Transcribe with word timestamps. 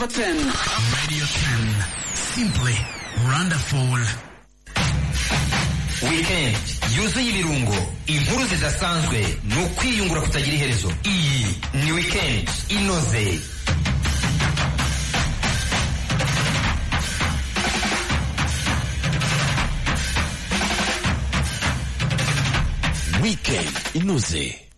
10 0.00 0.06
over 0.06 0.08
10. 0.08 0.36
Radio 0.96 1.24
10. 1.24 1.84
Simply 2.14 2.74
wonderful. 3.24 3.98
weekend 6.10 6.56
yuzuye 6.96 7.28
ibirungo 7.30 7.76
inkuru 8.06 8.46
zidasanzwe 8.46 9.18
ni 9.44 9.56
ukwiyungura 9.64 10.20
kutagira 10.20 10.56
iherezo 10.56 10.92
iyi 11.04 11.46
ni 11.74 11.92
weekend 11.92 12.48
inoze 12.68 13.40
Weekend 23.22 23.68
inoze. 23.94 24.69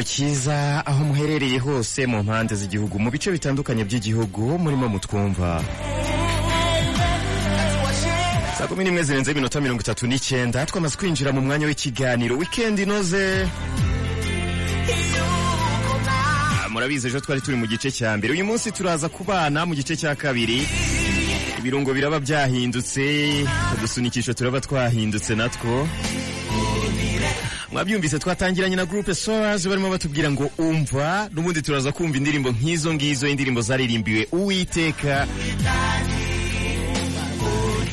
Igitondo 0.00 0.02
cyiza 0.02 0.82
aho 0.86 1.04
muherereye 1.04 1.58
hose 1.58 2.06
mu 2.06 2.22
mpande 2.22 2.54
z'igihugu 2.54 2.98
mu 2.98 3.10
bice 3.10 3.30
bitandukanye 3.32 3.84
by'igihugu 3.84 4.58
murimo 4.58 4.88
mutwumva. 4.88 5.62
Saa 8.58 8.66
kumi 8.66 8.84
n'imwe 8.84 9.02
zirenze 9.02 9.30
iminota 9.32 9.60
mirongo 9.60 9.80
itatu 9.82 10.06
n'icyenda 10.06 10.66
twamaze 10.66 10.96
kwinjira 10.96 11.32
mu 11.32 11.40
mwanya 11.40 11.66
w'ikiganiro 11.66 12.36
wikendi 12.36 12.82
inoze. 12.82 13.48
Murabizi 16.70 17.06
ejo 17.08 17.20
twari 17.20 17.40
turi 17.40 17.56
mu 17.56 17.66
gice 17.66 17.90
cya 17.90 18.16
mbere 18.16 18.32
uyu 18.32 18.44
munsi 18.44 18.72
turaza 18.72 19.08
kubana 19.08 19.66
mu 19.66 19.74
gice 19.74 19.96
cya 19.96 20.14
kabiri. 20.16 20.64
Ibirungo 21.58 21.92
biraba 21.94 22.20
byahindutse 22.20 23.04
udusunikisho 23.76 24.32
turaba 24.34 24.60
twahindutse 24.60 25.34
natwo. 25.34 25.88
Mwabyumvise 27.72 28.18
twatangiranye 28.18 28.76
na 28.76 28.86
groupe 28.86 29.14
Soras 29.14 29.68
barimo 29.68 29.90
batubwira 29.90 30.30
ngo 30.30 30.50
umva 30.58 31.28
n'ubundi 31.32 31.62
turaza 31.62 31.92
kumva 31.92 32.16
indirimbo 32.18 32.50
nk'izo 32.50 32.94
ngizo 32.94 33.28
indirimbo 33.28 33.60
zaririmbiwe 33.62 34.26
uwiteka. 34.32 35.26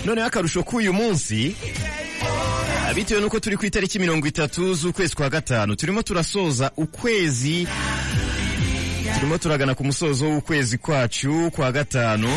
Noneho 0.06 0.28
akarusho 0.28 0.64
k'uyu 0.64 0.94
munsi 0.94 1.56
bitewe 2.96 3.22
n'uko 3.22 3.40
turi 3.40 3.58
ku 3.58 3.66
itariki 3.66 4.00
mirongo 4.00 4.28
itatu 4.28 4.74
z'ukwezi 4.74 5.16
kwa 5.16 5.30
gatanu 5.30 5.76
turimo 5.76 6.02
turasoza 6.04 6.72
ukwezi 6.78 7.68
turimo 9.16 9.38
turagana 9.38 9.76
ku 9.76 9.84
musozo 9.84 10.26
w'ukwezi 10.30 10.78
kwacu 10.78 11.52
kwa 11.56 11.72
gatanu. 11.72 12.30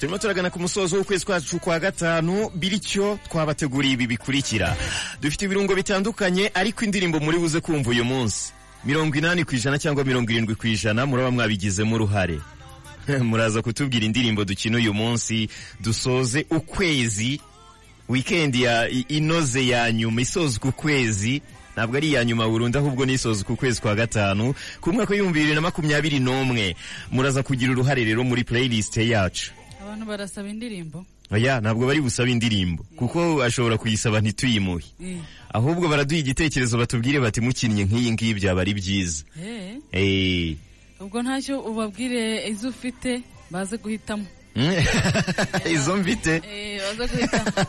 Turimo 0.00 0.18
turagana 0.18 0.50
ku 0.50 0.60
musozo 0.60 0.96
w'ukwezi 0.96 1.24
kwacu 1.26 1.58
kwa 1.58 1.80
gatanu 1.80 2.50
bityo 2.54 3.18
twabateguriye 3.28 3.94
ibi 3.94 4.06
bikurikira. 4.06 4.76
Dufite 5.20 5.44
ibirungo 5.44 5.74
bitandukanye 5.76 6.50
ariko 6.54 6.84
indirimbo 6.84 7.20
muri 7.20 7.38
buze 7.38 7.60
kumva 7.60 7.90
uyu 7.90 8.04
munsi. 8.04 8.52
Mirongo 8.84 9.12
inani 9.18 9.44
ku 9.44 9.54
ijana 9.54 9.76
cyangwa 9.78 10.04
mirongo 10.04 10.32
irindwi 10.32 10.54
ku 10.56 10.66
ijana 10.66 11.04
muraba 11.06 11.30
mwabigizemo 11.30 11.94
uruhare. 11.94 12.40
Muraza 13.28 13.62
kutubwira 13.62 14.06
indirimbo 14.06 14.44
dukina 14.44 14.78
uyu 14.80 14.94
munsi 14.94 15.48
dusoze 15.80 16.46
ukwezi 16.50 17.40
wikendi 18.08 18.62
ya 18.62 18.88
inoze 18.88 19.66
ya 19.68 19.92
nyuma 19.92 20.20
isozwa 20.20 20.68
ukwezi. 20.72 21.42
Ntabwo 21.76 21.96
ari 21.96 22.08
iya 22.08 22.24
nyuma 22.24 22.48
burundu 22.48 22.78
ahubwo 22.78 23.04
nisozwa 23.04 23.44
ku 23.44 23.56
kwezi 23.56 23.80
kwa 23.80 23.94
gatanu 23.94 24.54
ku 24.80 24.92
mwaka 24.92 25.12
w'ibihumbi 25.12 25.38
bibiri 25.38 25.54
na 25.54 25.60
makumyabiri 25.60 26.18
n'umwe. 26.24 26.72
Muraza 27.12 27.42
kugira 27.44 27.72
uruhare 27.72 28.04
rero 28.04 28.24
muri 28.24 28.44
playlist 28.44 28.96
yacu. 28.96 29.59
Abantu 29.82 30.04
barasaba 30.06 30.48
indirimbo. 30.48 31.04
Oya 31.30 31.60
ntabwo 31.60 31.86
bari 31.86 32.00
busabe 32.00 32.30
indirimbo. 32.32 32.82
Kuko 32.96 33.42
ashobora 33.42 33.78
kuyisaba 33.78 34.20
ntituyimuhe. 34.20 34.86
Ahubwo 35.54 35.88
baraduha 35.88 36.20
igitekerezo 36.20 36.78
batubwire 36.78 37.20
bati 37.20 37.40
mukinnye 37.40 37.84
nk'iyi 37.84 38.12
ngiyi 38.12 38.34
byaba 38.34 38.60
ari 38.60 38.74
byiza. 38.74 39.24
Ubwo 41.00 41.22
ntacyo 41.22 41.60
ubabwire 41.64 42.48
izo 42.50 42.68
ufite 42.68 43.22
baze 43.50 43.76
guhitamo. 43.76 44.26
izo 45.74 45.96
mfite. 45.96 46.42
Eh, 46.44 46.80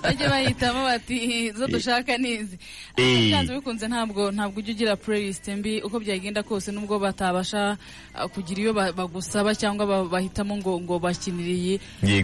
bajye 0.04 0.28
bahitamo 0.30 0.84
bati 0.84 1.46
izo 1.48 1.68
dushaka 1.68 2.18
ni 2.18 2.32
izi 2.32 2.58
Eh. 2.98 3.28
Byanze 3.30 3.54
bikunze 3.54 3.88
ntabwo 3.88 4.32
ntabwo 4.32 4.60
ujya 4.60 4.74
ugira 4.74 4.96
playlist 4.96 5.48
mbi 5.48 5.82
uko 5.82 6.00
byagenda 6.00 6.44
kose 6.44 6.72
nubwo 6.72 7.00
batabasha 7.00 7.78
ah, 8.16 8.28
kugira 8.28 8.62
iyo 8.62 8.74
ba- 8.74 8.92
bagusaba 8.92 9.56
cyangwa 9.56 9.86
ba- 9.86 10.06
bahitamo 10.10 10.58
ngo 10.58 10.82
ngo 10.82 11.00
bakinire 11.00 11.54
iyi. 11.54 11.76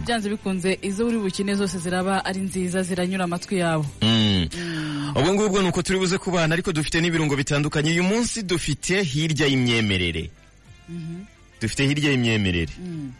Byanze 0.03 0.29
bikunze 0.29 0.79
izo 0.81 1.05
uri 1.07 1.17
bukine 1.17 1.55
zose 1.55 1.77
ziraba 1.79 2.25
ari 2.25 2.41
nziza 2.41 2.83
ziranyura 2.83 3.23
amatwi 3.29 3.57
yabo. 3.61 3.85
Mm. 4.01 4.49
ubwo 5.15 5.33
ngubwo 5.33 5.61
ni 5.61 5.69
uko 5.69 5.81
turi 5.81 5.99
buze 5.99 6.17
kubana 6.17 6.53
ariko 6.53 6.71
dufite 6.73 7.01
n'ibirungo 7.01 7.35
bitandukanye 7.35 7.91
uyu 7.93 8.03
munsi 8.03 8.43
dufite 8.43 9.03
hirya 9.03 9.45
y'imyemerere. 9.47 10.29
Dufite 11.61 11.87
hirya 11.87 12.11
y'imyemerere. 12.11 12.73
Mm. 12.79 13.11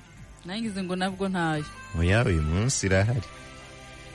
Nangize 0.47 0.79
ngo 0.83 0.95
nabwo 0.95 1.27
ntayo. 1.29 1.65
Oya 1.99 2.23
uyu 2.23 2.41
munsi 2.41 2.85
irahari. 2.87 3.27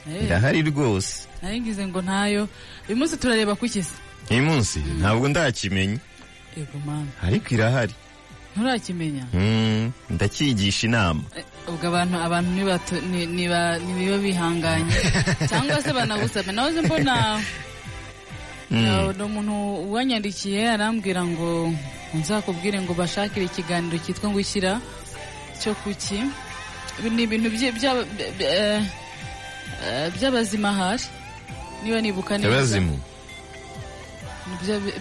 Eh, 0.08 0.24
irahari 0.24 0.62
rwose. 0.62 1.28
Nangize 1.42 1.84
ngo 1.86 2.00
ntayo. 2.02 2.48
Uyu 2.88 2.96
munsi 2.96 3.16
turareba 3.20 3.54
ku 3.54 3.68
kisi 3.68 3.92
uyu 4.30 4.42
munsi 4.42 4.78
ntabwo 4.98 5.28
ndakimenya 5.28 6.00
yego 6.56 6.78
mana. 6.86 7.10
Ariko 7.22 7.48
irahari. 7.54 7.94
Nturakimenya? 8.56 9.24
Mm, 9.32 9.92
ndakigisha 10.10 10.86
inama. 10.88 11.22
Eh, 11.36 11.44
ubwo 11.68 11.84
abantu 11.88 12.16
abantu 12.20 12.50
niba 13.28 13.60
bihanganye. 14.24 14.96
Cyangwa 15.48 15.82
se 15.84 15.92
banagusaba 15.92 16.52
nahoze 16.52 16.80
mbona 16.80 17.40
Mm. 18.72 19.12
ni 19.16 19.22
umuntu 19.22 19.92
wanyandikiye 19.92 20.64
arambwira 20.72 21.20
ngo 21.28 21.68
nzakubwire 22.16 22.80
ngo 22.80 22.96
bashakire 22.96 23.44
ikiganiro 23.44 24.00
cyitwa 24.00 24.32
ngo 24.32 24.40
ishyira. 24.40 24.80
Cyo 25.62 25.74
kuki 25.82 26.18
ni 27.14 27.22
ibintu 27.22 27.48
eh, 27.48 28.82
eh, 29.86 30.06
by'abazima 30.14 30.70
hari? 30.72 31.04
Niba 31.82 32.00
nibuka 32.00 32.38
neza? 32.38 32.78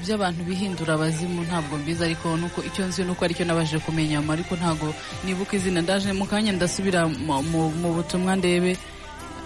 By'abantu 0.06 0.42
bihindura 0.46 0.94
abazimu 0.94 1.42
ntabwo 1.44 1.78
mbizi 1.78 2.04
ariko 2.04 2.38
nuko 2.38 2.62
icyo 2.64 2.86
nzi 2.88 3.04
nuko 3.04 3.26
ari 3.26 3.34
cyo 3.34 3.46
nabashije 3.46 3.80
kumenya 3.86 4.22
ariko 4.34 4.56
ntabwo 4.56 4.94
nibuka 5.26 5.56
izina. 5.58 5.82
Ndaje 5.82 6.14
mu 6.14 6.26
kanya 6.26 6.52
ndasubira 6.54 7.08
mu- 7.08 7.94
butumwa 7.98 8.36
ndebe 8.38 8.78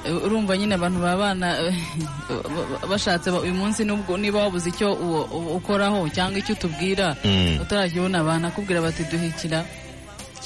Eh, 0.05 0.13
urumva 0.25 0.53
nyine 0.57 0.75
abantu 0.77 0.99
baba 1.01 1.17
bana 1.33 1.57
bashatse 2.91 3.31
ba- 3.33 3.41
uyu 3.41 3.57
munsi 3.57 3.81
nubwo 3.81 4.13
niba 4.21 4.37
wabuze 4.45 4.69
icyo 4.69 4.93
ukoraho 5.57 6.05
cyangwa 6.13 6.37
icyo 6.45 6.53
utubwira 6.53 7.17
Mm. 7.25 7.57
utarakibona 7.65 8.21
banakubwira 8.21 8.85
bati 8.85 9.01
duhikira 9.09 9.65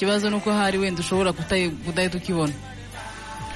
ikibazo 0.00 0.30
nuko 0.30 0.52
hari 0.52 0.78
wenda 0.78 1.00
ushobora 1.00 1.32
kudahita 1.32 2.18
ukibona 2.18 2.52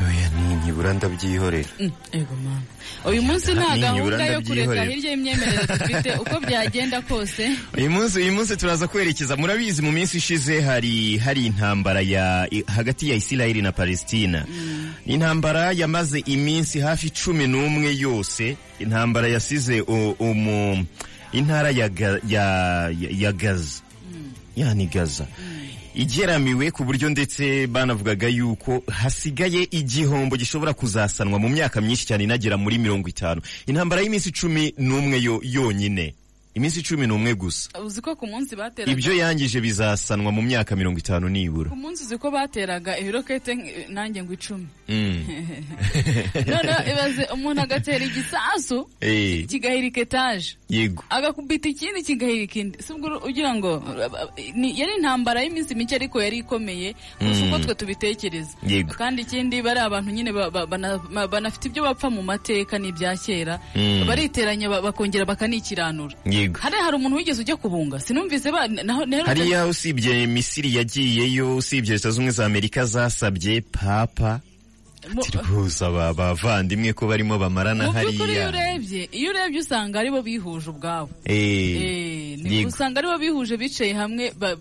oya 0.05 0.29
ni 0.29 0.43
ninyibura 0.49 0.93
ndabyihorera 0.93 1.69
Mm, 1.81 2.61
uyu 3.05 3.23
munsi 3.23 3.55
nta 3.55 3.79
gahunda 3.79 4.27
yo 4.27 4.41
kureka 4.43 4.85
hirya 4.85 5.11
y'imyemerere 5.11 5.65
dufite. 5.67 6.11
Uko 6.23 6.41
byagenda 6.41 7.01
kose. 7.03 7.57
Uyu 7.79 7.91
munsi 7.91 8.19
uyu 8.21 8.33
munsi 8.33 8.57
turaza 8.57 8.89
kwerekeza. 8.89 9.37
Murabizi 9.37 9.83
mu 9.83 9.93
minsi 9.93 10.17
ishize 10.17 10.61
hari 10.61 11.17
hari 11.19 11.47
intambara 11.47 12.01
ya 12.01 12.49
hagati 12.67 13.11
ya 13.11 13.17
Isiraheli 13.17 13.63
na 13.63 13.73
Palestina. 13.73 14.45
Ni 15.07 15.15
intambara 15.15 15.73
yamaze 15.73 16.19
iminsi 16.27 16.81
hafi 16.81 17.11
cumi 17.11 17.47
n'umwe 17.47 17.97
yose. 17.97 18.57
Intambara 18.79 19.29
yasize 19.29 19.81
umu 20.21 20.85
intara 21.33 21.71
ya, 21.71 21.89
Ga- 21.89 22.21
ya, 22.29 22.45
ya, 23.01 23.09
ya 23.11 23.33
Gaza 23.33 23.81
yani 24.57 24.87
Gaza. 24.87 25.27
Igeramiwe 25.95 26.71
ku 26.71 26.85
buryo 26.85 27.09
ndetse 27.11 27.67
banavugaga 27.67 28.29
yuko 28.29 28.83
hasigaye 28.91 29.69
igihombo 29.71 30.37
gishobora 30.37 30.73
kuzasanwa 30.75 31.39
mu 31.39 31.49
myaka 31.49 31.81
myinshi 31.81 32.07
cyane 32.07 32.25
inagera 32.25 32.57
muri 32.57 32.79
mirongo 32.79 33.09
itanu. 33.09 33.41
Intambara 33.67 34.03
y'iminsi 34.03 34.33
cumi 34.33 34.75
n'umwe 34.79 35.23
yo 35.23 35.41
yonyine. 35.43 36.15
Iminsi 36.54 36.82
cumi 36.82 37.06
n'umwe 37.06 37.34
gusa. 37.34 37.68
Uzi 37.82 38.00
ko 38.00 38.14
ku 38.16 38.26
munsi 38.26 38.56
bateraga 38.56 38.92
ibyo 38.92 39.12
yangije 39.14 39.61
bizasanwa 39.61 40.30
mu 40.32 40.42
myaka 40.42 40.76
mirongo 40.76 40.99
itanu 40.99 41.28
nibura. 41.28 41.70
Ku 41.70 41.76
munsi 41.76 42.04
uzi 42.04 42.16
ko 42.18 42.30
bateraga 42.30 42.99
ibirokete 42.99 43.54
nanjye 43.90 44.23
ngo 44.23 44.32
icumi. 44.32 44.66
Mm. 44.88 45.25
noneho 46.50 46.80
ibaze 46.92 47.23
umuntu 47.34 47.61
agatera 47.62 48.04
igisasu 48.04 48.88
Eh, 49.00 49.46
kigahirika 49.46 50.00
etaje 50.00 50.56
yego. 50.68 51.04
Agakubita 51.11 51.68
ikindi 51.68 52.02
kigahirika 52.02 52.58
indi. 52.61 52.78
Si 52.82 52.92
ubwo 52.92 53.18
ugira 53.26 53.54
ngo 53.54 53.82
yari 54.56 54.92
intambara 54.96 55.42
y'iminsi 55.42 55.75
mike 55.75 55.94
ariko 55.94 56.23
yari 56.23 56.38
ikomeye 56.38 56.94
kurusha 57.18 57.44
uko 57.46 57.58
twe 57.58 57.75
tubitekereza. 57.75 58.54
Yego. 58.66 58.94
kandi 58.94 59.23
ikindi 59.23 59.62
bari 59.62 59.80
abantu 59.80 60.11
nyine 60.11 60.32
ba- 60.32 60.50
ba- 60.50 60.66
bana- 60.66 60.99
ba- 60.99 61.26
banafite 61.28 61.68
ibyo 61.68 61.82
bapfa 61.82 62.11
mu 62.11 62.23
mateka 62.23 62.78
n'ibya 62.78 63.16
kera. 63.16 63.58
Mm. 63.75 64.06
bariteranya 64.06 64.68
ba- 64.68 64.82
bakongera 64.82 65.25
bakanikiranura. 65.25 66.14
Yego. 66.45 66.61
Hari 66.61 66.77
hari 66.77 66.97
umuntu 66.97 67.17
wigeze 67.17 67.41
ujya 67.43 67.57
kubunga? 67.57 68.01
Sinumvise 68.01 68.53
ba 68.53 68.69
hariya 69.27 69.67
usibye 69.67 70.27
misiri 70.27 70.75
yagiyeyo 70.77 71.57
usibye 71.57 71.93
leta 71.97 72.11
z'ubumwe 72.11 72.31
za 72.33 72.47
amerika 72.47 72.85
zasabye 72.85 73.61
papa 73.61 74.41
rwose 75.12 75.84
aba 75.84 76.14
bavandimwe 76.14 76.92
ko 76.92 77.06
barimo 77.06 77.38
bamarana 77.38 77.87
mu 77.87 77.92
by'ukuri 77.92 78.32
iyo 78.32 78.44
hariya 78.44 78.49
urebye 78.49 79.02
iyo 79.12 79.30
urebye 79.30 79.61
usanga 79.61 80.00
ari 80.00 80.11
bo 80.11 80.23
bihuje 80.23 80.70
ubwabo. 80.70 81.11
Eh, 81.25 82.38
Eh, 82.44 82.66
usanga 82.66 82.99
ari 83.00 83.08
bo 83.08 83.18
bihuje 83.18 83.56
bicaye 83.56 83.92
hamwe 83.94 84.32
ba- 84.38 84.56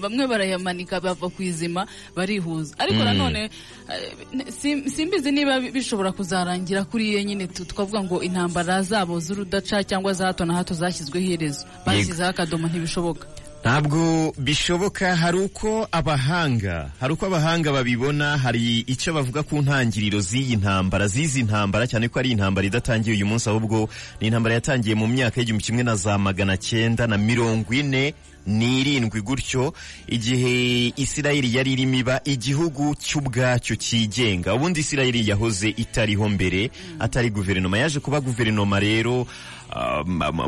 bamwe 0.00 0.24
barayamanika 0.26 1.00
bava 1.00 1.28
ku 1.28 1.40
izima 1.42 1.86
barihuza. 2.16 2.74
Ariko 2.78 3.04
nanone 3.04 3.50
eh, 3.88 4.50
sim- 4.52 4.88
simbizi 4.88 5.32
niba 5.32 5.60
bi- 5.60 5.70
bishobora 5.70 6.12
kuzarangira 6.12 6.84
kuri 6.84 7.08
iyo 7.16 7.22
nyine 7.24 7.46
twavuga 7.48 8.02
ngo 8.04 8.22
intambara 8.22 8.82
zabo 8.82 9.20
z'urudaca 9.20 9.84
cyangwa 9.84 10.12
za 10.12 10.26
hato 10.26 10.44
na 10.44 10.54
hato 10.60 10.74
zashyizweho 10.74 11.24
iherezo. 11.26 11.64
Bashyizeho 11.86 12.28
akadomo 12.30 12.68
ntibishoboka. 12.68 13.26
Ntabwo 13.66 14.32
bishoboka 14.38 15.16
hari 15.16 15.38
uko 15.38 15.88
abahanga 15.92 16.90
hari 17.00 17.12
uko 17.12 17.26
abahanga 17.26 17.72
babibona 17.72 18.38
hari 18.38 18.78
icyo 18.86 19.10
bavuga 19.14 19.42
ku 19.42 19.58
ntangiriro 19.62 20.20
z'iyi 20.22 20.56
ntambara 20.62 21.08
z'izi 21.10 21.42
ntambara 21.42 21.86
cyane 21.90 22.06
ko 22.08 22.18
ari 22.22 22.30
intambara 22.30 22.62
idatangiye 22.66 23.16
uyu 23.18 23.26
munsi 23.26 23.50
ahubwo 23.50 23.88
ni 24.22 24.26
intambara 24.30 24.54
yatangiye 24.62 24.94
mu 24.94 25.06
myaka 25.10 25.40
y'igihumbi 25.42 25.64
kimwe 25.66 25.82
na 25.82 25.96
za 25.98 26.14
magana 26.18 26.54
cyenda 26.56 27.06
na 27.10 27.18
mirongo 27.18 27.74
ine 27.74 28.14
n'irindwi 28.46 29.18
gutyo 29.26 29.74
igihe 30.06 30.54
isirayeli 30.96 31.50
yari 31.56 31.72
irimo 31.74 31.94
iba 31.98 32.20
igihugu 32.24 32.94
cy'ubwacyo 32.94 33.74
cyigenga. 33.76 34.54
Ubundi 34.54 34.80
isirayeli 34.86 35.26
yahoze 35.28 35.68
itariho 35.74 36.28
mbere 36.30 36.70
atari 37.02 37.30
guverinoma. 37.34 37.78
Yaje 37.82 37.98
kuba 38.00 38.20
guverinoma 38.22 38.78
rero 38.80 39.26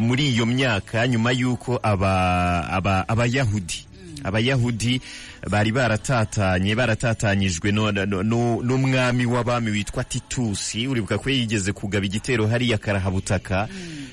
muri 0.00 0.28
iyo 0.28 0.46
myaka 0.46 1.08
nyuma 1.08 1.32
y'uko 1.32 1.80
aba- 1.82 2.68
aba- 2.70 3.04
abayahudi 3.08 3.84
abayahudi 4.24 5.00
bari 5.50 5.72
baratatanye 5.72 6.74
baratatanyijwe 6.74 7.70
n'umwami 7.72 9.26
w'abami 9.26 9.70
witwa 9.70 10.04
titusi 10.04 10.86
uribuka 10.88 11.18
ko 11.18 11.30
yigeze 11.30 11.72
kugaba 11.72 12.06
igitero 12.06 12.46
hariya 12.46 12.78
karahabutaka 12.78 13.68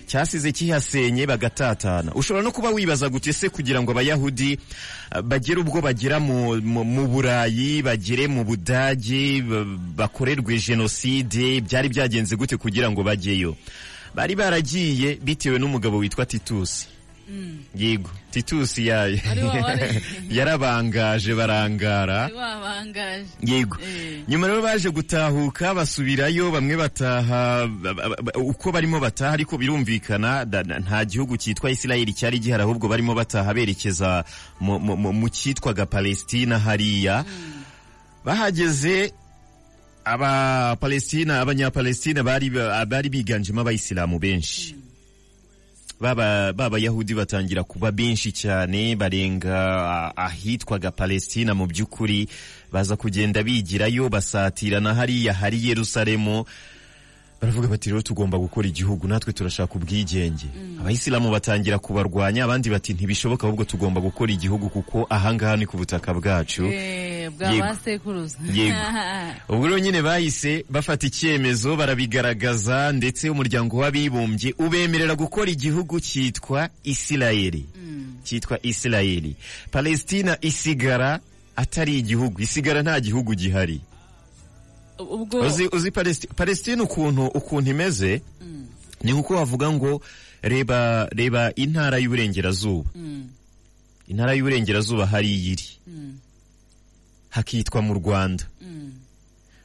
cyasize 0.05 0.51
kihasenye 0.51 1.25
bagatatana. 1.25 2.13
Ushobora 2.13 2.43
no 2.45 2.51
kuba 2.51 2.69
wibaza 2.69 3.09
gute 3.09 3.33
se 3.33 3.49
kugira 3.49 3.81
ngo 3.81 3.91
abayahudi 3.91 4.59
uh, 5.11 5.21
bagere 5.25 5.59
ubwo 5.65 5.81
bagera 5.81 6.19
mu, 6.21 6.61
burayi 7.09 7.81
bagere 7.81 8.27
mu 8.29 8.45
budage 8.45 9.41
ba- 9.41 9.65
bakorerwe 10.05 10.59
jenoside 10.61 11.61
byari 11.65 11.89
byagenze 11.89 12.35
gute 12.37 12.57
kugira 12.57 12.91
ngo 12.93 13.01
bajyeyo 13.03 13.57
bari 14.15 14.35
baragiye 14.35 15.15
bitewe 15.23 15.59
n'umugabo 15.59 15.97
witwa 15.97 16.25
titusi 16.25 16.87
yego 17.75 18.09
titusi 18.31 18.87
yayo 18.87 19.17
yarabangaje 20.37 21.33
barangara. 21.35 22.29
Yego. 23.41 23.77
Eh. 23.81 24.21
nyuma 24.27 24.47
rero 24.47 24.61
baje 24.61 24.89
gutahuka 24.93 25.73
basubirayo 25.73 26.51
bamwe 26.53 26.77
bataha 26.77 27.65
ba- 27.67 27.93
ba- 27.93 28.21
ba- 28.21 28.37
uko 28.37 28.71
barimo 28.71 28.99
bataha 29.01 29.33
ariko 29.33 29.57
birumvikana 29.57 30.45
nta 30.79 31.01
gihugu 31.05 31.33
cyitwa 31.37 31.71
isirayeli 31.73 32.13
cyari 32.13 32.37
gihari 32.39 32.61
ahubwo 32.63 32.85
barimo 32.87 33.15
bataha 33.17 33.53
berekeza 33.53 34.21
mu- 34.61 34.77
cyitwaga 35.29 35.85
palestina 35.89 36.59
hariya. 36.61 37.25
Bahageze 38.25 39.13
abapalestina 40.05 41.41
abanyapalestina 41.41 42.23
bari 42.23 42.49
bari 42.87 43.09
biganjemo 43.09 43.61
abayisilamu 43.61 44.19
benshi. 44.19 44.75
Baba 45.99 46.53
b'abayahudi 46.53 47.15
batangira 47.15 47.63
kuba 47.63 47.91
benshi 47.91 48.31
cyane 48.31 48.95
barenga 48.95 49.55
ah, 49.55 50.11
ahitwaga 50.27 50.91
palestina 50.91 51.55
mu 51.55 51.65
by'ukuri. 51.67 52.27
Baza 52.71 52.95
kugenda 52.95 53.43
bigirayo 53.43 54.09
basatirana 54.09 54.93
hariya 54.93 55.33
hari 55.33 55.67
yerusalemu. 55.67 56.45
Baravuga 57.45 57.67
bati 57.67 57.89
rero 57.89 58.01
tugomba 58.01 58.37
gukora 58.37 58.67
igihugu 58.67 59.07
natwe 59.07 59.33
turashaka 59.33 59.75
ubwigenge. 59.75 60.45
Abayisilamu 60.81 61.31
batangira 61.31 61.79
kubarwanya 61.79 62.43
abandi 62.43 62.69
bati 62.69 62.93
ntibishoboka 62.93 63.45
ahubwo 63.47 63.63
tugomba 63.63 64.01
gukora 64.01 64.31
igihugu 64.33 64.69
kuko 64.69 65.05
ahangaha 65.09 65.57
ni 65.57 65.65
ku 65.65 65.77
butaka 65.77 66.13
bwacu. 66.13 66.65
Eh, 66.65 67.29
Yego. 68.53 68.75
ubwo 69.49 69.67
rero 69.67 69.79
nyine 69.79 70.01
bahise 70.01 70.65
bafata 70.69 71.07
icyemezo 71.07 71.75
barabigaragaza 71.75 72.91
ndetse 72.91 73.29
umuryango 73.29 73.77
w'abibumbye 73.77 74.55
ubemerera 74.57 75.13
gukora 75.15 75.51
igihugu 75.51 75.99
cyitwa 75.99 76.69
isirayeli. 76.83 77.65
Cyitwa 78.23 78.57
isirayeli. 78.65 79.35
Palestina 79.71 80.37
isigara 80.41 81.19
atari 81.55 81.97
igihugu 81.99 82.41
isigara 82.41 82.81
nta 82.81 82.99
gihugu 82.99 83.35
gihari. 83.35 83.81
Ubwo 84.99 85.41
uzi, 85.41 85.67
uzi 85.71 85.89
Palesti- 85.91 86.27
palestina 86.35 86.83
ukuntu 86.83 87.27
ukuntu 87.27 87.69
imeze? 87.71 88.21
Ni 89.03 89.11
nk'uko 89.11 89.33
wavuga 89.35 89.71
ngo 89.71 90.01
reba 90.41 91.05
reba 91.11 91.53
intara 91.55 91.97
y'uburengerazuba. 91.99 92.89
Mm, 92.95 93.29
intara 94.07 94.33
y'uburengerazuba 94.33 95.05
hariya 95.05 95.51
iri 95.53 95.67
mm, 95.87 96.17
hakitwa 97.29 97.81
mu 97.81 97.93
rwanda. 97.93 98.43
Mm, 98.61 98.93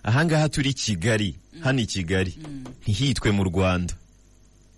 ahangaha 0.03 0.49
turi 0.49 0.75
kigali. 0.75 1.35
Hano 1.61 1.81
i 1.81 1.87
kigali. 1.87 2.39
Ntihitwe 2.83 3.31
mu 3.33 3.45
rwanda. 3.45 3.95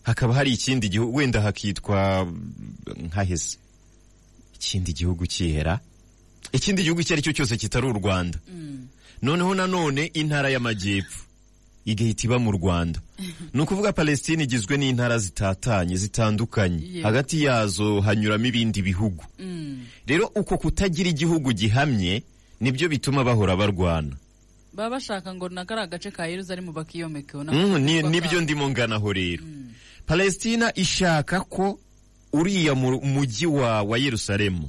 Hakaba 0.02 0.35
hari 0.35 0.52
ikindi 0.52 0.88
gihugu 0.88 1.16
wenda 1.18 1.40
hakitwa 1.40 2.25
mm, 2.25 2.54
nkahese 3.06 3.59
ikindi 4.54 4.92
gihugu 4.92 5.26
kihera. 5.26 5.80
Ikindi 6.52 6.82
gihugu 6.82 7.00
icyo 7.00 7.14
ari 7.14 7.23
cyo 7.23 7.32
cyose 7.32 7.56
kitari 7.56 7.87
u 7.87 7.92
rwanda. 7.92 8.38
Mm. 8.49 8.87
Noneho 9.23 9.55
nanone 9.55 10.07
intara 10.14 10.50
y'amajyepfo. 10.50 11.25
Igahita 11.85 12.26
iba 12.26 12.38
mu 12.38 12.52
rwanda. 12.52 13.00
Ni 13.55 13.61
ukuvuga 13.61 13.93
palestine 13.93 14.45
igizwe 14.45 14.76
n'intara 14.76 15.19
zitatanye 15.19 15.97
zitandukanye. 15.97 17.02
Hagati 17.02 17.43
yazo 17.45 18.00
hanyuramo 18.00 18.47
ibindi 18.47 18.83
bihugu. 18.83 19.25
Mm. 19.38 19.85
rero 20.07 20.26
uko 20.35 20.59
kutagira 20.59 21.11
igihugu 21.11 21.52
gihamye 21.52 22.23
ni 22.61 22.73
byo 22.73 22.88
bituma 22.88 23.25
bahora 23.25 23.57
barwana. 23.57 24.14
Baba 24.73 24.91
bashaka 24.97 25.35
ngo 25.35 25.49
na 25.49 25.64
kariya 25.64 25.87
gace 25.87 26.11
ka 26.11 26.26
yeruzalemu 26.26 26.73
bakiyomekeho 26.73 27.45
Mm, 27.45 27.83
ni 28.11 28.21
byo 28.21 28.41
ndimo 28.41 28.71
nganaho 28.71 29.12
rero. 29.12 29.43
Palestina 30.07 30.73
ishaka 30.75 31.41
ko 31.41 31.79
uriya 32.33 32.75
mu- 32.75 33.00
mujyi 33.02 33.47
wa, 33.47 33.83
wa 33.83 33.99
yerusalemu. 33.99 34.69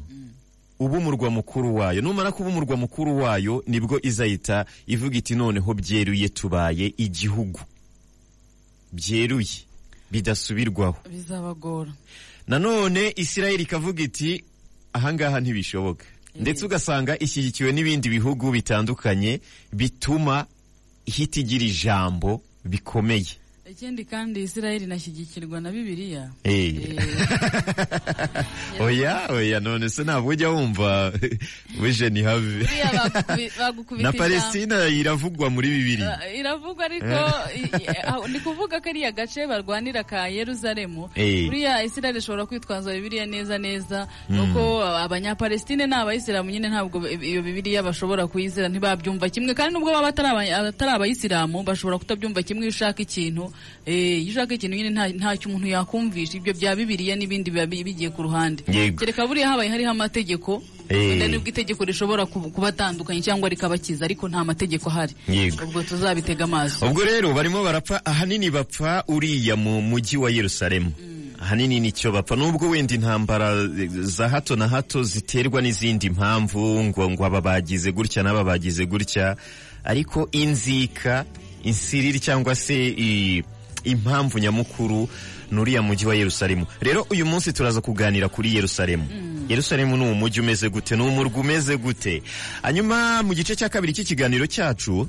Uba 0.85 0.97
umurwa 0.97 1.29
mukuru 1.29 1.75
wayo. 1.75 2.01
Numara 2.01 2.31
kuba 2.31 2.49
umurwa 2.49 2.77
mukuru 2.77 3.17
wayo 3.17 3.63
ni 3.67 3.79
bwo 3.79 3.99
izahita 4.03 4.65
ivuga 4.87 5.17
iti 5.17 5.35
noneho 5.35 5.73
byeruye 5.73 6.29
tubaye 6.29 6.93
igihugu. 6.97 7.59
Byeruye. 8.91 9.63
Bidasubirwaho. 10.11 10.95
Bizabagora. 11.09 11.91
Nanone 12.47 13.13
isirayeli 13.15 13.63
ikavuga 13.63 14.03
iti 14.03 14.43
ahangaha 14.93 15.39
ntibishoboka. 15.39 16.05
Ndetse 16.35 16.65
ugasanga 16.65 17.19
ishyigikiwe 17.19 17.71
n'ibindi 17.71 18.09
bihugu 18.09 18.51
bitandukanye 18.51 19.39
bituma 19.73 20.45
ihita 21.05 21.39
igira 21.39 21.65
ijambo 21.65 22.41
bikomeye. 22.65 23.37
Ikindi 23.73 24.05
kandi 24.05 24.41
isirayeli 24.45 24.85
inashyigikirwa 24.85 25.57
na 25.61 25.71
bibiliya. 25.73 26.29
Eh. 26.43 26.77
Eh, 26.77 26.93
oya 28.85 29.27
oya 29.29 29.59
none 29.59 29.89
se 29.89 30.03
ntabwo 30.03 30.29
ujya 30.29 30.49
wumva 30.49 31.11
wije 31.81 32.09
ni 32.09 32.21
habi 32.23 32.67
na 34.01 34.11
palestina 34.13 34.85
iravugwa 34.87 35.49
muri 35.49 35.67
bibiri 35.69 36.03
Uh, 36.03 36.39
iravugwa 36.39 36.85
ariko 36.85 37.05
i- 37.55 38.07
aho- 38.07 38.27
ni 38.27 38.39
kuvuga 38.39 38.79
kariya 38.81 39.11
gace 39.11 39.47
barwanira 39.47 40.03
ka 40.03 40.27
yeruzalemu 40.27 41.09
Eh. 41.15 41.45
buriya 41.49 41.83
isirayeli 41.83 42.19
ishobora 42.19 42.45
kwitwaza 42.45 42.93
bibiliya 42.93 43.25
neza 43.25 43.57
neza. 43.57 44.07
Nuko 44.29 44.83
abanyapalestine 44.83 45.87
ni 45.87 45.95
abayisilamu 45.95 46.49
nyine 46.51 46.69
ntabwo 46.69 47.07
iyo 47.09 47.41
bibiliya 47.41 47.83
bashobora 47.83 48.27
kuyizera 48.27 48.69
ntibabyumva 48.69 49.29
kimwe. 49.29 49.53
Kandi 49.53 49.73
nubwo 49.73 49.91
baba 49.95 50.07
atari 50.13 50.27
aba- 50.29 50.67
atari 50.69 50.91
abayisilamu 50.91 51.63
bashobora 51.63 51.97
kutabyumva 51.97 52.43
kimwe 52.43 52.63
iyo 52.67 52.71
ushaka 52.75 52.99
ikintu. 53.01 53.43
eh, 53.47 53.51
iyo 53.85 54.31
ushaka 54.31 54.53
ikintu 54.55 54.75
nyine 54.77 54.89
nta- 54.89 55.13
ntacyo 55.15 55.49
umuntu 55.49 55.67
yakumvisha. 55.67 56.37
Ibyo 56.37 56.53
bya 56.53 56.75
bibiliya 56.75 57.15
n'ibindi 57.15 57.51
biba 57.51 57.65
bi- 57.65 57.83
bigiye 57.83 58.09
ku 58.09 58.23
ruhande. 58.23 58.63
Kereka 58.95 59.27
buriya 59.27 59.49
habaye 59.51 59.69
hariho 59.69 59.91
amategeko 59.91 60.63
Eh. 60.89 60.97
wenda 61.09 61.27
ni 61.27 61.37
bwo 61.37 61.47
itegeko 61.49 61.83
rishobora 61.85 62.25
ku- 62.25 62.51
kubatandukanya 62.51 63.21
cyangwa 63.21 63.49
rikabakiza 63.49 64.05
ariko 64.05 64.29
nta 64.29 64.43
mategeko 64.43 64.89
ahari. 64.89 65.13
Ubwo 65.63 65.83
tuzabitega 65.83 66.43
amaso 66.43 66.85
ubwo 66.87 67.03
rero 67.03 67.33
barimo 67.33 67.63
barapfa 67.63 67.99
ahanini 68.05 68.49
bapfa 68.51 69.03
uriya 69.07 69.55
mu 69.55 69.81
mujyi 69.81 70.17
wa 70.17 70.31
yerusalemu. 70.31 70.91
Ahanini 71.43 71.79
ni 71.79 71.91
cyo 71.91 72.11
bapfa. 72.11 72.35
Nubwo 72.39 72.69
wenda 72.71 72.95
intambara 72.95 73.51
eh, 73.51 73.89
za 73.91 74.29
hato 74.29 74.55
na 74.55 74.67
hato 74.67 75.03
ziterwa 75.03 75.59
n'izindi 75.61 76.09
mpamvu 76.09 76.83
ngo 76.87 77.09
ngo 77.11 77.25
aba 77.25 77.41
bagize 77.41 77.91
gutya 77.91 78.23
n'aba 78.23 78.43
bagize 78.47 78.85
gutya 78.87 79.35
ariko 79.83 80.27
inzika 80.31 81.25
insiriri 81.63 82.19
cyangwa 82.19 82.55
se 82.55 82.93
impamvu 83.83 84.39
nyamukuru 84.39 85.09
ni 85.51 85.59
uriya 85.59 85.81
mujyi 85.81 86.05
wa 86.05 86.15
yerusalemu. 86.15 86.65
Rero 86.81 87.05
uyu 87.09 87.25
munsi 87.25 87.53
turaza 87.53 87.81
kuganira 87.81 88.29
kuri 88.29 88.55
yerusalemu. 88.55 89.07
Yerusalemu 89.49 89.97
ni 89.97 90.05
umujyi 90.11 90.39
umeze 90.41 90.69
gute? 90.69 90.95
Ni 90.95 91.01
umurwa 91.03 91.39
umeze 91.41 91.77
gute? 91.77 92.23
Hanyuma 92.61 93.23
mu 93.23 93.33
gice 93.33 93.55
cya 93.55 93.69
kabiri 93.69 93.93
cy'ikiganiro 93.93 94.47
cyacu 94.47 95.07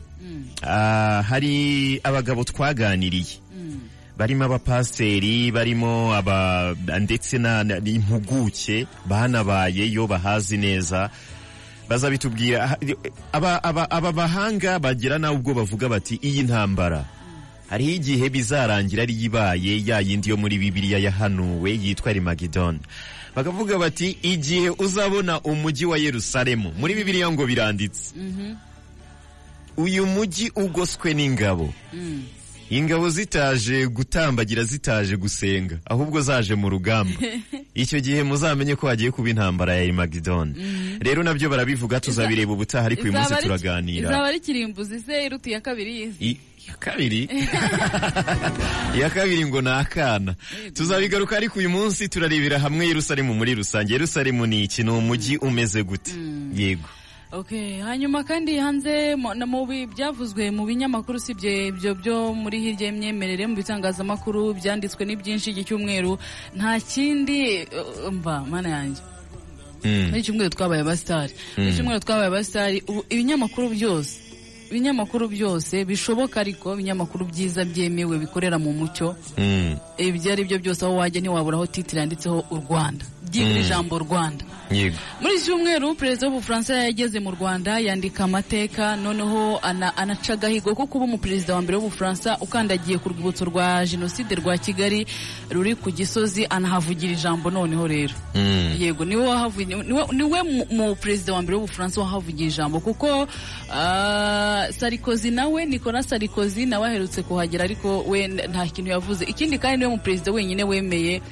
ah, 0.63 1.23
hari 1.23 2.01
abagabo 2.05 2.45
twaganiriye. 2.45 3.39
Barimo 4.19 4.45
abapasiteri 4.45 5.51
barimo 5.51 6.15
aba 6.15 6.75
ndetse 7.01 7.39
n'impuguke 7.39 8.87
banabayeyo 9.07 10.07
bahazi 10.07 10.57
neza. 10.57 11.11
Bazabitubwira 11.89 12.77
aba, 13.33 14.13
bahanga 14.13 14.79
bagira 14.79 15.19
nawe 15.19 15.37
ubwo 15.37 15.55
bavuga 15.55 15.89
bati 15.89 16.15
iyi 16.23 16.43
ntambara. 16.43 17.05
Hariho 17.71 17.91
igihe 17.91 18.29
bizarangira 18.29 19.03
ari 19.03 19.15
ibaye 19.25 19.83
ya 19.87 20.01
yindi 20.01 20.31
yo 20.31 20.37
muri 20.37 20.59
bibiliya 20.59 20.99
yahanuwe 20.99 21.71
yitwa 21.73 22.13
rimagidon 22.13 22.79
bakavuga 23.37 23.79
bati 23.79 24.17
igihe 24.23 24.71
uzabona 24.79 25.41
umujyi 25.41 25.85
wa 25.87 25.99
yerusalemu. 25.99 26.73
Muri 26.79 26.95
bibiliya 26.95 27.33
ngo 27.33 27.47
biranditse. 27.47 28.15
Uyu 29.77 30.07
mujyi 30.07 30.53
ugoswe 30.57 31.15
n'ingabo. 31.15 31.73
Ingabo 32.75 33.11
zitaje 33.11 33.87
gutambagira 33.87 34.65
zitaje 34.65 35.17
gusenga 35.17 35.79
ahubwo 35.87 36.21
zaje 36.21 36.55
mu 36.55 36.69
rugamba. 36.71 37.15
Icyo 37.75 38.01
gihe 38.01 38.23
muzamenye 38.23 38.75
ko 38.77 38.87
hagiye 38.89 39.11
kuba 39.11 39.31
intambara 39.31 39.75
ya 39.77 39.83
Armageddon. 39.83 40.55
Rero 41.01 41.23
na 41.23 41.35
byo 41.35 41.49
barabivuga 41.51 42.01
tuzabireba 42.01 42.53
ubutaha 42.53 42.87
ariko 42.87 43.03
uyu 43.03 43.13
munsi 43.13 43.35
turaganira. 43.43 44.09
Izaba 44.11 44.27
ari 44.27 44.41
kirimbuzi 44.41 45.01
se 45.01 45.27
iruta 45.27 45.51
iya 45.51 45.61
kabiri 45.61 45.93
yize 46.01 46.19
I- 46.25 46.39
iya 46.67 46.75
kabiri? 46.79 47.29
Iya 48.97 49.11
kabiri 49.11 49.47
ngo 49.47 49.61
ni 49.63 49.71
akana. 49.71 50.35
Tuzabigaruka 50.75 51.37
ariko 51.37 51.59
uyu 51.59 51.71
munsi 51.71 52.09
turarebera 52.09 52.59
hamwe 52.59 52.87
Yerusalemu 52.87 53.35
muri 53.35 53.55
rusange. 53.55 53.93
Yerusalemu 53.93 54.47
ni 54.47 54.65
iki? 54.65 54.83
Ni 54.83 54.91
umujyi 54.91 55.37
umeze 55.37 55.83
gute? 55.83 56.13
Yego. 56.55 56.89
Okay, 57.35 57.81
hanyuma 57.81 58.23
kandi 58.25 58.57
hanze 58.59 59.17
mu- 59.17 59.87
byavuzwe 59.95 60.51
mu 60.55 60.63
binyamakuru 60.67 61.19
usibye 61.19 61.67
ibyo 61.75 61.95
byo 61.99 62.31
muri 62.35 62.61
hirya 62.63 62.87
y'imyemerere 62.95 63.47
mu 63.51 63.57
bitangazamakuru 63.59 64.55
byanditswe 64.55 65.03
ni 65.05 65.17
byinshi 65.19 65.51
iki 65.51 65.65
cyumweru 65.67 66.15
nta 66.57 66.79
kindi 66.81 67.67
uh, 67.75 68.13
mva 68.15 68.45
mana 68.47 68.69
yanjye. 68.69 69.03
Mm. 69.85 70.07
muri 70.15 70.19
iki 70.21 70.27
cyumweru 70.31 70.51
twabaye 70.55 70.81
abasitari. 70.87 71.33
Muri 71.59 71.69
iki 71.69 71.77
cyumweru 71.77 72.01
twabaye 72.07 72.29
abasitari 72.31 72.79
ibinyamakuru 73.11 73.67
byose 73.75 74.15
ibinyamakuru 74.71 75.25
byose 75.29 75.75
bishoboka 75.85 76.39
ariko 76.41 76.75
ibinyamakuru 76.79 77.25
byiza 77.35 77.65
byemewe 77.67 78.15
bikorera 78.19 78.59
mu 78.63 78.71
mucyo. 78.79 79.17
Mm. 79.39 79.75
ibyo 79.99 80.29
ari 80.33 80.43
byo 80.47 80.59
byose 80.63 80.85
aho 80.87 80.95
wajya 81.03 81.19
ntiwabura 81.21 81.57
aho 81.59 81.67
titiri 81.67 81.99
yanditseho 81.99 82.39
u 82.55 82.57
rwanda. 82.63 83.05
Byibura 83.35 83.61
ijambo 83.61 83.99
rwanda. 83.99 84.45
Muri 85.21 85.35
iki 85.37 85.45
cyumweru 85.45 85.95
perezida 85.95 86.27
w'ubufaransa 86.29 86.75
yageze 86.89 87.21
mu 87.21 87.31
rwanda 87.31 87.79
yandika 87.79 88.25
amateka 88.25 88.97
noneho 88.97 89.59
ana- 89.63 89.97
anaca 89.97 90.33
agahigo 90.33 90.75
ko 90.75 90.87
kuba 90.87 91.05
umuperezida 91.05 91.55
wa 91.55 91.63
mbere 91.63 91.77
w'ubufaransa 91.79 92.39
ukandagiye 92.41 92.99
ku 92.99 93.09
rwibutso 93.13 93.45
rwa 93.45 93.87
jenoside 93.87 94.35
rwa 94.35 94.59
kigali 94.59 95.07
ruri 95.51 95.75
ku 95.77 95.91
gisozi 95.91 96.47
anahavugira 96.51 97.13
ijambo 97.13 97.51
noneho 97.51 97.87
rero. 97.87 98.15
Mm. 98.35 98.75
yego 98.81 99.05
ni 99.05 99.17
we 100.25 100.43
mu- 100.43 100.95
perezida 100.97 101.33
wa 101.37 101.43
mbere 101.43 101.57
w'ubufaransa 101.61 102.01
wahavugiye 102.01 102.49
ijambo 102.49 102.81
kuko 102.81 103.29
ah, 103.73 104.67
sarikozi 104.73 105.31
nawe 105.31 105.67
nicolas 105.67 106.09
sarikozi 106.09 106.67
nawe 106.67 106.89
aherutse 106.89 107.23
kuhagera 107.23 107.65
ariko 107.65 108.01
we 108.09 108.27
nta 108.29 108.67
kintu 108.67 108.91
yavuze. 108.91 109.25
Ikindi 109.25 109.59
kandi 109.59 109.79
ni 109.79 109.85
we 109.85 109.91
mu 109.91 109.99
perezida 110.03 110.33
wenyine 110.33 110.65
wemeye 110.65 111.23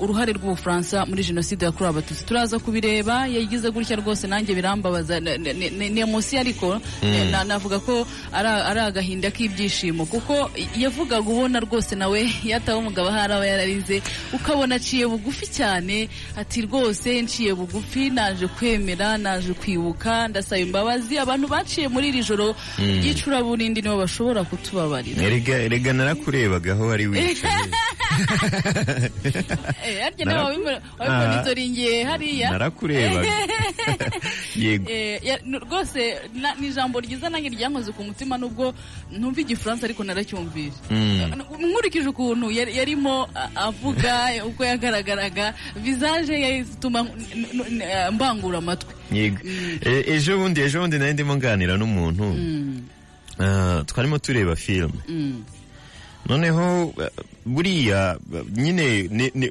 uruhare 0.00 0.32
rw'ubufaransa 0.32 1.06
muri 1.06 1.22
jenoside 1.24 1.64
yakorewe 1.64 1.90
abatutsi. 1.90 2.24
Turaza 2.26 2.58
kubireba 2.58 3.26
yagize 3.26 3.70
gutya 3.70 3.96
rwose 3.96 4.26
nanjye 4.26 4.54
birambabaza. 4.54 5.20
Ni 5.20 6.00
emosi 6.00 6.38
ariko 6.38 6.80
na- 7.30 7.44
navuga 7.44 7.78
ko 7.80 8.06
ari 8.32 8.80
agahinda 8.80 9.30
k'ibyishimo. 9.30 10.06
Kuko 10.06 10.50
yavugaga 10.76 11.20
ubona 11.30 11.60
rwose 11.60 11.94
nawe 11.96 12.20
yatawe 12.44 12.78
umugabo 12.78 13.08
ahari 13.08 13.32
aba 13.32 13.46
yararize 13.46 14.02
ukabona 14.32 14.74
aciye 14.76 15.06
bugufi 15.06 15.46
cyane 15.46 16.08
ati 16.36 16.62
rwose 16.68 17.22
nciye 17.22 17.54
bugufi 17.54 18.10
naje 18.10 18.46
kwemera 18.46 19.18
naje 19.18 19.52
kwibuka 19.54 20.28
ndasaba 20.28 20.58
imbabazi. 20.60 21.18
Abantu 21.18 21.48
baciye 21.48 21.88
muri 21.88 22.08
iri 22.12 22.22
joro 22.22 22.54
ry'icuraburindi 22.78 23.82
nibo 23.82 23.96
bashobora 23.96 24.44
kutubabarira. 24.44 25.22
Erega 25.22 25.56
erega 25.62 25.92
narakurebaga 25.92 26.72
aho 26.72 26.86
wari 26.86 27.06
wicaye. 27.06 27.70
harya 30.02 30.24
nawe 30.24 30.56
wabibonizoringiye 30.98 32.04
hariya 32.04 32.50
narakurebaga 32.50 33.32
yego 34.56 34.86
rwose 35.66 36.18
ni 36.60 36.66
ijambo 36.68 37.00
ryiza 37.00 37.28
nanjye 37.30 37.48
ryankoze 37.48 37.92
ku 37.92 38.04
mutima 38.04 38.38
nubwo 38.38 38.74
ntumva 39.12 39.40
igifaransa 39.40 39.86
ariko 39.86 40.04
naracyumvise 40.04 40.78
nkurikije 41.60 42.08
ukuntu 42.08 42.46
yari- 42.50 42.76
yarimo 42.76 43.28
avuga 43.56 44.30
uko 44.46 44.64
yagaragaraga 44.64 45.54
n- 47.04 47.50
n- 47.54 47.70
n- 47.82 48.10
mbangura 48.14 48.58
amatwi 48.58 48.92
yego 49.12 49.38
ejo 49.84 50.38
bundi 50.38 50.60
ejo 50.60 50.80
bundi 50.80 50.98
nari 50.98 51.12
ndimo 51.14 51.36
nganira 51.36 51.76
n'umuntu 51.76 52.24
twarimo 53.86 54.18
tureba 54.18 54.54
filime. 54.56 54.94
Noneho 56.28 56.94
eh, 57.00 57.10
buriya 57.46 58.18
eh, 58.34 58.42
nyine 58.56 59.08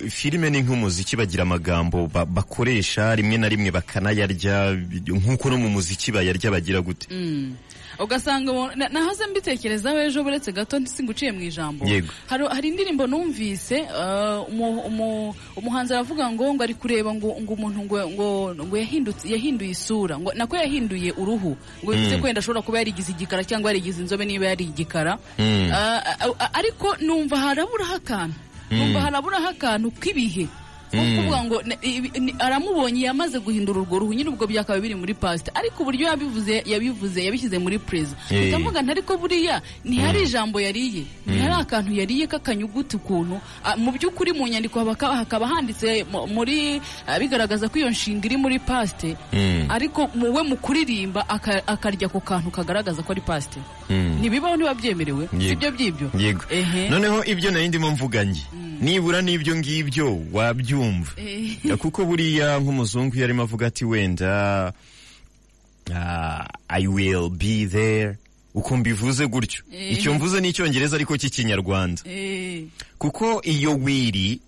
filime 0.10 0.50
ni 0.50 0.62
nk'umuziki 0.62 1.16
bagira 1.16 1.44
amagambo 1.44 2.08
ba- 2.08 2.26
bakoresha 2.26 3.16
rimwe 3.16 3.38
na 3.38 3.48
rimwe 3.50 3.72
bakanayarya 3.72 4.74
nk'uko 5.08 5.50
no 5.50 5.58
mu 5.58 5.70
muziki 5.70 6.12
bayarya 6.12 6.52
bagira 6.52 6.82
gute 6.82 7.08
Mm. 7.12 7.56
Ugasanga 8.00 8.52
nahoze 8.90 9.28
mbitekerezaho 9.28 9.98
ejo 10.00 10.24
buretse 10.24 10.52
gato 10.52 10.80
singuciye 10.86 11.32
mu 11.32 11.42
ijambo. 11.42 11.86
Hari, 12.28 12.68
indirimbo 12.68 13.08
numvise 13.08 13.82
uh, 13.90 14.50
umu, 14.50 14.82
umu, 14.82 15.36
umuhanzi 15.56 15.94
aravuga 15.94 16.30
ngo 16.32 16.54
ngo 16.54 16.64
ari 16.64 16.74
kureba 16.74 17.14
ngo, 17.14 17.36
ngo 17.42 17.54
umuntu 17.54 17.80
ngo, 17.86 17.98
ngo, 18.10 18.28
ngo 18.56 18.76
yahindutse 18.78 19.30
yahinduye 19.30 19.72
isura. 19.72 20.18
Ngo 20.20 20.34
nako 20.34 20.56
yahinduye 20.58 21.12
uruhu. 21.14 21.58
Ngo 21.84 21.90
bivuze 21.92 22.18
ko 22.18 22.26
wenda 22.26 22.40
ashobora 22.40 22.62
kuba 22.62 22.78
yarigize 22.82 23.12
igikara 23.12 23.44
cyangwa 23.44 23.70
yarigize 23.72 24.02
inzobe 24.02 24.26
niba 24.26 24.46
yari 24.50 24.64
igikara. 24.74 25.18
Mm. 25.40 25.70
uh, 25.70 26.58
ariko 26.58 26.96
numva 27.02 27.38
haraburaho 27.38 27.96
akantu. 27.96 28.36
Numva 28.72 29.00
haraburaho 29.02 29.48
akantu 29.54 29.92
k'ibihe. 30.02 30.48
Kuvuga 30.94 31.44
ngo 31.44 31.58
ibi- 31.82 32.20
ni- 32.20 32.36
aramubonye 32.40 33.02
yamaze 33.10 33.40
guhindura 33.40 33.82
urwo 33.82 34.00
ruhu. 34.00 34.14
Nyine 34.14 34.30
ubwo 34.30 34.46
byakaba 34.48 34.80
biri 34.80 34.96
muri 34.96 35.14
pasite 35.14 35.52
ariko 35.56 35.84
uburyo 35.84 36.08
yabivuze 36.08 36.64
yabivuze 36.66 37.20
yabishyize 37.26 37.58
muri 37.58 37.80
preza 37.80 38.16
Eh. 38.30 38.48
ndavuga 38.54 38.82
nti 38.82 38.92
ariko 38.92 39.18
buriya 39.18 39.62
ntihari 39.86 40.24
ijambo 40.24 40.62
yariye. 40.62 41.04
Ntihari 41.26 41.54
akantu 41.62 41.92
yariye 41.94 42.26
k'akanyuguti 42.28 42.96
ukuntu. 43.02 43.42
Mu 43.78 43.90
by'ukuri 43.92 44.32
mu 44.38 44.46
nyandiko 44.48 44.80
hakaba 44.86 45.48
handitse 45.48 46.06
mu- 46.12 46.28
muri 46.28 46.82
bigaragaza 47.20 47.70
ko 47.70 47.78
iyo 47.80 47.90
nshinga 47.90 48.26
iri 48.30 48.38
muri 48.38 48.60
pasite 48.60 49.18
Mm. 49.34 49.66
ariko 49.70 50.10
we 50.16 50.42
mu 50.44 50.56
kuririmba 50.62 51.26
aka- 51.30 51.64
akarya 51.68 52.08
ako 52.08 52.20
kantu 52.22 52.52
kagaragaza 52.52 53.02
ko 53.02 53.12
ari 53.12 53.22
pasite 53.22 53.60
Mm. 53.90 54.20
ntibibaho 54.22 54.56
ntiba 54.56 54.74
byemerewe 54.78 55.24
sibyo 55.40 55.72
by'ibyo? 55.72 56.08
Noneho 56.90 57.24
ibyo 57.26 57.50
nari 57.52 57.68
ndimo 57.68 57.92
mvuga 57.92 58.26
nge 58.26 58.42
nibura 58.84 59.22
n'ibyo 59.24 59.56
ngibyo 59.56 60.20
wabyumva. 60.34 60.83
Eh. 61.18 61.58
Ya, 61.66 61.78
kuko 61.78 62.06
buriya 62.06 62.60
nk'umuzungu 62.60 63.16
iyo 63.16 63.24
arimo 63.26 63.42
avuga 63.44 63.68
ati 63.68 63.86
wenda 63.86 64.74
ah, 65.94 66.48
i 66.68 66.88
will 66.88 67.30
be 67.30 67.66
there. 67.68 68.18
Uko 68.54 68.78
mbivuze 68.78 69.28
gutyo. 69.28 69.64
Eh. 69.72 69.94
icyo 69.94 70.14
mvuze 70.14 70.42
ni 70.42 70.50
icyongereza 70.50 70.96
ariko 70.96 71.18
cy'ikinyarwanda 71.18 72.02
Eh, 72.06 72.66
kuko 72.98 73.42
iyo 73.44 73.76
wiri 73.78 74.40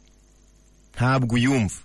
ntabwo 0.96 1.36
uyumva. 1.36 1.76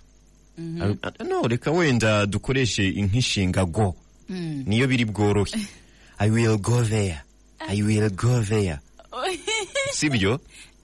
Ah, 0.81 0.93
ah, 1.03 1.23
no 1.23 1.41
reka 1.47 1.71
wenda 1.71 2.25
dukoreshe 2.25 2.89
nk'inshinga 2.91 3.65
go. 3.65 3.95
Mm. 4.29 4.63
niyo 4.67 4.87
biri 4.87 5.05
bworohe 5.05 5.51
i 6.19 6.29
will 6.29 6.57
go 6.57 6.83
there. 6.83 7.21
I 7.59 7.81
will 7.81 8.09
go 8.09 8.41
there. 8.43 8.79
Sibyo? 9.97 10.39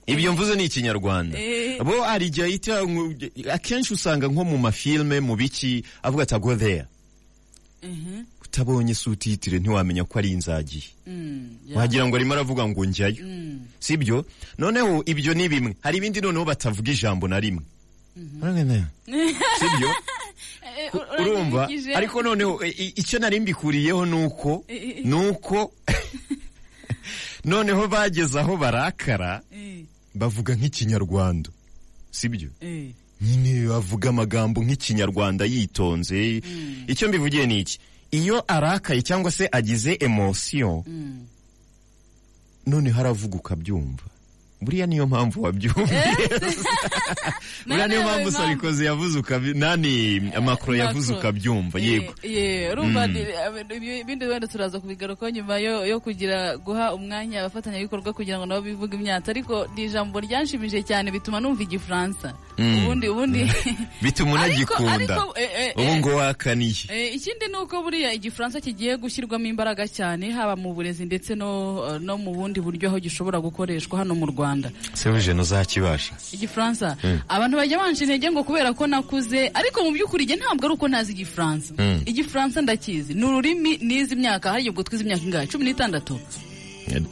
Ibyo 0.08 0.32
mvuze 0.32 0.54
ni 0.56 0.64
ikinyarwanda. 0.64 1.38
Eh. 1.38 1.82
bo 1.84 2.02
hari 2.02 2.26
igihe 2.26 2.46
ahita 2.46 2.82
akenshi 3.52 3.94
usanga 3.94 4.26
nko 4.28 4.44
mu 4.44 4.58
mafilme 4.58 5.20
mu 5.20 5.36
biki 5.36 5.84
avuga 6.02 6.22
ati 6.22 6.38
go 6.40 6.56
there. 6.56 6.84
Mhm. 7.82 8.24
utabonye 8.48 8.94
sutitire 8.94 9.58
ntiwamenya 9.60 10.04
ko 10.04 10.18
ari 10.18 10.32
inzagiye 10.32 10.88
Mm, 11.06 11.72
wagira 11.74 12.04
ngo 12.08 12.16
arimo 12.16 12.34
aravuga 12.34 12.68
ngo 12.68 12.84
njyayo. 12.84 13.22
Mm. 13.24 13.60
sibyo? 13.80 14.24
Noneho 14.58 15.02
ibyo 15.06 15.34
ni 15.34 15.48
bimwe. 15.48 15.76
Hari 15.80 15.96
ibindi 15.98 16.20
noneho 16.20 16.44
batavuga 16.44 16.92
ijambo 16.92 17.28
na 17.28 17.40
rimwe. 17.40 17.62
Sibyo? 19.60 19.90
Eh, 20.78 20.90
urumva? 21.20 21.68
ariko 21.94 22.22
noneho 22.22 22.60
icyo 22.96 23.18
nari 23.18 23.40
mbikuriyeho 23.40 24.06
ni 24.06 24.16
uko 24.26 24.64
Eh, 24.68 25.04
ni 25.04 25.14
uko 25.14 25.72
noneho 27.44 27.88
bageze 27.88 28.40
aho 28.40 28.56
barakara 28.56 29.40
bavuga 30.14 30.54
nk'ikinyarwanda. 30.56 31.50
Sibyo? 32.10 32.48
Eh. 32.60 32.90
nyine 33.20 33.66
bavuga 33.68 34.08
amagambo 34.08 34.62
nk'ikinyarwanda 34.62 35.44
yitonze. 35.44 36.42
Icyo 36.86 37.08
mbivugiye 37.08 37.46
ni 37.46 37.60
iki? 37.60 37.78
Iyo 38.10 38.44
arakaye 38.48 39.02
cyangwa 39.02 39.30
se 39.30 39.48
agize 39.52 39.96
emosiyo 40.00 40.84
Mm. 40.86 41.26
noneho 42.66 43.00
aravuga 43.00 43.36
ukabyumva 43.36 44.04
buriya 44.60 44.86
niyo 44.86 45.06
mpamvu 45.06 45.42
wabyumvise 45.42 46.14
buriya 47.66 47.88
niyo 47.88 48.02
mpamvu 48.02 48.30
sarikozi 48.32 48.84
yavuze 48.84 49.22
nani? 49.54 50.20
Makro 50.44 50.74
yavuze 50.76 51.12
Macron. 51.12 51.18
ukabyumva 51.18 51.78
Eh, 51.78 51.86
yego 51.86 52.14
eh, 52.22 52.72
ibi- 53.76 54.00
ibindi 54.00 54.24
wenda 54.26 54.46
turaza 54.46 54.80
kubigarukaho 54.80 55.30
nyuma 55.30 55.58
yo 55.58 56.00
kugira 56.00 56.56
guha 56.56 56.94
umwanya 56.94 57.40
abafatanyabikorwa 57.40 58.12
kugira 58.12 58.38
ngo 58.38 58.46
nabo 58.46 58.62
bivuge 58.62 58.96
imyatsi 58.96 59.30
ariko 59.30 59.66
ni 59.76 59.84
ijambo 59.84 60.20
ryanshimije 60.20 60.82
cyane 60.82 61.10
bituma 61.10 61.40
numva 61.40 61.62
igifaransa 61.62 62.34
Mm. 62.58 62.78
ubundi 62.82 63.08
ubundi. 63.08 63.46
Bituma 64.02 64.34
Ariko- 64.42 64.82
unagikunda. 64.82 65.24
eh, 65.36 65.50
eh, 65.58 65.72
ubu 65.76 65.82
eh, 65.90 65.98
ngo 65.98 66.10
wakaniye. 66.16 66.84
Eh, 66.90 67.14
ikindi 67.14 67.46
ni 67.46 67.56
uko 67.62 67.82
buriya 67.82 68.10
igifaransa 68.12 68.60
kigiye 68.60 68.96
gushyirwamo 68.98 69.46
imbaraga 69.46 69.86
cyane 69.88 70.30
haba 70.34 70.56
mu 70.56 70.74
burezi 70.74 71.04
ndetse 71.06 71.34
no 71.38 71.98
no 72.02 72.18
mu 72.18 72.34
bundi 72.34 72.58
buryo 72.60 72.88
aho 72.90 72.98
gishobora 72.98 73.38
gukoreshwa 73.40 73.98
hano 74.02 74.14
mu 74.18 74.26
rwanda. 74.26 74.47
Sebuje 74.94 75.34
ntuzakibasha 75.34 76.12
igifaransa. 76.32 76.96
Abantu 77.28 77.56
bajya 77.56 77.78
banca 77.78 78.00
intege 78.04 78.30
ngo 78.30 78.44
kubera 78.44 78.72
ko 78.72 78.86
nakuze 78.86 79.50
ariko 79.54 79.84
mu 79.84 79.90
by'ukuri 79.92 80.24
njye 80.24 80.36
ntabwo 80.36 80.64
ari 80.66 80.74
uko 80.74 80.88
ntazi 80.88 81.12
igifaransa. 81.12 81.74
Mm. 81.78 82.00
igifaransa 82.06 82.60
ndakizi. 82.62 83.14
Ni 83.14 83.24
ururimi 83.24 83.78
nizi 83.82 84.14
imyaka 84.14 84.50
hari 84.50 84.70
ubwo 84.70 84.82
twize 84.82 85.04
imyaka 85.04 85.22
ingahe? 85.24 85.46
Cumi 85.46 85.64
n'itandatu. 85.64 86.18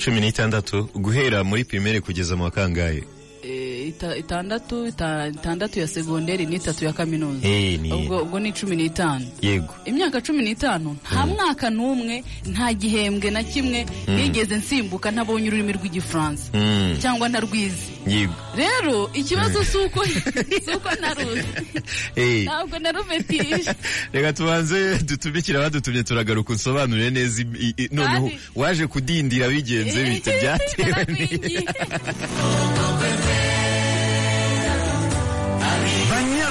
Cumi 0.05 0.21
n'itandatu 0.21 0.89
guhera 0.95 1.45
muri 1.45 1.65
pirimere 1.65 2.01
kugeza 2.01 2.37
mu 2.37 2.51
kangahe? 2.51 3.05
Eh, 3.45 3.76
itandatu 4.19 4.87
ita- 4.87 5.29
itandatu 5.29 5.81
ya 5.81 5.89
segonderi 5.89 6.47
n'itatu 6.47 6.85
ya 6.85 6.93
kaminuza. 6.93 7.49
Eh, 7.49 7.81
ubwo 8.23 8.41
ni 8.41 8.53
cumi 8.53 8.77
n'itanu. 8.77 9.27
Yego. 9.43 9.75
Imyaka 9.85 10.21
cumi 10.21 10.43
n'itanu 10.43 10.97
nta 11.11 11.27
mwaka 11.27 11.71
n'umwe 11.71 12.25
nta 12.47 12.73
gihembwe 12.75 13.31
na 13.31 13.43
kimwe 13.43 13.87
nigeze 14.07 14.57
nsimbuka 14.57 15.11
ntabonye 15.11 15.49
ururimi 15.49 15.73
rw'igifaransa. 15.73 16.45
Mm, 16.55 16.97
cyangwa 17.03 17.29
ntarwizi. 17.29 17.93
Yego. 18.07 18.35
Rero 18.57 19.11
ikibazo 19.15 19.65
si 19.65 19.77
uko 19.79 20.05
si 20.07 20.71
uko 20.77 20.91
naruzi 21.01 21.45
Eh, 22.17 22.43
ntabwo 22.45 22.79
narumetije 22.79 23.75
reka 24.13 24.33
tubanze 24.33 24.99
dutumikire 25.03 25.59
abadutumye 25.59 26.03
turagaruka 26.03 26.53
unsobanurire 26.53 27.11
neza 27.11 27.45
noneho 27.93 28.31
waje 28.55 28.87
kudindira 28.87 29.49
bigenze 29.49 30.05
bite? 30.05 30.33
Byatewe 30.41 31.07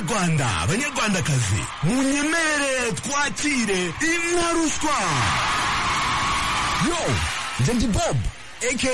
banyarwanda 0.09 0.67
banyarwandakazi 0.69 1.61
munyemerere 1.83 2.91
twakire 2.91 3.93
inaruswa 4.01 4.97
yo 6.87 7.15
njye 7.59 7.73
ndi 7.73 7.87
bob 7.87 8.17
aka 8.71 8.89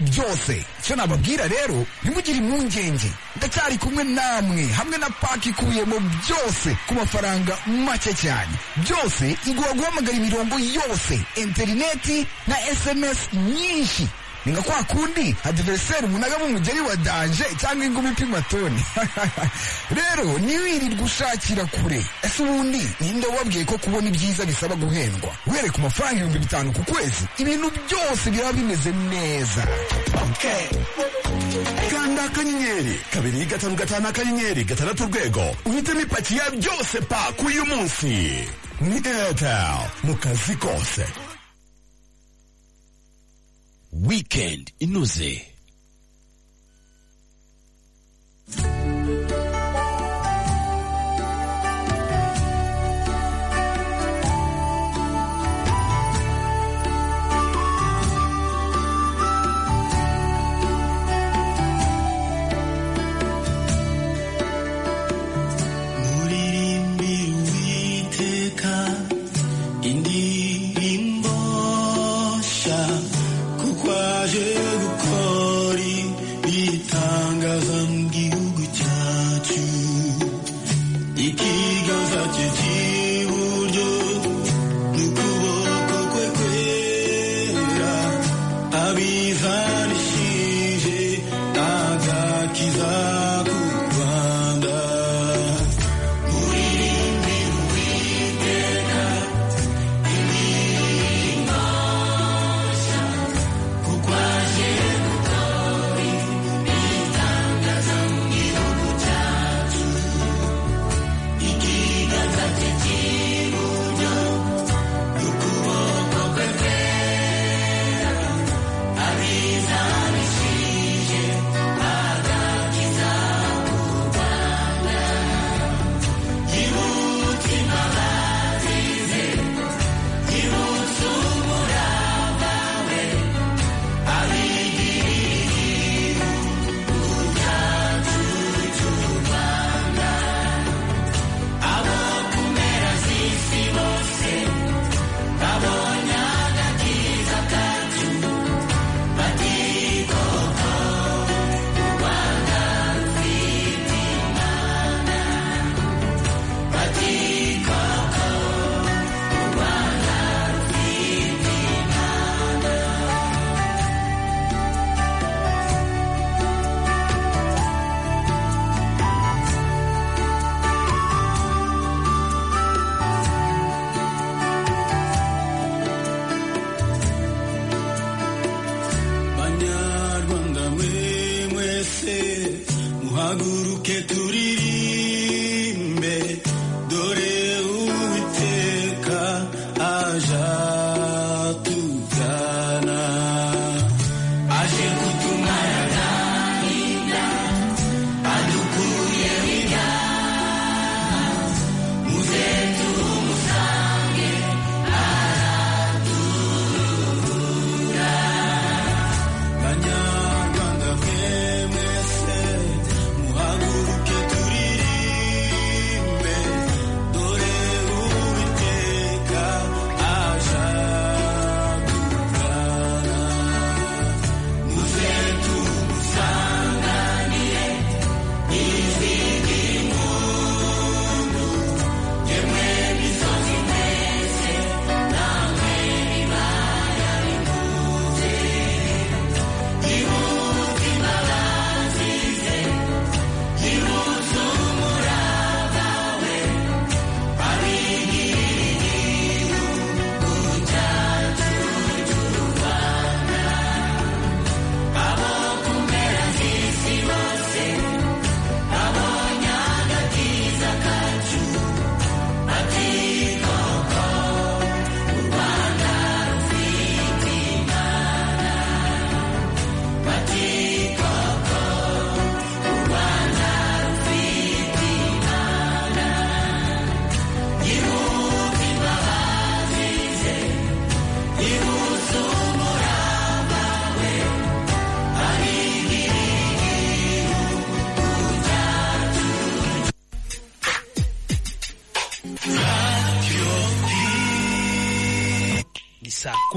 byose 0.00 0.64
icyo 0.82 0.96
nababwira 0.96 1.48
rero 1.48 1.86
ntimugire 2.02 2.38
impungenge. 2.38 3.10
Ndacyari 3.36 3.78
kumwe 3.78 4.04
namwe 4.04 4.66
hamwe 4.72 4.98
na 4.98 5.10
paki 5.10 5.48
ikubiyemo 5.48 5.98
byose 6.00 6.76
ku 6.86 6.94
mafaranga 6.94 7.56
make 7.66 8.14
cyane. 8.14 8.54
Byose 8.76 9.36
iguha 9.46 9.72
guhamagara 9.72 10.16
imirongo 10.18 10.58
yose. 10.58 11.18
Interineti 11.36 12.26
na 12.46 12.56
sms 12.74 13.18
nyinshi. 13.32 14.06
Ni 14.46 14.52
nka 14.52 14.62
kwa 14.62 14.84
kundi 14.84 15.34
adiveriseri 15.44 16.06
umunagamo 16.06 16.44
umugeri 16.44 16.80
wa 16.80 16.96
danje 16.96 17.44
cyangwa 17.60 17.84
ingumi 17.86 18.08
ipima 18.10 18.42
toni. 18.42 18.84
Rero 19.98 20.38
ntiwirirwe 20.38 21.02
ushakira 21.02 21.64
kure. 21.66 22.04
Ese 22.22 22.42
ubundi 22.42 22.82
ninde 23.00 23.26
wababwiye 23.26 23.64
ko 23.64 23.78
kubona 23.78 24.08
ibyiza 24.08 24.46
bisaba 24.46 24.74
guhendwa? 24.78 25.30
Uhereye 25.46 25.70
ku 25.70 25.80
mafaranga 25.80 26.14
ibihumbi 26.14 26.38
bitanu 26.38 26.72
ku 26.72 26.82
kwezi. 26.86 27.24
Ibintu 27.38 27.66
byose 27.86 28.30
biraba 28.30 28.52
bimeze 28.52 28.90
neza. 29.10 29.62
Kanda 31.90 32.22
akanyenyeri 32.24 32.94
kabiri 33.12 33.44
gatanu 33.50 33.74
gatanu 33.76 34.08
akanyenyeri 34.08 34.64
gatandatu 34.64 35.04
urwego. 35.04 35.56
Uhitemo 35.66 36.00
ipaki 36.00 36.36
ya 36.36 36.50
byose 36.50 37.00
pa 37.10 37.32
k'uyu 37.36 37.66
munsi. 37.66 38.46
Ni 38.80 38.98
airtel. 39.02 39.78
Mu 40.04 40.14
kazi 40.14 40.54
kose. 40.56 41.25
Weekend 44.04 44.72
inoze. 44.78 45.55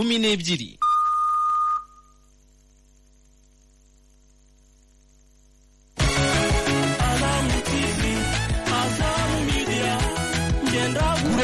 Kumi 0.09 0.19
n'ebyiri. 0.19 0.69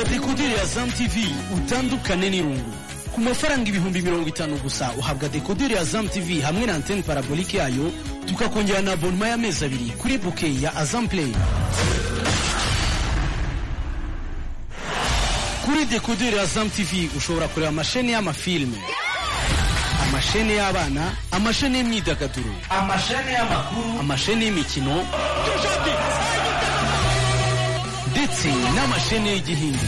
Dekoderi 0.10 0.54
ya 0.54 0.66
zamu 0.66 0.92
tv 0.92 1.16
utandukane 1.58 2.30
n'irungu. 2.30 2.74
Ku 3.14 3.22
mafaranga 3.22 3.70
ibihumbi 3.70 4.02
mirongo 4.02 4.28
itanu 4.30 4.58
gusa 4.58 4.94
uhabwa 4.98 5.30
dekoderi 5.30 5.74
ya 5.76 5.84
zamu 5.84 6.10
tv 6.10 6.42
hamwe 6.42 6.66
na 6.66 6.76
anteni 6.76 7.04
parabolike 7.04 7.58
yayo 7.58 7.92
tukakongera 8.26 8.82
na 8.82 8.92
abonema 8.94 9.28
y'amezi 9.28 9.66
abiri 9.66 9.94
kuri 9.98 10.18
buke 10.18 10.48
ya 10.62 10.76
azamu 10.76 11.08
play. 11.08 11.32
Kuri 15.86 15.98
dekoderi 16.00 16.36
ya 16.38 16.46
zamu 16.46 16.70
tv 16.70 17.10
ushobora 17.18 17.48
kureba 17.48 17.70
amasheni 17.70 18.12
y'amafilime 18.12 18.78
amasheni 20.04 20.54
y'abana 20.56 21.12
amasheni 21.32 21.78
y'imyidagaduro 21.78 22.54
amasheni 22.70 23.34
y'amakuru 23.34 24.00
amasheni 24.00 24.46
y'imikino 24.46 24.96
ndetse 28.12 28.48
n'amasheni 28.76 29.30
y'igihindi 29.30 29.86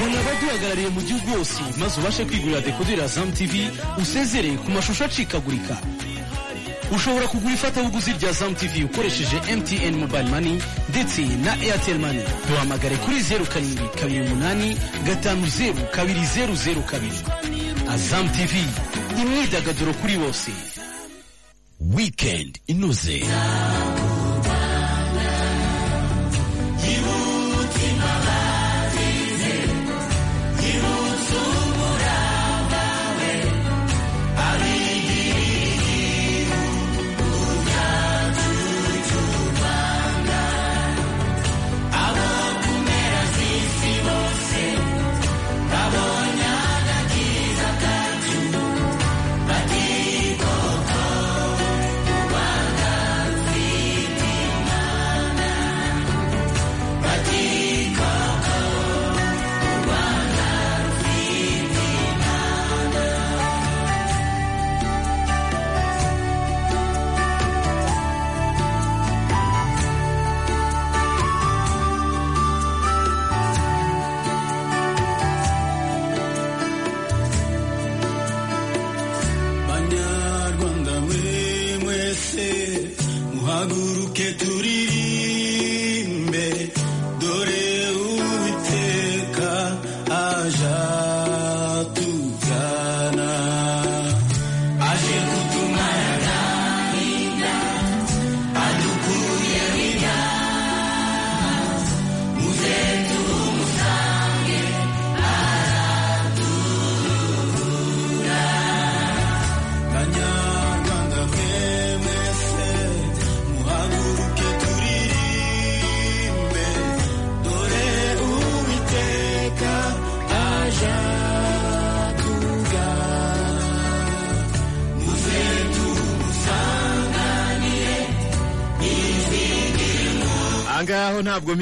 bona 0.00 0.18
abaduhagarariye 0.20 0.88
mu 0.88 1.00
gihugu 1.02 1.30
hose 1.38 1.60
maze 1.78 2.00
ubashe 2.00 2.24
kwigurira 2.24 2.60
dekoderi 2.60 3.00
ya 3.00 3.06
zamu 3.06 3.32
tv 3.32 3.70
usezere 4.02 4.50
ku 4.56 4.70
mashusho 4.70 5.04
acikagurika. 5.04 5.76
Ushobora 6.90 7.28
kugura 7.28 7.54
ifatabuguzi 7.54 8.12
rya 8.12 8.32
zamu 8.32 8.54
tv 8.54 8.84
ukoresheje 8.84 9.36
mtn 9.56 9.94
mobile 9.96 10.22
money 10.30 10.62
ndetse 10.88 11.22
na 11.22 11.52
airtel 11.52 11.98
money. 11.98 12.22
Duhamagare 12.48 12.96
kuri 12.96 13.20
zeru 13.22 13.46
karindwi 13.46 13.88
kabiri 14.00 14.20
umunani 14.20 14.76
gatanu 15.06 15.46
zeru 15.46 15.82
kabiri 15.92 16.26
zeru 16.26 16.54
zeru 16.56 16.82
kabiri. 16.82 17.18
Azamu 17.90 18.28
tv 18.28 18.64
imyidagaduro 19.22 19.92
kuri 19.94 20.16
bose. 20.18 20.50
Weekend 21.80 22.58
inoze. 22.66 23.22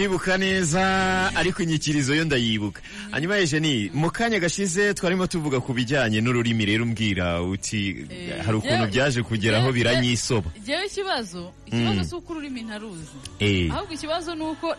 Mpibuka 0.03 0.37
neza 0.39 0.83
ariko 1.37 1.63
inyikirizo 1.63 2.15
yo 2.15 2.25
ndayibuka. 2.25 2.83
Hanyuma 3.11 3.39
Eugenie 3.39 3.91
mu 3.95 4.11
kanya 4.11 4.41
gashize 4.41 4.95
twarimo 4.95 5.27
tuvuga 5.27 5.61
ku 5.63 5.71
bijyanye 5.73 6.19
n'ururimi 6.21 6.65
rero 6.67 6.83
umbwira 6.85 7.39
uti 7.43 8.03
hari 8.43 8.57
ukuntu 8.59 8.87
byaje 8.87 9.23
kugeraho 9.23 9.73
biranyisoba 9.73 10.51
Jewe 10.67 10.87
ikibazo 10.87 11.53
ikibazo 11.67 12.05
si 12.05 12.15
uko 12.15 12.33
ururimi 12.33 12.63
ntaruzi. 12.63 13.17
Eh, 13.41 13.73
ahubwo 13.73 13.95
ikibazo 13.95 14.35
ni 14.35 14.43
uko 14.43 14.77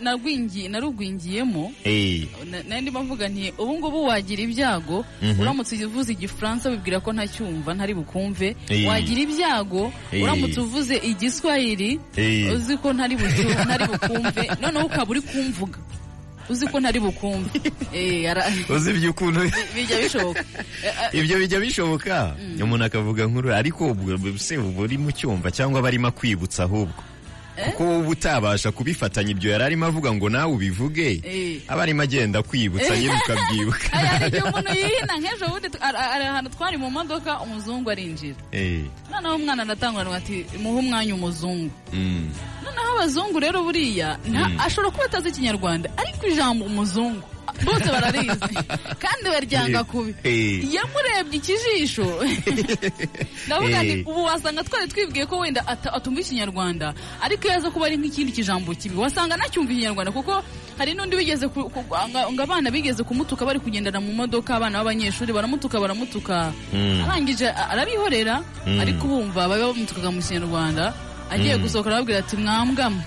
narugwingiyemo. 0.70 1.72
Eh, 1.84 2.28
ndimo 2.82 3.04
mvuga 3.04 3.28
nti 3.30 3.54
ubu 3.58 3.74
ngubu 3.80 4.04
wagira 4.06 4.44
ibyago 4.44 5.06
uramutse 5.40 5.86
uvuze 5.86 6.14
igifaransa 6.14 6.70
wibwira 6.70 7.00
ko 7.00 7.14
ntacyumva 7.14 7.74
ntari 7.74 7.94
bukumve. 7.94 8.56
Eh. 8.70 8.88
wagira 8.88 9.22
ibyago 9.22 9.92
uramutse 10.24 10.60
uvuze 10.60 10.96
igiswahili 10.98 12.00
uzi 12.56 12.78
ko 12.78 12.94
ntari 12.94 13.16
bukumve. 13.88 14.44
Noneho 14.62 14.86
ukaba 14.86 15.12
uri 15.12 15.22
kumvuga. 15.22 15.80
Uzi 16.50 16.68
ko 16.68 16.80
ntari 16.80 17.00
bukumve. 17.00 17.50
Eh, 17.94 18.26
uzi 18.70 18.90
ibyo 18.90 19.12
ukuntu 19.12 19.40
bijya 19.76 19.98
bishoboka. 20.02 20.44
Ibyo 21.20 21.36
bijya 21.38 21.60
bishoboka? 21.60 22.36
Umuntu 22.64 22.86
akavuga 22.86 23.26
nkuru 23.30 23.54
ariko 23.54 23.92
ubwo 23.94 24.18
se 24.38 24.58
uba 24.58 24.82
uri 24.82 24.98
mu 24.98 25.12
cyumva 25.14 25.52
cyangwa 25.54 25.80
aba 25.80 25.88
arimo 25.88 26.08
akwibutsa 26.10 26.64
ahubwo. 26.66 26.98
Kuko 27.66 27.84
wowe 27.84 28.08
utabasha 28.08 28.72
kubifatanya 28.72 29.32
ibyo 29.32 29.52
yari 29.52 29.64
arimo 29.64 29.86
avuga 29.86 30.14
ngo 30.14 30.30
nawe 30.30 30.54
ubivuge. 30.54 31.22
Eh. 31.26 31.62
aba 31.68 31.84
arimo 31.84 32.02
agenda 32.02 32.40
akwibutsa 32.40 32.98
nyine 32.98 33.14
ukabyibuka. 33.24 33.88
Hari 33.94 34.08
hari 34.08 34.28
igihe 34.28 34.44
umuntu 34.44 34.72
yihina 34.74 35.14
nk'ejo 35.20 35.46
bundi 35.50 35.68
tw- 35.70 35.82
ari 35.86 35.98
ari 35.98 36.26
ahantu 36.26 36.50
twari 36.50 36.78
mu 36.78 36.90
modoka 36.92 37.40
umuzungu 37.46 37.90
arinjira. 37.90 38.36
Eh, 38.52 38.82
noneho 39.12 39.36
umwana 39.36 39.64
aratanguranwa 39.64 40.18
ati 40.18 40.46
muhe 40.62 40.80
umwanya 40.80 41.14
umuzungu. 41.16 41.72
Mm. 41.94 42.30
noneho 42.66 42.90
abazungu 42.98 43.38
rero 43.40 43.64
buriya 43.64 44.18
nta- 44.30 44.58
ashobora 44.66 44.92
kuba 44.92 45.06
atazi 45.06 45.30
ikinyarwanda 45.30 45.90
ariko 45.98 46.28
ijambo 46.28 46.66
umuzungu. 46.66 47.24
Bose 47.66 47.88
bararizi 47.92 48.56
kandi 49.00 49.26
baryanga 49.34 49.84
kubi. 49.84 50.16
Eh. 50.24 50.64
yamurebye 50.74 51.38
ikijisho. 51.40 52.06
Ndavuga 53.48 53.84
Eh. 53.84 54.08
ubu 54.08 54.24
wasanga 54.24 54.64
twari 54.64 54.88
twibwiye 54.88 55.26
ko 55.26 55.38
wenda 55.40 55.62
atumva 55.68 56.22
ikinyarwanda 56.22 56.94
ariko 57.22 57.48
iyo 57.48 57.58
aza 57.58 57.70
kuba 57.72 57.86
ari 57.88 57.98
nk'ikindi 57.98 58.32
kijambo 58.32 58.74
kibi 58.76 58.96
wasanga 58.98 59.36
anacyumva 59.36 59.72
ikinyarwanda 59.74 60.12
kuko 60.12 60.44
hari 60.78 60.94
n'undi 60.96 61.16
wigeze 61.16 61.46
ngo 61.48 62.42
abana 62.44 62.72
bigeze 62.72 63.04
kumutuka 63.04 63.46
bari 63.46 63.60
kugendana 63.60 64.00
mu 64.02 64.14
modoka 64.14 64.56
abana 64.56 64.80
b'abanyeshuri 64.82 65.34
baramutuka 65.34 65.80
baramutuka. 65.80 66.54
Arangije 67.06 67.48
a- 67.52 67.70
arabihorera 67.76 68.42
ariko 68.82 69.08
bumva 69.08 69.48
baba 69.48 69.68
bamutukaga 69.72 70.10
mu 70.12 70.22
kinyarwanda 70.22 70.94
agiye 71.32 71.58
gusohoka 71.60 71.90
arababwira 71.90 72.20
ati 72.24 72.36
mwambwamo 72.38 73.02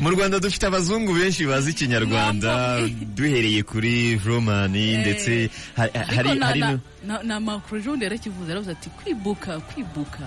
mu 0.00 0.10
rwanda 0.10 0.38
dufite 0.40 0.66
abazungu 0.66 1.14
benshi 1.14 1.46
bazi 1.46 1.70
ikinyarwanda. 1.70 2.80
Duhereye 3.16 3.62
kuri 3.62 4.16
vromani 4.16 4.96
ndetse 4.96 5.50
ha- 5.76 5.88
ha- 5.94 6.06
hari 6.14 6.28
na- 6.38 7.40
makuru 7.40 7.82
bundi 7.82 8.04
yarakivuze 8.04 8.48
yaravuze 8.48 8.70
ati 8.72 8.88
kwibuka 8.90 9.60
kwibuka. 9.60 10.24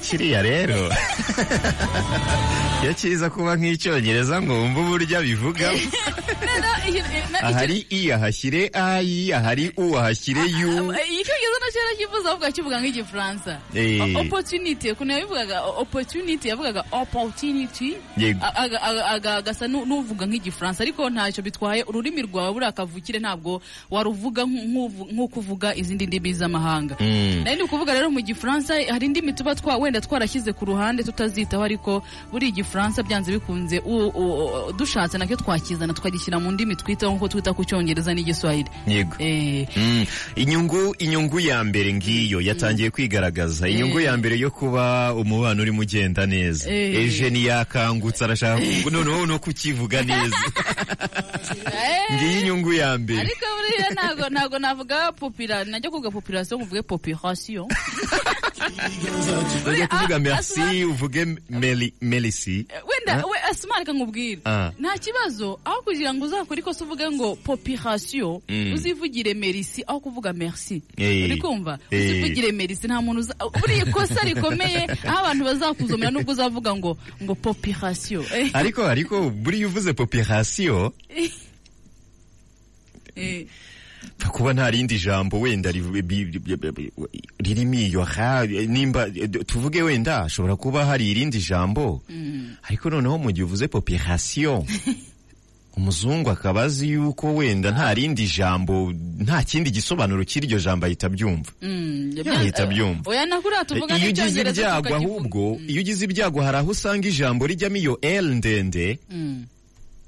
Kiriya 0.00 0.42
rero. 0.42 0.88
Iyo 2.84 2.94
kiza 2.94 3.30
kuba 3.30 3.56
nk'icyongereza 3.56 4.42
ngo 4.42 4.52
wumve 4.60 4.80
uburyo 4.80 5.18
abivuga 5.18 5.72
ahari 7.42 7.86
i 7.90 8.12
ahashyire 8.12 8.70
ayi 8.72 9.32
ahari 9.32 9.72
u 9.76 9.96
ahashyire 9.98 10.40
yu. 10.44 10.92
iyi 10.92 11.24
cyongereza 11.24 11.58
na 11.60 11.68
cyo 11.72 11.80
yarakivuze 11.80 12.28
ahubwo 12.28 12.46
akivuga 12.46 12.76
nk'igifaransa. 12.80 13.52
Eh. 13.74 14.00
O- 14.02 14.20
opportunity 14.20 14.90
ukuntu 14.92 15.12
yabivugaga 15.12 15.56
o- 15.64 15.80
opportunity 15.80 16.48
yavugaga 16.48 16.84
aga- 19.16 19.36
agasa 19.40 19.68
nu- 19.68 19.86
n'uvuga 19.88 20.26
nk'igifaransa 20.28 20.82
ariko 20.84 21.08
ntacyo 21.10 21.40
bitwaye. 21.42 21.84
Ururimi 21.88 22.22
rwawe 22.28 22.52
buriya 22.52 22.72
kavukire 22.72 23.18
ntabwo 23.18 23.62
waruvuga 23.90 24.44
nk'uko 24.44 25.40
uvuga 25.40 25.72
izindi 25.74 26.06
ndimi 26.06 26.32
z'amahanga. 26.36 26.96
Mm. 27.00 27.42
nari 27.44 27.56
ndi 27.56 27.64
kuvuga 27.64 27.94
rero 27.96 28.10
mu 28.12 28.20
gifaransa 28.20 28.76
hari 28.94 29.06
indimi 29.06 29.32
tuba 29.32 29.54
twa 29.54 29.76
wenda 29.76 30.00
twarashyize 30.00 30.52
ku 30.54 30.64
ruhande 30.64 31.02
tutazitaho 31.02 31.62
ariko 31.66 32.02
buri 32.30 32.48
igifaransa 32.54 33.02
byanze 33.02 33.32
bikunze 33.34 33.82
dushatse 34.78 35.18
na 35.18 35.26
cyo 35.26 35.34
twakizana 35.36 35.90
tukagishyira 35.94 36.38
mu 36.38 36.50
ndimi 36.54 36.76
twitaho 36.78 37.10
nk'uko 37.18 37.28
twita 37.28 37.50
ku 37.52 37.64
cyongereza 37.66 38.14
n'igiswahili. 38.14 38.70
Yego. 38.86 39.16
Eh, 39.18 39.66
Mm. 39.76 40.06
inyungu 40.36 40.94
inyungu 40.98 41.40
ya 41.40 41.64
mbere 41.64 41.90
ngiyo 41.94 42.38
yatangiye 42.40 42.90
kwigaragaza. 42.94 43.66
Inyungu 43.68 44.00
ya 44.00 44.14
mbere 44.16 44.38
yo 44.38 44.50
kuba 44.50 45.14
umubano 45.14 45.62
urimo 45.62 45.80
ugenda 45.82 46.26
neza. 46.26 46.70
Eh. 46.70 46.94
eje 46.94 47.26
yakangutse 47.34 48.24
arashaka 48.24 48.62
noneho 48.90 49.26
no 49.26 49.38
kukivuga 49.42 50.02
neza. 50.06 50.36
Eh, 51.66 52.14
ngiyi 52.14 52.40
inyungu 52.40 52.72
ya 52.72 52.98
mbere. 52.98 53.20
Ariko 53.20 53.46
buriya 53.58 53.90
ntago 54.30 54.58
navuga 54.58 55.12
popira 55.12 55.64
najya 55.64 55.90
kuvuga 55.90 56.10
population 56.10 56.58
ngo 56.60 56.64
uvuge 56.66 56.82
population. 56.82 57.66
ujya 59.66 59.86
kuvuga 59.88 60.16
Ah, 60.16 60.18
merci 60.18 60.60
asuma- 60.60 60.86
uvuge 60.86 61.24
meli 61.50 61.92
melisi 62.00 62.66
wenda 62.88 63.12
Ah. 63.22 63.26
we 63.26 63.38
asuma 63.50 63.78
reka 63.78 63.92
nkubwire 63.92 64.40
Ah. 64.44 64.70
nta 64.78 64.98
kibazo 64.98 65.60
aho 65.64 65.82
kugira 65.82 66.14
ngo 66.14 66.24
uzakore 66.24 66.60
ikosa 66.60 66.84
uvuge 66.84 67.10
ngo 67.10 67.36
population 67.36 68.40
Mm. 68.48 68.72
uzivugire 68.74 69.34
merci 69.34 69.84
aho 69.86 70.00
kuvuga 70.00 70.32
merci 70.32 70.82
Eh. 70.96 71.24
uri 71.24 71.36
kumva 71.40 71.78
Eh. 71.90 72.00
uzivugire 72.00 72.52
merci 72.52 72.86
nta 72.86 73.00
muntu 73.02 73.28
buriya 73.60 73.84
ikosa 73.86 74.24
rikomeye 74.24 74.86
aho 75.08 75.18
abantu 75.26 75.44
bazakuzomera 75.44 76.10
nubwo 76.10 76.32
uzavuga 76.32 76.74
ngo 76.74 76.96
ngo 77.22 77.34
population 77.34 78.24
Eh, 78.34 78.50
ariko 78.52 78.82
ariko 78.86 79.30
buriya 79.30 79.66
uvuze 79.68 79.92
population 79.92 80.90
eh. 83.16 83.46
Kuba 84.34 84.52
nta 84.52 84.70
rindi 84.70 84.98
jambo 84.98 85.40
wenda 85.40 85.70
ririmo 87.38 87.74
iyo 87.74 88.06
nimba 88.66 89.10
tuvuge 89.46 89.82
wenda 89.82 90.22
hashobora 90.22 90.56
kuba 90.56 90.86
hari 90.86 91.10
irindi 91.10 91.38
jambo. 91.38 92.02
Ariko 92.62 92.90
noneho 92.90 93.18
mu 93.18 93.30
gihe 93.32 93.44
uvuze 93.44 93.68
population 93.68 94.66
umuzungu 95.76 96.30
akaba 96.30 96.62
azi 96.62 96.88
yuko 96.90 97.34
wenda 97.34 97.70
nta 97.70 97.94
rindi 97.94 98.26
jambo 98.26 98.92
nta 99.18 99.42
kindi 99.42 99.70
gisobanuro 99.70 100.24
cy'iryo 100.24 100.58
jambo 100.58 100.86
ahita 100.86 101.06
abyumva. 101.06 101.50
Mm, 101.62 102.14
abyumva. 102.62 103.10
oya 103.10 103.26
nakuriya 103.26 103.64
tuvuga 103.64 103.98
iyo 103.98 104.08
ugize 104.10 104.40
ibyago 104.40 104.94
ahubwo 104.94 105.58
iyo 105.66 105.80
ugize 105.80 106.04
ibyago 106.04 106.40
hari 106.42 106.58
aho 106.58 106.70
usanga 106.70 107.08
ijambo 107.08 107.46
rijyamo 107.46 107.76
iyo 107.76 107.98
L 108.02 108.26
ndende. 108.34 108.98
Mm. 109.10 109.46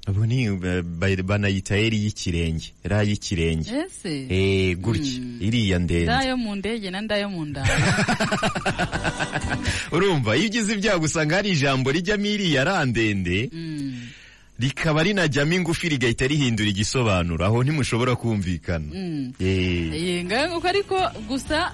Ubu 0.07 0.25
ni 0.25 0.43
eh, 0.43 0.81
ba- 0.83 1.23
banayita 1.23 1.77
eri 1.77 1.97
y'ikirenge 2.03 2.71
ra 2.83 3.03
y'ikirenge 3.03 3.71
eh 4.29 4.75
gutya 4.79 5.21
iriya 5.39 5.79
ndende 5.79 6.03
ndayo 6.05 6.37
mu 6.37 6.55
ndege 6.55 6.91
na 6.91 7.01
ndayo 7.01 7.29
mu 7.29 7.45
ndara 7.45 7.67
urumva 9.91 10.37
iyo 10.37 10.47
ugize 10.47 10.73
ibyago 10.73 11.05
usanga 11.05 11.35
hari 11.35 11.49
ijambo 11.49 11.91
rijyamo 11.91 12.25
iriya 12.25 12.63
ra 12.63 12.85
ndende. 12.85 13.49
Mm. 13.53 14.01
rikaba 14.59 15.03
rinajyamo 15.03 15.53
ingufi 15.53 15.89
rigahita 15.89 16.27
rihindura 16.27 16.69
igisobanuro. 16.69 17.45
Aho 17.45 17.63
ntimushobora 17.63 18.15
kumvikana. 18.15 18.85
Mm. 18.93 19.33
Eh, 19.39 19.93
Eh, 19.93 20.25
nguko 20.49 20.67
ariko 20.67 20.97
gusa 21.29 21.57
eh, 21.69 21.71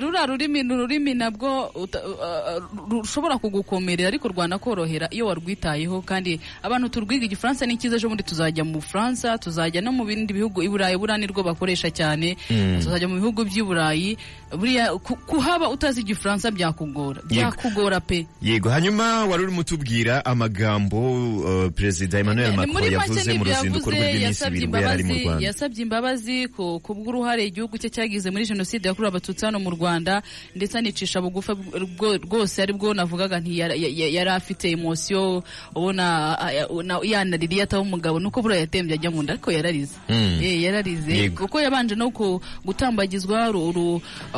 ruriya 0.00 0.26
rurimi 0.26 0.62
ni 0.62 0.72
ururimi 0.74 1.14
nabwo 1.14 1.66
uh, 1.74 1.82
uh, 1.84 2.62
rushobora 2.90 3.38
kugukomerera 3.38 4.08
ariko 4.08 4.28
rwanakorohera 4.28 5.08
iyo 5.10 5.26
warwitayeho. 5.26 6.02
Kandi 6.02 6.40
abantu 6.62 6.88
turwiga 6.88 7.24
igifaransa 7.24 7.66
ni 7.66 7.76
cyiza 7.76 7.96
ejo 7.96 8.08
bundi 8.08 8.22
tuzajya 8.22 8.64
mu 8.64 8.72
bufaransa 8.80 9.38
tuzajya 9.38 9.80
no 9.82 9.92
mu 9.92 10.04
bindi 10.04 10.32
bihugu 10.34 10.62
i 10.62 10.68
burayi 10.68 10.96
buriya 10.96 11.18
nirwo 11.18 11.42
bakoresha 11.42 11.90
cyane. 11.90 12.36
Tuzajya 12.82 13.08
mu 13.08 13.14
bihugu 13.20 13.44
by'i 13.44 13.62
burayi 13.62 14.16
buriya 14.58 14.92
ku- 14.98 15.16
kuhaba 15.26 15.68
utazi 15.70 16.00
igifaransa 16.00 16.50
byakugora 16.50 17.22
byakugora 17.26 18.00
pe. 18.00 18.26
Yego. 18.42 18.68
Hanyuma 18.70 19.24
wari 19.26 19.42
urimo 19.44 19.60
utubwira 19.60 20.24
amagambo 20.24 20.98
uh, 21.40 21.70
perezida 21.72 22.18
emmanuel 22.18 22.50
Ni 22.50 22.56
macron 22.56 22.92
yavuze 22.92 23.32
mu 23.38 23.44
ruzinduko 23.44 23.90
rw'iminsi 23.90 24.44
ibiri 24.46 24.66
ubwo 24.66 24.76
yari 24.78 24.88
ari 24.92 25.04
mu 25.04 25.14
rwanda. 25.14 25.46
yasabye 25.46 25.82
imbabazi 25.82 26.48
ku 26.48 26.80
bw'uruhare 26.94 27.46
igihugu 27.46 27.78
cye 27.78 27.88
cyagize 27.90 28.30
muri 28.30 28.44
jenoside 28.46 28.88
yakorewe 28.88 29.08
abatutsi 29.08 29.44
hano 29.44 29.58
mu 29.60 29.70
rwanda 29.70 30.22
ndetse 30.56 30.78
anicisha 30.78 31.20
bugufi 31.20 31.52
bwo- 31.98 32.18
rwose 32.24 32.62
ari 32.62 32.72
bwo 32.72 32.94
navugaga 32.94 33.40
nti 33.40 33.58
yari 33.58 34.30
afite 34.30 34.70
emosiyo 34.70 35.42
ubona 35.74 36.36
yanaririye 37.02 37.62
ataba 37.62 37.82
umugabo 37.82 38.20
nuko 38.20 38.42
buriya 38.42 38.60
yatembye 38.60 38.94
ajya 38.94 39.10
mu 39.10 39.22
nda 39.22 39.32
ariko 39.34 39.50
yararize. 39.52 39.94
Mm. 40.08 40.38
Eh, 40.42 40.62
yararize. 40.62 41.30
Kuko 41.30 41.60
yabanje 41.60 41.94
no 41.94 42.10
gutambagizwa 42.64 43.48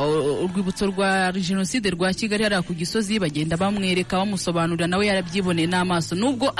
urwibutso 0.07 0.87
rwa 0.87 1.33
jenoside 1.33 1.91
rwa 1.91 2.13
kigali 2.15 2.43
hariya 2.45 2.63
ku 2.63 2.75
gisozi 2.75 3.19
bagenda 3.19 3.57
bamwereka 3.57 4.17
bamusobanurira 4.19 4.87
nawe 4.87 5.07
yarabyiboneye 5.07 5.67
n'amaso. 5.67 6.15
Nubwo 6.15 6.53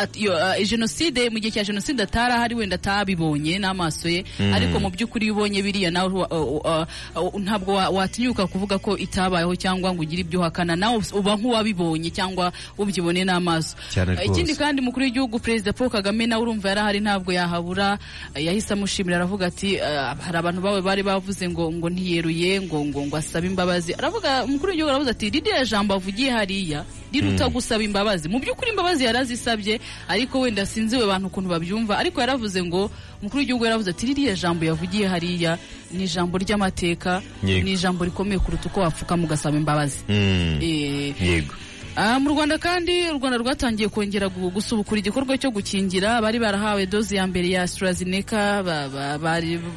jenoside 0.65 1.31
mu 1.31 1.39
gihe 1.39 1.51
cya 1.51 1.65
jenoside 1.65 2.03
atari 2.03 2.35
ahari 2.35 2.55
wenda 2.55 2.75
atabibonye 2.77 3.59
n'amaso 3.59 4.09
ye. 4.09 4.25
Ariko 4.55 4.81
mu 4.81 4.91
by'ukuri 4.91 5.27
iyo 5.27 5.35
ubonye 5.35 5.63
biriya 5.63 5.91
nawe 5.91 6.09
uh, 6.09 6.65
uh, 6.65 6.87
uh, 7.17 7.41
ntabwo 7.41 7.75
wa- 7.75 7.89
watinyuka 7.91 8.47
kuvuga 8.47 8.79
ko 8.79 8.97
itabayeho 8.99 9.57
cyangwa 9.57 9.95
ngo 9.95 10.03
ugire 10.03 10.21
ibyo 10.23 10.41
uhakana. 10.41 10.77
Nawe 10.77 11.03
uba 11.13 11.37
nk'uwabibonye 11.37 12.11
cyangwa 12.11 12.53
ubyiboneye 12.79 13.25
n'amaso. 13.25 13.77
Ikindi 14.25 14.55
kandi 14.57 14.81
umukuru 14.83 15.05
w'igihugu 15.07 15.39
perezida 15.39 15.73
paul 15.73 15.91
kagame 15.91 16.27
nawe 16.27 16.43
urumva 16.43 16.69
yari 16.69 16.81
ahari 16.81 17.01
ntabwo 17.01 17.33
yahabura. 17.33 17.99
Yahise 18.35 18.73
amushimira 18.75 19.17
aravuga 19.17 19.47
ati 19.47 19.77
hari 20.25 20.37
abantu 20.39 20.61
bawe 20.61 20.81
bari 20.83 21.03
bavuze 21.03 21.49
ngo 21.49 21.73
ngo 21.73 21.89
ntiyeruye 21.91 22.61
ngo 22.61 22.85
ngo 22.85 23.01
ngo 23.07 23.17
asabe 23.37 23.47
imbabazi. 23.53 23.93
Aravuga 23.95 24.45
umukuru 24.45 24.71
w'igihugu 24.73 24.91
aravuze 24.91 25.11
ati 25.11 25.31
ririya 25.31 25.65
jambo 25.65 25.95
avugiye 25.95 26.31
hariya 26.33 26.85
riruta 27.13 27.49
gusaba 27.53 27.83
imbabazi. 27.85 28.29
Mu 28.33 28.39
by'ukuri 28.41 28.71
imbabazi 28.73 29.05
yarazisabye 29.05 29.81
ariko 30.09 30.41
wenda 30.41 30.65
sinzi 30.67 30.97
we 30.97 31.05
abantu 31.05 31.27
ukuntu 31.29 31.49
babyumva. 31.53 31.99
Ariko 32.01 32.21
yaravuze 32.21 32.63
ngo 32.65 32.91
umukuru 33.21 33.39
w'igihugu 33.41 33.65
yaravuze 33.65 33.91
ati 33.93 34.07
ririya 34.09 34.35
jambo 34.35 34.65
yavugiye 34.65 35.05
hariya 35.09 35.59
ni 35.93 36.05
ijambo 36.09 36.39
ry'amateka 36.39 37.21
ni 37.65 37.73
ijambo 37.77 38.05
rikomeye 38.05 38.39
kuruta 38.41 38.69
uko 38.73 38.81
wapfukama 38.81 39.25
ugasaba 39.25 39.57
imbabazi. 39.57 39.99
Mm. 40.09 40.59
Eh, 40.63 41.13
yego. 41.23 41.55
Ah, 41.97 42.19
mu 42.21 42.29
rwanda 42.33 42.59
kandi 42.59 43.09
u 43.13 43.17
rwanda 43.19 43.39
rwatangiye 43.41 43.89
kongera 43.89 44.29
gu- 44.29 44.51
gusubukura 44.53 45.01
igikorwa 45.01 45.39
cyo 45.41 45.49
gukingira. 45.51 46.21
Bari 46.21 46.37
barahawe 46.39 46.85
doze 46.87 47.17
ya 47.17 47.25
mbere 47.27 47.49
ya 47.49 47.65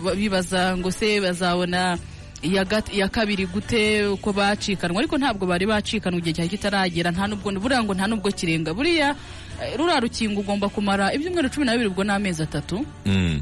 ba- 0.04 0.16
bibaza 0.16 0.76
ngo 0.78 0.92
se 0.92 1.22
bazabona 1.24 1.96
iya 2.44 3.08
kabiri 3.10 3.46
gute 3.46 4.08
uko 4.08 4.34
bacikanwa. 4.34 5.00
Ariko 5.00 5.18
ntabwo 5.18 5.46
bari 5.48 5.66
bacikanwa 5.66 6.20
igihe 6.20 6.34
cyari 6.34 6.50
kitaragera. 6.50 7.12
Nta 7.12 7.28
nubwo 7.28 7.52
buriya 7.60 7.84
ngo 7.84 7.94
nta 7.94 8.08
nubwo 8.08 8.32
kirenga. 8.32 8.74
Buriya 8.74 9.16
eh, 9.62 9.76
ruriya 9.78 10.00
rukingo 10.00 10.40
ugomba 10.42 10.70
kumara 10.70 11.14
ibyumweru 11.14 11.50
cumi 11.50 11.66
na 11.66 11.72
bibiri 11.74 11.90
ubwo 11.90 12.04
ni 12.04 12.12
amezi 12.12 12.44
atatu. 12.44 12.86
Mm. 13.06 13.42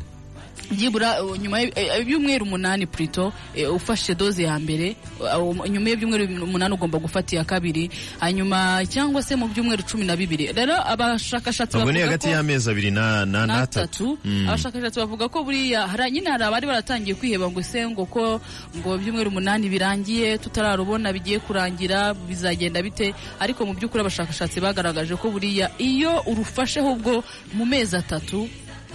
Byibura 0.72 1.24
uh, 1.24 1.38
nyuma 1.38 1.60
y- 1.62 1.72
eh, 1.76 1.98
y'ibyumweru 2.00 2.46
umunani 2.46 2.86
purito 2.88 3.34
ufashe 3.74 4.16
doze 4.16 4.44
ya 4.44 4.60
mbere 4.60 4.96
uh, 5.20 5.68
nyuma 5.70 5.90
y'ibyumweru 5.90 6.44
umunani 6.44 6.74
ugomba 6.76 7.00
gufata 7.00 7.36
iya 7.36 7.44
kabiri 7.44 7.90
hanyuma 8.20 8.84
cyangwa 8.86 9.24
se 9.24 9.36
mu 9.36 9.48
byumweru 9.48 9.84
cumi 9.84 10.06
na 10.06 10.16
bibiri. 10.16 10.52
Rero 10.54 10.74
abashakashatsi 10.76 11.78
bavuga 11.78 12.00
hagati 12.06 12.28
ko 12.28 12.34
y'amezi 12.34 12.68
abiri 12.70 12.92
na 12.92 13.26
na- 13.26 13.46
n'atatu. 13.48 14.18
n'atatu 14.20 14.48
abashakashatsi 14.50 14.98
bavuga 15.00 15.26
ko 15.30 15.44
buriya 15.44 15.88
nyine 16.12 16.30
hari 16.30 16.44
abari 16.44 16.66
baratangiye 16.68 17.16
kwiheba 17.16 17.48
ngo 17.50 17.62
se 17.64 17.88
ngo 17.88 18.06
ko 18.06 18.42
ngo 18.78 18.90
ibyumweru 18.96 19.30
umunani 19.30 19.70
birangiye 19.70 20.38
tutararubona 20.38 21.14
bigiye 21.14 21.40
kurangira 21.40 22.14
bizagenda 22.14 22.82
bite? 22.84 23.14
Ariko 23.40 23.66
mu 23.66 23.74
by'ukuri 23.74 24.02
abashakashatsi 24.04 24.60
bagaragaje 24.60 25.16
ko 25.16 25.32
buriya 25.32 25.72
iyo 25.80 26.22
urufasheho 26.28 26.92
ubwo 26.94 27.24
mu 27.54 27.66
mezi 27.66 27.96
atatu 27.96 28.50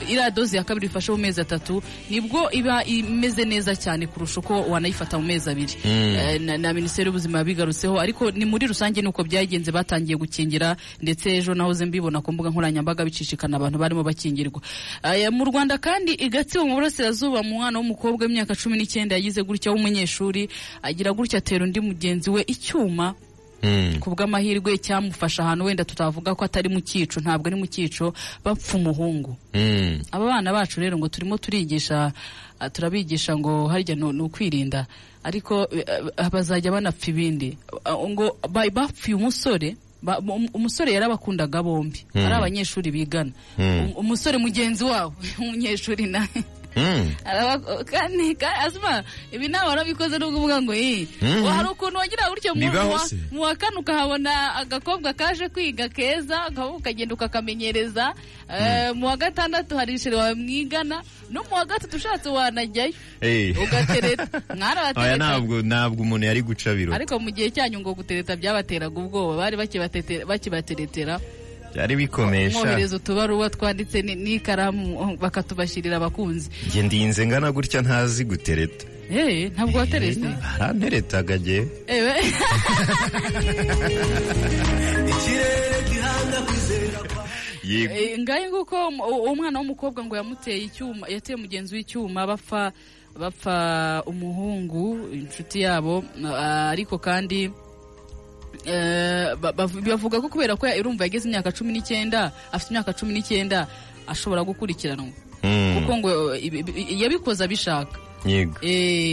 iriya 0.09 0.31
doze 0.31 0.57
ya 0.57 0.65
kabiri 0.65 0.87
ifashe 0.87 1.13
mu 1.13 1.19
mezi 1.19 1.41
atatu 1.41 1.83
ni 2.11 2.21
bwo 2.21 2.51
iba 2.51 2.85
imeze 2.85 3.45
neza 3.45 3.77
cyane 3.77 4.07
kurusha 4.07 4.41
uko 4.41 4.63
wanayifata 4.71 5.19
mu 5.19 5.25
mezi 5.27 5.51
abiri 5.51 5.75
Eh, 5.85 6.41
na, 6.41 6.73
minisiteri 6.73 7.07
y'ubuzima 7.07 7.39
yabigarutseho 7.39 8.01
ariko 8.01 8.31
ni 8.31 8.45
muri 8.45 8.67
rusange 8.67 9.03
nuko 9.03 9.25
byagenze 9.25 9.73
batangiye 9.73 10.17
gukingira 10.17 10.77
ndetse 11.03 11.31
ejo 11.37 11.55
nahoze 11.55 11.85
mbibona 11.87 12.21
ku 12.21 12.33
mbuga 12.33 12.51
nkoranyambaga 12.51 13.05
bicishikana 13.05 13.57
abantu 13.57 13.79
barimo 13.79 14.03
bakingirwa 14.03 14.61
mu 15.33 15.45
rwanda 15.45 15.79
kandi 15.79 16.13
i 16.19 16.29
gatsibo 16.29 16.67
mu 16.67 16.75
burasirazuba 16.75 17.43
mu 17.43 17.55
mwana 17.63 17.79
w'umukobwa 17.79 18.27
w'imyaka 18.27 18.55
cumi 18.55 18.77
n'icyenda 18.79 19.15
yagize 19.17 19.43
gutya 19.43 19.73
w'umunyeshuri 19.73 20.49
agira 20.83 21.13
gutya 21.13 21.39
atera 21.39 21.65
undi 21.65 21.81
mugenzi 21.81 22.31
we 22.31 22.43
icyuma 22.47 23.15
Mm. 23.15 23.32
Ku 24.01 24.11
bw'amahirwe 24.11 24.79
cyamufasha 24.79 25.43
ahantu 25.47 25.65
wenda 25.65 25.85
tutavuga 25.85 26.35
ko 26.35 26.45
atari 26.45 26.69
mu 26.69 26.81
cyico 26.83 27.21
ntabwo 27.23 27.47
ari 27.47 27.57
mu 27.57 27.67
cyico 27.67 28.15
bapfa 28.45 28.77
umuhungu. 28.77 29.37
Mm. 29.55 30.03
aba 30.13 30.25
bana 30.27 30.53
bacu 30.53 30.81
rero 30.81 30.99
ngo 30.99 31.09
turimo 31.09 31.39
turigisha 31.39 32.13
ah, 32.61 32.71
turabigisha 32.71 33.37
ngo 33.39 33.69
harya 33.71 33.95
ni 33.95 34.23
ukwirinda 34.23 34.87
ariko 35.23 35.69
eh, 35.71 36.29
bazajya 36.31 36.73
banapfa 36.75 37.11
ibindi. 37.15 37.57
Ah, 37.87 37.95
ngo 37.95 38.37
ba- 38.51 38.71
bapfuye 38.71 39.15
umusore 39.15 39.77
um- 40.03 40.51
umusore 40.55 40.91
yarabakundaga 40.93 41.63
bombi. 41.63 42.03
Ari 42.15 42.35
abanyeshuri 42.35 42.91
bigana. 42.91 43.31
Um- 43.59 43.95
umusore 43.95 44.39
mugenzi 44.43 44.83
wabo 44.85 45.15
umunyeshuri 45.39 46.07
nawe. 46.11 46.43
Mm. 46.77 47.15
Kandi 47.85 48.37
asuma 48.65 49.05
ibi 49.33 49.49
nawe 49.49 49.69
warabikoze 49.69 50.19
no 50.19 50.31
kuvuga 50.33 50.63
ngo 50.63 50.75
iyi 50.75 51.09
hari 51.49 51.69
ukuntu 51.69 51.99
wagira 51.99 52.31
gutyo 52.31 52.55
mu 52.55 53.41
wa- 53.43 53.57
kane 53.57 53.77
ukahabona 53.77 54.55
agakobwa 54.57 55.13
kaje 55.13 55.49
kwiga 55.49 55.89
keza 55.89 56.49
ukagenda 56.77 57.15
ukakamenyereza. 57.15 58.15
Eh, 58.53 58.93
mu 58.95 59.07
wa 59.07 59.17
gatandatu 59.17 59.77
hari 59.77 59.95
ishuri 59.95 60.17
wawe 60.17 60.35
mwigana 60.35 61.03
no 61.31 61.41
mu 61.49 61.55
wa 61.57 61.65
gatatu 61.65 61.97
ushatse 61.97 62.29
wanajyayo. 62.29 62.93
Ugatereta. 63.63 64.27
Mwarabatereta. 64.57 65.17
Ntabwo 65.17 65.63
ntabwo 65.63 66.03
umuntu 66.03 66.27
yari 66.27 66.43
guca 66.43 66.75
biro 66.77 66.95
ariko 66.95 67.19
mu 67.19 67.31
gihe 67.31 67.51
cyanyu 67.51 67.81
ngo 67.81 67.95
gutereta 67.95 68.37
byabateraga 68.37 68.97
ubwoba 69.01 69.37
bari 69.37 69.57
bakibateretera. 70.27 71.21
Byari 71.75 71.97
bikomesha 71.97 72.59
mwohereza 72.59 72.97
utubaruwa 72.97 73.51
twanditse 73.51 74.03
ni- 74.03 74.15
n'ikaramu 74.15 75.17
bakatubashyirira 75.21 75.97
abakunzi. 75.97 76.51
Njye 76.69 76.83
ndinze 76.83 77.27
ngana 77.27 77.53
gutya 77.53 77.81
ntazi 77.83 78.25
gutereta. 78.25 78.87
Eh, 79.13 79.53
ntabwo 79.53 79.79
waterese 79.79 80.25
aranteretaga 80.55 81.39
jye 81.39 81.67
ewe. 81.87 82.13
Ikirere 85.13 85.79
gihanga 85.91 86.39
kwizera 86.47 86.99
kwa 87.15 87.25
yego. 87.65 87.95
Eh, 87.95 88.19
ngahe 88.21 88.49
nguko 88.49 88.77
um- 88.89 89.01
umwana 89.33 89.59
w'umukobwa 89.59 90.05
ngo 90.05 90.17
yamuteye 90.17 90.59
icyuma 90.65 91.09
yateye 91.09 91.37
mugenzi 91.37 91.75
w'icyuma 91.75 92.27
bapfa 92.27 92.73
bapfa 93.19 94.03
umuhungu 94.07 95.09
inshuti 95.13 95.61
yabo 95.61 96.05
ariko 96.73 96.99
kandi 96.99 97.51
bavuga 99.89 100.21
ko 100.21 100.29
kubera 100.29 100.57
ko 100.57 100.67
urumva 100.81 101.05
yageze 101.05 101.29
imyaka 101.29 101.53
cumi 101.53 101.73
n'icyenda 101.73 102.33
afite 102.53 102.71
imyaka 102.71 102.93
cumi 102.93 103.13
n'icyenda 103.15 103.67
ashobora 104.07 104.43
gukurikiranwa 104.45 105.13
Mm. 105.43 105.75
kuko 105.75 105.93
ngo 105.99 106.11
ibi- 106.39 106.63
yabikoze 107.03 107.43
abishaka 107.45 107.99
Eh, 107.99 108.12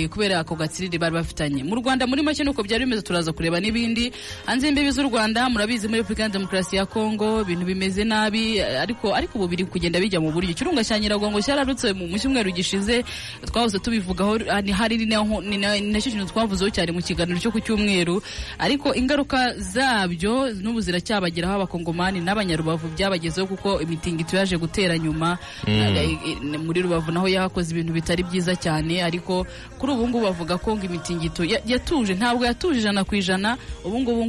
kubera 0.10 0.40
ako 0.40 0.56
gatsiriri 0.56 0.98
bari 1.02 1.14
bafitanye. 1.16 1.64
Mu 1.64 1.76
rwanda 1.82 2.06
muri 2.08 2.22
make 2.22 2.44
nuko 2.44 2.62
byari 2.64 2.86
bimeze 2.86 3.02
turaza 3.02 3.34
kureba 3.34 3.60
n'ibindi. 3.60 4.12
Hanze 4.46 4.68
y'imbibi 4.68 4.92
z'u 4.92 5.10
rwanda 5.10 5.50
murabizi 5.50 5.88
muri 5.88 6.00
repubulika 6.06 6.24
ya 6.24 6.30
demokarasi 6.30 6.76
ya 6.76 6.86
kongo 6.86 7.42
ibintu 7.42 7.66
bimeze 7.66 8.04
nabi 8.04 8.58
eh, 8.58 8.82
ariko 8.82 9.16
ariko 9.16 9.38
ubu 9.40 9.48
biri 9.48 9.66
kugenda 9.66 10.00
bijya 10.00 10.20
mu 10.22 10.32
buryo. 10.32 10.52
Ikirunga 10.54 10.84
cya 10.86 11.00
nyiragongo 11.00 11.42
cyararutse 11.42 11.94
mu 11.94 12.06
cyumweru 12.20 12.52
gishize 12.54 13.04
twahoze 13.50 13.80
tubivugaho 13.82 14.38
ah, 14.50 14.62
hari 14.78 15.06
na 15.06 16.00
cyo 16.02 16.12
kintu 16.14 16.30
twavuzeho 16.30 16.70
cyane 16.70 16.92
mu 16.94 17.02
kiganiro 17.02 17.40
cyo 17.42 17.50
ku 17.52 17.60
cyumweru. 17.60 18.22
Ariko 18.62 18.94
ingaruka 18.94 19.58
zabyo 19.58 20.54
n'ubu 20.62 20.82
ziracyabageraho 20.86 21.54
abakongomani 21.66 22.22
n'abanyarubavu 22.22 22.94
byabagezeho 22.94 23.48
kuko 23.50 23.82
imitingito 23.82 24.38
yaje 24.38 24.54
gutera 24.58 24.98
nyuma. 25.02 25.38
Eh, 25.66 25.98
eh, 25.98 26.38
muri 26.62 26.82
rubavu 26.86 27.10
naho 27.12 27.26
yahakoze 27.28 27.74
ibintu 27.74 27.94
bitari 27.94 28.22
byiza 28.24 28.54
cyane. 28.56 28.99
Ariko 29.04 29.46
kuri 29.80 29.92
ubu 29.94 30.08
ngubu 30.08 30.26
bavuga 30.26 30.58
ko 30.58 30.76
ngo 30.76 30.86
imitingito 30.86 31.44
ya- 31.44 31.62
yatuje 31.66 32.14
ntabwo 32.14 32.46
yatuje 32.46 32.80
ijana 32.80 33.04
ku 33.04 33.16
ijana 33.16 33.58
ubu 33.86 34.00
ngubu 34.00 34.22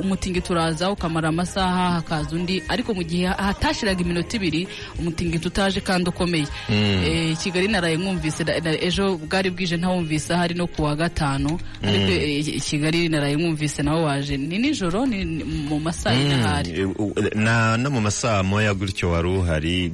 umutingito 0.00 0.52
uraza 0.52 0.90
ukamara 0.90 1.28
amasaha 1.28 1.90
hakaza 2.00 2.36
undi 2.36 2.62
ariko 2.68 2.94
mu 2.94 3.02
gihe 3.02 3.26
hatashiraga 3.26 4.00
iminota 4.02 4.36
ibiri 4.36 4.68
umutingito 4.98 5.48
utaje 5.48 5.80
kandi 5.80 6.08
ukomeye. 6.10 6.46
Eh, 6.70 7.36
kigali 7.38 7.68
naraye 7.68 7.96
mwumvise 7.96 8.44
ejo 8.80 9.16
bwari 9.16 9.50
bwije 9.50 9.76
ntawumvise 9.76 10.34
ahari 10.34 10.54
no 10.54 10.66
ku 10.66 10.82
wa 10.82 10.96
gatanu 10.96 11.58
ariko 11.82 12.10
eh, 12.12 12.62
kigali 12.62 13.08
naraye 13.08 13.36
mwumvise 13.36 13.82
nawe 13.82 14.02
waje. 14.02 14.36
Ni 14.36 14.58
nijoro 14.58 15.06
ni 15.06 15.24
mu 15.44 15.80
masaha 15.80 16.16
yine 16.16 16.34
ahari 16.34 16.70
Mm, 16.74 17.12
na 17.34 17.76
no 17.76 17.90
mu 17.90 18.00
masaha 18.00 18.42
moya 18.42 18.74
gutyo 18.74 19.10
wari 19.10 19.28
uhari 19.28 19.92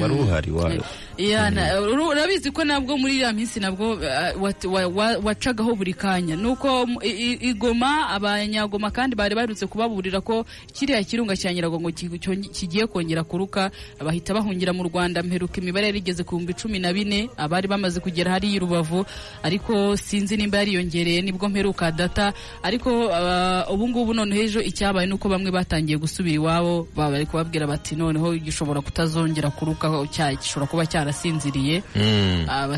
wari 0.00 0.14
uhari 0.14 0.50
urabizi 2.10 2.50
ko 2.50 2.64
nabwo 2.64 2.87
muri 2.96 3.14
iriya 3.18 3.32
minsi 3.32 3.60
nabwo 3.60 3.92
uh, 3.98 5.24
wacagaho 5.24 5.74
buri 5.74 5.94
kanya. 5.94 6.36
Nuko 6.36 6.86
mu- 6.86 7.02
i- 7.02 7.34
i- 7.34 7.50
igoma 7.50 8.08
abanyagoma 8.14 8.90
kandi 8.90 9.16
bari 9.16 9.34
barutse 9.34 9.66
kubaburira 9.66 10.20
ko 10.20 10.46
kiriya 10.72 11.02
kirunga 11.04 11.36
cya 11.36 11.52
nyiragongo 11.52 11.90
kigiye 11.92 12.86
kongera 12.86 13.24
kuruka 13.24 13.70
bahita 14.00 14.34
bahungira 14.34 14.72
mu 14.72 14.82
rwanda 14.88 15.22
mperuka 15.22 15.60
imibare 15.60 15.86
yari 15.90 15.98
igeze 15.98 16.24
ku 16.24 16.36
bihumbi 16.38 16.54
cumi 16.54 16.78
na 16.78 16.92
bine 16.92 17.28
abari 17.36 17.68
bamaze 17.68 18.00
kugera 18.00 18.32
hariya 18.32 18.56
i 18.56 18.58
rubavu. 18.62 19.04
Ariko 19.42 19.96
sinzi 19.96 20.36
nimba 20.36 20.58
yariyongereye 20.62 21.22
ni 21.22 21.32
bwo 21.32 21.48
mperuka 21.48 21.90
data. 21.92 22.32
Ariko 22.62 23.06
uh, 23.10 23.66
ubu 23.74 23.88
ngubu 23.88 24.14
noneho 24.14 24.42
ejo 24.42 24.60
icyabaye 24.62 25.06
nuko 25.10 25.28
bamwe 25.28 25.50
batangiye 25.50 25.98
gusubira 25.98 26.34
iwabo 26.38 26.88
bari 26.96 27.26
kubabwira 27.26 27.66
bati 27.66 27.96
noneho 27.96 28.34
gishobora 28.38 28.80
kutazongera 28.80 29.50
kuruka 29.50 29.88
gishobora 30.40 30.70
kuba 30.70 30.86
cyarasinziriye. 30.86 31.82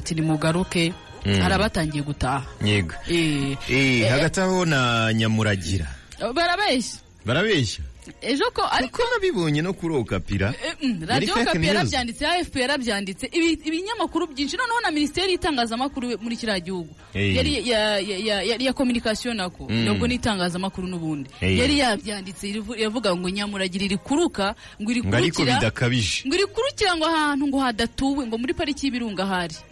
Mm, 0.01 0.05
bati 0.05 0.15
nimugaruke 0.15 0.93
hari 1.25 1.55
abatangiye 1.55 2.03
gutaha. 2.03 2.43
Yego. 2.65 2.95
Eh, 3.09 3.57
Eh, 3.69 4.09
hagati 4.11 4.41
aho 4.41 4.65
na 4.65 5.13
nyamuragira. 5.13 5.87
Barabeshya. 6.35 7.01
Barabeshya? 7.27 7.85
Ejo 8.23 8.51
ko 8.53 8.63
ariko 8.73 8.97
ko 8.97 9.05
nabibonye 9.13 9.63
no 9.63 9.73
kuri 9.73 9.95
okapira. 9.95 10.55
Eh, 10.65 10.75
mm, 10.83 11.05
radiyo 11.07 11.37
yarabyanditse 11.63 12.27
afp 12.27 12.57
yarabyanditse 12.57 13.27
ibi- 13.29 13.61
ibinyamakuru 13.69 14.27
byinshi 14.33 14.57
noneho 14.57 14.81
na 14.83 14.91
minisiteri 14.91 15.33
y'itangazamakuru 15.37 16.17
muri 16.19 16.37
kiriya 16.37 16.59
gihugu. 16.65 16.91
Eh. 17.15 17.37
yari 17.37 18.65
ya, 18.65 18.73
communication 18.73 19.37
nako. 19.37 19.69
Mm. 19.69 19.85
nubwo 19.85 20.09
n'itangazamakuru 20.09 20.89
n'ubundi. 20.89 21.31
Eh. 21.45 21.59
yari 21.61 21.79
yabyanditse 21.79 22.49
iravuga 22.49 23.15
ngo 23.15 23.29
nyamuragira 23.31 23.85
iri 23.85 23.97
kuruka 24.01 24.55
ngo 24.81 24.89
iri 24.91 25.01
ngo 25.05 25.17
ariko 25.17 25.37
kurukira. 25.45 25.61
bidakabije. 25.61 26.25
Ngo 26.27 27.07
ahantu 27.07 27.45
ngo 27.47 27.59
hadatuwe 27.61 28.27
ngo 28.27 28.37
muri 28.41 28.55
pariki 28.57 28.87
y'ibirunga 28.89 29.27
hari. 29.29 29.55
Eh, 29.55 29.70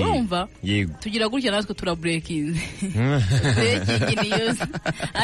urumva? 0.00 0.48
yego. 0.62 0.94
Tugira 1.02 1.26
gutya 1.28 1.50
natwe 1.50 1.74
turaburekinze 1.74 2.60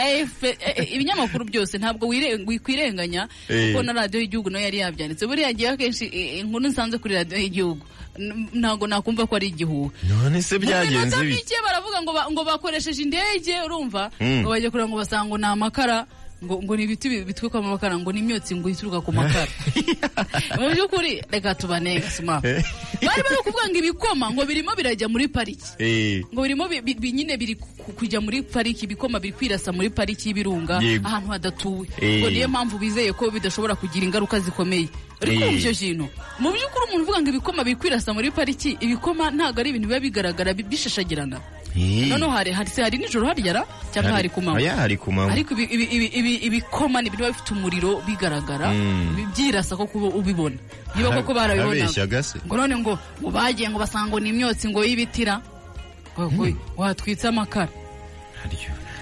eh, 0.01 0.27
eh, 0.43 0.95
ibinyamakuru 0.95 1.45
byose 1.45 1.79
ntabwo 1.79 2.07
wire- 2.09 2.43
wikwirenganya 2.47 3.29
kuko 3.49 3.83
na 3.83 3.93
radiyo 3.93 4.21
y'igihugu 4.21 4.51
na 4.51 4.59
yo 4.59 4.65
yari 4.65 4.79
yabyanditse. 4.79 5.27
Buriya 5.27 5.53
ngiye 5.55 5.69
akenshi 5.71 6.05
inkuru 6.43 6.69
nsanze 6.69 6.99
kuri 6.99 7.15
radiyo 7.15 7.39
y'igihugu. 7.41 7.85
Ntabwo 8.55 8.87
nakumva 8.87 9.27
ko 9.27 9.37
ari 9.37 9.49
igihuha 9.51 9.91
none 10.07 10.43
se 10.43 10.59
byagenze 10.59 11.19
mike 11.27 11.57
baravuga 11.67 11.99
ngo 12.03 12.13
ba- 12.15 12.27
ngo 12.31 12.43
bakoresheje 12.45 13.03
indege 13.03 13.55
urumva? 13.67 14.11
Mm. 14.21 14.43
ngo 14.43 14.51
bajya 14.51 14.71
kureba 14.71 14.89
ngo 14.89 14.99
basanga 15.03 15.35
ni 15.39 15.47
amakara. 15.47 16.07
Ngo 16.45 16.63
ngo 16.63 16.77
ni 16.77 16.83
ibiti 16.85 17.09
bi- 17.09 17.25
bitwikwamo 17.25 17.69
amakara 17.69 17.99
ngo 17.99 18.13
ni 18.13 18.21
imyotsi 18.21 18.55
ngo 18.57 18.69
ituruka 18.69 19.01
ku 19.01 19.13
makara. 19.13 19.49
Mu 20.61 20.69
by'ukuri 20.71 21.23
reka 21.31 21.55
tubanenga 21.55 22.11
sima. 22.11 22.41
Bari 22.41 23.21
bari 23.25 23.37
kuvuga 23.45 23.69
ngo 23.69 23.79
ibikoma 23.79 24.31
ngo 24.31 24.45
birimo 24.45 24.73
birajya 24.77 25.09
muri 25.09 25.29
pariki. 25.29 25.65
Eh, 25.79 26.23
ngo 26.33 26.43
birimo 26.43 26.69
bi- 26.69 26.81
bi- 26.81 26.95
bi- 27.01 27.13
nyine 27.13 27.37
biri 27.37 27.55
ku- 27.57 27.93
kujya 27.97 28.21
muri 28.21 28.43
pariki 28.43 28.85
ibikoma 28.85 29.19
biri 29.21 29.33
kwirasa 29.33 29.73
muri 29.73 29.91
pariki 29.91 30.29
y'ibirunga 30.29 30.81
ahantu 31.05 31.29
hadatuwe. 31.33 31.89
Eh. 32.01 32.21
ngo 32.21 32.31
niyo 32.31 32.49
mpamvu 32.49 32.79
bizeye 32.79 33.13
ko 33.13 33.31
bidashobora 33.31 33.75
kugira 33.75 34.05
ingaruka 34.07 34.41
zikomeye. 34.41 34.89
Uri 35.23 35.31
kumva 35.39 35.47
Eh. 35.47 35.59
icyo 35.61 35.73
kintu 35.73 36.07
mu 36.39 36.49
by'ukuri 36.53 36.85
umuntu 36.89 37.03
uvuga 37.05 37.19
ngo 37.23 37.29
ibikoma 37.31 37.61
biri 37.65 37.77
kwirasa 37.77 38.11
muri 38.15 38.31
pariki 38.31 38.77
ibikoma 38.81 39.31
ntabwo 39.31 39.59
ari 39.61 39.71
ibintu 39.71 39.87
biba 39.89 40.01
bigaragara 40.01 40.51
bi- 40.55 40.67
bishashagirana. 40.67 41.39
Eh. 41.75 42.07
noneho 42.07 42.31
hari 42.31 42.51
hari 42.55 42.71
se 42.71 42.83
hari 42.87 42.99
nijoro 43.03 43.27
haryara 43.27 43.67
cyangwa 43.91 44.15
hari 44.15 44.29
ku 44.31 44.39
manywa? 44.39 44.63
Oya, 44.63 44.75
hari 44.79 44.95
ku 44.97 45.11
manywa. 45.11 45.33
Ariko 45.35 45.55
ibi- 45.59 45.71
ibi- 45.75 45.91
ibi- 45.97 46.13
ibi- 46.19 46.41
ibikoma 46.47 47.03
ni 47.03 47.11
biba 47.11 47.35
bifite 47.35 47.51
umuriro 47.51 47.99
bigaragara. 48.07 48.71
Mm. 48.71 49.15
bi- 49.19 49.27
byirasa 49.35 49.75
ko 49.77 49.87
kuba 49.91 50.07
ubibona. 50.15 50.55
Niba 50.95 51.11
koko 51.19 51.35
se 52.23 52.39
ngo 52.47 52.55
none 52.57 52.75
ngo 52.79 52.95
ngo 53.19 53.31
bagiye 53.35 53.67
ngo 53.71 53.79
basanga 53.83 54.15
ni 54.23 54.31
imyotsi 54.31 54.71
ngo 54.71 54.87
y'ibitira. 54.87 55.43
Ngo 56.15 56.55
watwitse 56.79 57.27
amakara. 57.27 57.67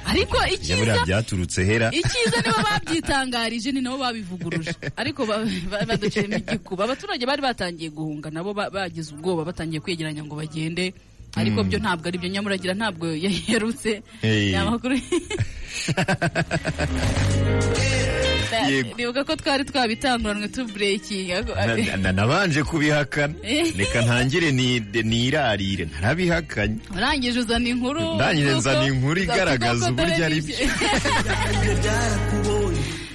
Ariko 0.06 0.36
icyiza 0.54 1.02
byaturutse 1.06 1.64
hera. 1.64 1.88
icyiza 1.92 2.36
nibo 2.42 2.60
babyitangarije 2.66 3.72
ni 3.72 3.80
nabo 3.80 3.98
babivuguruje. 3.98 4.74
Ariko 4.96 5.26
ba- 5.26 5.44
ba- 5.70 5.86
baduciyemo 5.88 6.36
igikuba 6.42 6.84
abaturage 6.84 7.26
bari 7.26 7.42
batangiye 7.42 7.90
guhunga 7.90 8.30
nabo 8.30 8.52
ba- 8.54 8.70
bagize 8.70 9.14
ubwoba 9.14 9.44
batangiye 9.44 9.80
kwegeranya 9.80 10.24
ngo 10.24 10.34
bagende. 10.36 10.92
Ariko 11.32 11.64
byo 11.64 11.78
ntabwo 11.80 12.04
ari 12.08 12.18
byo 12.20 12.28
nyamuragira 12.28 12.74
ntabwo 12.76 13.06
yaherutse 13.08 14.02
ni 14.22 14.54
amakuru. 14.56 14.96
Yego. 18.70 18.94
nibuka 18.96 19.24
ko 19.24 19.32
twari 19.36 19.64
twabitanguranwe 19.64 20.48
tuburekinga 20.48 21.42
Na- 21.42 21.96
na- 21.96 22.12
nabanje 22.12 22.62
kubihakana. 22.62 23.34
Eh. 23.42 23.72
reka 23.76 24.02
ntangire 24.02 24.52
ni- 24.52 24.80
nirarire. 25.02 25.84
Ntarabihakanye 25.90 26.78
urangije 26.96 27.38
uzana 27.40 27.68
inkuru 27.68 28.14
Ndangije 28.14 28.50
z'uko- 28.50 28.58
nzana 28.58 28.84
inkuru 28.86 29.18
za- 29.20 29.24
igaragaza 29.24 29.84
uburyo 29.90 30.24
ari 30.24 30.40
televiziyo- 30.40 30.68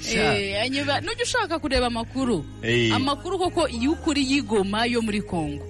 Eh, 0.08 0.56
nujya 1.04 1.24
ushaka 1.24 1.60
kureba 1.60 1.88
amakuru? 1.88 2.46
Eh. 2.64 2.96
amakuru 2.96 3.38
koko 3.38 3.68
y'ukuri 3.68 4.24
y'igoma 4.24 4.86
yo 4.88 5.02
muri 5.02 5.22
kongo 5.22 5.64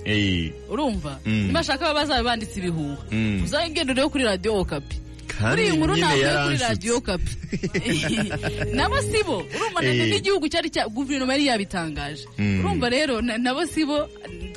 urumva? 0.69 1.17
Mm. 1.25 1.49
bashaka 1.53 1.89
bazaba 1.93 2.23
banditse 2.23 2.59
ibihuha 2.61 3.01
Mm. 3.11 3.41
uzagenda 3.43 3.93
urebe 3.93 4.09
kuri 4.13 4.23
radiyo 4.23 4.61
okapi. 4.61 4.95
Kandi 5.37 5.53
kuri 5.55 5.63
iyi 5.67 5.77
nkuru 5.77 5.93
nyine 5.95 6.07
ntabwo 6.07 6.25
iri 6.27 6.37
kuri 6.45 6.57
radiyo 6.67 6.95
kapi 7.01 7.31
nabo 8.73 8.97
si 9.09 9.19
bo. 9.23 9.37
Urumva 9.55 9.79
na- 9.81 9.89
Eh. 9.93 10.09
n'igihugu 10.11 10.45
cyari 10.49 10.69
cya 10.69 10.83
guverinoma 10.89 11.33
yari 11.33 11.45
yabitangaje. 11.49 12.25
Mm. 12.37 12.59
urumva 12.65 12.87
rero 12.89 13.21
na- 13.21 13.37
nabo 13.37 13.65
si 13.65 13.85
bo. 13.85 14.09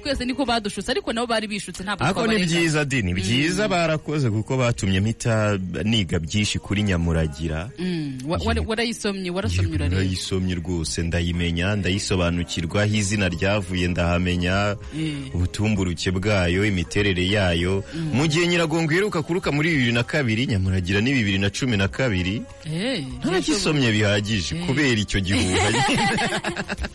Twese 0.02 0.24
niko 0.24 0.44
badushutse 0.44 0.90
ariko 0.90 1.12
nabo 1.12 1.26
bari 1.26 1.46
bishutse 1.48 1.82
ntabwo 1.84 2.04
ariko 2.04 2.26
ni 2.26 2.38
byiza 2.44 2.84
di 2.84 3.02
ni 3.02 3.14
byiza 3.14 3.68
barakoze 3.68 4.30
kuko 4.30 4.56
batumye 4.56 5.00
mpita 5.00 5.58
niga 5.84 6.18
byinshi 6.18 6.58
kuri 6.58 6.82
nyamuragira. 6.82 7.70
Mm, 7.78 8.18
wa- 8.26 8.38
wa- 8.44 8.64
warayisomye 8.66 9.30
warasomye 9.30 9.74
urareba. 9.74 9.96
ndayisomye 9.96 10.54
rwose 10.54 11.02
ndayimenya 11.02 11.76
ndayisobanukirwa 11.76 12.82
aho 12.82 12.94
izina 12.94 13.28
ryavuye 13.28 13.88
ndahamenya 13.88 14.76
Eh. 14.98 15.34
ubutumburuke 15.34 16.10
bwayo 16.10 16.64
imiterere 16.64 17.24
yayo. 17.28 17.84
Mu 18.12 18.26
gihe 18.26 18.46
nyiragongo 18.46 18.92
iheruka 18.92 19.22
kuruka 19.22 19.52
muri 19.52 19.70
bibiri 19.70 19.92
na 19.92 20.02
kabiri 20.02 20.46
nyamuragira 20.46 21.00
ni 21.00 21.12
bibiri 21.12 21.38
na 21.38 21.50
cumi 21.50 21.76
na 21.76 21.88
kabiri. 21.88 22.42
Eh, 22.66 23.04
ntagisomye 23.24 23.92
bihagije 23.92 24.54
kubera 24.66 24.98
icyo 25.00 25.20
gihuha. 25.20 25.68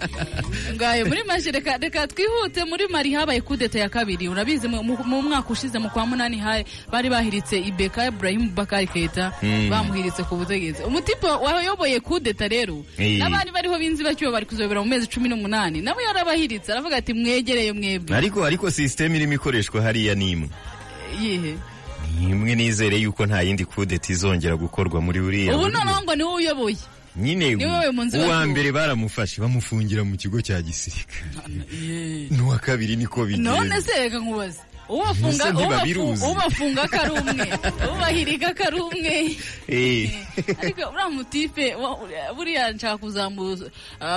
Ngayo 0.75 1.05
muri 1.05 1.21
reka 1.51 1.77
reka 1.77 2.07
twihute 2.07 2.63
muri 2.65 2.87
mari 2.95 3.11
habaye 3.13 3.41
kudeta 3.41 3.79
ya 3.79 3.89
kabiri. 3.89 4.29
Urabizi 4.31 4.67
mu 4.67 5.21
mwaka 5.21 5.49
ushize 5.51 5.75
mu 5.79 5.89
kwa 5.91 6.05
munani 6.07 6.37
ha- 6.39 6.63
bari 6.91 7.09
bahiritse 7.09 7.59
ibeka 7.59 8.07
Ibrahim 8.07 8.55
Bakari 8.55 8.87
Keita 8.87 9.33
Mm. 9.43 9.69
bamuhiritse 9.69 10.23
ku 10.23 10.35
butegetsi. 10.39 10.83
Umutipe 10.87 11.27
wayoboye 11.27 11.99
kudeta 11.99 12.47
rero 12.47 12.85
Eh. 12.97 13.19
n'abandi 13.19 13.51
bariho 13.51 13.75
b'inzibacyuho 13.77 14.31
bari 14.31 14.45
kuzobera 14.47 14.79
mu 14.79 14.87
mezi 14.87 15.07
cumi 15.11 15.27
n'umunani. 15.29 15.81
Nabo 15.83 15.99
yarabahiritse 16.01 16.71
aravuga 16.71 16.97
ati 17.03 17.11
mwegereye 17.13 17.73
mwebwe. 17.75 18.15
Ariko 18.15 18.45
ariko 18.45 18.71
sisiteme 18.71 19.17
irimo 19.19 19.33
ikoreshwa 19.35 19.81
hariya 19.83 20.15
ni 20.15 20.31
imwe 20.31 20.49
yihe? 21.21 21.55
Imwe 22.21 22.55
nizere 22.55 22.95
yuko 22.97 23.25
nta 23.25 23.41
yindi 23.43 23.65
kudeta 23.65 24.07
izongera 24.13 24.55
gukorwa 24.55 25.01
muri 25.01 25.19
buriya 25.19 25.51
ubu 25.57 25.67
noneho 25.69 25.99
ngo 26.03 26.15
ni 26.15 26.23
we 26.23 26.33
uyoboye. 26.33 26.77
Nyine 27.17 27.55
uwa 28.17 28.45
mbere 28.45 28.71
baramufashe 28.71 29.41
bamufungira 29.41 30.03
mu 30.03 30.17
kigo 30.17 30.41
cya 30.41 30.61
gisirikare. 30.61 31.31
N'uwa 32.31 32.59
kabiri 32.59 32.95
niko 32.95 33.19
none 33.25 33.37
bigenda 33.37 33.81
se 33.81 33.91
reka 33.99 34.19
nkubaze. 34.19 34.59
Ubafunga 34.89 35.45
ntibabiruzi. 35.51 36.23
ubafu- 36.25 36.31
ubafunga 36.31 36.83
ko 36.87 36.95
ari 37.01 37.11
umwe 37.11 37.47
ubahirika 37.93 38.47
ko 38.57 38.61
ari 38.67 38.79
umwe 38.79 39.15
ariko 40.61 40.81
uriya 40.91 41.09
mutipe 41.09 41.65
buriya 42.35 42.71
nshaka 42.71 42.97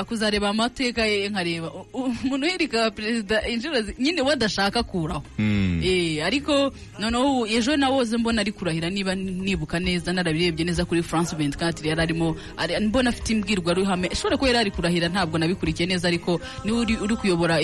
kuzareba 0.09 0.49
amateka 0.49 1.03
ye 1.07 1.29
nkareba 1.29 1.69
umuntu 1.93 2.47
uhirika 2.47 2.91
perezida 2.91 3.47
inshuro 3.49 3.81
nyine 3.99 4.23
we 4.23 4.33
adashaka 4.33 4.83
kuraho. 4.83 5.23
Eh, 5.83 6.21
ariko 6.25 6.73
noneho 6.99 7.47
ejo 7.47 7.77
nawoze 7.77 8.17
mbona 8.17 8.41
ari 8.41 8.53
kurahira 8.53 8.91
niba 8.91 9.15
nibuka 9.15 9.79
neza 9.81 10.13
narabirebye 10.13 10.65
neza 10.65 10.85
kuri 10.85 11.03
France 11.03 11.37
24 11.37 11.87
yari 11.89 12.01
arimo 12.03 12.37
ari- 12.57 12.77
mbona 12.87 13.11
afite 13.11 13.31
imbwirwaruhame 13.33 14.09
ishobora 14.13 14.37
kuba 14.37 14.49
yari 14.51 14.59
ari 14.59 14.71
kurahira 14.71 15.09
ntabwo 15.09 15.39
nabikurikiye 15.39 15.87
neza 15.89 16.09
ariko 16.09 16.41
ni 16.65 16.73
we 16.73 16.79
uri, 16.85 17.17
kuyobora 17.17 17.61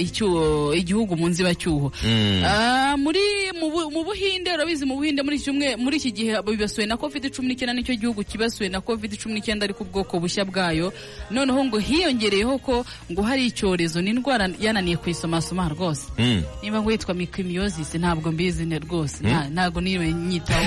igihugu 0.75 1.17
mu 1.17 1.29
nzibacyuho. 1.29 1.93
Mm. 2.05 2.43
Ah, 2.47 2.94
muri 2.97 3.21
mu 3.61 3.71
Bu- 3.71 3.91
mu 3.91 4.05
buhinde 4.05 4.53
urabizi 4.55 4.85
mu 4.87 4.95
buhinde 4.97 5.23
muri 5.23 5.37
iki 5.37 5.45
cyumwe 5.45 5.77
muri 5.77 5.97
iki 5.97 6.13
gihe 6.13 6.43
bibasuwe 6.43 6.87
na 6.87 6.97
covid 6.97 7.31
cumi 7.35 7.49
n'icyenda 7.49 7.75
ni 7.75 7.83
cyo 7.83 7.95
gihugu 7.95 8.25
kibasuwe 8.25 8.69
na 8.69 8.81
covid 8.81 9.17
cumi 9.19 9.35
n'icyenda 9.35 9.65
ariko 9.65 9.85
ubwoko 9.85 10.21
bushya 10.21 10.45
bwayo. 10.45 10.93
Noneho 11.31 11.65
ngo 11.65 11.79
hiyongereyeho 11.79 12.59
ko 12.59 12.85
ngo 13.13 13.23
hari 13.23 13.47
icyorezo 13.51 14.03
ni 14.03 14.11
indwara 14.11 14.49
yananiye 14.61 14.97
kuyisomasoma 14.97 15.69
rwose. 15.69 16.07
Mm. 16.19 16.43
niba 16.63 16.83
ngo 16.83 16.91
yitwa 16.93 17.15
mikromiosis 17.15 17.95
ntabwo 17.95 18.33
mbizi 18.33 18.65
rwose. 18.79 19.25
Nta- 19.25 19.49
ntabwo 19.51 19.81
ni 19.81 19.99
we 19.99 20.13
nyitaho. 20.13 20.65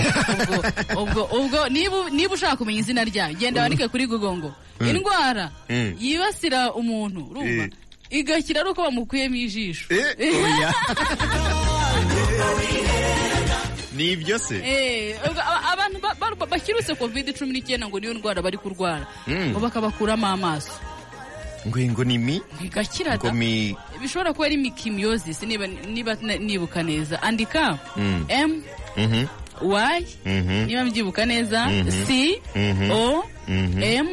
Ubwo 1.02 1.22
ubwo 1.38 1.70
niba 1.70 2.34
ushaka 2.34 2.56
kumenya 2.58 2.80
izina 2.80 3.04
ryayo 3.04 3.34
genda 3.38 3.62
wandike 3.62 3.88
kuri 3.88 4.08
google 4.08 4.36
ngo 4.38 4.52
indwara 4.82 5.52
yibasira 6.00 6.74
umuntu 6.74 7.22
urumva. 7.32 7.68
Igakira 8.10 8.62
ari 8.62 8.70
uko 8.70 8.82
bamukuyemo 8.84 9.36
ijisho. 9.36 9.86
Eh, 9.94 10.44
oya. 10.44 10.70
ni 13.98 14.12
ibyo 14.14 14.40
se? 14.40 14.56
Eh, 14.64 15.16
abantu 15.74 16.00
ba- 16.00 16.16
ba- 16.20 16.46
bakirutse 16.48 16.96
covid 16.96 17.34
cumi 17.38 17.54
n'icyenda 17.54 17.88
ngo 17.88 18.00
niyo 18.00 18.14
ndwara 18.14 18.42
bari 18.42 18.58
kurwara. 18.58 19.08
Mm. 19.28 19.52
ngo 19.52 19.60
bakabakuramo 19.60 20.28
amaso. 20.28 20.72
Ngo 21.68 21.80
ngo 21.80 22.04
ni 22.06 22.18
mi? 22.18 22.42
Igakira 22.64 23.18
bishobora 24.02 24.34
kuba 24.34 24.46
ari 24.46 24.58
mikimiosis 24.58 25.42
niba 25.44 25.68
nibuka 26.40 26.84
neza. 26.84 27.22
Andika. 27.22 27.80
Mm. 27.98 28.26
m. 28.30 28.52
Mhm. 28.98 29.26
y. 29.62 30.06
Mhm. 30.26 30.66
niba 30.70 30.86
mbyibuka 30.86 31.26
neza. 31.26 31.66
Mhm. 31.66 32.06
c. 32.06 32.42
O. 32.94 33.24
M. 33.50 34.08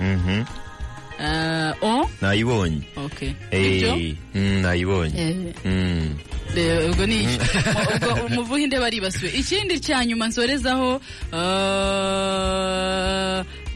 Uh, 0.00 0.44
uh, 1.20 1.72
o 1.82 2.10
nayibonye 2.22 2.80
mm, 4.34 4.62
nayibonye 4.62 5.44
Mm. 5.64 6.14
Ubwo 6.90 7.06
ni 7.06 7.26
ubwo 7.96 8.28
mu 8.34 8.42
buhinde 8.44 8.78
baribasiwe 8.80 9.30
ikindi 9.36 9.80
cya 9.80 10.04
nyuma 10.04 10.28
nsorezaho 10.28 11.00
eh, 11.32 11.38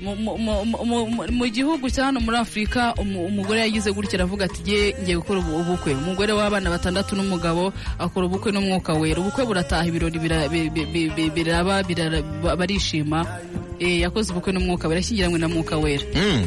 mu- 0.03 1.47
gihugu 1.49 1.87
cya 1.91 2.05
hano 2.11 2.21
muri 2.21 2.37
afurika 2.37 2.95
umu- 2.99 3.27
umugore 3.27 3.61
yagize 3.61 3.91
gutya 3.95 4.19
aravuga 4.19 4.45
ati 4.51 4.61
ngiye 4.67 5.17
gukora 5.17 5.39
ubu- 5.41 5.57
ubukwe. 5.63 5.95
Umugore 5.95 6.33
w'abana 6.33 6.71
batandatu 6.71 7.15
n'umugabo 7.17 7.73
akora 7.99 8.27
ubukwe 8.27 8.51
n'umwuka 8.53 8.93
wera. 8.99 9.21
Ubukwe 9.23 9.45
burataha 9.47 9.87
ibirori 9.87 10.19
bira- 10.19 10.49
bi- 10.51 10.71
bi- 10.71 10.87
bi- 10.87 11.11
bi- 11.15 11.31
biraba 11.31 11.83
barishima. 12.59 13.27
Eh, 13.79 14.01
yakoze 14.03 14.33
ubukwe 14.33 14.53
n'umwuka 14.53 14.89
wera 14.89 15.01
yashyingiranywe 15.01 15.39
na 15.39 15.49
mwuka 15.49 15.77
wera. 15.79 16.05
Mm. 16.15 16.45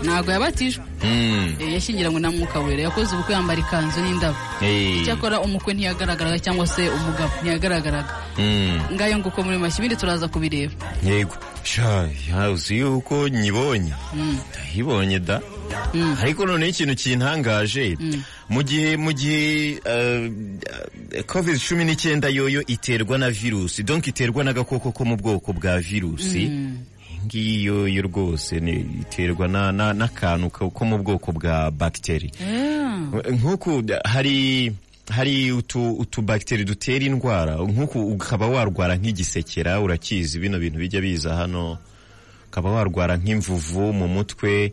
ntabwo 0.00 0.32
yabatijwe. 0.32 0.80
Mm. 1.04 1.60
Eh, 1.60 1.72
yashyingiranywe 1.76 2.20
na 2.20 2.30
mwuka 2.32 2.58
wera. 2.64 2.82
Yakoze 2.88 3.12
ubukwe 3.14 3.34
yambara 3.34 3.60
ikanzu 3.60 4.00
n'indabo. 4.00 4.36
Eh. 4.64 5.04
cyakora 5.04 5.40
umukwe 5.44 5.74
ntiyagaragaraga 5.74 6.38
cyangwa 6.40 6.66
se 6.66 6.88
umugabo 6.88 7.32
ntiyagaragaraga. 7.42 8.12
Mm. 8.38 8.80
ngayo 8.96 9.18
nguko 9.20 9.42
muri 9.44 9.58
make 9.58 9.76
ibindi 9.78 9.96
turaza 10.00 10.28
kubireba. 10.28 10.72
Yego. 11.04 11.36
Uzi 12.52 12.78
yuko 12.78 13.28
nyibonye. 13.28 13.92
Ndayibonye 14.50 15.18
da. 15.20 15.40
Mm. 15.94 16.16
ariko 16.22 16.46
noneho 16.46 16.70
ikintu 16.70 16.94
kintangaje. 16.94 17.96
Mu 18.48 18.62
gihe 18.62 18.96
mu 18.96 19.12
gihe 19.12 19.78
uh, 19.86 21.22
covid 21.26 21.58
cumi 21.58 21.84
n'icyenda 21.84 22.28
yoyo 22.28 22.62
iterwa 22.66 23.18
na 23.18 23.30
virusi 23.30 23.82
donc 23.82 24.06
iterwa 24.06 24.44
n'agakoko 24.44 24.90
ko 24.92 25.04
mu 25.04 25.16
bwoko 25.16 25.52
bwa 25.52 25.78
virusi 25.78 26.50
ngiyo 27.26 27.88
yo 27.88 28.02
rwose 28.02 28.60
ni- 28.60 28.86
iterwa 29.06 29.48
na- 29.48 29.72
na- 29.72 29.92
n'akantu 29.94 30.50
ko 30.50 30.84
mu 30.84 30.98
bwoko 30.98 31.32
bwa 31.32 31.70
bagiteri 31.70 32.30
Yeah. 32.40 33.30
nk'uku 33.30 33.82
hari 34.04 34.72
hari 35.10 35.52
utu 35.52 35.92
utubagiteri 35.92 36.64
dutera 36.64 37.04
indwara. 37.04 37.56
Nk'uku 37.56 38.00
ukaba 38.00 38.46
warwara 38.46 38.96
nk'igisekera 38.96 39.80
urakizi. 39.80 40.38
Bino 40.38 40.58
bintu 40.58 40.78
bijya 40.78 41.00
biza 41.00 41.34
hano. 41.34 41.78
Ukaba 42.48 42.70
warwara 42.70 43.16
nk'imvuvu 43.16 43.92
mu 43.92 44.08
mutwe 44.08 44.72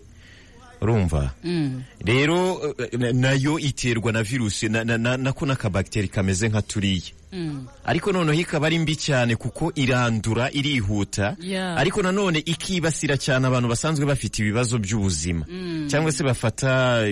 urumva 0.82 1.34
Mm. 1.43 1.82
rero 2.05 2.61
eh, 2.91 3.13
na 3.13 3.32
yo 3.32 3.59
iterwa 3.59 4.11
na 4.11 4.23
virusi 4.23 4.69
na- 4.69 4.84
na- 4.84 4.97
na- 4.97 5.17
nako 5.17 5.45
n'akabagiteri 5.45 6.07
kameze 6.07 6.49
nka 6.49 6.61
turiya. 6.61 7.11
Mm. 7.34 7.67
ariko 7.86 8.11
noneho 8.11 8.39
ikaba 8.39 8.67
ari 8.67 8.80
mbi 8.80 8.95
cyane 8.95 9.36
kuko 9.36 9.71
irandura 9.75 10.47
irihuta. 10.51 11.36
Ariko 11.75 12.01
nanone 12.01 12.39
ikibasira 12.39 13.17
cyane 13.19 13.47
abantu 13.47 13.67
basanzwe 13.67 14.05
bafite 14.07 14.39
ibibazo 14.39 14.80
by'ubuzima. 14.80 15.43
Cyangwa 15.91 16.11
se 16.11 16.23
bafata 16.23 17.03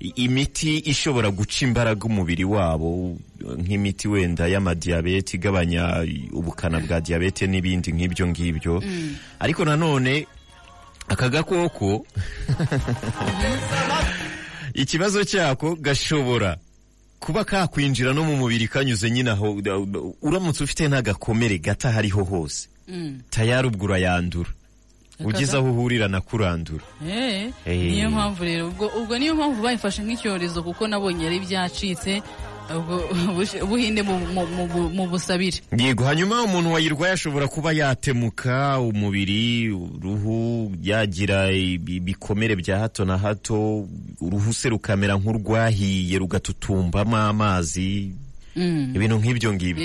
imiti 0.00 0.78
ishobora 0.84 1.30
guca 1.30 1.64
imbaraga 1.64 2.04
umubiri 2.04 2.44
wabo 2.44 3.16
nk'imiti 3.40 4.08
wenda 4.08 4.44
y'amadiyabete 4.48 5.36
igabanya 5.36 6.04
ubukana 6.32 6.80
bwa 6.80 7.00
diyabete 7.00 7.46
n'ibindi 7.48 7.92
nk'ibyo 7.92 8.26
ngibyo. 8.28 8.82
Ariko 9.40 9.64
nanone 9.64 10.26
aka 11.08 11.28
gakoko. 11.28 12.06
Ikibazo 14.74 15.24
cyako 15.24 15.74
gashobora 15.76 16.56
kuba 17.20 17.44
kakwinjira 17.44 18.12
no 18.12 18.24
mu 18.24 18.36
mubiri 18.36 18.68
kanyuze 18.68 19.10
nyine 19.10 19.30
aho 19.30 19.56
uramutse 20.22 20.64
ufite 20.64 20.88
n'agakomere 20.88 21.58
gato 21.58 21.88
aho 21.88 21.98
ariho 21.98 22.24
hose. 22.24 22.68
Mm. 22.88 23.20
tayari 23.30 23.68
ubwo 23.68 23.84
urayandura 23.84 24.50
ugeze 25.24 25.56
aho 25.56 25.70
uhurira 25.70 26.08
na 26.08 26.20
kurandura. 26.20 26.84
Eh, 27.08 27.50
Eh. 27.66 27.92
niyo 27.92 28.10
mpamvu 28.10 28.44
rero. 28.44 28.68
Ubwo 28.68 28.86
ubwo 28.86 29.18
niyo 29.18 29.34
mpamvu 29.34 29.62
bayifashe 29.62 30.02
nk'icyorezo 30.02 30.62
kuko 30.62 30.86
nabonye 30.88 31.24
yari 31.24 31.40
byacitse 31.40 32.22
ubwo 32.76 32.98
bush- 33.36 33.62
buhinde 33.64 34.02
mu, 34.02 35.06
busabire 35.08 35.60
yego 35.78 36.04
hanyuma 36.04 36.42
umuntu 36.42 36.72
wayirwaye 36.72 37.12
ashobora 37.12 37.48
kuba 37.48 37.72
yatemuka 37.72 38.80
umubiri 38.80 39.70
uruhu 39.70 40.72
yagira 40.82 41.50
ibi- 41.52 41.96
ibikomere 41.96 42.56
bya 42.56 42.78
hato 42.78 43.04
na 43.04 43.18
hato 43.18 43.86
uruhu 44.20 44.52
se 44.52 44.68
rukamera 44.68 45.14
nk'urwahiye 45.16 46.18
rugatutumbamo 46.18 47.16
amazi. 47.16 48.12
Ibintu 48.56 49.16
nk'ibyo 49.20 49.52
ngibyo 49.52 49.84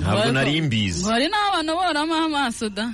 ntabwo 0.00 0.32
nari 0.32 0.62
mbizi. 0.62 1.04
hari 1.06 1.26
n'abantu 1.30 1.72
boramo 1.78 2.14
amaso 2.14 2.68
da. 2.68 2.90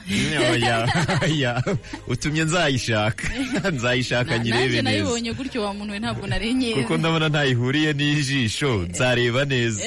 Utumye 2.09 2.45
nzayishaka. 2.45 3.25
Nzayishaka 3.75 4.31
nanjye 4.37 4.53
nyirebe 4.53 4.69
neza. 4.77 4.83
nayibonye 4.83 5.33
gutyo 5.33 5.63
wa 5.65 5.75
muntu 5.75 5.93
we 5.93 5.99
ntabwo 5.99 6.27
nari 6.27 6.55
nyizi 6.55 6.75
kuko 6.85 6.97
ndabona 6.97 7.29
ntayihuriye 7.29 7.93
n'ijisho 7.93 8.73
nzareba 8.93 9.45
neza. 9.45 9.81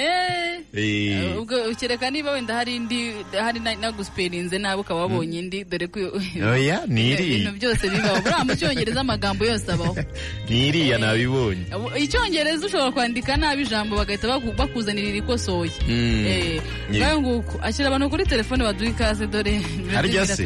Kereka 0.72 2.10
niba 2.12 2.32
wenda 2.32 2.54
hari 2.56 2.76
indi 2.76 3.14
hari 3.40 3.60
na- 3.60 3.76
nagusiperinze 3.76 4.58
nabi 4.58 4.82
ukaba 4.82 5.00
wabonye 5.02 5.40
indi 5.40 5.64
dore 5.64 5.88
ko 5.88 6.00
oya 6.00 6.86
ni 6.88 7.12
ibintu 7.12 7.24
iriya 7.24 7.52
byose 7.52 7.90
bibaho. 7.90 8.22
Buriya 8.22 8.44
mu 8.46 8.54
cyongereza 8.56 9.00
amagambo 9.02 9.46
yose 9.46 9.68
abaho. 9.72 9.96
Ni 10.50 10.68
iriya 10.68 10.98
nabibonye. 10.98 11.66
icyongereza 12.00 12.66
ushobora 12.66 12.92
kwandika 12.92 13.38
nabi 13.38 13.62
ijambo 13.64 13.96
bagahita 13.98 14.28
baku- 14.28 14.56
bakuzanira 14.56 15.08
irikosoye. 15.12 15.72
Mm. 15.88 16.26
Eh, 16.28 16.62
Ye- 16.92 17.00
ngaho 17.00 17.22
nguko 17.22 17.54
ashyira 17.64 17.88
abantu 17.88 18.10
kuri 18.10 18.24
telefone 18.26 18.64
baduha 18.64 18.90
ikaze 18.92 19.28
dore 19.28 19.62
harya 19.94 20.26
se 20.26 20.44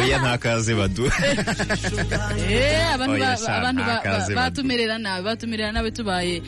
oya 0.00 0.18
nta 0.20 0.38
kaze 0.38 0.74
baduha 0.74 1.16
Eh, 2.50 2.94
abantu 2.94 3.20
batumerera 4.34 4.98
nabi 4.98 5.22
batumerera 5.24 5.72
nabi 5.72 5.90
tubaye 5.92 6.42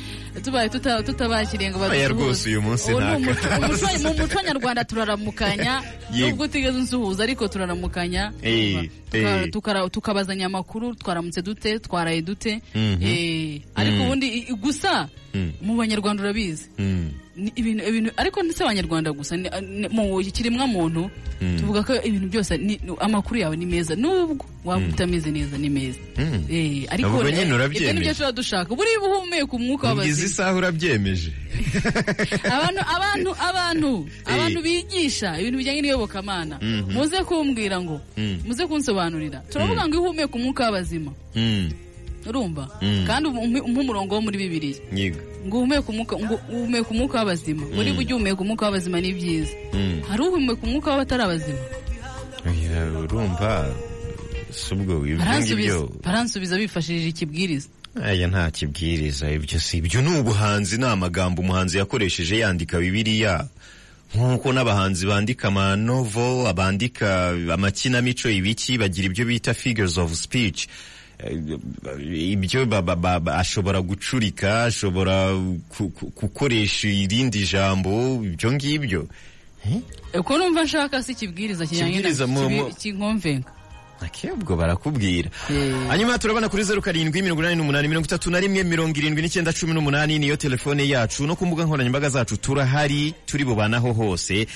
tubaye 0.45 0.69
tuta- 0.69 1.03
tutabakiriye 1.03 1.71
ngo 1.71 1.79
Oya, 1.81 1.89
badusuhuze. 1.89 2.13
rwose 2.13 2.49
uyu 2.49 2.61
munsi 2.63 2.93
Mu 3.15 4.15
muco 4.19 4.41
nyarwanda 4.43 4.85
turaramukanya 4.85 5.83
nubwo 6.19 6.45
utigeze 6.45 6.79
unsuhuza 6.79 7.23
ariko 7.23 7.49
turaramukanya 7.49 8.33
Eh, 8.43 8.91
eh. 9.13 9.51
tukara- 9.51 9.89
tukabazanya 9.91 10.47
amakuru 10.47 10.95
twaramutse 10.95 11.43
dute 11.43 11.79
twaraye 11.79 12.23
dute 12.23 12.61
Mhm. 12.75 13.03
Eh, 13.03 13.61
ariko 13.75 13.97
Mm. 13.97 14.03
ubundi 14.07 14.27
gusa 14.61 15.09
Mm. 15.35 15.53
mu 15.63 15.77
banyarwanda 15.77 16.23
urabizi 16.23 16.69
Mm. 16.79 17.11
Ibintu 17.57 17.85
ibintu 17.89 18.11
ariko 18.17 18.43
ndetse 18.43 18.65
abanyarwanda 18.65 19.13
gusa 19.13 19.37
mu 19.91 20.23
kiremwa 20.33 20.67
muntu 20.67 21.11
Mm. 21.41 21.61
tuvuga 21.61 21.83
ko 21.85 21.93
ibintu 22.01 22.29
byose 22.33 22.57
amakuru 22.97 23.37
yawe 23.41 23.57
ni 23.61 23.67
meza. 23.69 23.93
Nubwo 23.97 24.41
waba 24.65 24.87
utameze 24.89 25.29
neza 25.31 25.59
ni 25.61 25.69
meza. 25.69 26.01
Mm. 26.17 26.49
Eh, 26.49 26.89
ariko 26.89 27.21
eh, 27.29 27.45
ibyo 27.69 27.93
ni 27.93 28.01
byo 28.01 28.15
tuba 28.17 28.33
dushaka 28.33 28.73
buriya 28.75 28.97
uba 29.05 29.17
uhumeka 29.21 29.53
umwuka 29.53 29.85
w'abazima. 29.93 30.27
Isaha 30.27 30.55
urabyemeje. 30.57 31.33
Abantu 32.57 32.81
abantu 32.97 33.31
abantu 33.49 33.91
Eh. 34.27 34.33
abantu 34.35 34.59
bigisha 34.65 35.37
ibintu 35.41 35.59
bijyanye 35.61 35.81
n'iyobokamana. 35.85 36.57
Muze 36.89 37.21
kumbwira 37.29 37.81
ngo 37.85 38.01
muze 38.49 38.65
kunsobanurira. 38.67 39.45
Turavuga 39.53 39.85
ngo 39.85 39.93
iyo 39.93 40.03
uhumeka 40.09 40.33
umwuka 40.41 40.65
w'abazima. 40.65 41.13
Urumva 42.29 42.69
Mm. 42.83 43.05
kandi 43.07 43.29
umpe 43.29 43.61
umurongo 43.81 44.15
wo 44.15 44.21
muri 44.21 44.39
bibiliya 44.39 44.79
Yiga. 44.95 45.21
ngo 45.47 45.57
uhumeke 45.59 45.89
umwuka 45.93 46.15
ngo 46.19 46.35
uhumeka 46.53 46.89
umwuka 46.91 47.15
w'abazima. 47.19 47.65
Muri 47.75 47.91
Mm. 47.91 47.97
bujye 47.97 48.13
uhumeka 48.15 48.41
umwuka 48.43 48.65
w'abazima 48.67 49.01
ni 49.01 49.13
byiza. 49.15 49.53
Mm. 49.75 50.01
hari 50.09 50.21
uhumeka 50.23 50.63
umwuka 50.67 50.89
w'abatari 50.91 51.23
abazima? 51.23 51.63
Urumva 53.05 53.75
si 54.51 54.75
ubwo 54.75 55.03
baransubiza 56.05 56.57
bifashishije 56.59 57.09
ikibwiriza. 57.09 57.69
Aya 58.05 58.29
nta 58.29 58.51
kibwiriza. 58.51 59.31
Ibyo 59.31 59.61
si 59.61 59.77
ibyo. 59.79 60.03
Ni 60.03 60.19
ubuhanzi 60.21 60.79
ni 60.79 60.85
amagambo 60.85 61.43
umuhanzi 61.43 61.79
yakoresheje 61.79 62.39
yandika 62.39 62.79
bibiliya. 62.79 63.49
Nk'uko 64.15 64.53
n'abahanzi 64.53 65.07
bandika 65.07 65.49
amanovo 65.49 66.47
abandika 66.49 67.35
amakinamico 67.53 68.29
ibiki 68.31 68.79
bagira 68.79 69.07
ibyo 69.11 69.25
bita 69.25 69.55
figures 69.55 69.99
of 69.99 70.15
speech. 70.15 70.69
Ibyo 72.33 72.67
ba- 72.67 72.83
ba- 72.83 72.97
ba- 72.97 73.21
ba- 73.21 73.37
ashobora 73.39 73.81
gucurika 73.81 74.65
ashobora 74.69 75.33
gukoresha 76.21 76.89
irindi 76.89 77.47
jambo 77.47 78.21
ibyo 78.25 78.53
ngibyo. 78.53 79.09
Uko 80.15 80.39
numva 80.39 80.65
nshaka 80.65 81.03
si 81.03 81.13
ikibwiriza 81.13 81.67
kijyanye 81.67 82.01
na 82.01 82.09
Kibwiriza 84.01 84.05
mu- 84.05 84.05
mu- 84.05 84.05
kinkomvenga 84.05 84.07
ake 84.07 84.31
ubwo 84.33 84.57
barakubwira. 84.57 85.31
Eh. 85.51 85.89
hanyuma 85.89 86.19
turabona 86.19 86.49
kuri 86.49 86.65
zeru 86.65 86.83
karindwi 86.83 87.23
mirongo 87.23 87.43
inani 87.43 87.57
n'umunani 87.57 87.89
mirongo 87.89 88.07
itatu 88.07 88.31
na 88.31 88.41
rimwe 88.41 88.63
mirongo 88.65 88.97
irindwi 88.99 89.23
n'icyenda 89.23 89.53
cumi 89.53 89.75
n'umunani 89.75 90.19
niyo 90.19 90.37
telefone 90.37 90.89
yacu. 90.89 91.27
No 91.27 91.37
ku 91.37 91.47
mbuga 91.47 91.65
nkoranyambaga 91.65 92.09
zacu 92.11 92.37
turahari 92.37 93.15
turi 93.27 93.45
bubanaho 93.45 93.93
hose. 93.93 94.47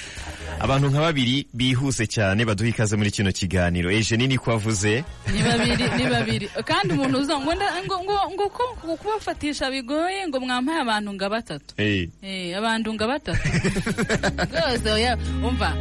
Abantu 0.61 0.89
nka 0.91 1.01
babiri 1.01 1.47
bihuse 1.55 2.07
cyane 2.07 2.45
baduha 2.45 2.69
ikaze 2.71 2.97
muri 2.97 3.11
kino 3.11 3.33
kiganiro. 3.33 3.91
Eje 3.91 4.17
nini 4.17 4.37
ko 4.39 4.53
avuze 4.53 5.05
ni 5.33 5.41
babiri 5.43 5.85
ni 5.97 6.05
babiri. 6.15 6.47
Kandi 6.65 6.93
umuntu 6.95 7.19
uza 7.25 7.39
ngo 7.41 7.53
ngo 7.55 7.97
ngo 8.35 8.47
ngo 8.85 8.97
kubafatisha 8.97 9.71
bigoye 9.71 10.29
ngo 10.29 10.41
mwampaye 10.41 10.81
abantu 10.85 11.11
nga 11.17 11.29
batatu. 11.29 11.75
Eh, 11.81 12.09
Eh, 12.23 12.53
abantu 12.59 12.93
nga 12.95 13.07
batatu. 13.09 13.41
Rwose 14.53 15.17
umva. 15.45 15.73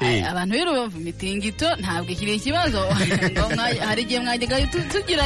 Eh. 0.00 0.22
abantu 0.30 0.54
rero 0.54 0.70
bumva 0.74 0.98
imitingito 0.98 1.66
ntabwo 1.80 2.10
ikiri 2.12 2.34
ikibazo. 2.38 2.80
Hari 3.80 4.02
igihe 4.02 4.20
mwajyaga 4.20 4.56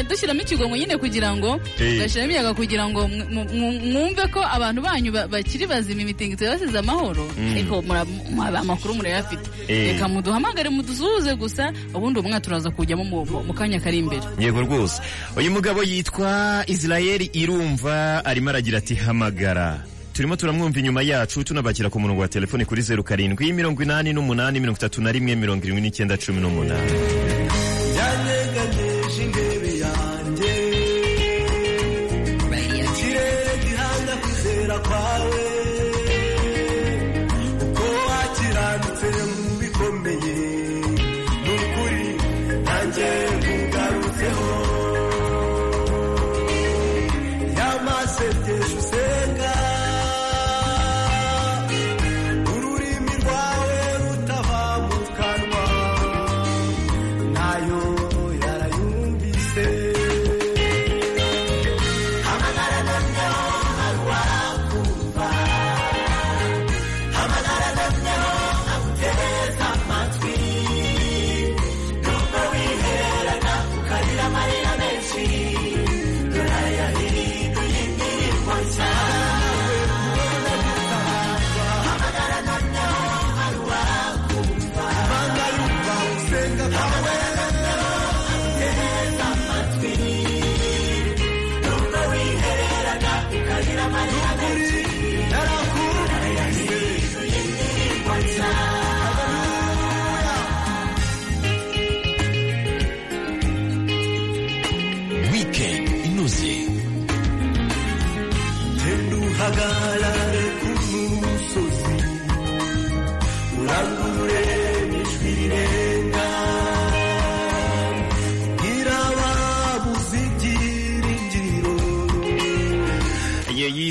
dushyiramo 0.09 0.41
ikigongo 0.43 0.77
nyine 0.77 0.97
kugira 0.97 1.37
ngo 1.37 1.61
Eh. 1.81 1.99
gashyiramo 2.01 2.31
imiyaga 2.31 2.55
kugira 2.55 2.89
ngo 2.89 3.01
mw- 3.09 3.29
mw- 3.31 3.51
mw- 3.53 3.81
mwumve 3.93 4.25
ko 4.33 4.41
abantu 4.45 4.83
banyu 4.83 5.12
ba- 5.12 5.29
bakiri 5.29 5.66
bazima 5.66 6.03
imitingito 6.03 6.45
yabasize 6.45 6.79
amahoro. 6.79 7.27
Ariko 7.53 7.83
mwa- 7.83 8.59
amakuru 8.59 8.95
murayafite 8.95 9.45
reka 9.68 10.09
muduhamagare 10.09 10.68
mudusuhuze 10.70 11.35
gusa 11.37 11.72
ubundi 11.95 12.20
umwe 12.20 12.41
turaza 12.41 12.70
kujyamo 12.70 13.05
mu 13.47 13.53
kanya 13.55 13.81
kari 13.81 13.99
imbere. 13.99 14.22
Yego 14.39 14.61
rwose. 14.62 15.03
Uyu 15.37 15.51
mugabo 15.51 15.83
yitwa 15.83 16.64
israel 16.66 17.29
irumva 17.33 18.25
arimo 18.25 18.51
aragira 18.51 18.79
ati 18.79 18.95
hamagara. 18.95 19.85
Turimo 20.14 20.37
turamwumva 20.37 20.79
inyuma 20.79 21.03
yacu 21.03 21.43
tunabakira 21.45 21.91
ku 21.91 21.99
murongo 21.99 22.22
wa 22.22 22.29
telefoni 22.29 22.64
kuri 22.64 22.83
zeru 22.83 23.03
karindwi 23.03 23.51
mirongo 23.53 23.83
inani 23.83 24.12
n'umunani 24.14 24.61
mirongo 24.62 24.79
itatu 24.79 25.03
na 25.03 25.11
rimwe 25.11 25.35
mirongo 25.35 25.64
irindwi 25.66 25.83
n'icyenda 25.91 26.14
cumi 26.16 26.39
n'umunani. 26.41 26.93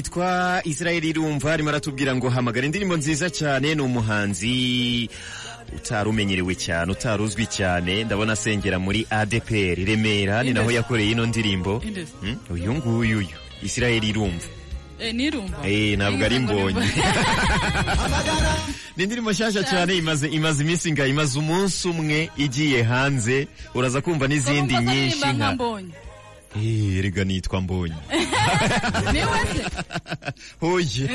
Yitwa 0.03 0.61
israel 0.63 1.03
irumva 1.05 1.53
arimo 1.53 1.69
aratubwira 1.69 2.15
ngo 2.15 2.29
hamagara 2.29 2.65
indirimbo 2.65 2.97
nziza 2.97 3.29
cyane 3.29 3.75
ni 3.75 3.81
umuhanzi 3.81 5.09
utari 5.75 6.09
umenyerewe 6.09 6.55
cyane 6.55 6.91
utari 6.91 7.23
uzwi 7.23 7.45
cyane 7.47 8.03
ndabona 8.03 8.33
asengera 8.35 8.79
muri 8.79 9.07
adpr 9.09 9.75
remera 9.87 10.43
ni 10.43 10.53
naho 10.53 10.71
yakoreye 10.71 11.11
ino 11.11 11.25
ndirimbo. 11.25 11.79
Hmm? 11.79 12.37
uyu 12.51 12.73
nguyu 12.73 13.17
uyu 13.17 13.27
israel 13.63 14.03
irumva. 14.03 14.45
Eh, 14.99 15.15
Eh, 15.65 15.97
ntabwo 15.97 16.25
ari 16.25 16.39
mbonye. 16.39 16.81
ni 18.97 19.03
indirimbo 19.03 19.31
nshyashya 19.31 19.63
cyane 19.63 19.97
imaze 19.97 20.27
imaze 20.27 20.63
iminsi 20.63 20.91
nga 20.91 21.07
imaze 21.07 21.39
umunsi 21.39 21.87
umwe 21.87 22.29
igiye 22.37 22.83
hanze. 22.83 23.47
Uraza 23.75 24.01
kumva 24.01 24.27
n'izindi 24.27 24.77
nyinshi 24.77 25.27
nka 25.35 25.55
erega 26.55 27.23
nitwa 27.23 27.61
mbonye 27.61 27.95
hoye 30.59 31.09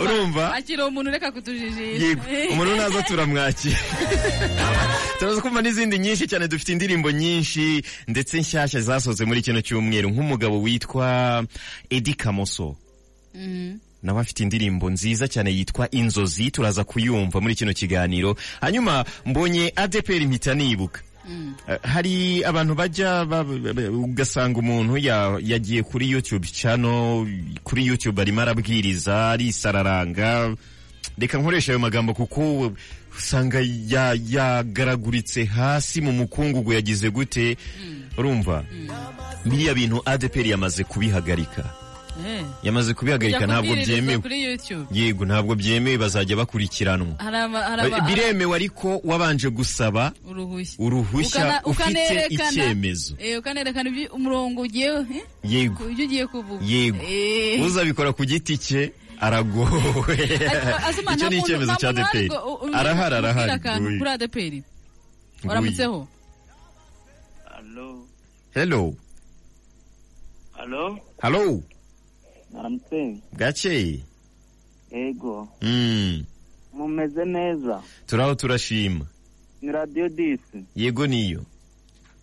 urumva 0.00 0.54
akira 0.54 0.86
umuntu 0.86 1.10
reka 1.10 1.32
kutujijisha 1.32 2.04
yego 2.06 2.22
umuntu 2.52 2.76
naza 2.76 3.02
turamwakira 3.02 3.78
turaza 5.18 5.40
kumva 5.40 5.62
n'izindi 5.62 5.98
nyinshi 5.98 6.26
cyane 6.26 6.48
dufite 6.48 6.72
indirimbo 6.72 7.10
nyinshi 7.10 7.82
ndetse 8.08 8.40
nshyashya 8.40 8.80
zasohotse 8.80 9.24
muri 9.24 9.42
kino 9.42 9.60
cyumweru 9.60 10.10
nk'umugabo 10.10 10.62
witwa 10.62 11.44
edi 11.90 12.14
kamoso 12.14 12.76
Mhm. 13.34 13.76
nawe 14.02 14.20
afite 14.20 14.40
indirimbo 14.42 14.90
nziza 14.90 15.28
cyane 15.28 15.52
yitwa 15.52 15.90
inzozi 15.90 16.50
turaza 16.50 16.84
kuyumva 16.84 17.40
muri 17.40 17.54
kino 17.54 17.72
kiganiro 17.72 18.36
hanyuma 18.60 19.04
mbonye 19.26 19.72
adeperi 19.76 20.26
mpita 20.26 20.54
nibuka 20.54 21.00
hari 21.82 22.44
abantu 22.44 22.74
bajya 22.74 23.24
ba- 23.24 23.44
ba- 23.44 23.72
ba- 23.74 23.90
ugasanga 23.90 24.58
umuntu 24.58 24.96
ya- 24.98 25.38
yagiye 25.42 25.82
kuri 25.82 26.10
youtube 26.10 26.46
channel 26.46 27.26
kuri 27.64 27.86
youtube 27.86 28.20
arimo 28.22 28.40
arabwiriza 28.40 29.30
arisararanga. 29.30 30.54
Reka 31.18 31.38
nkoresha 31.38 31.72
ayo 31.72 31.78
magambo 31.78 32.14
kuko 32.14 32.72
usanga 33.18 33.58
ya- 33.88 34.14
yagaraguritse 34.28 35.44
hasi 35.44 36.00
mu 36.00 36.12
mukungugu 36.12 36.72
yagize 36.72 37.10
gute. 37.10 37.56
Urumva? 38.18 38.64
Biriya 39.44 39.74
bintu 39.74 40.02
adeperi 40.04 40.50
yamaze 40.50 40.84
kubihagarika. 40.84 41.62
Eh. 41.62 41.87
Yamaze 42.62 42.94
kubihagarika 42.94 43.46
ntabwo 43.46 43.74
byemewe. 43.74 44.18
yego 44.92 45.24
ntabwo 45.24 45.54
byemewe 45.54 45.98
bazajya 45.98 46.36
bakurikiranwa. 46.36 47.14
Biremewe 48.06 48.54
ariko 48.56 49.00
wabanje 49.04 49.50
gusaba 49.50 50.12
uruhushya. 50.78 51.62
ufite 51.64 52.26
icyemezo. 52.30 53.14
Eh, 53.18 53.38
ukanerekana 53.38 53.90
umurongo 54.12 54.62
ugiye 54.62 54.88
eh? 54.88 55.22
yego. 55.44 55.84
Yego. 56.62 56.98
Eh. 57.08 57.62
uzabikora 57.66 58.12
ku 58.12 58.24
giti 58.24 58.58
cye 58.58 58.92
aragowe. 59.20 60.14
Icyo 61.14 61.28
ni 61.30 61.38
icyemezo 61.38 61.74
cya 61.80 61.88
adeperi. 61.90 62.28
arahari 62.74 63.14
arahari. 63.14 63.50
kuri 63.98 64.10
adeperi. 64.10 64.62
Waramutseho? 65.44 66.08
Halo, 67.50 68.06
hello. 68.54 68.94
Halo, 70.58 70.98
hello. 71.22 71.62
Naramutse. 72.52 73.16
gakeye 73.36 74.00
Ego, 74.90 75.48
Mm, 75.62 76.24
mumeze 76.72 77.24
neza. 77.24 77.82
turaho 78.06 78.34
turashima 78.34 79.06
Ni 79.62 79.72
Radio 79.72 80.08
Disi. 80.08 80.64
yego 80.76 81.06
niyo 81.06 81.44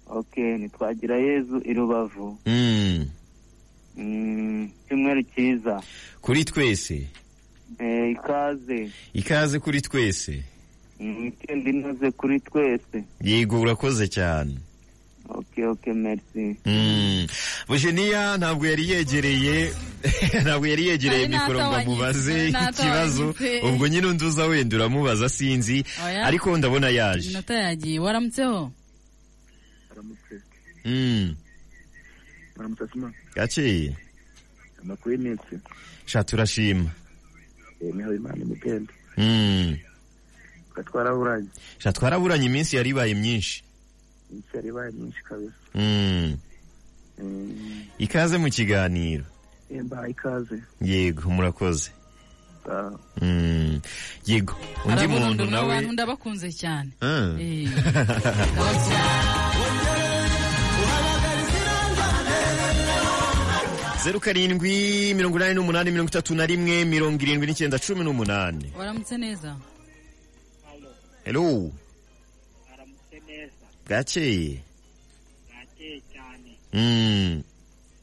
Okay, 0.08 0.58
nitwagira 0.58 1.18
Yezu 1.18 1.62
i 1.66 1.74
Rubavu. 1.74 2.38
Mm, 2.46 3.06
Mm, 3.98 4.70
Cyumweru 4.88 5.24
cyiza. 5.24 5.82
kuri 6.22 6.46
twese 6.46 7.08
Eh, 7.80 8.12
ikaze. 8.12 8.92
ikaze 9.14 9.60
kuri 9.60 9.82
twese 9.82 10.44
Mm, 11.00 11.18
Weekend 11.24 11.68
inoze 11.68 12.12
kuri 12.12 12.40
twese. 12.40 13.04
yego 13.22 13.60
urakoze 13.62 14.08
cyane 14.08 14.58
Okay, 15.30 15.66
okay, 15.66 15.94
merci. 15.94 16.56
Bujeniya 17.68 18.38
ntabwo 18.38 18.66
yari 18.68 18.90
yegereye 18.90 19.74
ntabwo 20.44 20.68
yari 20.68 20.88
yegereye 20.88 21.28
mikoro 21.28 21.60
ngo 21.66 21.76
amubaze 21.76 22.50
ikibazo 22.50 23.34
ubwo 23.64 23.88
nyine 23.88 24.08
undi 24.08 24.26
uza 24.26 24.46
wenda 24.46 24.76
uramubaza 24.78 25.30
sinzi 25.30 25.84
Oya. 26.06 26.26
ariko 26.26 26.58
ndabona 26.58 26.90
yaje 26.90 27.26
iminota 27.30 27.54
yagiye 27.54 28.00
waramutseho 28.00 28.72
Aramutse. 29.92 30.36
Mm. 30.86 31.36
Aramutse 32.60 32.86
sima. 32.94 33.12
gakeye 33.36 33.96
Amakuru 34.84 35.12
y'iminsi. 35.16 35.56
sha 36.06 36.24
turashima 36.24 36.90
Eh. 37.82 38.82
Mm. 39.18 39.78
Gatwaraburanye. 40.76 41.48
sha 41.80 41.92
twaraburanye 41.94 42.46
iminsi 42.46 42.76
yari 42.76 42.90
ibaye 42.90 43.14
myinshi 43.14 43.64
Yari 44.54 44.68
ibaye 44.70 44.92
nyinshi 44.94 45.22
kabisa. 45.24 45.56
Ikaze 47.98 48.38
mu 48.38 48.50
kiganiro 48.50 49.24
mbahaye 49.84 50.12
ikaze. 50.12 50.58
yego 50.82 51.30
murakoze 51.30 51.92
Sawa. 52.66 53.00
Mm. 53.22 53.82
yego 54.26 54.56
undi 54.86 55.08
muntu 55.08 55.46
nawe 55.46 55.82
ndabakunze 55.82 56.50
cyane 56.52 56.90
Ah. 57.02 57.34
Eh. 57.40 57.70
Zeru 64.04 64.20
karindwi 64.20 65.14
mirongo 65.16 65.38
inani 65.38 65.54
n'umunani 65.56 65.92
mirongo 65.92 66.10
itatu 66.10 66.36
na 66.36 66.46
rimwe 66.46 66.86
mirongo 66.86 67.18
irindwi 67.24 67.48
n'icyenda 67.48 67.80
cumi 67.82 68.04
n'umunani 68.06 68.70
waramutse 68.78 69.18
neza 69.18 69.56
hello 71.26 71.42
Aramutse 71.42 71.85
neza. 73.90 73.90
gakeye 73.90 74.60
Yakeye 75.52 76.02
cyane. 76.14 76.52
Mm. 76.74 77.44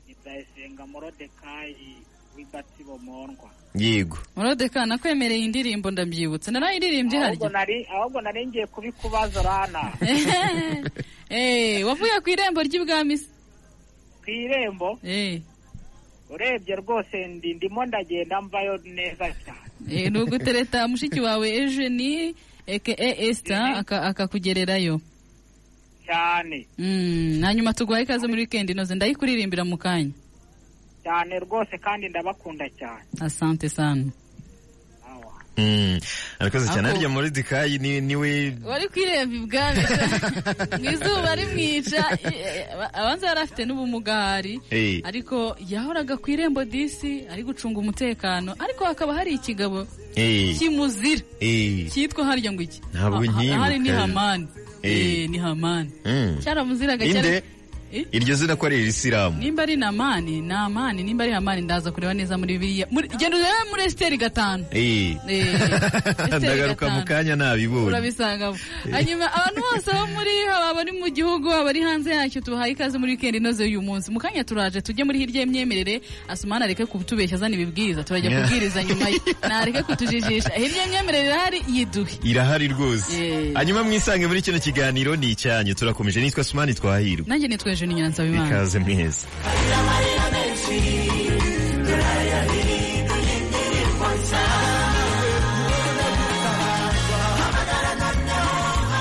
Ni 0.08 0.14
Ndayisenga 0.22 0.86
Morodekayi 0.86 1.96
w'Igatsibo 2.36 2.98
Mondwa. 2.98 3.50
yego. 3.74 4.18
Murodeka 4.36 4.86
nakwemereye 4.86 5.44
indirimbo 5.44 5.90
ndabyibutse 5.90 6.50
narayiririmbye 6.50 7.18
harya 7.18 7.48
nari 7.48 7.86
ahubwo 7.94 8.20
nari 8.20 8.46
ngiye 8.46 8.66
kubikubaza 8.66 9.42
rana. 9.42 9.92
Eh, 11.32 11.80
wavuye 11.86 12.20
ku 12.20 12.28
irembo 12.30 12.60
ry'ibwami 12.60 13.16
se 13.18 13.24
ku 14.24 14.28
irembo? 14.30 14.98
Eh, 15.02 15.40
urebye 16.28 16.76
rwose 16.76 17.16
ndi 17.26 17.54
ndimo 17.54 17.84
ndagenda 17.88 18.36
mvayo 18.42 18.76
neza 18.84 19.32
cyane. 19.40 19.72
Eh, 19.88 20.12
ni 20.12 20.18
ugutereta 20.20 20.84
mushiki 20.88 21.20
wawe 21.20 21.48
Eugenie 21.56 22.34
aka 22.68 22.92
Esther 23.00 23.80
aka- 23.80 24.02
akakugererayo? 24.02 25.00
Cyane. 26.06 26.66
Mm, 26.78 27.40
hanyuma 27.42 27.72
tuguhaye 27.72 28.04
ikaze 28.04 28.26
muri 28.26 28.40
weekend 28.42 28.70
inoze. 28.70 28.94
Ndayikuririmbira 28.94 29.64
mu 29.64 29.76
kanya. 29.76 30.10
Cyane 31.02 31.38
rwose 31.38 31.78
kandi 31.78 32.08
ndabakunda 32.08 32.68
cyane. 32.78 33.04
Asante 33.20 33.68
sana. 33.68 34.04
Arakoze 36.38 36.66
cyane 36.72 36.88
harya 36.88 37.08
muri 37.08 37.30
dikayi 37.30 37.78
ni 37.78 38.00
ni 38.00 38.16
we 38.16 38.56
wari 38.64 38.88
kwiremba 38.88 39.36
ibwami. 39.36 39.82
Mu 40.80 40.90
izuba 40.90 41.34
rimwica. 41.36 42.02
Abanza 42.92 43.26
yari 43.26 43.40
afite 43.40 43.62
n'ubumuga 43.66 44.14
hari 44.14 44.60
ariko 45.04 45.56
yahoraga 45.68 46.16
ku 46.16 46.30
irembo 46.30 46.64
disi 46.64 47.24
ari 47.30 47.42
gucunga 47.44 47.78
umutekano. 47.80 48.54
Ariko 48.58 48.84
hakaba 48.84 49.14
hari 49.14 49.34
ikigabo 49.36 49.86
kimuzira. 50.58 51.22
Cyitwa 51.92 52.24
harya 52.24 52.52
ngo 52.52 52.62
iki? 52.62 52.80
Ntabwo 52.94 53.20
nkibuka. 53.24 53.58
hari 53.60 53.78
ni 53.78 53.88
hamani 53.90 54.46
Eh. 54.82 55.28
Ni 55.30 55.38
hamani 55.38 55.90
Mm. 56.04 56.40
cyaramuziraga 56.42 57.04
Eh? 57.04 57.42
Iryo 58.12 58.34
zina 58.34 58.56
ko 58.56 58.66
ari 58.66 58.76
irisilamu 58.82 59.38
nimba 59.38 59.62
ari 59.62 59.76
namani 59.76 60.40
ni 60.40 60.52
amani 60.54 61.02
nimba 61.02 61.24
ari 61.24 61.32
hamani 61.32 61.60
ndaza 61.62 61.90
kureba 61.92 62.14
neza 62.14 62.38
muri 62.38 62.58
biriya 62.58 62.86
muri- 62.90 63.08
genda 63.18 63.36
urebe 63.36 63.70
muri 63.70 63.82
esiteri 63.84 64.16
gatanu. 64.16 64.64
Eh. 64.70 65.16
Eh, 65.28 65.46
ndagaruka 66.38 66.88
mu 66.88 67.04
kanya 67.04 67.36
nabibonye. 67.36 67.86
Urabisangamo 67.86 68.56
hanyuma 68.90 69.26
abantu 69.34 69.60
bose 69.60 69.90
bo 69.92 70.06
muri 70.14 70.32
haba 70.50 70.68
abari 70.70 70.92
mu 70.92 71.08
gihugu 71.10 71.52
abari 71.52 71.80
hanze 71.80 72.10
yacyo 72.10 72.40
tubahaye 72.40 72.72
ikaze 72.72 72.98
muri 72.98 73.12
weekend 73.12 73.34
inoze 73.36 73.64
uyu 73.64 73.82
munsi. 73.82 74.10
Mu 74.10 74.18
kanya 74.20 74.44
turaje 74.44 74.80
tujye 74.80 75.04
muri 75.04 75.18
hirya 75.18 75.40
y'imyemerere. 75.42 76.00
Asumana 76.28 76.64
areke 76.64 76.86
kutubeshya 76.86 77.36
azana 77.36 77.54
ibibwiriza 77.54 78.04
turajya 78.04 78.30
kubwiriza 78.30 78.84
nyuma 78.84 79.08
ye. 79.08 79.20
Nareke 79.48 79.82
kutujijisha. 79.82 80.50
Hirya 80.56 80.82
y'imyemerere 80.82 81.26
irahari 81.26 81.60
yiduhe. 81.68 82.14
Irahari 82.24 82.68
rwose. 82.68 83.12
Eh. 83.12 83.52
hanyuma 83.54 83.82
mwisange 83.82 84.26
muri 84.26 84.42
kino 84.42 84.58
kiganiro 84.58 85.16
ni 85.16 85.30
icyanyu 85.30 85.74
turakomeje 85.74 86.20
nitwa 86.20 86.44
sumani 86.44 86.74
twahirwa 86.74 87.26
nanjye 87.28 87.48
nitwa 87.48 87.72
Eugenie 87.82 87.94
Nyiranzabimana 87.96 88.46
ikaze 88.48 88.78
mwese 88.78 89.26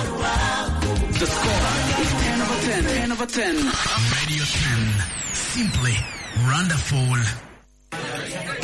The 0.02 1.28
score 1.28 1.68
is 2.02 2.12
10 2.24 2.42
over 2.42 2.58
10. 2.66 2.84
10 2.84 3.12
over 3.12 3.26
10. 3.28 3.56
Radio 4.16 4.44
10. 4.44 5.34
Simply 5.34 5.96
randaful 6.50 7.51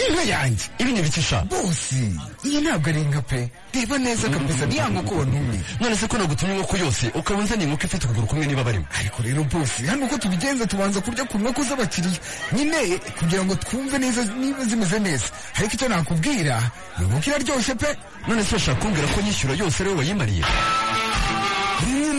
inka 0.08 0.24
yanjye 0.24 0.66
ibi 0.80 0.92
ni 0.94 1.00
ibikisha 1.00 1.42
bosi 1.52 2.16
iyi 2.46 2.62
ntabwo 2.62 2.90
ari 2.90 3.02
inka 3.02 3.22
pe 3.22 3.50
reba 3.74 3.98
neza 3.98 4.30
kabisa 4.30 4.66
niya 4.66 4.88
nkoko 4.90 5.16
wantumye 5.20 5.60
none 5.82 5.96
se 5.96 6.08
ko 6.08 6.18
nagutumye 6.18 6.54
inkoko 6.56 6.78
yose 6.78 7.06
ukaba 7.14 7.40
unzaniye 7.40 7.68
inkoko 7.68 7.86
ifite 7.86 8.06
ukuguru 8.06 8.28
kumwe 8.28 8.46
niba 8.48 8.64
barimo? 8.64 8.86
Ariko 9.00 9.18
rero 9.24 9.44
bosi 9.44 9.86
hano 9.86 10.06
uko 10.06 10.18
tubigenza 10.18 10.66
tubanza 10.68 11.02
kurya 11.02 11.24
ku 11.26 11.38
nkoko 11.40 11.62
z'abakiriya. 11.64 12.20
Nyine 12.56 12.98
kugira 13.20 13.44
ngo 13.46 13.56
twumve 13.56 13.98
neza 14.00 14.22
niba 14.38 14.64
zimeze 14.66 15.00
neza. 15.00 15.28
Ariko 15.58 15.74
icyo 15.76 15.88
nakubwira 15.90 16.56
iyi 17.00 17.06
nkoko 17.08 17.26
iraryoshye 17.30 17.76
pe. 17.76 17.90
None 18.28 18.44
se 18.44 18.50
urashaka 18.56 18.80
kumbwira 18.82 19.08
ko 19.14 19.22
nyishyura 19.22 19.54
yose 19.56 19.84
wowe 19.84 19.98
wayimariye? 19.98 20.44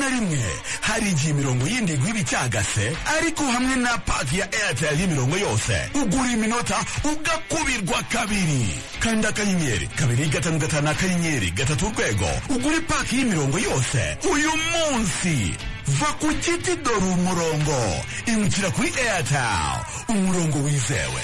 Na 0.08 0.16
rimwe. 0.16 0.40
Hari 0.80 1.10
igihe 1.10 1.30
imirongo 1.30 1.66
yindi 1.68 1.92
igwa 1.92 2.10
icyagase 2.20 2.86
ariko 3.18 3.42
hamwe 3.44 3.76
na 3.76 3.98
paki 3.98 4.38
ya 4.38 4.46
airtel 4.52 5.00
y'imirongo 5.00 5.36
yose 5.36 5.74
ugura 5.94 6.30
iminota 6.32 6.76
ugakubirwa 7.04 8.02
kabiri. 8.12 8.64
Kandi 9.00 9.26
akanyenyeri 9.26 9.86
kabiri 9.98 10.26
gatanu 10.28 10.58
gatanu 10.58 10.88
akanyenyeri 10.90 11.50
gatatu 11.50 11.86
urwego. 11.86 12.28
Ugure 12.48 12.80
paki 12.80 13.16
y'imirongo 13.16 13.58
yose. 13.58 14.00
Uyu 14.32 14.52
munsi 14.72 15.54
va 15.98 16.06
ku 16.20 16.28
giti 16.42 16.76
dore 16.84 17.06
umurongo. 17.16 17.78
Imukira 18.26 18.70
kuri 18.70 18.90
airtel. 18.96 19.76
Umurongo 20.08 20.58
wizewe. 20.64 21.22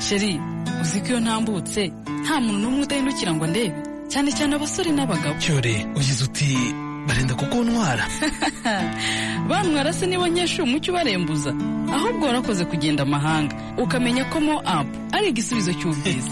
Sheri 0.00 0.40
uzi 0.80 1.00
ko 1.00 1.06
iyo 1.08 1.20
ntambutse 1.20 1.82
nta 2.22 2.40
muntu 2.40 2.58
n'umwe 2.62 2.82
udahindukira 2.86 3.32
ngo 3.34 3.46
ndebe. 3.46 3.78
Cyane 4.10 4.30
cyane 4.36 4.52
abasore 4.56 4.90
n'abagabo. 4.92 5.36
Cyore 5.42 5.74
ugize 5.96 6.24
uti 6.24 6.48
barenda 7.06 7.34
kukuntwara 7.34 8.04
bantwara 9.48 9.92
se 9.92 10.06
niba 10.06 10.28
nyeshuye 10.28 10.62
umucyo 10.68 10.92
ubarembuza. 10.92 11.50
Ahubwo 11.96 12.26
warakoze 12.26 12.64
kugenda 12.64 13.02
amahanga. 13.02 13.54
Ukamenya 13.78 14.24
ko 14.32 14.40
mo 14.40 14.54
apu 14.64 14.90
ari 15.16 15.28
igisubizo 15.30 15.72
cy'ubwiza. 15.78 16.30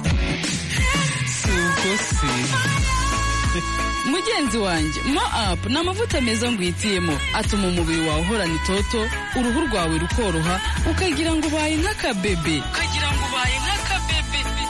Si 1.36 1.50
uko 1.50 1.90
se. 2.06 2.30
Mugenzi 4.10 4.58
wanjye 4.58 5.00
mo 5.14 5.22
apu 5.46 5.68
ni 5.68 5.76
amavuta 5.78 6.20
meza 6.20 6.50
ngwitiyemo. 6.52 7.14
Atuma 7.34 7.68
umubiri 7.68 8.00
wawe 8.08 8.20
uhorana 8.20 8.54
itoto 8.54 9.00
uruhu 9.38 9.60
rwawe 9.66 9.98
rukoroha 9.98 10.54
ukagira 10.90 11.30
ngo 11.34 11.46
ubaye 11.48 11.74
nk'akabebe 11.80 12.56
ukagira 12.70 13.08
ngo 13.14 13.22
ubaye 13.30 13.56
nk'akabebe 13.64 13.93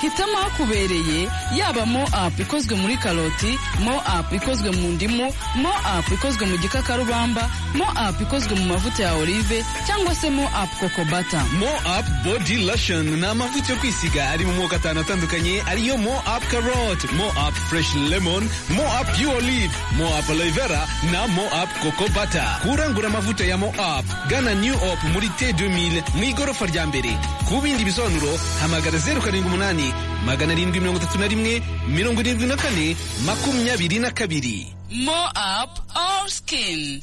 hitamo 0.05 0.39
ahakubereye 0.39 1.29
yaba 1.57 1.87
mo 1.87 2.05
apu 2.13 2.43
ikozwe 2.43 2.77
muri 2.77 2.97
karoti 2.97 3.59
mo 3.81 3.97
apu 4.07 4.35
ikozwe 4.35 4.71
mu 4.71 4.89
ndimu 4.93 5.33
mo 5.57 5.73
apu 5.97 6.15
ikozwe 6.15 6.45
mu 6.47 6.57
gikakarubamba 6.61 7.49
mo 7.75 7.85
apu 7.97 8.23
ikozwe 8.23 8.55
mu 8.55 8.65
mavuta 8.65 9.03
ya 9.03 9.15
olive 9.15 9.65
cyangwa 9.87 10.15
se 10.15 10.31
mo 10.31 10.45
apu 10.55 10.77
kokobata 10.77 11.45
mo 11.59 11.67
up 11.99 12.07
body 12.25 12.57
lotion 12.67 13.07
ni 13.17 13.27
amavuta 13.27 13.73
yo 13.73 13.79
kwisiga 13.79 14.31
ari 14.31 14.45
mu 14.45 14.53
moko 14.53 14.75
atanu 14.77 15.01
atandukanye 15.01 15.63
ariyo 15.67 15.97
mo 15.99 16.13
up 16.37 16.45
carrot 16.53 17.01
mo 17.17 17.27
up 17.49 17.55
fresh 17.73 17.95
lemon 17.95 18.45
mo 18.77 18.83
up 19.01 19.09
pure 19.17 19.33
olive 19.41 19.73
mo 19.97 20.05
up 20.19 20.29
aloe 20.31 20.51
vera 20.51 20.85
na 21.13 21.27
mo 21.29 21.49
coco 21.83 22.09
butter 22.13 22.59
kurangura 22.63 23.09
amavuta 23.09 23.45
ya 23.45 23.57
mo 23.57 23.69
up 23.69 24.05
gana 24.29 24.55
new 24.55 24.75
up 24.75 25.01
muri 25.17 25.29
t 25.41 25.53
2000 25.53 26.03
mu 26.15 26.25
igorofa 26.25 26.67
rya 26.67 26.87
mbere 26.87 27.17
ku 27.49 27.61
bindi 27.65 27.85
bisobanuro 27.85 28.37
hamagara 28.61 28.99
zeru 28.99 29.21
karindwi 29.23 29.49
umunani 29.49 29.94
magana 30.27 30.53
arindwi 30.53 30.81
mirongo 30.81 30.99
itatu 30.99 31.19
na 31.19 31.27
rimwe 31.29 31.63
mirongo 31.89 32.21
irindwi 32.21 32.47
na 32.47 32.57
kane 32.57 32.97
makumyabiri 33.27 33.99
na 33.99 34.11
kabiri. 34.11 34.73
Mo 34.91 35.19
apu 35.35 35.83
all 35.95 36.29
skin. 36.31 37.03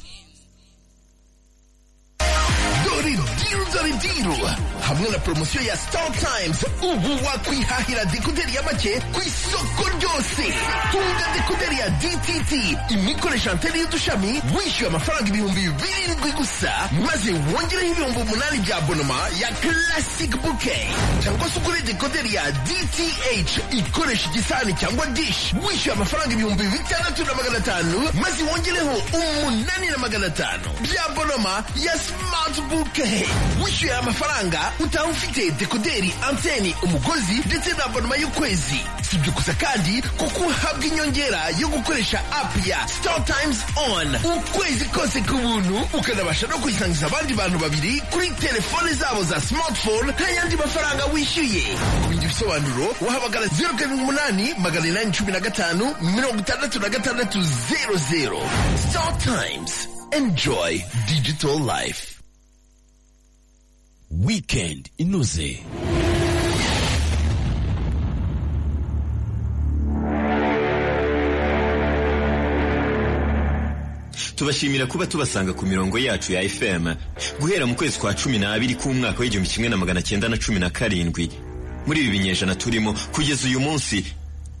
Dore 2.84 3.10
diru 3.12 3.64
dore 3.72 3.92
diru 4.02 4.36
hamwe 4.88 5.08
na 5.10 5.18
poromosiyo 5.18 5.62
ya 5.62 5.76
star 5.76 6.10
times. 6.12 6.56
Ubu 6.82 7.26
wakwihahira 7.26 8.04
dekoderi 8.04 8.54
ya 8.54 8.62
make 8.62 9.00
ku 9.12 9.20
isoko 9.20 9.84
ryose 9.98 10.46
tunga 10.90 11.26
dekoderi 11.34 11.78
ya 11.78 11.88
dtt 11.90 12.52
imikoresha 12.90 13.50
anteni 13.52 13.78
y'udushami 13.78 14.42
wishyuye 14.56 14.88
amafaranga 14.90 15.28
ibihumbi 15.28 15.60
birindwi 15.60 16.32
gusa 16.32 16.90
maze 17.06 17.32
wongereho 17.32 17.92
ibihumbi 17.92 18.20
umunani 18.20 18.58
bya 18.58 18.80
bonoma 18.80 19.18
ya 19.40 19.48
classic 19.62 20.36
bouquet. 20.42 20.88
Cyangwa 21.22 21.48
se 21.50 21.58
ugure 21.58 21.80
dekoderi 21.80 22.34
ya 22.34 22.50
dth 22.52 22.98
ikoresha 23.70 24.28
igisahani 24.30 24.74
cyangwa 24.74 25.06
dish. 25.06 25.52
Wishyuye 25.68 25.94
amafaranga 25.96 26.32
ibihumbi 26.34 26.64
bitandatu 26.64 27.24
na 27.24 27.34
magana 27.34 27.58
atanu 27.58 27.98
maze 28.14 28.42
wongereho 28.42 29.02
umunani 29.12 29.86
na 29.90 29.98
magana 29.98 30.26
atanu 30.26 30.68
bya 30.82 31.08
bonoma 31.14 31.64
ya 31.76 31.92
smart 32.72 32.84
bouquet 32.84 33.26
wishyuye 33.64 33.92
aya 33.92 34.02
mafaranga 34.02 34.72
utaha 34.80 35.04
ufite 35.04 35.50
dekoderi 35.50 36.14
anteni 36.28 36.74
umugozi 36.82 37.42
ndetse 37.46 37.70
na 37.76 37.84
abonoma 37.84 38.16
y'ukwezi. 38.16 38.80
Si 39.02 39.16
ibyo 39.16 39.32
gusa 39.32 39.52
kandi 39.54 40.02
kuko 40.02 40.40
uhabwa 40.46 40.84
inyongera 40.86 41.48
yo 41.58 41.68
gukoresha 41.68 42.18
app 42.32 42.66
ya 42.66 42.88
star 42.88 43.24
times 43.24 43.58
on. 43.76 44.14
Ukwezi 44.24 44.84
kose 44.84 45.20
ku 45.20 45.36
buntu 45.38 45.76
ukanabasha 45.98 46.46
no 46.46 46.58
kuyisangiza 46.58 47.06
abandi 47.06 47.34
bantu 47.34 47.58
babiri 47.58 48.00
kuri 48.10 48.30
telefone 48.40 48.92
zabo 48.94 49.22
za 49.22 49.40
smartphone 49.40 50.12
nta 50.12 50.30
yandi 50.30 50.56
mafaranga 50.56 51.04
wishyuye. 51.06 51.76
Ku 52.02 52.08
bindi 52.08 52.26
bisobanuro 52.26 52.94
wahamagara 53.00 53.46
zeru 53.46 53.74
karindwi 53.76 54.02
umunani 54.02 54.54
magana 54.58 54.86
inani 54.86 55.12
cumi 55.12 55.32
na 55.32 55.40
gatanu 55.40 55.94
mirongo 56.00 56.38
itandatu 56.40 56.80
na 56.80 56.88
gatandatu 56.88 57.38
zeru 57.42 57.96
zeru 58.10 58.40
star 58.90 59.18
times. 59.18 59.88
Enjoy 60.12 60.84
digital 61.08 61.58
life. 61.58 62.11
Weekend 64.12 64.90
inoze. 64.98 65.60
Tubashimira 74.36 74.86
kuba 74.86 75.06
tubasanga 75.06 75.52
ku 75.52 75.66
mirongo 75.66 75.98
yacu 75.98 76.32
ya 76.32 76.48
fm 76.48 76.94
guhera 77.40 77.66
mu 77.66 77.74
kwezi 77.74 77.98
kwa 77.98 78.14
cumi 78.14 78.38
n'abiri 78.38 78.74
k'umwaka 78.74 79.20
w'igihumbi 79.20 79.48
kimwe 79.48 79.68
na 79.68 79.76
magana 79.76 80.02
cyenda 80.02 80.28
na 80.28 80.36
cumi 80.36 80.58
na 80.60 80.70
karindwi. 80.70 81.30
Muri 81.86 82.00
ibi 82.00 82.10
binyejana 82.10 82.54
turimo 82.54 82.92
kugeza 83.12 83.48
uyu 83.48 83.60
munsi 83.60 84.04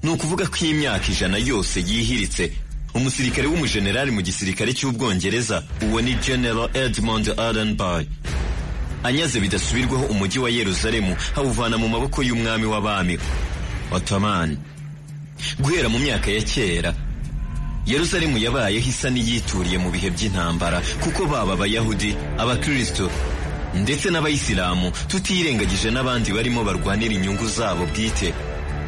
ni 0.02 0.10
ukuvuga 0.10 0.46
ko 0.48 0.56
imyaka 0.66 1.06
ijana 1.12 1.38
yose 1.38 1.80
yihiritse. 1.80 2.52
Umusirikare 2.94 3.46
w'umujenerali 3.48 4.10
mu 4.10 4.20
gisirikare 4.22 4.72
cy'ubwongereza 4.74 5.62
uwo 5.84 6.00
ni 6.00 6.14
general 6.20 6.68
edmond 6.74 7.28
allenby. 7.36 8.06
Anyaze 9.04 9.40
bidasubirwaho 9.40 10.04
umujyi 10.04 10.38
wa 10.38 10.50
yeruzalemu 10.50 11.16
hawuvana 11.34 11.78
mu 11.78 11.88
maboko 11.88 12.22
y'umwami 12.22 12.66
w'abami 12.66 13.18
otomani 13.92 14.56
guhera 15.60 15.88
mu 15.88 15.98
myaka 15.98 16.30
ya 16.30 16.42
kera 16.42 16.94
yeruzalemu 17.86 18.38
yabayeho 18.38 18.88
isa 18.88 19.10
n'iyituriye 19.10 19.78
mu 19.78 19.90
bihe 19.90 20.10
by'intambara 20.14 20.78
kuko 21.02 21.26
baba 21.26 21.52
abayahudi 21.58 22.14
abakristo 22.38 23.10
ndetse 23.74 24.06
n'abayisilamu 24.10 24.92
tutirengagije 25.10 25.90
n'abandi 25.90 26.30
barimo 26.32 26.62
barwanira 26.64 27.14
inyungu 27.14 27.46
zabo 27.48 27.86
bwite 27.90 28.30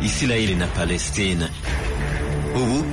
isirayeli 0.04 0.54
na 0.54 0.66
palestina. 0.66 1.48
Ubu 2.54 2.84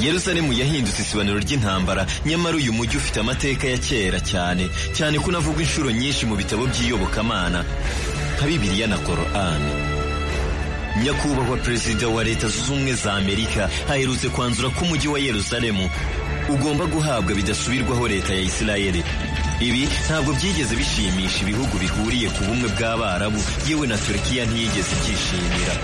yeruzalemu 0.00 0.52
yahindutse 0.52 1.02
isibaniro 1.02 1.38
ry'intambara 1.38 2.06
nyamara 2.26 2.56
uyu 2.56 2.72
mujyi 2.72 2.96
ufite 2.96 3.20
amateka 3.20 3.66
ya 3.68 3.78
kera 3.78 4.20
cyane 4.20 4.68
cyane 4.96 5.18
ko 5.18 5.28
unavugwa 5.28 5.62
inshuro 5.62 5.90
nyinshi 5.90 6.26
mu 6.26 6.36
bitabo 6.36 6.66
by'iyobokamana 6.66 7.64
nka 8.36 8.44
bibiliya 8.46 8.86
na 8.86 8.98
korani 8.98 9.72
nyakubahwa 11.04 11.56
perezida 11.56 12.08
wa 12.08 12.24
leta 12.24 12.48
zunze 12.48 12.72
ubumwe 12.72 12.92
za 12.94 13.12
amerika 13.14 13.70
aherutse 13.90 14.28
kwanzura 14.28 14.68
ko 14.70 14.84
umujyi 14.84 15.08
wa 15.08 15.18
yeruzalemu 15.18 15.90
ugomba 16.48 16.86
guhabwa 16.86 17.34
bidasubirwaho 17.34 18.08
leta 18.08 18.34
ya 18.34 18.40
isirayeli. 18.40 19.02
Ibi 19.60 19.88
ntabwo 20.06 20.32
byigeze 20.34 20.74
bishimisha 20.76 21.40
ibihugu 21.46 21.78
bihuriye 21.78 22.28
ku 22.34 22.42
bumwe 22.44 22.68
bw'abarabu. 22.74 23.38
Yewe 23.68 23.86
na 23.86 23.94
turukiya 23.98 24.44
ntiyigeze 24.50 24.90
ibyishimira. 24.98 25.74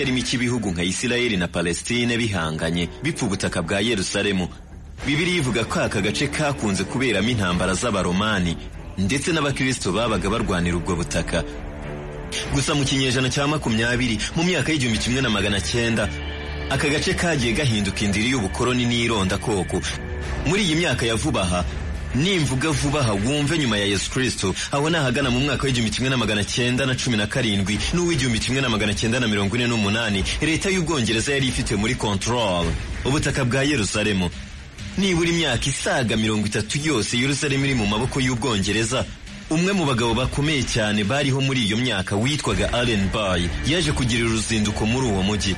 Itarimo 0.00 0.18
ikibihugu 0.18 0.70
nka 0.70 0.82
isirayeli 0.82 1.36
na 1.36 1.48
palestine 1.48 2.16
bihanganye. 2.16 2.88
Bipfa 3.02 3.26
ubutaka 3.26 3.62
bwa 3.62 3.80
yeruzalemu 3.80 4.48
bibiri 5.06 5.36
ivuga 5.36 5.64
ko 5.64 5.80
aka 5.80 6.00
gace 6.00 6.26
kakunze 6.28 6.84
kuberamo 6.84 7.28
intambara 7.28 7.74
z'abaromani 7.74 8.56
ndetse 8.98 9.28
n'abakristo 9.32 9.92
babaga 9.92 10.30
barwanira 10.30 10.76
ubwo 10.80 10.96
butaka. 10.96 11.44
Gusa 12.54 12.72
mu 12.74 12.84
kinyejana 12.84 13.28
cya 13.28 13.44
makumyabiri 13.46 14.16
mu 14.36 14.42
myaka 14.44 14.72
y'igihumbi 14.72 14.98
kimwe 14.98 15.20
na 15.20 15.28
magana 15.30 15.60
cyenda 15.60 16.08
aka 16.72 16.88
gace 16.88 17.12
kagiye 17.14 17.52
gahinduka 17.52 18.00
indiri 18.04 18.30
y'ubukoroni 18.32 18.84
n'irondakoko 18.88 19.82
muri 20.48 20.62
iyi 20.64 20.74
myaka 20.80 21.04
ya 21.06 21.14
vuba 21.14 21.42
aha 21.44 21.60
nimvuga 22.14 22.70
vuba 22.70 23.00
aha 23.00 23.12
wumve 23.12 23.58
nyuma 23.58 23.78
ya 23.78 23.84
yesu 23.84 24.10
kristo. 24.10 24.54
Aho 24.72 24.90
ni 24.90 24.96
ahagana 24.96 25.30
mu 25.30 25.40
mwaka 25.40 25.64
w'igihumbi 25.66 25.90
kimwe 25.94 26.10
na 26.10 26.16
magana 26.16 26.44
cyenda 26.44 26.86
na 26.86 26.94
cumi 26.94 27.16
na 27.16 27.26
karindwi 27.26 27.78
n'uw'igihumbi 27.94 28.38
kimwe 28.38 28.60
na 28.60 28.68
magana 28.68 28.94
cyenda 28.94 29.20
na 29.20 29.28
mirongo 29.28 29.56
ine 29.56 29.66
n'umunani. 29.66 30.24
Leta 30.42 30.70
y'ubwongereza 30.70 31.32
yari 31.32 31.48
ifite 31.48 31.76
muri 31.76 31.94
control. 31.94 32.66
Ubutaka 33.04 33.44
bwa 33.44 33.62
yerusalemu. 33.62 34.30
Nibura 34.98 35.28
imyaka 35.30 35.66
isaga 35.70 36.16
mirongo 36.16 36.46
itatu 36.46 36.78
yose 36.84 37.16
yerusalemu 37.18 37.64
iri 37.64 37.74
mu 37.74 37.86
maboko 37.86 38.20
y'ubwongereza 38.20 39.04
umwe 39.50 39.72
mu 39.72 39.84
bagabo 39.86 40.14
bakomeye 40.14 40.62
cyane 40.62 41.04
bariho 41.04 41.40
muri 41.40 41.62
iyo 41.66 41.76
myaka 41.76 42.16
witwaga 42.16 42.72
allen 42.72 43.08
bay 43.14 43.48
yaje 43.66 43.92
kugira 43.92 44.24
uruzinduko 44.26 44.86
muri 44.86 45.06
uwo 45.06 45.22
mujyi 45.22 45.56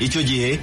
icyo 0.00 0.22
gihe 0.22 0.58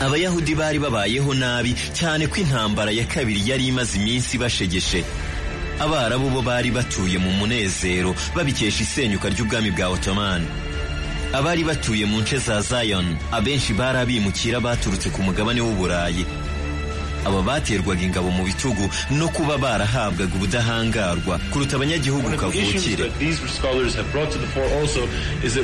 abayahudi 0.00 0.54
bari 0.54 0.78
babayeho 0.78 1.34
nabi 1.34 1.74
cyane 1.94 2.26
ko 2.26 2.36
intambara 2.40 2.90
ya 2.90 3.04
kabiri 3.06 3.40
yari 3.50 3.66
imaze 3.70 3.98
iminsi 3.98 4.38
bashegeshe 4.38 5.04
abarabu 5.80 6.30
bo 6.30 6.42
bari 6.42 6.70
batuye 6.70 7.18
mu 7.18 7.30
munezero 7.32 8.14
babikesha 8.36 8.82
isenyuka 8.82 9.28
ry'ubwami 9.30 9.70
bwa 9.70 9.88
otomani 9.88 10.46
abari 11.32 11.64
batuye 11.64 12.04
mu 12.06 12.20
nce 12.20 12.38
za 12.38 12.60
zion 12.60 13.16
abenshi 13.32 13.72
bari 13.74 13.98
abimukira 13.98 14.60
baturutse 14.60 15.10
ku 15.10 15.22
mugabane 15.22 15.60
w'uburayi 15.60 16.26
aba 17.24 17.42
baterwaga 17.42 18.02
ingabo 18.02 18.30
mu 18.30 18.44
bitugu 18.44 18.90
no 19.10 19.28
kuba 19.28 19.58
barahabwaga 19.58 20.34
ubudahangarwa 20.34 21.38
kuruta 21.50 21.76
abanyagihugu 21.76 22.26
One 22.26 22.34
of 22.34 22.52
the 22.52 22.58
issues 22.58 22.84
kavukire. 22.84 23.08
that 23.10 23.18
these 23.18 23.38
scholars 23.50 23.94
have 23.94 24.10
brought 24.12 24.30
to 24.32 24.38
the 24.38 24.46
fore 24.46 24.68
also 24.80 25.08
is 25.42 25.56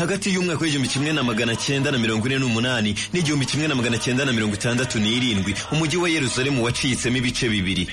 hagati 0.00 0.30
y'umwaka 0.34 0.60
w'igihumbi 0.64 0.88
kimwe 0.88 1.12
na 1.12 1.22
magana 1.22 1.56
cyenda 1.56 1.90
na 1.90 1.98
mirongo 1.98 2.26
ine 2.26 2.38
n'umunani 2.38 2.94
n'igihumbi 3.12 3.46
kimwe 3.46 3.68
na 3.68 3.74
magana 3.74 3.98
cyenda 3.98 4.24
na 4.24 4.32
mirongo 4.32 4.54
itandatu 4.54 4.98
n'irindwi 4.98 5.54
umujyi 5.72 5.96
wa 5.96 6.08
yerusalemu 6.08 6.64
wacitsemo 6.64 7.16
ibice 7.16 7.48
bibiri. 7.48 7.84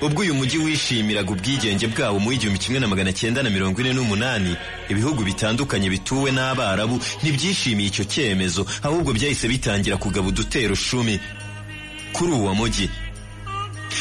Ubwo 0.00 0.20
uyu 0.22 0.34
mujyi 0.34 0.58
wishimiraga 0.58 1.30
ubwigenge 1.30 1.86
bwawo 1.88 2.18
mu 2.20 2.28
w'igihumbi 2.30 2.58
kimwe 2.58 2.80
na 2.80 2.86
magana 2.88 3.12
cyenda 3.12 3.42
na 3.42 3.50
mirongo 3.50 3.80
ine 3.80 3.92
n'umunani 3.92 4.56
ibihugu 4.88 5.24
bitandukanye 5.24 5.90
bituwe 5.90 6.30
n'abarabu 6.32 7.00
ntibyishimiye 7.22 7.88
icyo 7.88 8.04
cyemezo 8.04 8.66
ahubwo 8.82 9.12
byahise 9.12 9.48
bitangira 9.48 9.96
kugaba 9.96 10.28
udutero 10.28 10.74
shumi 10.74 11.20
kuri 12.12 12.32
uwo 12.32 12.54
mujyi. 12.54 12.90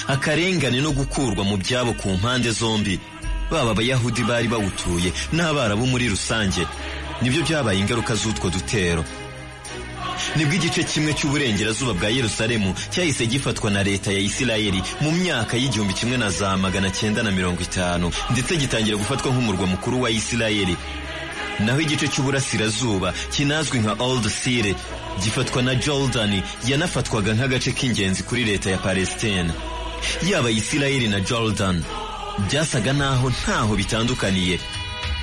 Akarengane 0.08 0.82
no 0.82 0.92
gukurwa 0.92 1.44
mu 1.44 1.58
byabo 1.58 1.94
ku 1.98 2.10
mpande 2.14 2.52
zombi 2.52 3.00
baba 3.52 3.72
abayahudi 3.72 4.24
bari 4.24 4.48
bawutuye 4.48 5.10
n'abarabu 5.34 5.88
muri 5.88 6.10
rusange. 6.10 6.66
Ni 7.22 7.30
byo 7.30 7.44
byabaye 7.44 7.80
ingaruka 7.80 8.16
z'utwo 8.16 8.50
dutero. 8.50 9.04
Nibwo 10.36 10.54
igice 10.56 10.84
kimwe 10.84 11.14
cy'uburengerazuba 11.14 11.94
bwa 11.94 12.10
yerusalemu 12.10 12.74
cyahise 12.92 13.26
gifatwa 13.28 13.72
na 13.72 13.84
leta 13.84 14.12
ya 14.12 14.20
isirayeli 14.20 14.82
mu 15.02 15.12
myaka 15.12 15.58
y'igihumbi 15.58 15.94
kimwe 15.94 16.18
na 16.18 16.30
za 16.30 16.58
magana 16.58 16.90
cyenda 16.92 17.24
na 17.24 17.32
mirongo 17.32 17.62
itanu 17.64 18.12
ndetse 18.32 18.56
gitangira 18.58 18.98
gufatwa 18.98 19.32
nk'umurwa 19.32 19.68
mukuru 19.68 20.02
wa 20.02 20.10
isirayeli. 20.10 20.78
Naho 21.60 21.80
igice 21.82 22.08
cy'uburasirazuba 22.08 23.14
kinazwi 23.32 23.80
nka 23.80 23.96
old 24.00 24.28
sire 24.30 24.76
gifatwa 25.24 25.62
na 25.64 25.76
jordan 25.76 26.42
yanafatwaga 26.68 27.34
nk'agace 27.34 27.72
k'ingenzi 27.72 28.24
kuri 28.24 28.44
leta 28.44 28.72
ya 28.72 28.78
palestine. 28.78 29.52
Yaba 30.30 30.50
isirayeli 30.52 31.08
na 31.08 31.20
jordan 31.20 31.84
byasaga 32.48 32.94
naho 32.94 33.30
ntaho 33.30 33.76
bitandukaniye. 33.76 34.60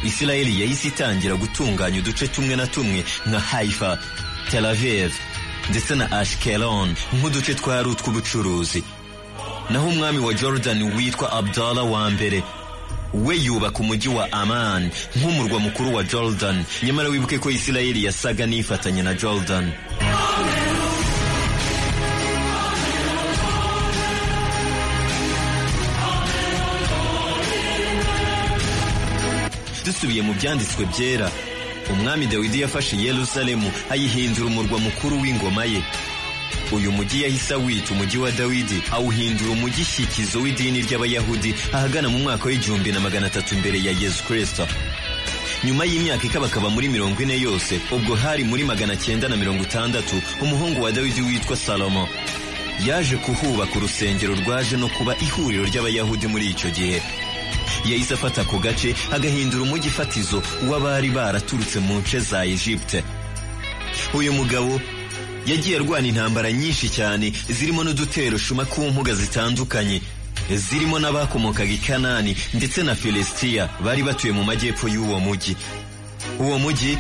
Isirayeli 0.05 0.61
yahise 0.61 0.89
itangira 0.89 1.35
gutunganya 1.37 1.99
uduce 1.99 2.29
tumwe 2.29 2.57
na 2.57 2.67
tumwe 2.67 3.05
nka 3.27 3.41
haifa 3.41 3.99
tel 4.51 4.67
aviv 4.67 5.13
ndetse 5.71 5.95
na 5.95 6.13
ashkelon 6.13 6.95
nk'uduce 7.15 7.55
twari 7.55 7.89
utw'ubucuruzi 7.89 8.83
naho 9.71 9.89
umwami 9.89 10.19
wa 10.19 10.35
jordan 10.35 10.83
witwa 10.97 11.33
abdallah 11.33 11.91
wa 11.93 12.11
mbere 12.11 12.43
we 13.15 13.37
yubaka 13.37 13.79
umujyi 13.79 14.09
wa 14.09 14.33
aman 14.33 14.91
nk'umurwa 15.17 15.61
mukuru 15.61 15.95
wa 15.95 16.03
jordan. 16.03 16.65
Nyamara 16.83 17.09
wibuke 17.09 17.39
ko 17.39 17.51
isirayeli 17.51 18.05
yasaga 18.05 18.47
n'ifatanya 18.47 19.03
na 19.03 19.15
jordan. 19.15 19.69
Dusubiye 30.03 30.23
mu 30.23 30.35
byanditswe 30.35 30.83
byera. 30.91 31.31
Umwami 31.91 32.27
dawidi 32.27 32.61
yafashe 32.61 32.97
yerusalemu 32.99 33.71
ayihindura 33.91 34.47
umurwa 34.51 34.79
mukuru 34.79 35.21
w'ingoma 35.23 35.65
ye. 35.65 35.79
Uyu 36.73 36.91
mujyi 36.93 37.23
yahise 37.23 37.55
awita 37.55 37.95
umujyi 37.95 38.19
wa 38.19 38.31
dawidi 38.31 38.83
awuhindura 38.91 39.51
umujyi 39.53 39.85
shyikizo 39.85 40.41
w'idini 40.43 40.83
ry'abayahudi 40.83 41.55
ahagana 41.73 42.09
mu 42.09 42.19
mwaka 42.19 42.49
w'igihumbi 42.51 42.91
na 42.93 43.01
magana 43.01 43.27
atatu 43.31 43.55
mbere 43.57 43.79
ya 43.79 43.93
yesu 43.95 44.25
kirisito 44.27 44.67
nyuma 45.65 45.85
y'imyaka 45.87 46.27
ikabakaba 46.27 46.67
muri 46.71 46.89
mirongo 46.89 47.23
ine 47.23 47.39
yose 47.41 47.79
ubwo 47.95 48.17
hari 48.19 48.43
muri 48.45 48.65
magana 48.65 48.97
cyenda 48.97 49.29
na 49.29 49.37
mirongo 49.37 49.63
itandatu 49.63 50.17
umuhungu 50.43 50.83
wa 50.83 50.91
dawidi 50.93 51.21
witwa 51.23 51.57
salomo. 51.57 52.09
Yaje 52.87 53.17
kuhubaka 53.17 53.79
urusengero 53.79 54.35
rwaje 54.35 54.77
no 54.77 54.89
kuba 54.89 55.15
ihuriro 55.23 55.63
ry'abayahudi 55.65 56.27
muri 56.27 56.47
icyo 56.51 56.71
gihe. 56.75 56.99
Yahise 57.85 58.15
afata 58.15 58.41
ako 58.43 58.59
gace 58.59 58.95
agahindura 59.13 59.63
umujyi 59.63 59.91
fatizo 59.91 60.43
w'abari 60.69 61.11
baraturutse 61.11 61.79
mu 61.81 61.99
nce 62.01 62.21
za 62.21 62.45
Egypte. 62.45 63.03
Uyu 64.15 64.33
mugabo 64.33 64.81
yagiye 65.47 65.77
arwana 65.77 66.09
intambara 66.09 66.53
nyinshi 66.53 66.89
cyane 66.89 67.33
zirimo 67.49 67.85
n'udutero 67.85 68.39
shuma 68.39 68.65
ku 68.65 68.81
mpuga 68.91 69.15
zitandukanye. 69.15 70.01
Zirimo 70.55 70.99
n'abakomokaga 70.99 71.73
i 71.73 71.79
kanani 71.79 72.37
ndetse 72.55 72.83
na 72.83 72.95
filisitiya 72.95 73.69
bari 73.85 74.03
batuye 74.03 74.33
mu 74.33 74.45
majyepfo 74.45 74.89
y'uwo 74.89 75.21
mujyi. 75.21 75.57
Uwo 76.39 76.59
mujyi 76.59 76.99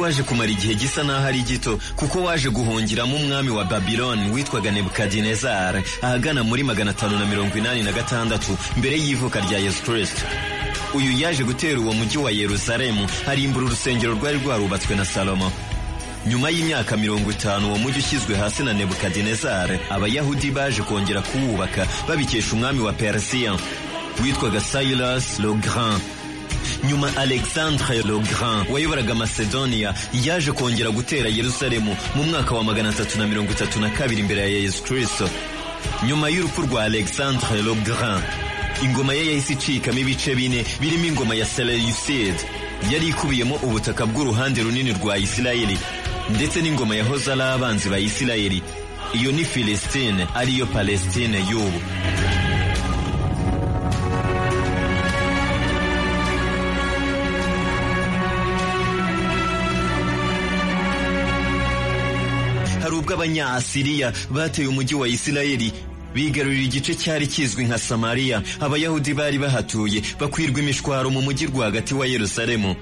waje 0.00 0.22
kumara 0.22 0.50
igihe 0.50 0.74
gisa 0.74 1.02
n'aho 1.04 1.26
ari 1.26 1.42
gito 1.42 1.78
kuko 1.96 2.22
waje 2.24 2.50
guhungiramo 2.50 3.16
umwami 3.16 3.50
wa 3.50 3.64
babiloni 3.64 4.30
witwaga 4.32 4.70
nebukadinezar 4.70 5.82
ahagana 6.02 6.42
muri 6.44 6.62
magana 6.62 6.90
atanu 6.90 7.18
na 7.18 7.26
mirongo 7.26 7.58
inani 7.58 7.82
na 7.82 7.92
gatandatu 7.92 8.56
mbere 8.76 8.96
y'ivuka 8.98 9.40
rya 9.40 9.58
yesu 9.58 9.82
kirisito 9.82 10.22
uyu 10.94 11.12
yaje 11.18 11.44
gutera 11.44 11.80
uwo 11.80 11.92
mujyi 11.92 12.18
wa 12.18 12.30
yeruzalemu 12.30 13.06
arimbura 13.28 13.66
urusengero 13.66 14.12
rwari 14.14 14.38
rwarubatswe 14.38 14.96
na 14.96 15.04
salomo. 15.04 15.52
Nyuma 16.26 16.50
y'imyaka 16.50 16.96
mirongo 16.96 17.30
itanu 17.30 17.68
uwo 17.68 17.78
mujyi 17.78 17.98
ushyizwe 17.98 18.36
hasi 18.36 18.62
na 18.62 18.72
nebukadinezar 18.72 19.78
abayahudi 19.90 20.50
baje 20.50 20.82
kongera 20.82 21.20
kuwubaka 21.22 21.86
babikesha 22.08 22.52
umwami 22.52 22.80
wa 22.80 22.92
persiya 22.92 23.56
witwaga 24.22 24.60
silas 24.60 25.38
le 25.38 25.54
grand. 25.54 26.00
Nyuma 26.88 27.10
alexandre 27.16 27.94
le 28.02 28.18
grand 28.18 28.66
wayoboraga 28.70 29.14
macedonia 29.14 29.94
yaje 30.24 30.52
kongera 30.52 30.90
gutera 30.90 31.28
yerusalemu 31.28 31.96
mu 32.14 32.22
mwaka 32.24 32.54
wa 32.54 32.64
magana 32.64 32.88
atatu 32.88 33.18
na 33.18 33.26
mirongo 33.26 33.52
itatu 33.52 33.80
na 33.80 33.90
kabiri 33.90 34.20
imbere 34.20 34.40
ya 34.40 34.48
yesu 34.48 34.82
kirisito 34.82 35.28
nyuma 36.06 36.28
y'urupfu 36.28 36.62
rwa 36.62 36.82
alexandre 36.84 37.62
le 37.62 37.74
grand 37.74 38.22
ingoma 38.84 39.14
ye 39.14 39.26
yahise 39.26 39.52
icikamo 39.52 39.98
ibice 39.98 40.34
bine 40.34 40.64
birimo 40.80 41.04
ingoma 41.06 41.34
ya 41.34 41.46
seleucide. 41.46 42.40
Yari 42.92 43.08
ikubiyemo 43.08 43.54
ubutaka 43.62 44.06
bw'uruhande 44.06 44.62
runini 44.62 44.92
rwa 44.92 45.18
isirayeli 45.18 45.78
ndetse 46.30 46.62
n'ingoma 46.62 46.96
yahoze 46.96 47.32
ari 47.32 47.42
abanzi 47.42 47.88
ba 47.88 47.98
isirayeli. 47.98 48.62
Iyo 49.14 49.32
ni 49.32 49.44
filistine 49.44 50.26
ariyo 50.34 50.66
palestine 50.66 51.38
y'ubu. 51.50 51.80
Bwari 62.92 63.04
ubw'abanyasiriya 63.04 64.12
bateye 64.30 64.68
umujyi 64.68 64.94
wa 64.94 65.08
isirayeli. 65.08 65.72
Bigarurira 66.14 66.62
igice 66.62 66.94
cyari 66.94 67.26
kizwi 67.26 67.64
nka 67.64 67.78
samariya. 67.78 68.42
Abayahudi 68.60 69.14
bari 69.14 69.38
bahatuye 69.38 70.02
bakwirwa 70.20 70.60
imishwaro 70.60 71.10
mu 71.10 71.22
mujyi 71.22 71.46
rwagati 71.46 71.94
wa 71.94 72.06
yerusalemu. 72.06 72.76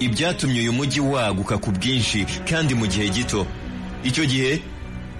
Ibyatumye 0.00 0.60
uyu 0.60 0.72
mujyi 0.72 1.00
waguka 1.00 1.58
ku 1.58 1.70
bwinshi 1.72 2.26
kandi 2.48 2.74
mu 2.74 2.86
gihe 2.86 3.08
gito. 3.08 3.46
Icyo 4.04 4.24
gihe 4.26 4.60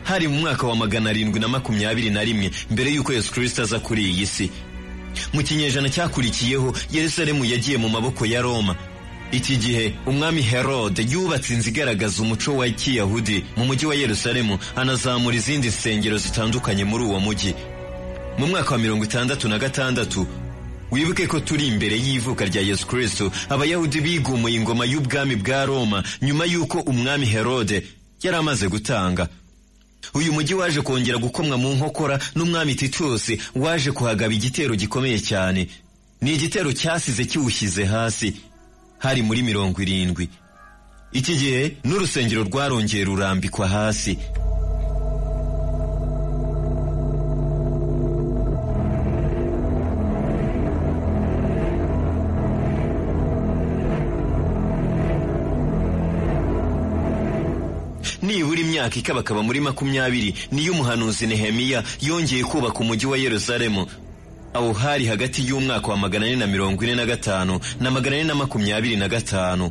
hari 0.05 0.29
mu 0.29 0.39
mwaka 0.45 0.67
wa 0.67 0.77
magana 0.77 1.11
arindwi 1.11 1.41
na 1.41 1.49
makumyabiri 1.49 2.11
na 2.11 2.21
rimwe 2.25 2.51
mbere 2.71 2.91
y'uko 2.93 3.13
yesu 3.13 3.33
kirisito 3.33 3.63
aza 3.65 3.79
kuri 3.81 4.03
iyi 4.13 4.27
si. 4.27 4.51
Mu 5.33 5.41
kinyejana 5.43 5.89
cyakurikiyeho 5.89 6.75
yerusalemu 6.93 7.45
yagiye 7.49 7.79
mu 7.81 7.89
maboko 7.89 8.27
ya 8.29 8.41
roma. 8.45 8.77
Iki 9.33 9.57
gihe 9.59 9.95
umwami 10.07 10.43
herode 10.43 11.03
yubatse 11.11 11.55
inzu 11.55 11.69
igaragaza 11.69 12.23
umuco 12.23 12.57
wa 12.57 12.69
kiyahudi 12.69 13.45
mu 13.57 13.65
mujyi 13.65 13.87
wa 13.87 13.95
yerusalemu 13.95 14.59
anazamura 14.77 15.37
izindi 15.37 15.69
nsengero 15.69 16.19
zitandukanye 16.19 16.85
muri 16.85 17.05
uwo 17.05 17.21
mujyi. 17.21 17.55
Mu 18.39 18.47
mwaka 18.47 18.71
wa 18.73 18.79
mirongo 18.79 19.05
itandatu 19.05 19.49
na 19.49 19.59
gatandatu 19.59 20.27
wibuke 20.91 21.27
ko 21.27 21.41
turi 21.41 21.67
imbere 21.67 21.97
y'ivuka 21.99 22.45
rya 22.45 22.63
yesu 22.63 22.87
kirisito 22.87 23.33
abayahudi 23.49 24.01
bigumuye 24.01 24.57
ingoma 24.57 24.85
y'ubwami 24.87 25.37
bwa 25.37 25.65
roma 25.67 26.03
nyuma 26.23 26.45
y'uko 26.47 26.79
umwami 26.81 27.27
herode 27.27 27.83
yari 28.23 28.37
amaze 28.37 28.69
gutanga. 28.69 29.29
Uyu 30.15 30.33
mujyi 30.33 30.55
waje 30.55 30.81
kongera 30.81 31.19
gukomwa 31.19 31.57
mu 31.59 31.75
nkokora 31.75 32.19
n'umwami 32.35 32.75
titusi 32.75 33.37
waje 33.55 33.93
kuhagaba 33.93 34.33
igitero 34.35 34.73
gikomeye 34.75 35.21
cyane. 35.21 35.69
Ni 36.23 36.35
igitero 36.35 36.73
cyasize 36.73 37.25
kiwushyize 37.25 37.85
hasi. 37.85 38.33
Hari 38.99 39.23
muri 39.23 39.43
mirongo 39.43 39.83
irindwi. 39.83 40.29
Iki 41.13 41.35
gihe 41.41 41.63
n'urusengero 41.85 42.43
rwarongeye 42.45 43.05
rurambikwa 43.05 43.69
hasi. 43.69 44.19
Nibura 58.23 58.61
imyaka 58.61 58.97
ikabakaba 58.99 59.43
muri 59.43 59.61
makumyabiri 59.61 60.35
niyo 60.53 60.73
umuhanuzi 60.73 61.27
nehemiya 61.27 61.83
yongeye 62.01 62.45
kubaka 62.45 62.79
umujyi 62.81 63.07
wa 63.07 63.19
yerusalemu. 63.19 63.87
Aho 64.55 64.73
hari 64.73 65.07
hagati 65.07 65.43
y'umwaka 65.49 65.89
wa 65.89 65.97
magana 65.97 66.27
ane 66.27 66.37
na 66.37 66.47
mirongo 66.47 66.85
ine 66.85 66.95
na 66.95 67.07
gatanu 67.07 67.61
na 67.81 67.91
magana 67.91 68.17
ane 68.17 68.25
na 68.25 68.35
makumyabiri 68.35 68.97
na 68.97 69.09
gatanu. 69.09 69.71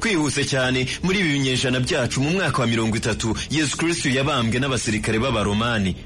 Kwihuse 0.00 0.44
cyane 0.44 0.86
muri 1.02 1.18
ibi 1.20 1.28
binyejana 1.32 1.80
byacu 1.80 2.20
mu 2.20 2.30
mwaka 2.30 2.62
wa 2.62 2.66
mirongo 2.68 2.96
itatu 2.96 3.34
yesu 3.50 3.76
kirisitu 3.76 4.08
yabambwe 4.10 4.58
n'abasirikare 4.60 5.18
b'abaromani. 5.18 5.96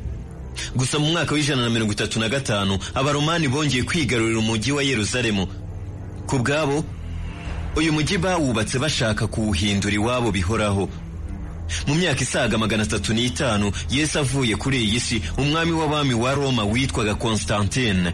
Gusa 0.77 0.99
mu 0.99 1.07
mwaka 1.13 1.35
w'ijana 1.35 1.63
na 1.63 1.71
mirongo 1.71 1.93
itatu 1.93 2.21
na 2.21 2.29
gatanu 2.29 2.79
abaromani 2.95 3.49
bongeye 3.49 3.83
kwigarurira 3.85 4.39
umujyi 4.39 4.73
wa 4.73 4.83
yerusalemu. 4.83 5.47
Ku 6.27 6.39
bwabo 6.39 6.85
uyu 7.77 7.93
mujyi 7.93 8.19
bawubatse 8.19 8.79
bashaka 8.79 9.27
kuwuhindura 9.27 9.95
iwabo 9.95 10.33
bihoraho. 10.33 10.89
Mu 11.86 11.94
myaka 11.94 12.20
isaga 12.23 12.59
magana 12.59 12.82
atatu 12.82 13.15
n'itanu 13.15 13.73
yesu 13.90 14.19
avuye 14.19 14.57
kuri 14.57 14.78
iyi 14.85 15.01
si 15.01 15.23
umwami 15.39 15.73
w'abami 15.73 16.15
wa 16.15 16.35
roma 16.35 16.65
witwaga 16.65 17.15
constantine. 17.15 18.12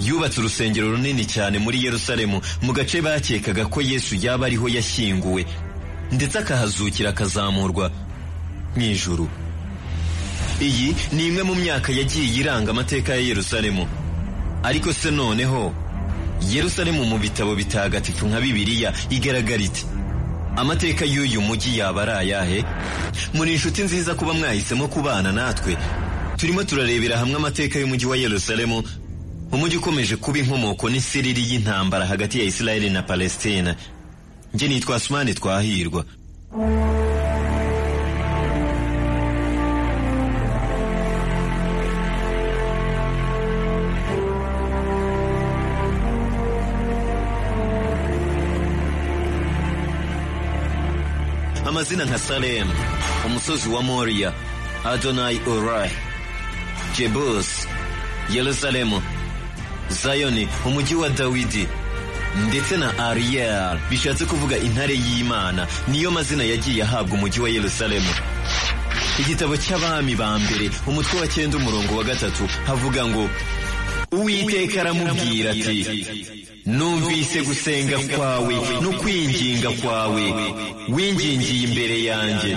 Yubatse 0.00 0.40
urusengero 0.40 0.90
runini 0.92 1.24
cyane 1.26 1.58
muri 1.58 1.84
yerusalemu 1.84 2.40
mu 2.62 2.72
gace 2.72 3.00
bakekaga 3.02 3.66
ko 3.70 3.80
yesu 3.82 4.14
yaba 4.18 4.46
ariho 4.46 4.68
yashyinguwe 4.68 5.46
ndetse 6.12 6.38
akahazukira 6.38 7.10
akazamurwa 7.10 7.90
mu 8.76 8.82
ijuru. 8.82 9.28
Iyi 10.60 10.94
ni 11.12 11.26
imwe 11.26 11.42
mu 11.42 11.54
myaka 11.54 11.92
yagiye 11.92 12.26
iranga 12.40 12.70
amateka 12.70 13.14
ya 13.14 13.20
yerusalemu. 13.20 13.86
Ariko 14.62 14.92
se 14.92 15.10
noneho 15.10 15.74
yerusalemu 16.50 17.04
mu 17.04 17.18
bitabo 17.18 17.54
bitagatifu 17.54 18.26
nka 18.26 18.40
bibiliya 18.40 18.92
igaragara 19.10 19.62
iti 19.62 19.86
amateka 20.56 21.04
y'uyu 21.04 21.40
mujyi 21.40 21.78
yaba 21.78 22.02
ari 22.02 22.12
ayahe? 22.12 22.64
Muri 23.34 23.52
inshuti 23.52 23.82
nziza 23.82 24.14
kuba 24.14 24.32
mwahisemo 24.32 24.88
kubana 24.88 25.32
natwe. 25.32 25.76
Turimo 26.36 26.64
turarebera 26.64 27.18
hamwe 27.18 27.36
amateka 27.36 27.78
y'umujyi 27.78 28.06
wa 28.06 28.16
yerusalemu. 28.16 28.82
Umujyi 29.52 29.76
ukomeje 29.76 30.16
kuba 30.16 30.38
inkomoko 30.38 30.90
n'isiriri 30.90 31.42
y'intambara 31.50 32.06
hagati 32.06 32.38
ya 32.38 32.44
isirayeli 32.44 32.90
na 32.90 33.02
palestina. 33.02 33.76
Njye 34.54 34.68
nitwa 34.68 34.96
asumani 34.96 35.34
twahirwa. 35.34 36.04
Amazina 51.74 52.04
nka 52.04 52.18
salemu 52.18 52.72
umusozi 53.26 53.68
wa 53.68 53.82
moriya 53.82 54.32
adonai 54.84 55.40
urai 55.46 55.90
jebus 56.98 57.66
yerusalemu 58.34 59.02
zayoni 59.88 60.48
umujyi 60.66 60.94
wa 60.94 61.08
dawidi 61.08 61.66
ndetse 62.48 62.76
na 62.76 62.98
ariyel 62.98 63.78
bishatse 63.90 64.24
kuvuga 64.24 64.58
intare 64.58 64.94
y'imana 64.94 65.66
niyo 65.88 66.10
mazina 66.10 66.44
yagiye 66.44 66.82
ahabwa 66.82 67.14
umujyi 67.18 67.40
wa 67.40 67.48
yerusalemu. 67.50 68.10
Igitabo 69.18 69.56
cy'abami 69.56 70.14
ba 70.16 70.38
mbere 70.38 70.70
umutwe 70.86 71.20
wa 71.20 71.26
cyenda 71.28 71.56
umurongo 71.56 71.96
wa 71.96 72.04
gatatu 72.04 72.48
havuga 72.66 73.06
ngo 73.06 73.30
uwiteka 74.12 74.80
aramubwira 74.80 75.50
ati 75.50 76.06
numvise 76.66 77.42
gusenga 77.42 77.98
kwawe 77.98 78.54
no 78.82 78.90
kwinginga 79.00 79.70
kwawe. 79.70 80.24
wingingiye 80.88 81.62
imbere 81.68 81.96
yanjye 82.04 82.56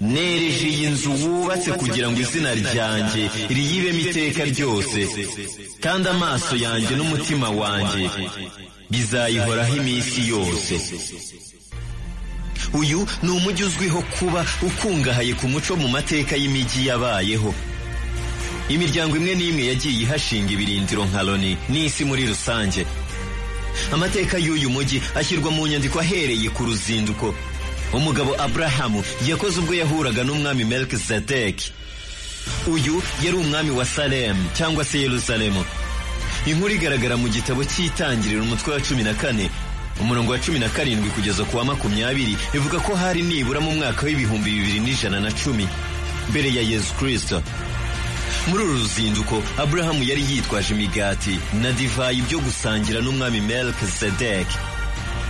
nereje 0.00 0.68
iyi 0.68 0.86
nzu 0.94 1.10
wubatse 1.22 1.70
kugira 1.72 2.06
ngo 2.10 2.20
izina 2.20 2.54
ryanjye 2.54 3.22
riyibemo 3.50 4.00
iteka 4.00 4.44
ryose. 4.44 5.00
Kandi 5.80 6.08
amaso 6.08 6.56
yanjye 6.56 6.92
n'umutima 6.96 7.48
wanjye 7.50 8.02
bizayihoraho 8.90 9.76
iminsi 9.76 10.20
yose. 10.28 10.74
Uyu 12.72 13.06
ni 13.22 13.30
umujyi 13.30 13.64
uzwiho 13.64 14.00
kuba 14.18 14.44
ukungahaye 14.62 15.34
ku 15.34 15.48
muco 15.48 15.76
mu 15.76 15.88
mateka 15.88 16.36
y'imijyi 16.36 16.86
yabayeho. 16.88 17.54
Imiryango 18.68 19.16
imwe 19.16 19.34
n'imwe 19.34 19.62
yagiye 19.72 20.02
ihashinga 20.04 20.52
ibirindiro 20.52 21.04
nka 21.08 21.22
loni 21.22 21.56
n'isi 21.72 22.04
muri 22.04 22.26
rusange. 22.28 22.84
Amateka 23.92 24.38
y'uyu 24.38 24.70
mujyi 24.70 25.02
ashyirwa 25.14 25.50
mu 25.50 25.66
nyandiko 25.66 26.00
ahereye 26.00 26.50
ku 26.50 26.64
ruzinduko. 26.64 27.34
Umugabo 27.92 28.34
aburahamu 28.42 29.04
yakoze 29.26 29.60
ubwo 29.60 29.74
yahuraga 29.74 30.24
n'umwami 30.24 30.64
melkisedeki 30.64 31.72
uyu 32.66 33.02
yari 33.24 33.36
umwami 33.36 33.70
wa 33.70 33.84
salemu 33.84 34.44
cyangwa 34.56 34.84
se 34.84 34.98
yerusalemu. 35.00 35.64
Inkuru 36.46 36.74
igaragara 36.74 37.16
mu 37.16 37.28
gitabo 37.28 37.64
cy'itangiriro 37.64 38.42
umutwe 38.42 38.72
wa 38.74 38.80
cumi 38.80 39.02
na 39.02 39.14
kane. 39.14 39.50
Umurongo 40.00 40.32
wa 40.32 40.38
cumi 40.38 40.58
na 40.58 40.68
karindwi 40.68 41.10
kugeza 41.10 41.44
ku 41.44 41.56
wa 41.56 41.64
makumyabiri 41.64 42.36
ivuga 42.54 42.78
ko 42.80 42.94
hari 42.94 43.22
nibura 43.22 43.60
mu 43.60 43.70
mwaka 43.72 44.06
w'ibihumbi 44.06 44.50
bibiri 44.50 44.80
n'ijana 44.80 45.20
na 45.20 45.30
cumi. 45.32 45.68
Mbere 46.30 46.54
ya 46.54 46.62
yesu 46.62 46.94
kirisito 46.94 47.42
muri 48.50 48.64
uru 48.64 48.72
ruzinduko 48.78 49.42
aburahamu 49.58 50.02
yari 50.04 50.22
yitwaje 50.30 50.74
imigati. 50.74 51.38
Na 51.62 51.72
divayi 51.72 52.22
byo 52.22 52.38
gusangira 52.40 53.00
n'umwami 53.00 53.40
melkisedeki 53.40 54.56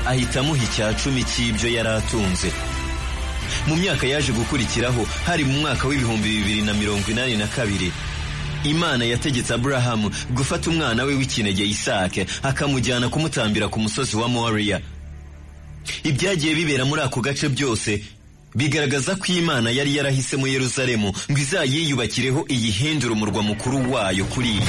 ahita 0.06 0.40
amuha 0.40 0.62
icya 0.64 0.94
cumi 0.94 1.24
cy'ibyo 1.24 1.68
yari 1.76 1.88
atunze. 1.88 2.50
Mu 3.66 3.76
myaka 3.76 4.06
yaje 4.06 4.32
gukurikiraho 4.32 5.06
hari 5.26 5.44
mu 5.44 5.60
mwaka 5.60 5.88
w'ibihumbi 5.88 6.28
bibiri 6.28 6.62
na 6.62 6.74
mirongo 6.74 7.10
inani 7.10 7.36
na 7.36 7.46
kabiri 7.46 7.92
imana 8.64 9.04
yategetse 9.04 9.54
aburahamu 9.54 10.10
gufata 10.30 10.70
umwana 10.70 11.04
we 11.04 11.14
w'ikinege 11.14 11.64
isake 11.64 12.26
akamujyana 12.42 13.08
kumutambira 13.08 13.68
ku 13.68 13.78
musozi 13.80 14.16
wa 14.16 14.28
moriya 14.28 14.80
ibyagiye 16.04 16.54
bibera 16.54 16.84
muri 16.84 17.00
ako 17.02 17.20
gace 17.20 17.48
byose 17.48 18.02
bigaragaza 18.54 19.16
ko 19.16 19.26
imana 19.32 19.70
yari 19.70 19.96
yarahisemo 19.96 20.46
yeruzalemu 20.46 21.12
ngo 21.30 21.38
izayiyubakireho 21.40 22.44
iyihindure 22.48 23.12
umurwa 23.12 23.42
mukuru 23.42 23.92
wayo 23.92 24.24
kuri 24.24 24.60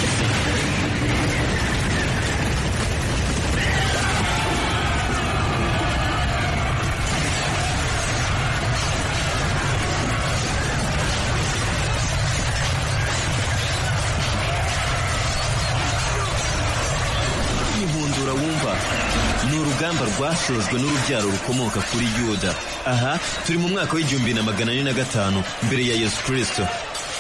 rugamba 19.79 20.05
rwashojwe 20.05 20.75
n'urubyaro 20.79 21.29
rukomoka 21.31 21.79
kuri 21.81 22.07
yuda. 22.19 22.51
Aha 22.85 23.19
turi 23.45 23.57
mu 23.57 23.67
mwaka 23.69 23.93
w'igihumbi 23.95 24.33
na 24.33 24.43
magana 24.43 24.71
ane 24.71 24.83
na 24.83 24.93
gatanu 24.93 25.43
mbere 25.63 25.87
ya 25.87 25.95
yesu 25.95 26.19
kirisito 26.25 26.67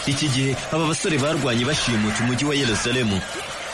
iki 0.07 0.27
gihe 0.27 0.55
aba 0.71 0.87
basore 0.87 1.15
barwanye 1.17 1.63
bashimuta 1.65 2.19
umujyi 2.23 2.45
wa 2.45 2.55
yerusalemu. 2.55 3.21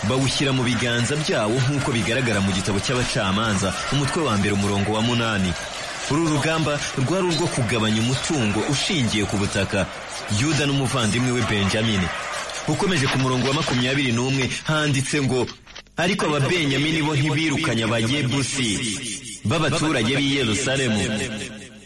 Bawushyira 0.06 0.52
mu 0.54 0.62
biganza 0.64 1.16
byawo 1.18 1.58
nk'uko 1.58 1.90
bigaragara 1.98 2.40
mu 2.46 2.52
gitabo 2.54 2.78
cy'abacamanza 2.80 3.74
umutwe 3.94 4.22
wa 4.22 4.38
mbere 4.38 4.54
umurongo 4.54 4.94
wa 4.94 5.02
munani. 5.02 5.50
Uru 6.12 6.30
rugamba 6.38 6.78
rwari 7.02 7.26
urwo 7.34 7.48
kugabanya 7.50 8.00
umutungo 8.06 8.60
ushingiye 8.70 9.26
ku 9.26 9.38
butaka. 9.42 9.86
Yuda 10.40 10.66
n'umuvandimwe 10.70 11.32
we 11.34 11.42
benjamini. 11.50 12.06
Ukomeje 12.70 13.08
ku 13.10 13.18
murongo 13.18 13.48
wa 13.50 13.54
makumyabiri 13.66 14.12
n'umwe 14.14 14.46
handitse 14.70 15.22
ngo 15.26 15.48
ariko 15.98 16.26
ababenyamini 16.26 17.02
bo 17.02 17.14
ntibirukanye 17.16 17.84
abayebusi 17.88 18.68
b'abaturage 19.46 20.12
b'i 20.20 20.36
yerusalemu. 20.38 21.02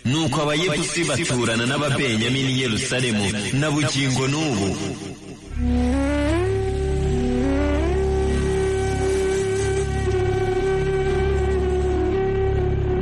Nuko 0.05 0.37
abayebusi 0.41 1.03
baturana 1.09 1.65
n'ababenyamini 1.69 2.51
i 2.55 2.59
yerusalemu. 2.63 3.25
Na 3.59 3.67
bugingo 3.73 4.23
n'ubu. 4.31 4.69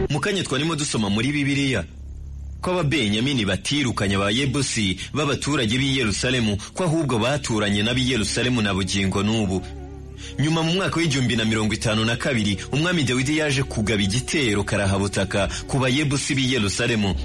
Mukanya 0.10 0.44
twarimo 0.44 0.76
dusoma 0.76 1.10
muri 1.10 1.32
bibiliya 1.32 1.84
ko 2.62 2.72
ababenyamini 2.72 3.46
batirukanye 3.46 4.16
abayebusi 4.16 4.98
b'abaturage 5.14 5.78
b'i 5.78 5.98
yerusalemu 6.00 6.58
ko 6.74 6.84
ahubwo 6.84 7.20
baturanye 7.20 7.84
n'ab'i 7.84 8.12
yerusalemu 8.12 8.62
na 8.62 8.74
bugingo 8.74 9.22
n'ubu. 9.24 9.62
Nyuma 10.39 10.64
mu 10.64 10.73
mwaka 10.73 10.99
w'igihumbi 10.99 11.35
na 11.35 11.45
mirongo 11.45 11.73
itanu 11.73 12.06
na 12.06 12.15
kabiri 12.15 12.57
umwami 12.72 13.03
dawidi 13.03 13.38
yaje 13.38 13.64
kugaba 13.64 14.02
igitero 14.02 14.64
karahabutaka 14.64 15.48
ku 15.68 15.80
bayebusi 15.80 16.35
b'i 16.35 16.53
yerusalemu. 16.53 17.15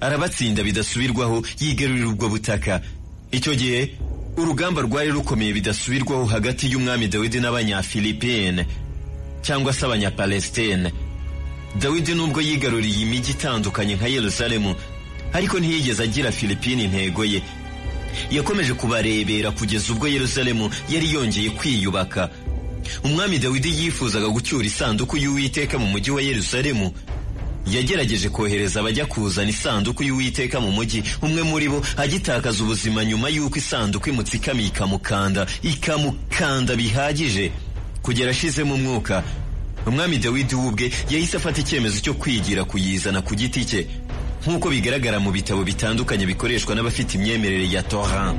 Arabatsinda 0.00 0.62
bidasubirwaho 0.62 1.42
yigarurira 1.60 2.08
ubwo 2.08 2.28
butaka. 2.28 2.80
Icyo 3.32 3.54
gihe 3.54 3.94
urugamba 4.36 4.82
rwari 4.82 5.10
rukomeye 5.10 5.52
bidasubirwaho 5.52 6.24
hagati 6.26 6.66
y'umwami 6.70 7.08
dawidi 7.08 7.40
n'abanyafilipine 7.40 8.66
cyangwa 9.42 9.72
se 9.72 9.86
abanyapalestine. 9.86 10.92
Dawidi 11.80 12.14
nubwo 12.14 12.40
yigaruriye 12.40 13.02
imijyi 13.02 13.30
itandukanye 13.32 13.94
nka 13.96 14.06
yerusalemu 14.06 14.74
ariko 15.32 15.58
ntiyigeze 15.60 16.02
agira 16.02 16.32
filipine 16.32 16.84
intego 16.84 17.24
ye. 17.24 17.42
Yakomeje 18.30 18.74
kubarebera 18.74 19.50
kugeza 19.50 19.92
ubwo 19.92 20.08
yerusalemu 20.08 20.70
yari 20.90 21.12
yongeye 21.12 21.50
kwiyubaka. 21.50 22.30
Umwami 23.04 23.38
dawidi 23.38 23.68
yifuzaga 23.84 24.28
gucyura 24.28 24.66
isanduku 24.66 25.16
y'uwiteka 25.16 25.78
mu 25.78 25.86
mujyi 25.86 26.10
wa 26.10 26.22
yerusalemu. 26.22 26.92
Yagerageje 27.66 28.28
kohereza 28.28 28.80
abajya 28.80 29.06
kuzana 29.06 29.48
isanduku 29.50 30.02
y'uwiteka 30.04 30.60
mu 30.60 30.68
mujyi 30.72 31.02
umwe 31.22 31.42
muri 31.42 31.68
bo 31.68 31.80
agitakaza 31.96 32.60
ubuzima 32.64 33.04
nyuma 33.04 33.28
y'uko 33.32 33.56
isanduku 33.58 34.08
imutsikamiye 34.12 34.68
ikamukanda 34.68 35.46
ikamukanda 35.62 36.76
bihagije. 36.76 37.52
Kugera 38.02 38.30
ashizemo 38.30 38.74
umwuka 38.74 39.22
umwami 39.86 40.18
dawidi 40.18 40.54
we 40.54 40.60
ubwe 40.68 40.90
yahise 41.10 41.36
afata 41.36 41.60
icyemezo 41.60 42.00
cyo 42.04 42.14
kwigira 42.14 42.64
kuyizana 42.68 43.22
ku 43.24 43.32
giti 43.34 43.64
cye. 43.64 43.86
Nk'uko 44.44 44.66
bigaragara 44.74 45.18
mu 45.24 45.30
bitabo 45.36 45.60
bitandukanye 45.70 46.24
bikoreshwa 46.32 46.72
n'abafite 46.74 47.10
imyemerere 47.18 47.66
ya 47.74 47.82
toran 47.90 48.34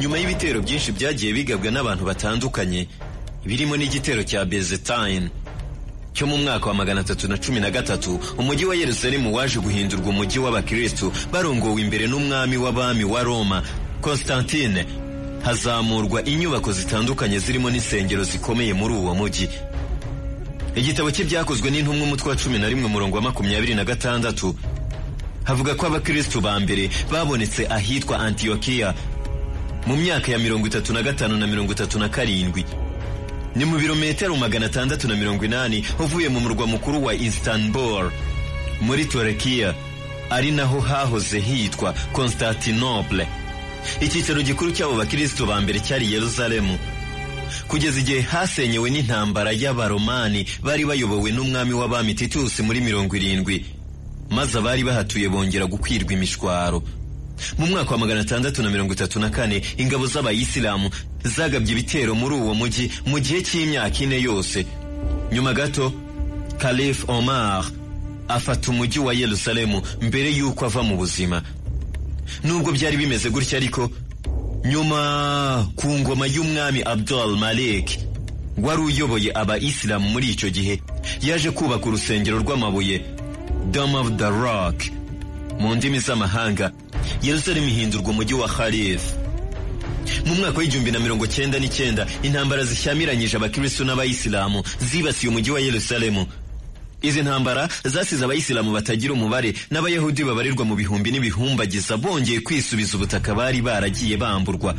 nyuma 0.00 0.18
y'ibitero 0.18 0.60
byinshi 0.62 0.92
byagiye 0.92 1.32
bigabwa 1.32 1.70
n'abantu 1.70 2.04
batandukanye 2.04 2.86
birimo 3.46 3.74
n'igitero 3.76 4.22
cya 4.30 4.44
bezetayini 4.44 5.28
cyo 6.14 6.26
mu 6.26 6.36
mwaka 6.38 6.66
wa 6.68 6.74
magana 6.74 7.00
atatu 7.00 7.28
na 7.28 7.36
cumi 7.38 7.60
na 7.60 7.70
gatatu 7.70 8.20
umujyi 8.38 8.64
wa 8.64 8.74
yerusalemu 8.74 9.34
waje 9.34 9.58
guhindurwa 9.60 10.08
umujyi 10.10 10.38
w'abakristu 10.38 11.12
barongowe 11.32 11.80
imbere 11.82 12.06
n'umwami 12.06 12.56
w'abami 12.56 13.04
wa 13.04 13.22
roma 13.22 13.62
constantine. 14.00 14.84
Hazamurwa 15.44 16.24
inyubako 16.24 16.72
zitandukanye 16.72 17.38
zirimo 17.38 17.70
n'insengero 17.70 18.24
zikomeye 18.24 18.72
muri 18.74 18.94
uwo 18.94 19.14
mujyi. 19.14 19.48
Igitabo 20.76 21.10
cye 21.10 21.24
byakozwe 21.24 21.70
n'intumwa 21.70 22.02
umutwe 22.06 22.28
wa 22.30 22.36
cumi 22.36 22.58
na 22.58 22.68
rimwe 22.68 22.84
umurongo 22.86 23.16
wa 23.16 23.22
makumyabiri 23.22 23.74
na 23.74 23.84
gatandatu. 23.84 24.54
Havuga 25.44 25.74
ko 25.74 25.86
abakristu 25.86 26.40
ba 26.40 26.60
mbere 26.60 26.90
babonetse 27.10 27.66
ahitwa 27.68 28.18
antiyokiya 28.18 28.94
mu 29.86 29.96
myaka 29.96 30.32
ya 30.32 30.38
mirongo 30.38 30.66
itatu 30.66 30.92
na 30.92 31.02
gatanu 31.02 31.36
na 31.36 31.46
mirongo 31.46 31.72
itatu 31.72 31.98
na 31.98 32.08
karindwi. 32.08 32.64
Ni 33.54 33.64
mu 33.64 33.76
birometero 33.78 34.36
magana 34.36 34.66
atandatu 34.66 35.08
na 35.08 35.14
mirongo 35.16 35.44
inani 35.44 35.84
uvuye 36.00 36.28
mu 36.28 36.40
murwa 36.40 36.66
mukuru 36.66 37.04
wa 37.04 37.14
istanbul 37.14 38.10
muri 38.80 39.04
turekiya. 39.04 39.74
Ari 40.30 40.50
naho 40.50 40.80
hahoze 40.80 41.38
hitwa 41.40 41.92
constantinople 42.12 43.26
icyicaro 44.00 44.40
gikuru 44.42 44.72
cy'abo 44.72 44.96
bakristo 44.96 45.44
ba 45.46 45.60
mbere 45.60 45.76
cyari 45.84 46.08
yeruzalemu 46.12 46.78
kugeza 47.68 48.00
igihe 48.00 48.20
hasenyewe 48.20 48.90
n'intambara 48.90 49.52
y'abaromani 49.52 50.46
bari 50.62 50.84
bayobowe 50.84 51.30
n'umwami 51.32 51.72
w'abami 51.72 52.14
titusi 52.14 52.62
muri 52.62 52.80
mirongo 52.80 53.16
irindwi 53.16 53.64
maze 54.30 54.58
abari 54.58 54.84
bahatuye 54.84 55.28
bongera 55.28 55.66
gukwirwa 55.66 56.12
imishwaro. 56.12 56.82
Mu 57.58 57.66
mwaka 57.66 57.90
wa 57.90 57.98
magana 57.98 58.20
atandatu 58.20 58.62
na 58.62 58.70
mirongo 58.70 58.92
itatu 58.92 59.18
na 59.20 59.30
kane 59.30 59.62
ingabo 59.76 60.06
z'abayisilamu 60.06 60.90
zagabye 61.24 61.72
ibitero 61.72 62.14
muri 62.14 62.34
uwo 62.34 62.54
mujyi 62.54 62.90
mu 63.06 63.18
gihe 63.20 63.42
cy'imyaka 63.42 63.98
ine 64.04 64.20
yose. 64.22 64.66
Nyuma 65.32 65.52
gato 65.52 65.92
kalif 66.58 67.04
omar 67.08 67.64
afata 68.28 68.70
umujyi 68.70 68.98
wa 68.98 69.12
yerusalemu 69.14 69.82
mbere 70.02 70.30
y'uko 70.32 70.64
ava 70.66 70.82
mu 70.82 70.96
buzima. 70.96 71.42
Nubwo 72.44 72.72
byari 72.72 72.96
bimeze 72.96 73.30
gutya 73.30 73.58
ariko 73.58 73.90
nyuma 74.64 75.66
ku 75.76 75.88
ngoma 75.98 76.26
y'umwami 76.26 76.82
abdul 76.82 77.36
malik 77.36 77.98
wari 78.62 78.82
uyoboye 78.82 79.30
abayisilamu 79.34 80.08
muri 80.08 80.30
icyo 80.30 80.50
gihe 80.50 80.80
yaje 81.22 81.50
kubaka 81.50 81.86
urusengero 81.86 82.38
rw'amabuye 82.38 83.04
dome 83.70 83.94
of 83.98 84.08
the 84.16 84.30
rock 84.30 84.76
mu 85.60 85.74
ndimi 85.74 85.98
z'amahanga 86.00 86.70
yerusalemu 87.22 87.68
ihindurwa 87.68 88.10
umujyi 88.10 88.34
wa 88.34 88.48
khalif 88.48 89.02
mu 90.26 90.34
mwaka 90.34 90.58
w'igihumbi 90.58 90.90
na 90.90 90.98
mirongo 90.98 91.26
cyenda 91.26 91.58
n'icyenda 91.58 92.06
intambara 92.22 92.64
zishyamiranyije 92.64 93.36
abakristo 93.36 93.84
n'abayisilamu 93.84 94.62
zibasiye 94.80 95.28
umujyi 95.30 95.50
wa 95.50 95.60
yerusalemu. 95.60 96.26
Izi 97.04 97.22
ntambara 97.22 97.68
zasize 97.84 98.24
abayisilamu 98.24 98.72
batagira 98.72 99.12
umubare. 99.12 99.54
N'abayahudi 99.70 100.24
babarirwa 100.24 100.64
mu 100.64 100.74
bihumbi 100.76 101.10
n'ibihumbagiza 101.12 101.96
bongeye 101.96 102.40
kwisubiza 102.40 102.96
ubutaka 102.96 103.34
bari 103.34 103.60
baragiye 103.62 104.16
bamburwa. 104.16 104.74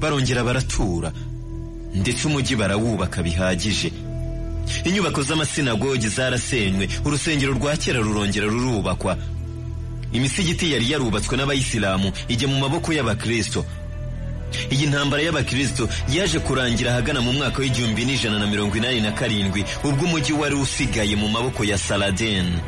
Barongera 0.00 0.44
baratura 0.44 1.12
ndetse 1.94 2.26
umujyi 2.26 2.56
barawubaka 2.56 3.22
bihagije. 3.22 3.92
Inyubako 4.84 5.22
z'amasinagogi 5.22 6.08
zarasenywe 6.08 6.88
urusengero 7.04 7.52
rwa 7.54 7.76
kera 7.76 8.00
rurongera 8.00 8.46
rurubakwa. 8.46 9.16
Imisigiti 10.12 10.72
yari 10.72 10.90
yarubatswe 10.90 11.36
n'abayisilamu 11.36 12.12
ijya 12.28 12.48
mu 12.48 12.58
maboko 12.58 12.92
y'abakristo. 12.92 13.64
Iyi 14.70 14.86
ntambara 14.86 15.22
y'abakristo 15.22 15.88
yaje 16.08 16.38
kurangira 16.38 16.90
ahagana 16.92 17.20
mu 17.20 17.32
mwaka 17.32 17.58
w'igihumbi 17.62 18.04
n'ijana 18.04 18.38
na 18.38 18.46
mirongo 18.46 18.76
inani 18.76 19.00
na 19.00 19.12
karindwi 19.12 19.64
ubwo 19.84 20.04
umujyi 20.04 20.32
wari 20.32 20.54
usigaye 20.54 21.16
mu 21.16 21.28
maboko 21.28 21.64
ya 21.64 21.78
saladin. 21.78 22.58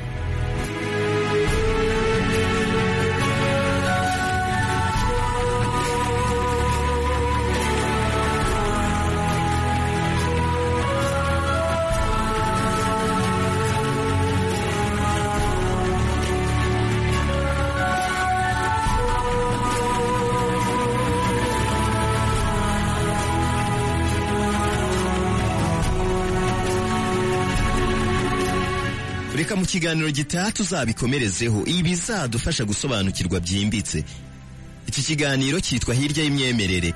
Kiganiro 29.77 30.09
gitaha 30.11 30.53
tuzabikomerezeho 30.53 31.65
ibi 31.69 31.83
bizadufasha 31.83 32.65
gusobanukirwa 32.65 33.41
byimbitse. 33.41 34.05
Iki 34.89 35.03
kiganiro 35.03 35.61
cyitwa 35.61 35.93
hirya 35.95 36.25
y'imyemerere. 36.25 36.95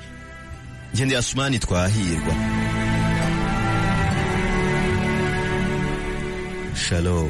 Ngende 0.95 1.17
asumani 1.17 1.59
twahirwa. 1.59 2.33
Shalom. 6.75 7.29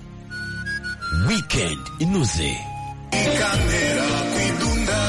wikendi 1.28 1.92
inoze 2.00 2.50
ikantera 3.12 4.08
kwidunda. 4.34 5.00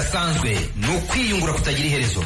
Inkuru 0.00 0.12
zidasanzwe 0.12 0.58
ni 0.76 0.88
ukwiyungura 0.96 1.52
kutagira 1.52 1.88
iherezo 1.88 2.24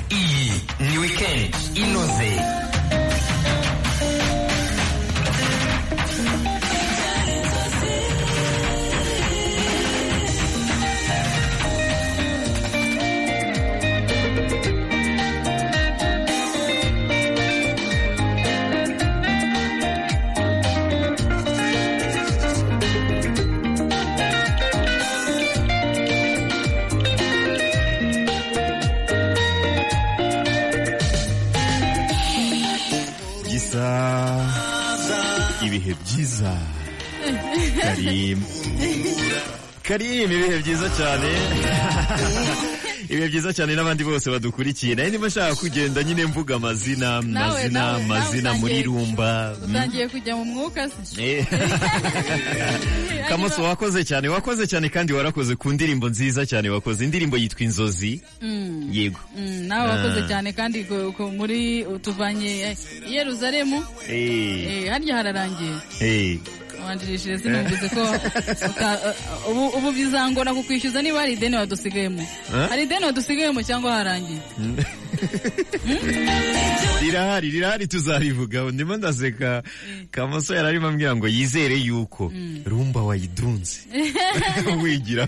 karim 39.94 40.30
ibihe 40.32 40.58
byiza 40.62 40.88
cyane. 40.98 41.30
Ibihe 43.04 43.28
byiza 43.28 43.52
cyane 43.52 43.76
n'abandi 43.76 44.02
bose 44.04 44.26
badukurikiye 44.30 44.94
na 44.96 45.02
yo 45.02 45.08
ndimo 45.08 45.26
nshaka 45.26 45.54
kugenda 45.54 46.02
nyine 46.02 46.26
mvuga 46.26 46.56
amazina 46.56 47.16
amazina 47.16 47.94
amazina 48.00 48.54
muri 48.58 48.82
rumba. 48.82 49.54
Utangiye 49.64 50.08
kujya 50.08 50.36
mu 50.36 50.44
mwuka 50.44 50.88
se 50.88 51.22
Eh. 51.22 51.46
kamoso 53.28 53.62
wakoze 53.62 54.04
cyane. 54.04 54.28
Wakoze 54.28 54.66
cyane 54.66 54.88
kandi 54.88 55.12
warakoze 55.12 55.54
ku 55.56 55.70
ndirimbo 55.72 56.08
nziza 56.08 56.42
cyane. 56.46 56.68
Wakoze 56.74 57.04
indirimbo 57.04 57.36
yitwa 57.36 57.60
inzozi. 57.62 58.20
Mm. 58.42 58.88
yego. 58.92 59.20
Mm, 59.36 59.66
nawe 59.68 59.88
wakoze 59.90 60.20
Ah. 60.24 60.28
cyane 60.28 60.52
kandi 60.52 60.86
muri 61.38 61.84
utuvanye 61.86 62.74
i 63.06 63.14
Yeruzalemu. 63.14 63.84
Eh. 64.08 64.64
Eh, 64.66 64.90
harya 64.90 65.16
hararangiye. 65.16 65.76
Eh. 66.85 66.89
wanjirishije 66.89 67.39
sinumvise 67.39 67.89
ko 67.89 68.02
uta- 68.69 69.01
uh, 69.48 69.77
ubu 69.77 69.93
bizangora 69.93 70.55
kukwishyuza 70.55 71.02
niba 71.02 71.20
hari 71.20 71.32
ideni 71.32 71.56
wadusigayemo. 71.56 72.23
Huh? 72.52 72.69
hari 72.69 72.82
ideni 72.82 73.05
wadusigayemo 73.05 73.62
cyangwa 73.62 73.93
harangiye? 73.93 74.40
Rirahari 77.02 77.51
rirahari 77.51 77.86
tuzarivugaho 77.86 78.70
ndimo 78.70 78.97
ndaseka 78.97 79.62
kamoso 80.11 80.55
yari 80.55 80.69
arimo 80.69 80.89
ambwira 80.89 81.16
ngo 81.16 81.28
yizere 81.28 81.77
yuko 81.77 82.32
rumba 82.65 83.02
wayidunze. 83.02 83.77
Wigira 84.82 85.27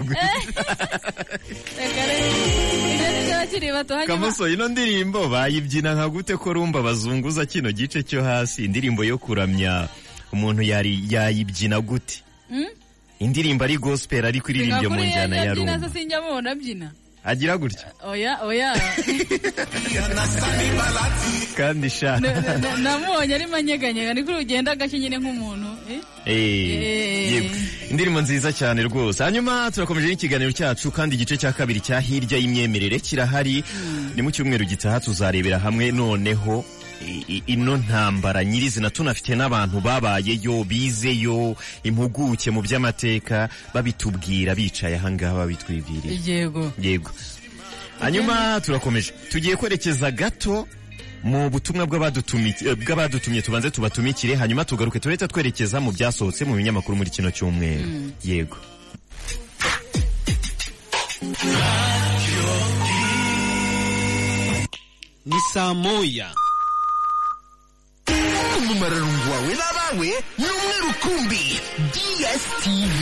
kamoso 4.07 4.49
ino 4.49 4.69
ndirimbo 4.69 5.29
bayibyina 5.29 5.95
nka 5.95 6.09
gute 6.09 6.37
ko 6.37 6.53
rumba 6.53 6.83
bazunguza 6.83 7.47
kino 7.47 7.73
gice 7.73 8.03
cyo 8.03 8.23
hasi? 8.25 8.65
Indirimbo 8.65 9.05
yo 9.05 9.19
kuramya. 9.19 9.89
Umuntu 10.33 10.63
yari 10.63 11.03
yayibyina 11.11 11.81
gute? 11.81 12.23
Mm? 12.51 12.67
indirimbo 13.21 13.65
ari 13.65 13.77
gospel 13.79 14.25
ariko 14.25 14.51
iririmbye 14.53 14.89
mu 14.89 15.01
njyana 15.05 15.37
ya 15.37 15.55
rumba 15.55 15.81
agira 17.27 17.57
gutya? 17.59 17.89
Oya 18.07 18.39
oya. 18.47 18.71
Kandi 21.57 21.91
sha. 21.91 22.21
Na- 22.21 22.41
na- 22.41 22.59
na- 22.59 22.77
namubonye 22.77 23.35
arimo 23.35 23.57
anyeganyega 23.57 24.15
niko 24.15 24.33
ugenda 24.39 24.73
agashya 24.73 24.99
nyine 24.99 25.19
nk'umuntu 25.19 25.69
eh? 25.91 26.01
Eh, 26.27 26.37
Eh. 26.37 27.33
yego. 27.33 27.55
Indirimbo 27.91 28.21
nziza 28.21 28.53
cyane 28.53 28.83
rwose. 28.83 29.25
Hanyuma 29.25 29.71
turakomeje 29.75 30.07
n'ikiganiro 30.09 30.53
cyacu 30.53 30.91
kandi 30.91 31.17
igice 31.17 31.37
cya 31.37 31.53
kabiri 31.53 31.81
cya 31.81 32.01
hirya 32.01 32.39
y'imyemerere 32.39 32.99
kirahari. 33.01 33.65
Ni 34.15 34.23
mu 34.23 34.31
cyumweru 34.31 34.65
gitaha 34.65 35.01
tuzarebera 35.01 35.59
hamwe 35.59 35.91
noneho 35.93 36.65
ino 37.47 37.77
ntambara 37.77 38.45
nyirizina 38.45 38.91
tunafite 38.91 39.35
n'abantu 39.37 39.81
babayeyo 39.81 40.65
bizeyo 40.65 41.57
impuguke 41.83 42.51
mu 42.51 42.63
by'amateka 42.63 43.49
babitubwira 43.75 44.55
bicaye 44.55 44.97
ahangaha 44.97 45.35
babitwibwiriye 45.35 46.19
yego. 46.27 46.73
Yego. 46.83 47.11
Hanyuma 48.01 48.61
turakomeje. 48.61 49.13
Tugiye 49.33 49.57
kwerekeza 49.57 50.11
gato 50.11 50.69
mu 51.25 51.51
butumwa 51.51 51.87
bw'abadutumye 51.87 53.43
tubanze 53.43 53.71
tubatumikire 53.71 54.35
hanyuma 54.37 54.65
tugaruke 54.65 55.01
turahita 55.01 55.29
twerekeza 55.29 55.81
mu 55.81 55.93
byasohotse 55.93 56.45
mu 56.45 56.55
binyamakuru 56.57 56.97
muri 56.97 57.11
kino 57.11 57.31
cyumweru. 57.31 58.13
Yego. 58.25 58.57
Ni 65.27 65.41
saa 65.53 65.75
moya. 65.75 66.31
Umumararungu 68.59 69.31
wawe 69.33 69.53
n'abawe 69.61 70.09
ni 70.39 70.47
umwe 70.57 70.75
rukumbi 70.85 71.45
dstv 71.95 72.99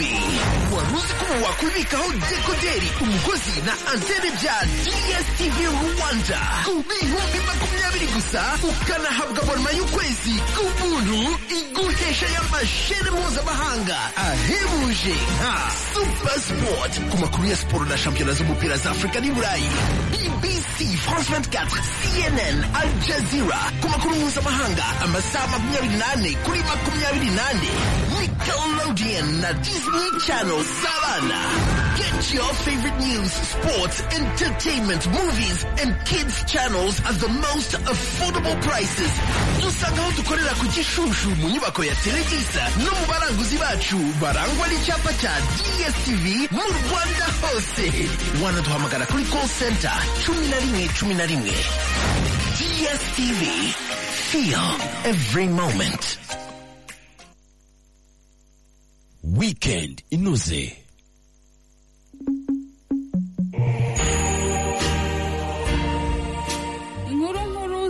wari 0.73 0.91
uzi 0.97 1.13
ko 1.19 1.25
ubu 1.33 1.43
wakwibikaho 1.45 2.07
dekoderi 2.29 2.89
umugozi 3.01 3.55
na 3.65 3.73
antene 3.91 4.29
bya 4.41 4.55
dstv 4.83 5.57
rwanda. 5.95 6.39
Ku 6.65 6.73
bihumbi 6.89 7.39
makumyabiri 7.47 8.07
gusa 8.15 8.41
ukanahabwa 8.69 9.39
abonema 9.43 9.71
y'ukwezi 9.77 10.33
ku 10.55 10.63
buntu 10.79 11.19
iguhesha 11.57 12.27
y'amashene 12.35 13.09
mpuzamahanga 13.15 13.99
ahebuje. 14.27 15.15
Nka 15.39 15.53
super 15.93 16.37
sport 16.47 16.93
ku 17.09 17.15
makuru 17.17 17.45
ya 17.47 17.55
siporo 17.57 17.85
na 17.85 17.97
shampiyona 17.97 18.33
z'umupira 18.33 18.77
za 18.77 18.91
afurika 18.91 19.19
n'i 19.19 19.31
burayi. 19.31 19.69
Bbc 20.11 20.77
france 21.05 21.29
24 21.31 21.79
cnn 22.03 22.57
al 22.75 22.89
jazeera 23.07 23.59
ku 23.81 23.87
makuru 23.89 24.15
mpuzamahanga 24.15 24.85
amasaha 25.03 25.44
makumyabiri 25.47 25.97
n'ane 26.01 26.31
kuri 26.45 26.59
makumyabiri 26.69 27.29
n'ane. 27.37 27.69
Nickelodeon 28.15 29.27
na 29.41 29.51
disney 29.65 30.09
channel 30.25 30.61
z'abana 30.81 31.39
get 31.97 32.33
your 32.33 32.51
favorite 32.65 32.97
news 32.99 33.31
sports 33.31 33.97
entertainment 34.19 35.03
movies 35.11 35.65
and 35.81 35.91
kids 36.05 36.35
channels 36.45 36.99
at 37.09 37.15
the 37.23 37.29
most 37.29 37.71
affordable 37.91 38.57
prices. 38.61 39.11
Dusanga 39.61 40.01
aho 40.01 40.11
dukorera 40.17 40.53
ku 40.59 40.65
gishushu 40.75 41.29
mu 41.39 41.47
nyubako 41.49 41.83
ya 41.85 41.95
telegisa 42.03 42.63
no 42.83 42.91
mu 42.99 43.05
baranguzi 43.11 43.57
bacu 43.57 43.97
barangwa 44.21 44.65
n'icyapa 44.67 45.11
cya 45.21 45.33
dstv 45.55 46.25
mu 46.51 46.63
rwanda 46.63 47.25
hose. 47.41 47.87
Wanaduhamagara 48.43 49.05
kuri 49.05 49.23
call 49.25 49.47
center 49.47 49.93
cumi 50.25 50.47
na 50.47 50.57
rimwe 50.59 50.83
cumi 50.99 51.13
na 51.13 51.25
rimwe. 51.25 51.53
Dstv 52.57 53.41
Feel 54.35 54.67
every 55.05 55.47
moment. 55.47 56.17
Weekend 59.23 60.03
inoze. 60.11 60.75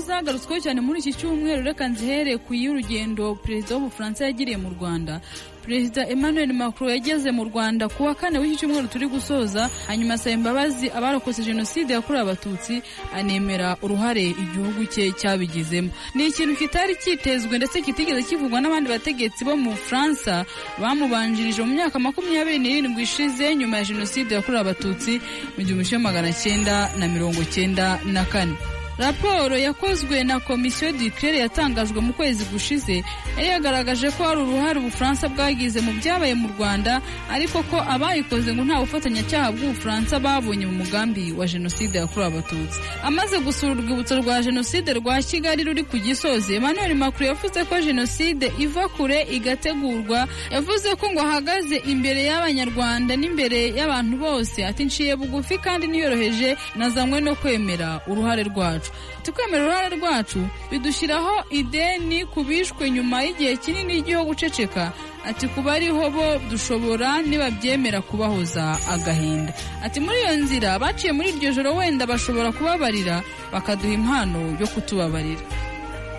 zagarutsweho 0.07 0.59
cyane 0.61 0.81
muri 0.81 0.99
iki 0.99 1.13
cyumweru 1.17 1.61
reka 1.63 1.87
nzihere 1.87 2.37
ku 2.37 2.53
y'urugendo 2.53 3.35
perezida 3.43 3.75
w'ubufaransa 3.75 4.25
yagiriye 4.25 4.57
mu 4.57 4.69
rwanda 4.75 5.21
perezida 5.65 6.03
emmanuel 6.07 6.53
macron 6.53 6.89
yageze 6.89 7.31
mu 7.31 7.43
rwanda 7.49 7.87
ku 7.89 8.03
wa 8.05 8.13
kane 8.15 8.39
w'iki 8.39 8.57
cyumweru 8.59 8.87
turi 8.87 9.07
gusoza 9.07 9.69
hanyuma 9.87 10.13
asaba 10.13 10.31
imbabazi 10.35 10.89
abarokotse 10.97 11.41
jenoside 11.43 11.93
yakorewe 11.93 12.21
abatutsi 12.23 12.81
anemera 13.17 13.77
uruhare 13.81 14.23
igihugu 14.43 14.85
cye 14.93 15.11
cyabigizemo. 15.19 15.89
Ni 16.15 16.27
ikintu 16.27 16.55
kitari 16.55 16.95
cyitezwe 17.01 17.57
ndetse 17.57 17.81
kitigeze 17.81 18.21
kivugwa 18.23 18.61
n'abandi 18.61 18.89
bategetsi 18.89 19.41
bo 19.45 19.57
mu 19.57 19.71
bufaransa 19.73 20.45
bamubanjirije 20.81 21.61
mu 21.65 21.73
myaka 21.73 21.97
makumyabiri 21.99 22.59
n'irindwi 22.61 23.01
ishize 23.03 23.55
nyuma 23.55 23.77
ya 23.77 23.85
jenoside 23.89 24.31
yakorewe 24.37 24.61
abatutsi 24.61 25.17
mu 25.57 25.61
gihumbi 25.65 25.85
kimwe 25.89 26.03
magana 26.07 26.29
cyenda 26.33 26.75
na 26.99 27.07
mirongo 27.09 27.41
cyenda 27.53 27.99
na 28.05 28.21
kane. 28.25 28.53
Raporo 28.97 29.57
yakozwe 29.57 30.23
na 30.23 30.39
komisiyo 30.39 30.91
dikirere 30.91 31.37
yatangajwe 31.39 31.99
mu 32.01 32.13
kwezi 32.13 32.45
gushize. 32.45 33.03
Yari 33.37 33.47
yagaragaje 33.49 34.09
ko 34.11 34.23
hari 34.23 34.41
uruhare 34.41 34.79
ubufaransa 34.79 35.27
bwagize 35.29 35.81
mu 35.81 35.91
byabaye 35.99 36.33
mu 36.35 36.47
rwanda 36.57 37.01
ariko 37.31 37.63
ko 37.67 37.77
abayikoze 37.83 38.53
ngo 38.55 38.63
nta 38.63 38.79
bufatanyacyaha 38.79 39.51
bw'ubufaransa 39.51 40.19
babonye 40.19 40.65
mu 40.65 40.75
mugambi 40.79 41.31
wa 41.35 41.43
jenoside 41.47 41.97
yakorewe 41.99 42.27
abatutsi. 42.31 42.79
Amaze 43.03 43.35
gusura 43.43 43.71
urwibutso 43.75 44.15
rwa 44.23 44.39
jenoside 44.41 44.93
rwa 44.95 45.19
kigali 45.21 45.63
ruri 45.67 45.83
ku 45.83 45.97
gisozi 45.99 46.55
emmanuel 46.55 46.95
macron 46.95 47.27
yavuze 47.35 47.63
ko 47.67 47.75
jenoside 47.83 48.47
iva 48.59 48.87
kure 48.87 49.27
igategurwa. 49.31 50.27
Yavuze 50.51 50.95
ko 50.95 51.11
ngo 51.11 51.19
ahagaze 51.21 51.75
imbere 51.83 52.23
y'abanyarwanda 52.31 53.15
n'imbere 53.19 53.75
y'abantu 53.75 54.15
bose 54.17 54.63
ati 54.65 54.85
nciye 54.87 55.15
bugufi 55.19 55.57
kandi 55.59 55.87
niyoroheje 55.91 56.55
nazanywe 56.79 57.19
no 57.21 57.35
kwemera 57.35 57.99
uruhare 58.07 58.43
rwacu. 58.47 58.84
Tukwemera 59.23 59.63
uruhare 59.63 59.89
rwacu 59.97 60.39
bidushyiraho 60.71 61.33
ideni 61.49 62.25
ku 62.25 62.43
bishwe 62.43 62.89
nyuma 62.91 63.23
y'igihe 63.23 63.55
kinini 63.57 63.93
y'igihugu 63.93 64.27
guceceka 64.35 64.91
ati 65.25 65.47
kuba 65.47 65.73
ariho 65.73 66.09
bo 66.13 66.37
dushobora 66.49 67.21
nibabyemera 67.25 68.01
kubahoza 68.01 68.77
agahinda. 68.93 69.53
Ati 69.83 69.99
muri 69.99 70.17
iyo 70.21 70.33
nzira 70.37 70.79
baciye 70.79 71.11
muri 71.17 71.29
iryo 71.33 71.49
joro 71.53 71.75
wenda 71.75 72.05
bashobora 72.05 72.51
kubabarira 72.53 73.23
bakaduha 73.53 73.93
impano 73.93 74.57
yo 74.61 74.67
kutubabarira. 74.69 75.41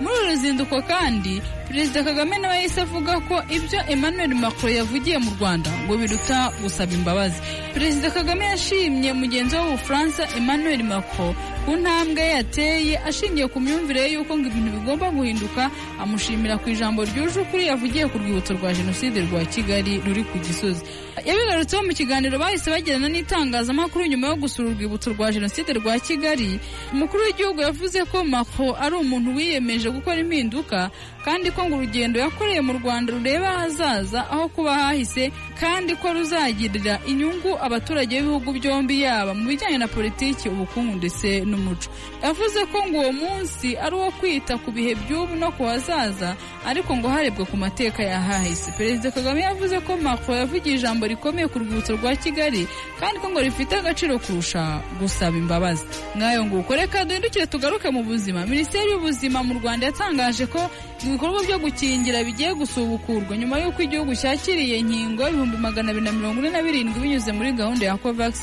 Muri 0.01 0.15
uru 0.15 0.27
ruzinduko 0.31 0.83
kandi 0.83 1.39
perezida 1.69 2.05
kagame 2.05 2.39
nawe 2.39 2.57
yahise 2.57 2.81
avuga 2.81 3.21
ko 3.29 3.43
ibyo 3.51 3.81
emmanuel 3.89 4.35
macron 4.35 4.73
yavugiye 4.73 5.19
mu 5.19 5.31
rwanda 5.41 5.71
ngo 5.85 5.97
biruta 5.99 6.53
gusaba 6.63 6.93
imbabazi. 6.95 7.41
Perezida 7.75 8.11
kagame 8.11 8.45
yashimye 8.45 9.13
mugenzi 9.13 9.57
we 9.57 9.63
w'ubufaransa 9.63 10.29
emmanuel 10.39 10.83
macron 10.85 11.35
ku 11.67 11.77
ntambwe 11.77 12.23
ye 12.23 12.31
yateye 12.39 12.95
ashingiye 13.09 13.47
ku 13.51 13.59
myumvire 13.61 14.01
ye 14.07 14.13
y'uko 14.15 14.33
ngo 14.39 14.47
ibintu 14.49 14.71
bigomba 14.79 15.11
guhinduka 15.11 15.71
amushimira 15.99 16.55
ku 16.63 16.71
ijambo 16.71 17.03
ryuje 17.05 17.41
ukuri 17.43 17.67
yavugiye 17.67 18.07
ku 18.07 18.19
rwibutso 18.23 18.55
rwa 18.55 18.71
jenoside 18.73 19.19
rwa 19.27 19.43
kigali 19.45 19.99
ruri 20.07 20.23
ku 20.25 20.39
gisozi. 20.39 20.83
Yabigarutseho 21.27 21.83
mu 21.83 21.91
kiganiro 21.93 22.39
bahise 22.39 22.71
bagirana 22.71 23.09
n'itangazamakuru 23.11 24.07
nyuma 24.07 24.27
yo 24.31 24.37
gusura 24.39 24.69
urwibutso 24.71 25.11
rwa 25.13 25.33
jenoside 25.35 25.73
rwa 25.75 25.99
kigali. 25.99 26.61
Umukuru 26.95 27.23
w'igihugu 27.27 27.61
yavuze 27.67 28.05
ko 28.07 28.23
macron 28.25 28.75
ari 28.81 28.95
umuntu 28.97 29.35
wiyemeje 29.37 29.91
gukora 29.91 30.17
impinduka 30.23 30.91
kandi 31.27 31.51
ko 31.51 31.67
ngo 31.67 31.75
urugendo 31.83 32.21
yakoreye 32.23 32.61
mu 32.63 32.73
rwanda 32.79 33.11
rureba 33.13 33.49
ahazaza 33.51 34.31
aho 34.31 34.47
kuba 34.49 34.75
hahise 34.79 35.33
kandi 35.61 35.95
ko 35.99 36.13
ruzagirira 36.15 36.99
inyungu 37.07 37.59
abaturage 37.67 38.15
b'ibihugu 38.23 38.53
byombi 38.63 39.03
yaba 39.03 39.35
mu 39.35 39.49
bijyanye 39.51 39.79
na 39.83 39.89
politiki 39.91 40.47
ubukungu 40.49 40.97
ndetse 41.03 41.43
n'umuco. 41.45 41.91
Yavuze 42.23 42.61
ko 42.71 42.79
ngo 42.89 42.99
uwo 43.03 43.13
munsi 43.13 43.75
ari 43.77 43.95
uwo 43.99 44.11
kwita 44.15 44.55
ku 44.63 44.71
bihe 44.71 44.95
by'ubu 44.95 45.35
no 45.37 45.51
ku 45.53 45.65
hazaza 45.67 46.37
ariko 46.67 46.95
ngo 46.97 47.09
harebwe 47.11 47.43
ku 47.45 47.57
mateka 47.59 48.03
y'ahahise 48.07 48.71
perezida 48.79 49.11
kagame 49.11 49.41
yavuze 49.43 49.81
ko 49.83 49.97
macron 49.99 50.39
yavugiye 50.47 50.75
ijambo 50.79 51.07
rikomeye 51.11 51.49
ku 51.51 51.59
rwibutso 51.59 51.93
rwa 51.99 52.15
kigali 52.17 52.69
kandi 53.03 53.19
ko 53.19 53.27
ngo 53.35 53.41
rifite 53.43 53.73
agaciro 53.83 54.19
kurusha 54.23 54.79
gusaba 55.03 55.35
imbabazi. 55.37 55.83
Nk'ayo 56.17 56.45
nguko 56.47 56.71
reka 56.77 57.03
duhindukire 57.05 57.47
tugaruke 57.51 57.91
mu 57.91 58.03
buzima. 58.07 58.47
Minisiteri 58.47 58.91
y'ubuzima 58.95 59.43
mu 59.43 59.55
rwanda 59.59 59.87
yatangaje 59.91 60.47
ko 60.47 60.61
ibikorwa 61.05 61.43
byo 61.45 61.59
gukingira 61.59 62.25
bigiye 62.25 62.55
gusubukurwa. 62.55 63.37
Nyuma 63.37 63.59
y'uko 63.61 63.83
igihugu 63.83 64.13
cyakiriye 64.17 64.79
inkingo 64.81 65.29
ibihumbi 65.29 65.57
magana 65.57 65.91
abiri 65.93 66.05
na 66.05 66.13
mirongo 66.13 66.39
ine 66.41 66.51
na 66.51 66.63
birindwi 66.63 66.99
binyuze 67.01 67.33
muri 67.33 67.53
gahunda 67.53 67.87
ya 67.87 67.97
covax 68.01 68.35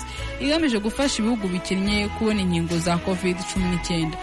igamije 0.42 0.78
gufasha 0.80 1.20
ibihugu 1.20 1.48
bikennye 1.50 2.08
kubona 2.18 2.42
inkingo 2.46 2.78
za 2.78 2.98
covid 3.02 3.38
cumi 3.50 3.66
n'icyenda. 3.74 4.18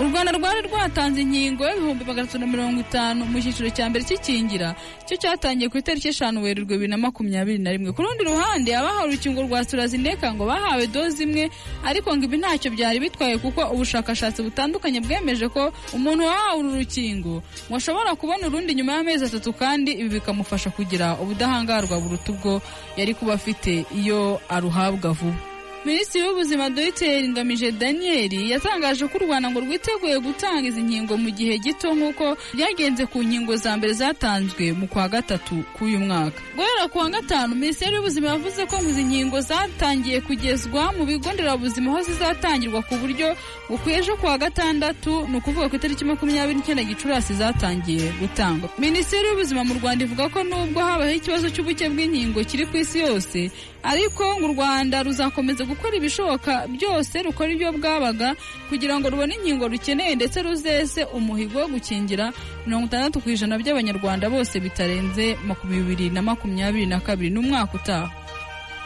U 0.00 0.04
rwanda 0.04 0.32
rwari 0.32 0.60
rwatanze 0.68 1.20
inkingo 1.22 1.62
y'ibihumbi 1.66 2.04
magana 2.04 2.22
atatu 2.26 2.38
na 2.38 2.46
mirongo 2.46 2.80
itanu 2.80 3.24
mu 3.30 3.38
cyiciro 3.42 3.68
cya 3.76 3.86
mbere 3.90 4.02
cy'ikingira. 4.08 4.74
Cyo 5.06 5.14
cyatangiye 5.20 5.68
ku 5.70 5.76
itariki 5.78 6.08
eshanu 6.10 6.42
werurwe 6.42 6.74
bibiri 6.74 6.90
na 6.90 6.96
makumyabiri 6.98 7.58
na 7.62 7.70
rimwe. 7.70 7.92
Ku 7.92 8.00
rundi 8.02 8.24
ruhande 8.24 8.72
abahawe 8.76 9.08
urukingo 9.12 9.42
rwa 9.46 9.60
turazineka 9.64 10.32
ngo 10.34 10.44
bahawe 10.48 10.86
doze 10.90 11.22
imwe 11.22 11.44
ariko 11.84 12.08
ngo 12.16 12.24
ibi 12.24 12.36
ntacyo 12.40 12.68
byari 12.74 12.98
bitwaye 13.04 13.36
kuko 13.38 13.60
ubushakashatsi 13.74 14.40
butandukanye 14.42 15.00
bwemeje 15.04 15.46
ko 15.52 15.70
umuntu 15.94 16.24
wahawe 16.26 16.58
uru 16.60 16.70
rukingo. 16.82 17.42
Ngo 17.68 17.74
ashobora 17.76 18.16
kubona 18.16 18.46
urundi 18.48 18.74
nyuma 18.74 18.92
y'amezi 18.96 19.24
atatu 19.28 19.52
kandi 19.52 19.90
ibi 20.00 20.08
bikamufasha 20.18 20.70
kugira 20.72 21.14
ubudahangarwa 21.22 22.00
buruta 22.00 22.32
ubwo 22.32 22.52
yari 22.96 23.12
kuba 23.14 23.34
afite 23.38 23.84
iyo 23.94 24.40
aruhabwa 24.48 25.12
vuba. 25.12 25.51
Minisitiri 25.84 26.24
w'ubuzima 26.28 26.70
dogiteri 26.70 27.28
ngamije 27.28 27.72
daniel 27.72 28.32
yatangaje 28.50 29.06
ko 29.06 29.18
u 29.18 29.24
rwanda 29.26 29.50
ngo 29.50 29.60
rwiteguye 29.60 30.18
gutanga 30.22 30.68
izi 30.68 30.82
nkingo 30.82 31.16
mu 31.18 31.30
gihe 31.30 31.58
gito 31.58 31.90
nk'uko 31.94 32.36
byagenze 32.54 33.06
ku 33.10 33.18
nkingo 33.22 33.56
za 33.58 33.74
mbere 33.76 33.92
zatanzwe 33.92 34.72
mu 34.78 34.86
kwa 34.88 35.08
gatatu 35.10 35.64
k'uyu 35.74 35.98
mwaka. 36.00 36.38
Guhera 36.56 36.86
ku 36.88 36.98
wa 36.98 37.10
gatanu 37.10 37.54
minisiteri 37.58 37.94
y'ubuzima 37.98 38.28
yavuze 38.30 38.62
ko 38.70 38.76
izi 38.78 39.02
nkingo 39.04 39.40
zatangiye 39.42 40.20
kugezwa 40.22 40.92
mu 40.96 41.02
bigo 41.04 41.32
nderabuzima 41.34 41.90
aho 41.90 42.00
zizatangirwa 42.06 42.82
ku 42.86 42.94
buryo 43.02 43.34
bukwiye 43.68 43.98
ejo 43.98 44.14
ku 44.16 44.26
wa 44.30 44.38
gatandatu 44.38 45.26
ni 45.28 45.36
ukuvuga 45.42 45.66
ku 45.68 45.76
itariki 45.82 46.04
makumyabiri 46.06 46.58
n'icyenda 46.62 46.84
gicurasi 46.86 47.34
zatangiye 47.34 48.12
gutangwa. 48.22 48.68
Minisiteri 48.78 49.26
y'ubuzima 49.34 49.64
mu 49.66 49.74
rwanda 49.82 50.04
ivuga 50.06 50.28
ko 50.30 50.44
nubwo 50.46 50.78
habayeho 50.80 51.16
ikibazo 51.18 51.50
cy'ubuke 51.50 51.88
bw'inkingo 51.90 52.38
kiri 52.46 52.66
ku 52.70 52.76
isi 52.78 52.98
yose 53.02 53.50
ariko 53.82 54.22
ngo 54.38 54.46
u 54.46 54.52
rwanda 54.54 55.02
ruzakomeza 55.02 55.64
gukora 55.66 55.96
ibishoboka 55.98 56.66
byose 56.70 57.22
rukora 57.22 57.50
ibyo 57.52 57.72
bwabaga 57.74 58.34
kugira 58.68 58.94
ngo 58.98 59.10
rubone 59.10 59.34
inkingo 59.34 59.68
rukeneye 59.68 60.14
ndetse 60.14 60.38
ruzese 60.42 61.04
umuhigo 61.10 61.58
wo 61.58 61.68
gukingira 61.68 62.32
mirongo 62.66 62.86
itandatu 62.86 63.20
ku 63.20 63.30
ijana 63.30 63.58
by'abanyarwanda 63.58 64.30
bose 64.30 64.60
bitarenze 64.62 65.34
bibiri 65.66 66.10
na 66.14 66.22
makumyabiri 66.22 66.86
na 66.86 67.00
kabiri 67.00 67.30
n'umwaka 67.34 67.74
utaha. 67.74 68.08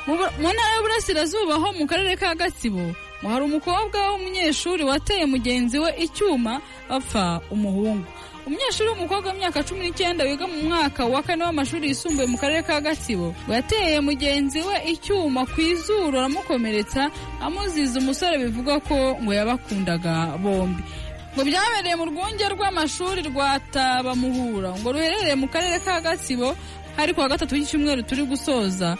Mu 0.06 0.14
ntara 0.54 0.72
y'uburasirazuba 0.78 1.54
ho 1.58 1.68
mu 1.74 1.84
karere 1.86 2.16
ka 2.16 2.34
gatsibo 2.38 2.94
ngo 3.20 3.26
hari 3.28 3.44
umukobwa 3.44 3.98
w'umunyeshuri 4.12 4.84
wateye 4.84 5.26
mugenzi 5.26 5.78
we 5.82 5.90
icyuma 6.04 6.60
bapfa 6.88 7.40
umuhungu. 7.50 8.06
Umunyeshuri 8.46 8.88
w'umukobwa 8.90 9.26
w'imyaka 9.30 9.58
cumi 9.66 9.80
n'icyenda 9.84 10.22
wiga 10.24 10.46
mu 10.46 10.58
mwaka 10.68 11.02
wa 11.14 11.20
kane 11.26 11.42
w'amashuri 11.44 11.88
yisumbuye 11.90 12.26
mu 12.32 12.38
karere 12.38 12.62
ka 12.68 12.80
gatsibo 12.80 13.34
yateye 13.50 13.98
mugenzi 14.00 14.58
we 14.68 14.76
icyuma 14.94 15.42
ku 15.50 15.58
izuru 15.60 16.14
aramukomeretsa 16.18 17.02
amuziza 17.46 17.98
umusore 17.98 18.34
bivugwa 18.38 18.74
ko 18.88 18.96
ngo 19.22 19.32
yabakundaga 19.38 20.14
bombi. 20.42 20.82
Ngo 21.34 21.42
byabereye 21.48 21.94
mu 22.00 22.04
rwunge 22.10 22.44
rw'amashuri 22.54 23.20
rwa 23.30 23.58
tabamuhura 23.74 24.70
ngo 24.78 24.88
ruherereye 24.94 25.34
mu 25.42 25.46
karere 25.52 25.78
ka 25.82 25.98
gatsibo 26.00 26.48
hari 26.96 27.10
ku 27.14 27.20
wa 27.20 27.28
gatatu 27.28 27.54
w'icyumweru 27.58 28.02
turi 28.08 28.22
gusoza 28.30 28.94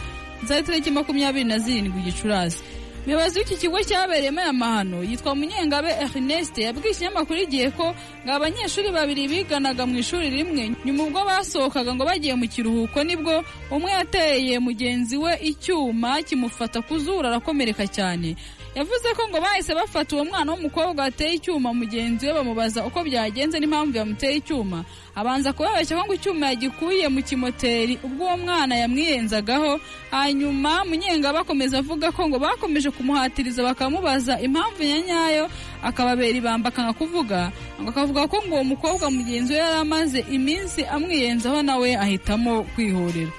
zari 0.46 0.62
tariki 0.66 0.90
makumyabiri 0.90 1.44
na 1.48 1.56
zirindwi 1.62 2.00
gicurasi. 2.10 2.60
Umuyobozi 3.06 3.38
w'iki 3.38 3.56
kigo 3.56 3.78
cyabereyemo 3.86 4.40
aya 4.40 4.52
mahano. 4.52 4.98
Yitwa 5.06 5.34
munyengabe 5.38 5.90
ernest 6.04 6.58
yabwiye 6.58 6.90
ikinyamakuru 6.92 7.38
igihe 7.46 7.70
ko 7.70 7.94
ngo 8.26 8.30
abanyeshuri 8.34 8.90
babiri 8.90 9.28
biganaga 9.30 9.86
mu 9.86 9.94
ishuri 10.02 10.26
rimwe. 10.30 10.74
Nyuma 10.84 11.02
ubwo 11.06 11.22
basohokaga 11.24 11.94
ngo 11.94 12.02
bagiye 12.04 12.34
mu 12.34 12.48
kiruhuko 12.50 12.98
ni 13.06 13.14
bwo 13.16 13.44
umwe 13.70 13.90
yateye 13.94 14.58
mugenzi 14.58 15.14
we 15.16 15.38
icyuma 15.38 16.18
kimufata 16.26 16.82
ku 16.82 16.98
zuru 16.98 17.22
arakomereka 17.30 17.86
cyane. 17.86 18.34
Yavuze 18.76 19.08
ko 19.16 19.22
ngo 19.28 19.40
bahise 19.40 19.72
bafata 19.74 20.16
uwo 20.16 20.24
mwana 20.24 20.52
w'umukobwa 20.52 21.02
wateye 21.08 21.34
icyuma 21.40 21.72
mugenzi 21.74 22.26
we 22.28 22.32
bamubaza 22.36 22.84
uko 22.84 23.00
byagenze 23.08 23.56
n'impamvu 23.60 23.96
yamuteye 23.98 24.36
icyuma. 24.36 24.84
Abanza 25.16 25.52
kubabeshya 25.56 25.96
ko 25.96 26.04
ngo 26.04 26.14
icyuma 26.14 26.46
yagikuye 26.52 27.08
mu 27.08 27.22
kimoteri 27.24 27.96
ubwo 28.04 28.24
uwo 28.28 28.36
mwana 28.36 28.76
yamwiyenzagaho 28.76 29.80
hanyuma 30.12 30.84
munyenga 30.84 31.32
bakomeza 31.32 31.78
avuga 31.80 32.12
ko 32.12 32.28
ngo 32.28 32.36
bakomeje 32.38 32.90
kumuhatiriza 32.92 33.62
bakamubaza 33.64 34.36
impamvu 34.44 34.82
ya 34.84 35.00
nyayo 35.00 35.44
akababera 35.82 36.36
ibamba 36.38 36.68
akanga 36.68 36.92
kuvuga. 36.92 37.48
Ngo 37.80 37.88
akavuga 37.90 38.28
ko 38.28 38.36
ngo 38.46 38.54
uwo 38.60 38.64
mukobwa 38.76 39.08
mugenzi 39.10 39.52
we 39.52 39.58
yari 39.58 39.76
amaze 39.80 40.20
iminsi 40.30 40.84
amwiyenzaho 40.84 41.62
nawe 41.64 41.96
ahitamo 41.96 42.62
kwihorera. 42.76 43.32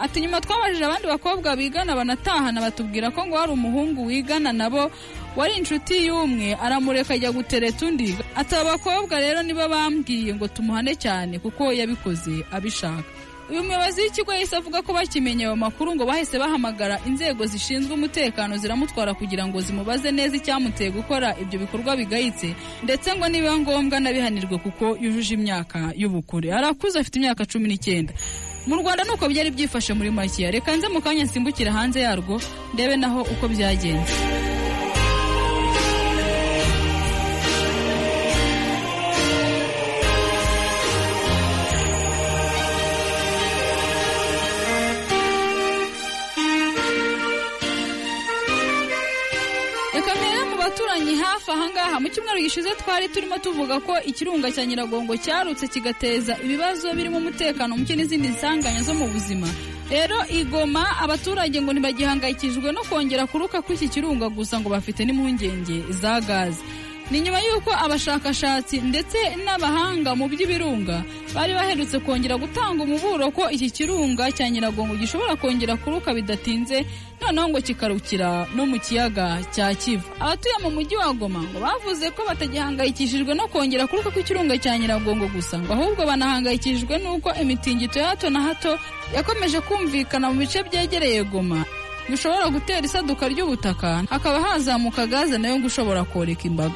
Ati 0.00 0.20
nyuma 0.20 0.40
twabajije 0.40 0.84
abandi 0.84 1.06
bakobwa 1.06 1.56
bigana 1.56 1.94
banatahana 1.96 2.60
batubwira 2.60 3.10
ko 3.10 3.26
ngo 3.26 3.36
hari 3.36 3.52
umuhungu 3.52 4.06
wigana 4.06 4.52
nabo 4.52 4.90
wari 5.36 5.54
inshuti 5.60 6.06
y'umwe 6.06 6.54
aramureka 6.56 7.14
ajya 7.14 7.32
gutereta 7.32 7.86
undi. 7.86 8.16
Ati 8.34 8.54
aba 8.54 8.70
bakobwa 8.80 9.20
rero 9.20 9.42
nibo 9.42 9.68
bambwiye 9.68 10.34
ngo 10.34 10.48
tumuhane 10.48 10.94
cyane 10.96 11.38
kuko 11.38 11.72
yabikoze 11.72 12.44
abishaka. 12.52 13.04
Uyu 13.50 13.64
muyobozi 13.66 14.00
w'ikigo 14.02 14.30
yahise 14.32 14.56
avuga 14.56 14.78
ko 14.82 14.92
bakimenye 14.94 15.44
ayo 15.50 15.56
makuru 15.58 15.94
ngo 15.98 16.06
bahise 16.06 16.38
bahamagara 16.38 17.00
inzego 17.06 17.42
zishinzwe 17.46 17.94
umutekano 17.94 18.54
ziramutwara 18.56 19.10
kugira 19.14 19.42
ngo 19.46 19.58
zimubaze 19.60 20.10
neza 20.14 20.36
icyamuteye 20.38 20.90
gukora 20.94 21.34
ibyo 21.42 21.58
bikorwa 21.66 21.96
bigayitse 21.98 22.54
ndetse 22.86 23.10
ngo 23.14 23.26
nibiba 23.28 23.58
ngombwa 23.58 23.98
nabihanirwe 24.00 24.58
kuko 24.62 24.94
yujuje 25.02 25.34
imyaka 25.34 25.90
y'ubukure. 25.98 26.52
Arakuze 26.54 26.98
afite 27.02 27.16
imyaka 27.18 27.42
cumi 27.46 27.68
n'icyenda. 27.74 28.14
Mu 28.66 28.74
rwanda 28.80 29.04
nuko 29.04 29.24
byari 29.28 29.50
byifashe 29.50 29.92
muri 29.94 30.10
makiya 30.10 30.50
reka 30.50 30.76
nze 30.76 30.88
mu 30.88 31.00
kanya 31.04 31.24
nsimbukire 31.24 31.70
hanze 31.70 32.00
yarwo 32.06 32.40
ndebe 32.74 32.96
naho 32.96 33.20
uko 33.32 33.44
byagenze. 33.48 34.12
Hafi 51.50 51.62
ahangaha 51.62 52.00
mu 52.00 52.08
cyumweru 52.08 52.40
gishize 52.40 52.70
twari 52.78 53.08
turimo 53.08 53.38
tuvuga 53.38 53.80
ko 53.80 53.98
ikirunga 54.06 54.52
cya 54.52 54.66
nyiragongo 54.66 55.16
cyarutse 55.16 55.66
kigateza 55.68 56.36
ibibazo 56.44 56.94
birimo 56.94 57.18
umutekano 57.18 57.76
muke 57.76 57.96
n'izindi 57.96 58.28
nsanganya 58.28 58.82
zo 58.82 58.94
mu 58.94 59.06
buzima. 59.10 59.46
Rero 59.90 60.16
igoma 60.30 60.84
abaturage 61.02 61.58
ngo 61.60 61.72
ntibagihangayikishijwe 61.72 62.70
no 62.72 62.82
kongera 62.86 63.26
kuruka 63.26 63.58
kw'iki 63.62 63.88
kirunga 63.90 64.28
gusa 64.30 64.60
ngo 64.60 64.68
bafite 64.70 65.02
n'impungenge 65.04 65.82
za 65.90 66.20
gaze. 66.22 66.62
Ni 67.10 67.20
nyuma 67.20 67.38
y'uko 67.42 67.70
abashakashatsi 67.74 68.80
ndetse 68.80 69.18
n'abahanga 69.44 70.14
mu 70.14 70.28
by'ibirunga 70.30 71.02
bari 71.34 71.52
baherutse 71.58 71.98
kongera 71.98 72.36
gutanga 72.38 72.82
umuburo 72.86 73.30
ko 73.34 73.50
iki 73.50 73.70
kirunga 73.70 74.30
cya 74.32 74.46
nyiragongo 74.50 74.94
gishobora 74.94 75.34
kongera 75.36 75.74
kuruka 75.76 76.14
bidatinze 76.14 76.86
noneho 77.20 77.48
ngo 77.50 77.58
kikarukira 77.66 78.46
no 78.54 78.62
mu 78.66 78.78
kiyaga 78.78 79.42
cya 79.54 79.74
kivu. 79.74 80.06
Abatuye 80.22 80.54
mu 80.62 80.70
mujyi 80.70 80.96
wa 81.02 81.10
goma 81.12 81.42
ngo 81.42 81.58
bavuze 81.60 82.06
ko 82.14 82.22
batagihangayikishijwe 82.28 83.34
no 83.34 83.44
kongera 83.50 83.86
kuruka 83.90 84.10
kw'ikirunga 84.14 84.54
cya 84.62 84.78
nyiragongo 84.78 85.26
gusa 85.34 85.58
ngo 85.58 85.72
ahubwo 85.74 86.06
banahangayikishijwe 86.06 86.94
n'uko 87.02 87.34
imitingito 87.42 87.98
ya 87.98 88.08
hato 88.14 88.30
na 88.30 88.40
hato 88.46 88.78
yakomeje 89.14 89.58
kumvikana 89.66 90.30
mu 90.30 90.38
bice 90.46 90.62
byegereye 90.62 91.24
goma. 91.26 91.64
Bishobora 92.10 92.48
gutera 92.50 92.82
isaduka 92.86 93.26
ry'ubutaka. 93.28 94.02
Hakaba 94.10 94.40
hazamuka 94.40 95.06
gaze 95.06 95.38
na 95.38 95.48
yo 95.50 95.58
ngo 95.58 95.66
ushobora 95.66 96.02
koreka 96.06 96.42
imbaga. 96.48 96.74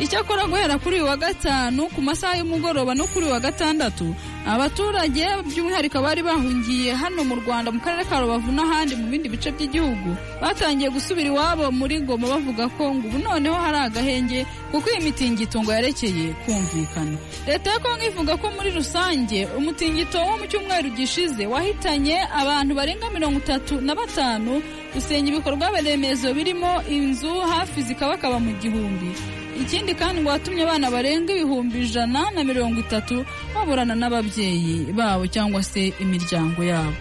Icyakora 0.00 0.46
guhera 0.48 0.78
kuri 0.78 1.00
wa 1.04 1.16
gatanu 1.16 1.86
ku 1.94 2.00
masaha 2.02 2.36
y'umugoroba 2.40 2.94
no 2.96 3.04
kuri 3.12 3.26
wa 3.28 3.40
gatandatu 3.40 4.14
abaturage 4.48 5.20
by'umwihariko 5.46 6.00
bari 6.00 6.22
bahungiye 6.24 6.94
hano 6.96 7.20
mu 7.24 7.34
rwanda 7.36 7.68
mu 7.72 7.80
karere 7.84 8.04
ka 8.08 8.20
rubavu 8.20 8.48
n'ahandi 8.52 8.96
mu 8.96 9.06
bindi 9.12 9.28
bice 9.28 9.52
by'igihugu 9.52 10.16
batangiye 10.40 10.88
gusubira 10.90 11.28
iwabo 11.28 11.68
muri 11.70 12.00
goma 12.00 12.26
bavuga 12.32 12.64
ko 12.80 12.94
ngo 12.96 13.06
ubu 13.12 13.18
noneho 13.20 13.56
hari 13.60 13.78
agahenge 13.92 14.40
kuko 14.72 14.86
iyi 14.88 15.04
mitingito 15.04 15.60
ngo 15.60 15.68
yarekeye 15.72 16.32
kumvikana. 16.48 17.16
Leta 17.46 17.70
ya 17.70 17.78
kongo 17.84 18.04
ivuga 18.08 18.32
ko 18.40 18.46
muri 18.56 18.70
rusange 18.72 19.44
umutingito 19.58 20.16
wo 20.16 20.34
mu 20.40 20.46
cyumweru 20.48 20.88
gishize 20.96 21.44
wahitanye 21.46 22.16
abantu 22.40 22.72
barenga 22.74 23.06
mirongo 23.12 23.36
itatu 23.44 23.80
na 23.84 23.92
batanu 23.94 24.62
usenya 24.96 25.28
ibikorwa 25.28 25.68
remezo 25.84 26.32
birimo 26.32 26.80
inzu 26.88 27.28
hafi 27.52 27.82
zikabakaba 27.84 28.40
mu 28.40 28.52
gihumbi. 28.62 29.12
Ikindi 29.60 29.94
kandi 29.94 30.20
ngo 30.22 30.30
watumye 30.30 30.62
abana 30.64 30.90
barenga 30.90 31.32
ibihumbi 31.34 31.78
ijana 31.84 32.30
na 32.34 32.40
mirongo 32.44 32.80
itatu 32.80 33.24
baburana 33.54 33.94
n'ababyeyi 33.94 34.92
babo 34.96 35.26
cyangwa 35.26 35.62
se 35.62 35.92
imiryango 36.00 36.64
yabo. 36.64 36.96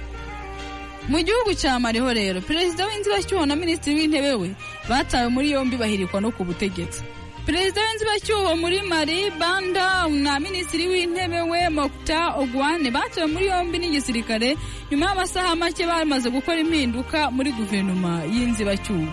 Mu 1.10 1.18
gihugu 1.26 1.52
cya 1.58 1.80
mariho 1.80 2.14
rero 2.14 2.42
perezida 2.42 2.86
w'inzibacyuho 2.86 3.46
na 3.46 3.56
minisitiri 3.56 3.96
w'intebe 4.00 4.34
we 4.42 4.50
batawe 4.90 5.28
muri 5.32 5.52
yombi 5.56 5.78
bahirikwa 5.78 6.22
no 6.22 6.30
ku 6.32 6.44
butegetsi. 6.46 7.02
Perezida 7.48 7.82
w'inzibacyuho 7.82 8.54
muri 8.62 8.82
mari 8.86 9.32
banda 9.40 10.06
na 10.12 10.38
minisitiri 10.40 10.86
w'intebe 10.92 11.42
we 11.50 11.70
mokta 11.74 12.36
ogwane 12.38 12.92
batawe 12.92 13.26
muri 13.28 13.46
yombi 13.50 13.78
n'igisirikare 13.80 14.54
nyuma 14.92 15.06
y'amasaha 15.10 15.56
make 15.56 15.82
bamaze 15.88 16.30
gukora 16.30 16.60
impinduka 16.62 17.32
muri 17.34 17.50
guverinoma 17.58 18.22
y'inzibacyuho. 18.34 19.10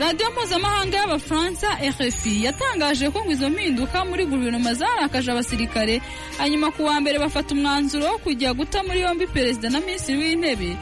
Radiyo 0.00 0.30
mpuzamahanga 0.30 0.96
y'abafaransa 0.98 1.66
rfi 1.90 2.44
yatangaje 2.44 3.10
ko 3.10 3.24
ngo 3.24 3.32
izo 3.32 3.50
mpinduka 3.50 4.04
muri 4.04 4.24
guverinoma 4.26 4.74
zarakaje 4.74 5.30
abasirikare. 5.32 6.00
Hanyuma 6.38 6.70
ku 6.70 6.84
wa 6.84 7.00
mbere 7.00 7.18
bafata 7.18 7.54
umwanzuro 7.54 8.04
wo 8.06 8.18
kujya 8.18 8.52
guta 8.54 8.82
muri 8.82 9.00
yombi 9.00 9.26
perezida 9.26 9.70
na 9.70 9.80
minisitiri 9.80 10.18
w'intebe. 10.18 10.76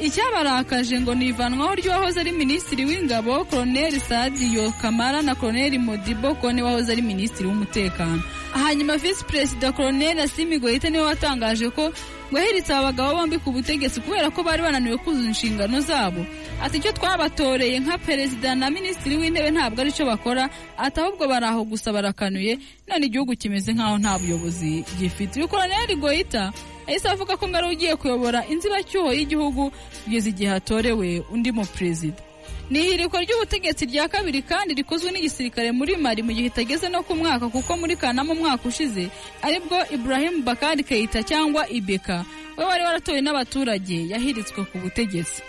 Icyabarakaje 0.00 1.00
ngo 1.00 1.14
ni 1.14 1.26
ivanwaho 1.28 1.74
ry'uwahoze 1.74 2.20
ari 2.20 2.32
minisitiri 2.32 2.84
w'ingabo 2.84 3.44
koroneli 3.44 4.00
sadiyo 4.00 4.72
kamara 4.82 5.22
na 5.22 5.34
koroneli 5.34 5.78
modibo 5.78 6.34
kone 6.34 6.62
wahoze 6.62 6.92
ari 6.92 7.02
minisitiri 7.02 7.48
w'umutekano. 7.48 8.22
Hanyuma 8.54 8.96
visi 8.96 9.24
perezida 9.24 9.72
koroneli 9.72 10.20
asimi 10.20 10.58
gohita 10.58 10.90
ni 10.90 10.98
we 10.98 11.04
watangaje 11.04 11.70
ko 11.70 11.92
ngo 12.30 12.38
yahiritse 12.38 12.70
aba 12.74 12.82
bagabo 12.94 13.10
bombi 13.18 13.38
ku 13.42 13.50
butegetsi 13.52 14.00
kubera 14.00 14.30
ko 14.30 14.42
bari 14.46 14.62
bananiwe 14.62 14.96
kuzuza 15.02 15.28
inshingano 15.28 15.80
zabo. 15.82 16.22
Ati 16.62 16.76
icyo 16.78 16.92
twabatoreye 16.94 17.80
nka 17.82 17.98
perezida 17.98 18.54
na 18.54 18.70
minisitiri 18.70 19.16
w'intebe 19.18 19.50
ntabwo 19.50 19.80
ari 19.82 19.90
cyo 19.92 20.06
bakora 20.06 20.46
ati 20.78 21.00
ahubwo 21.00 21.26
bari 21.28 21.46
aho 21.50 21.64
gusa 21.66 21.90
barakanuye 21.92 22.58
none 22.88 23.02
igihugu 23.06 23.34
kimeze 23.36 23.72
nk'aho 23.74 23.98
nta 23.98 24.18
buyobozi 24.22 24.84
gifite. 24.98 25.36
Uyu 25.42 25.48
koroneli 25.50 25.96
gohita 25.98 26.52
yahise 26.86 27.08
avuga 27.10 27.34
ko 27.36 27.48
ngo 27.50 27.56
ari 27.58 27.66
ugiye 27.74 27.96
kuyobora 27.98 28.46
inzibacyuho 28.46 29.10
y'igihugu 29.12 29.72
kugeza 30.04 30.28
igihe 30.30 30.50
hatorewe 30.54 31.24
undi 31.34 31.50
mu 31.52 31.66
perezida 31.66 32.22
ni 32.70 32.78
ihirikwa 32.78 33.20
ry'ubutegetsi 33.20 33.86
rya 33.86 34.08
kabiri 34.08 34.42
kandi 34.42 34.74
rikozwe 34.74 35.10
n'igisirikare 35.10 35.72
muri 35.72 35.96
mari 35.96 36.22
mu 36.22 36.32
gihe 36.32 36.46
itageze 36.54 36.88
no 36.88 37.02
ku 37.02 37.14
mwaka 37.18 37.48
kuko 37.50 37.76
muri 37.76 37.96
kanama 37.96 38.32
umwaka 38.32 38.68
ushize 38.68 39.10
ari 39.42 39.58
bwo 39.60 39.78
ibrahim 39.90 40.44
bakari 40.46 40.82
keita 40.86 41.22
cyangwa 41.22 41.66
ibeka. 41.68 42.24
We 42.56 42.64
wari 42.64 42.84
waratowe 42.84 43.20
n'abaturage 43.20 44.06
yahiritswe 44.12 44.64
ku 44.70 44.78
butegetsi. 44.78 45.42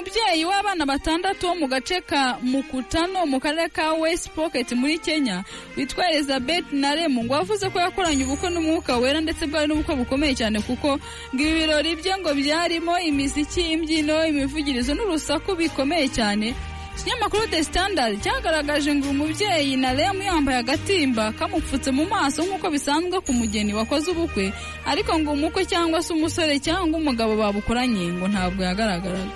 Umubyeyi 0.00 0.44
w'abana 0.44 0.86
batandatu 0.86 1.46
wo 1.46 1.54
mu 1.60 1.66
gace 1.68 2.00
ka 2.00 2.38
mukutano 2.42 3.26
mu 3.28 3.36
karere 3.40 3.68
ka 3.68 3.92
west 4.00 4.30
pocket 4.32 4.72
muri 4.72 4.96
kenya 4.98 5.44
witwa 5.76 6.08
elizabeth 6.10 6.72
naremu 6.72 7.24
ngo 7.24 7.34
wavuze 7.34 7.68
ko 7.70 7.76
yakoranye 7.80 8.24
ubukwe 8.24 8.48
n'umwuka 8.50 8.96
wera 8.96 9.20
ndetse 9.20 9.44
bwari 9.46 9.68
n'ubukwe 9.68 9.94
bukomeye 10.00 10.32
cyane 10.40 10.60
kuko 10.64 10.96
ngo 11.36 11.40
ibi 11.42 11.52
birori 11.52 11.96
bye 12.00 12.14
ngo 12.16 12.30
byarimo 12.34 12.96
imiziki 12.98 13.60
imbyino 13.76 14.24
imivugirizo 14.26 14.94
n'urusaku 14.96 15.52
bikomeye 15.60 16.08
cyane. 16.08 16.54
Ikinyamakuru 17.00 17.46
the 17.48 17.64
standard 17.64 18.20
cyagaragaje 18.24 18.92
ngo 18.94 19.08
umubyeyi 19.12 19.76
naremu 19.76 20.22
yambaye 20.22 20.58
agatimba 20.64 21.32
kamupfutse 21.36 21.90
mu 21.92 22.04
maso 22.08 22.40
nk'uko 22.44 22.68
bisanzwe 22.72 23.20
ku 23.20 23.32
mugeni 23.36 23.72
wakoze 23.76 24.10
ubukwe 24.16 24.48
ariko 24.88 25.12
ngo 25.20 25.32
umukwe 25.36 25.64
cyangwa 25.68 26.00
se 26.02 26.12
umusore 26.12 26.56
cyangwa 26.60 26.96
umugabo 27.00 27.36
babukoranye 27.36 28.04
ngo 28.16 28.28
ntabwo 28.28 28.60
yagaragaraga. 28.64 29.32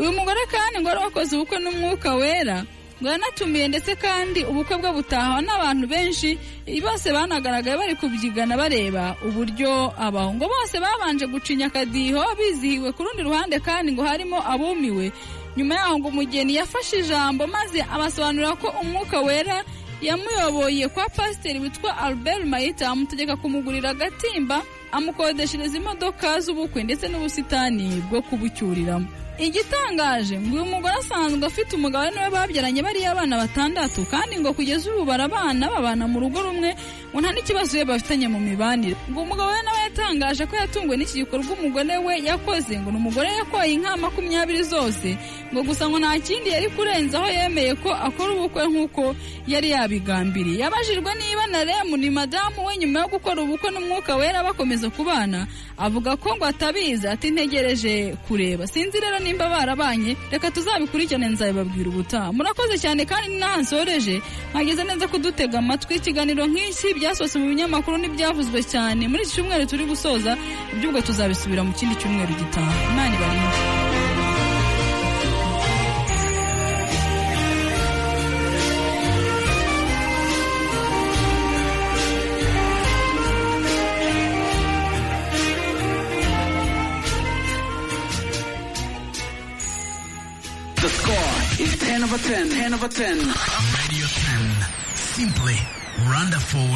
Uyu 0.00 0.12
mugore 0.16 0.40
kandi 0.54 0.80
ngo 0.80 0.88
wari 0.88 1.00
wakoze 1.04 1.36
ubukwe 1.36 1.58
n'umwuka 1.60 2.14
wera 2.16 2.64
ngo 3.00 3.08
yanatumiye 3.10 3.68
ndetse 3.68 3.92
kandi 3.96 4.40
ubukwe 4.50 4.76
bwe 4.80 4.90
butahawe 4.96 5.40
n'abantu 5.44 5.84
benshi 5.92 6.38
bose 6.84 7.08
banagaragaye 7.12 7.76
bari 7.80 7.94
kubyigana 8.00 8.56
bareba 8.60 9.16
uburyo 9.26 9.92
abaho. 9.98 10.34
Ngo 10.36 10.46
bose 10.48 10.76
babanje 10.80 11.24
gucinya 11.26 11.66
akadiho 11.72 12.20
bizihiwe 12.38 12.92
ku 12.92 13.00
rundi 13.04 13.22
ruhande 13.24 13.56
kandi 13.60 13.92
ngo 13.96 14.02
harimo 14.04 14.36
abumiwe. 14.52 15.12
Nyuma 15.56 15.74
yaho 15.80 15.98
ngo 15.98 16.08
umugeni 16.12 16.54
yafashe 16.60 16.98
ijambo 17.00 17.46
maze 17.48 17.80
abasobanurira 17.82 18.52
ko 18.60 18.68
umwuka 18.82 19.20
wera 19.24 19.64
yamuyoboye 20.04 20.88
kwa 20.88 21.08
pasiteri 21.08 21.58
witwa 21.58 21.96
albert 21.98 22.44
mayita 22.44 22.88
amutegeka 22.88 23.36
kumugurira 23.36 23.90
agatimba 23.96 24.62
amukodeshereza 24.92 25.76
imodoka 25.76 26.40
z'ubukwe 26.40 26.82
ndetse 26.84 27.08
n'ubusitani 27.08 28.02
bwo 28.10 28.22
kubucyuriramo. 28.22 29.06
Igitangaje 29.40 30.36
ngo 30.38 30.54
uyu 30.56 30.64
mugore 30.68 30.94
asanzwe 31.00 31.46
afite 31.46 31.72
umugabo 31.76 32.04
we 32.04 32.10
ni 32.12 32.20
we 32.20 32.30
babyaranye 32.30 32.82
bariya 32.82 33.10
abana 33.16 33.36
batandatu 33.40 34.04
kandi 34.10 34.36
ngo 34.38 34.52
kugeza 34.52 34.92
ubu 34.92 35.04
barabana 35.08 35.64
babana 35.72 36.04
mu 36.08 36.20
rugo 36.20 36.42
rumwe 36.44 36.76
ngo 37.10 37.18
nta 37.20 37.32
n'ikibazo 37.32 37.78
we 37.80 37.84
bafitanye 37.88 38.28
mu 38.28 38.36
mibanire. 38.40 38.96
Ngo 39.10 39.20
umugabo 39.24 39.48
we 39.50 39.62
nawe 39.64 39.80
yatangaje 39.88 40.44
ko 40.46 40.54
yatunguwe 40.60 40.96
n'iki 41.00 41.24
gikorwa 41.24 41.50
umugore 41.56 41.96
we 42.04 42.14
yakoze 42.20 42.74
ngo 42.84 42.90
ni 42.92 42.96
umugore 43.00 43.28
yakoye 43.32 43.72
inka 43.80 43.96
makumyabiri 43.96 44.62
zose 44.62 45.16
ngo 45.52 45.60
gusa 45.64 45.88
ngo 45.88 45.96
nta 45.98 46.18
kindi 46.20 46.48
yari 46.52 46.68
kurenzaho 46.76 47.28
yemeye 47.32 47.72
ko 47.80 47.90
akora 47.96 48.30
ubukwe 48.36 48.62
nk'uko 48.68 49.16
yari 49.48 49.70
yabigambiriye. 49.72 50.58
Yabajijwe 50.68 51.10
niba 51.16 51.44
na 51.48 51.64
remu 51.64 51.96
ni 51.96 52.10
madamu 52.12 52.60
we 52.68 52.76
nyuma 52.76 53.00
yo 53.00 53.08
gukora 53.08 53.40
ubukwe 53.42 53.70
n'umwuka 53.72 54.16
wera 54.20 54.44
bakomeza 54.44 54.79
kubana 54.88 55.44
avuga 55.78 56.16
ko 56.16 56.36
ngo 56.36 56.44
atabizi 56.48 57.04
ati 57.08 57.30
ntegereje 57.30 58.16
kureba. 58.28 58.64
Sinzi 58.66 58.96
rero 59.00 59.18
nimba 59.20 59.48
barabanye 59.52 60.16
reka 60.32 60.48
tuzabikurikirane 60.50 61.28
nzabibabwira 61.36 61.88
ubutaha 61.92 62.32
murakoze 62.32 62.78
cyane 62.80 63.04
kandi 63.04 63.28
n'aha 63.38 63.60
nsoreje 63.60 64.22
mwageze 64.54 64.84
neza 64.84 65.08
kudutega 65.10 65.58
amatwi 65.58 65.94
ikiganiro 66.00 66.46
nk'iki 66.46 66.94
byasohotse 66.98 67.36
mu 67.38 67.46
binyamakuru 67.50 67.96
n'ibyavuzwe 67.98 68.62
cyane. 68.72 69.08
Muri 69.10 69.22
iki 69.26 69.32
cyumweru 69.34 69.66
turi 69.66 69.84
gusoza 69.84 70.36
iby'ubwo 70.72 71.00
tuzabisubira 71.02 71.62
mu 71.66 71.72
kindi 71.74 71.94
cyumweru 72.00 72.32
gitaha. 72.40 72.70
Imana 72.92 73.14
ibarinde 73.16 73.89
over 92.12 92.28
10. 92.28 92.48
10 92.50 92.74
over 92.74 92.88
10. 92.88 93.18
Radio 93.18 94.06
10. 94.06 94.96
Simply 94.96 95.56
wonderful. 96.08 96.66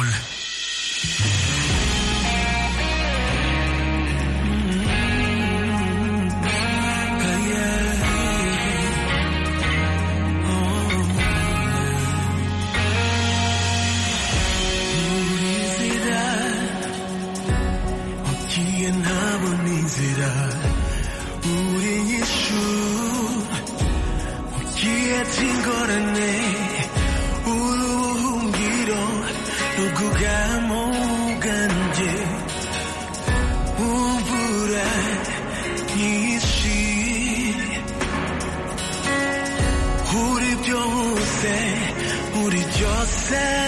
Byose 43.29 43.64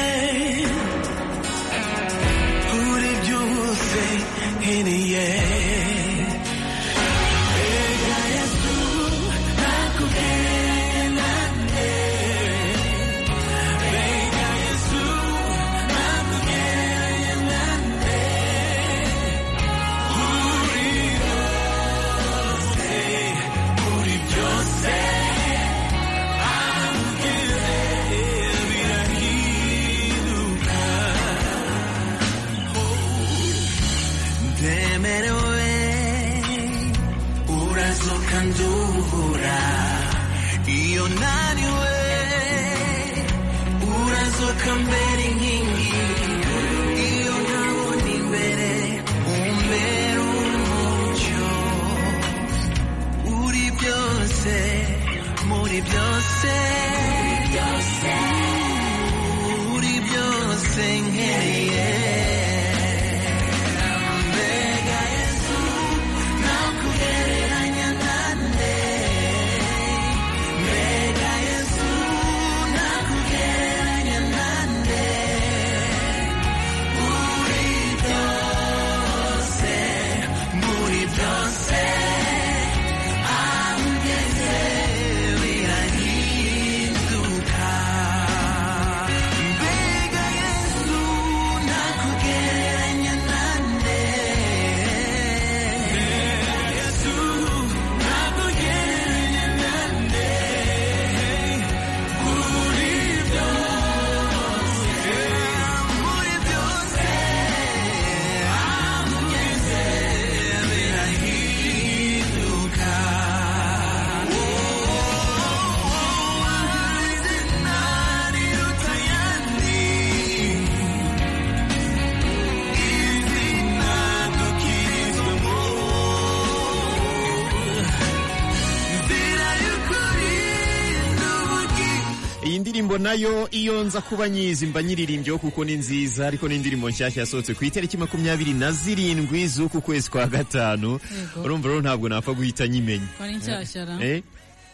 na 133.08 133.14
yo 133.14 133.48
iyo 133.52 133.84
nza 133.84 134.02
kuba 134.02 134.30
nyizi. 134.30 134.66
Mba 134.68 134.84
nyiririmbyeho 134.84 135.38
kuko 135.40 135.66
ni 135.66 135.76
nziza 135.76 136.28
ariko 136.28 136.48
ni 136.48 136.56
indirimbo 136.56 136.90
nshyashya 136.90 137.20
yasohotse 137.24 137.54
ku 137.54 137.64
itariki 137.66 137.98
makumyabiri 137.98 138.54
na 138.54 138.72
zirindwi 138.72 139.48
z'uku 139.48 139.82
kwezi 139.82 140.10
kwa 140.12 140.28
gatanu. 140.28 141.00
Urumva 141.44 141.68
rero 141.70 141.82
ntabwo 141.82 142.10
napfa 142.10 142.34
guhita 142.36 142.68
nyimenya. 142.68 143.08
Ko 143.18 143.24
ari 143.24 143.36
nshyashya 143.40 143.82
Eh? 144.04 144.22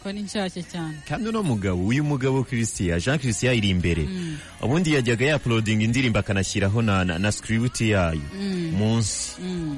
ko 0.03 0.09
ari 0.09 0.21
nshyashya 0.25 0.63
cyane. 0.65 0.97
Kandi 1.07 1.29
uno 1.29 1.43
mugabo 1.45 1.85
uyu 1.85 2.01
mugabo 2.03 2.41
christian 2.43 2.97
jean 2.99 3.19
christian 3.21 3.53
iri 3.53 3.69
imbere. 3.69 4.09
Ubundi 4.61 4.93
yajyaga 4.97 5.25
yapulodinga 5.37 5.83
indirimbo 5.85 6.17
akanashyiraho 6.19 6.81
na, 6.81 7.05
na, 7.05 7.19
na 7.21 7.29
script 7.31 7.81
yayo. 7.81 8.21
Mm. 8.33 8.73
munsi 8.73 9.37
Mm. 9.41 9.77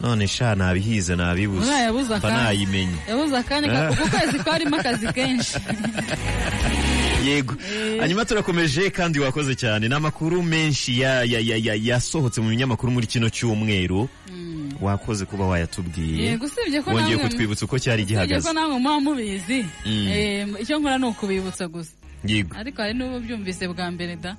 none 0.00 0.26
sha 0.26 0.54
nabihize 0.54 1.16
nabibuze. 1.16 1.68
Uriya 1.68 1.82
yabuze 1.84 2.04
mba 2.08 2.16
akanya. 2.16 2.44
nayimenye 2.44 2.98
yabuze 3.08 3.36
akanya 3.36 3.68
ka- 3.68 3.90
uku 3.92 4.08
kwezi 4.10 4.38
kwarimo 4.44 4.76
akazi 4.80 5.06
kenshi. 5.12 5.58
yego. 7.24 7.54
Hanyuma 8.00 8.24
turakomeje 8.24 8.90
kandi 8.90 9.20
wakoze 9.20 9.54
cyane. 9.54 9.88
Ni 9.88 9.94
amakuru 9.94 10.42
menshi 10.42 11.00
ya- 11.00 11.24
ya- 11.24 11.40
ya- 11.40 11.56
ya- 11.56 11.74
yasohotse 11.82 12.40
mu 12.40 12.48
binyamakuru 12.50 12.92
muri 12.92 13.06
kino 13.06 13.28
cyumweru. 13.30 14.08
Wakoze 14.80 15.24
kuba 15.24 15.44
wayatubwiye. 15.46 16.38
Wongeye 16.86 17.16
kutwibutsa 17.28 17.64
uko 17.68 17.78
cyari 17.78 18.04
gihagaze 18.04 18.48
ko 18.48 18.52
namwe 18.54 18.78
muba 18.80 19.00
mubizi. 19.00 19.64
Mm. 19.86 20.08
Eh, 20.08 20.48
icyo 20.64 20.78
nkora 20.80 20.98
ni 20.98 21.04
ukubibutsa 21.06 21.68
gusa. 21.68 21.92
Yego. 22.24 22.56
Ariko 22.56 22.82
hari 22.82 22.94
n'ubu 22.94 23.20
byumvise 23.20 23.68
bwa 23.68 23.90
mbere 23.92 24.16
da. 24.16 24.36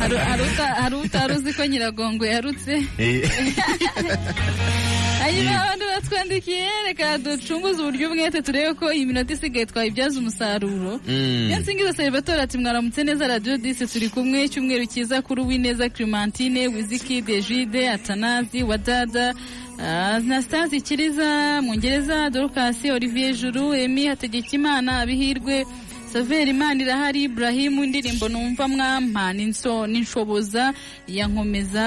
Hari 0.00 0.16
hari 0.28 0.42
uta- 0.44 0.74
hari 0.80 0.94
utari 0.96 1.34
uzi 1.36 1.52
ko 1.52 1.66
nyiragongo 1.66 2.24
yarutse. 2.26 2.84
hanyuma 5.22 5.62
abandi 5.62 5.84
batwandikiye 5.94 6.66
reka 6.86 7.18
ducunguze 7.18 7.82
uburyo 7.82 8.08
bwete 8.10 8.42
turebe 8.42 8.74
ko 8.74 8.92
iyi 8.92 9.06
minota 9.06 9.32
isigaye 9.32 9.66
twayibyaza 9.66 10.18
umusaruro 10.20 11.00
Mm. 11.08 11.48
iyo 11.50 11.58
nsingiza 11.60 11.92
salvatore 11.92 12.40
ati 12.42 12.58
mwaramutse 12.58 13.04
neza 13.04 13.26
radiyo 13.28 13.56
disi 13.58 13.86
turi 13.86 14.08
kumwe 14.08 14.44
icyumweru 14.44 14.86
cyiza 14.86 15.22
kuri 15.22 15.40
uwineza 15.42 15.88
clementine 15.88 16.68
wizikide 16.68 17.42
jide 17.42 17.90
atanazi 17.90 18.62
wadada 18.62 19.34
anastasi 19.78 20.80
kiriza 20.80 21.62
mwongereza 21.62 22.30
dorukasi 22.30 22.90
olivier 22.90 23.34
juru 23.34 23.74
emi 23.74 24.06
hategekimana 24.06 24.98
abihirwe 25.00 25.64
saveri 26.12 26.50
imana 26.50 26.82
irahari 26.82 27.22
iburahimu 27.22 27.84
indirimbo 27.84 28.28
numva 28.28 28.68
mwampa 28.68 29.32
n'inshoboza 29.32 30.74
ya 31.08 31.26
nkomeza 31.28 31.80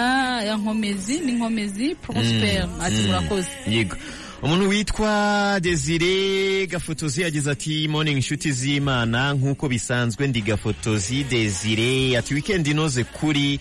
ya 0.48 0.58
nkomezi 0.58 1.20
n'inkomezi 1.20 1.95
prosper 1.95 2.70
ati 2.82 2.95
Mm. 2.95 3.06
murakoze. 3.08 3.50
Yego. 3.68 3.95
Umuntu 4.44 4.70
witwa 4.70 5.60
desire 5.62 6.68
gafotozi 6.68 7.22
yagize 7.22 7.52
ati 7.52 7.88
morning 7.88 8.16
inshuti 8.16 8.52
z'imana. 8.52 9.34
Nk'uko 9.34 9.70
bisanzwe 9.70 10.28
ndi 10.28 10.41
gafotozi 10.41 11.24
desire. 11.24 12.18
Ati 12.18 12.34
weekend 12.34 12.68
inoze 12.68 13.04
kuri 13.04 13.60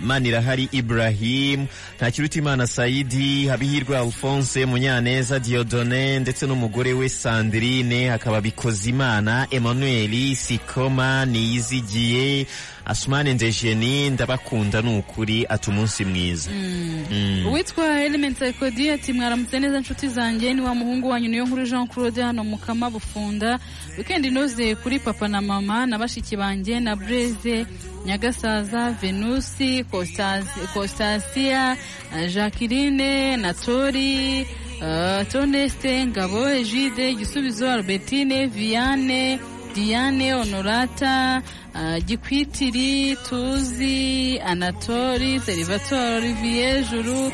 manirahari 0.00 0.68
ibrahim 0.72 1.66
ntakirutimana 1.96 2.66
saidi 2.66 3.46
habihirwe 3.46 3.98
alphonse 3.98 4.66
munyaneza 4.66 5.38
diodone 5.38 6.18
ndetse 6.18 6.46
n'umugore 6.46 6.92
we 6.92 7.08
sandrine 7.08 8.08
hakaba 8.08 8.40
bikozimana 8.40 9.46
emmanuel 9.50 10.34
sikoma 10.36 11.24
niyizigiye 11.26 12.46
asumane 12.84 13.34
ndejeni 13.34 14.10
ndabakunda 14.10 14.82
ni 14.82 14.98
ukuri 14.98 15.46
ati 15.48 15.70
umunsi 15.70 16.04
mwiza. 16.04 16.50
Mm. 16.50 17.46
uwitwa 17.46 18.00
element 18.02 18.38
psychodi 18.38 18.90
ati 18.90 19.12
mwaramutse 19.12 19.60
neza 19.60 19.80
nshuti 19.80 20.08
zanjye 20.08 20.54
ni 20.54 20.60
wa 20.60 20.74
muhungu 20.74 21.08
wanyu 21.08 21.28
niyo 21.28 21.46
nkuru 21.46 21.66
jean 21.66 21.86
claude 21.88 22.22
hano 22.22 22.44
mu 22.44 22.58
kama 22.58 22.90
bufunda. 22.90 23.58
Weekend 23.98 24.24
inoze 24.24 24.74
kuri 24.74 24.98
papa 24.98 25.28
na 25.28 25.40
mama 25.40 25.86
na 25.86 25.98
bashiki 25.98 26.36
banjye 26.36 26.80
na 26.80 26.96
breze 26.96 27.66
nyagasaza 28.06 28.90
venusi 28.90 29.73
Costasia 29.82 31.76
eh, 32.14 32.28
jacqueline 32.28 33.36
na 33.36 33.52
tori 33.52 34.46
eh, 34.82 35.26
toneste 35.32 36.06
ngabo 36.06 36.48
egide 36.48 37.10
igisubizo 37.10 37.70
albertine 37.70 38.46
viane 38.46 39.38
diane 39.74 40.32
honorata 40.34 41.42
uh, 41.74 41.98
gikwitiri 42.06 43.16
tuzi 43.28 44.38
anatori 44.46 45.40
serivator 45.40 45.98
olivier 46.22 46.84
juru 46.90 47.26
uh, 47.26 47.32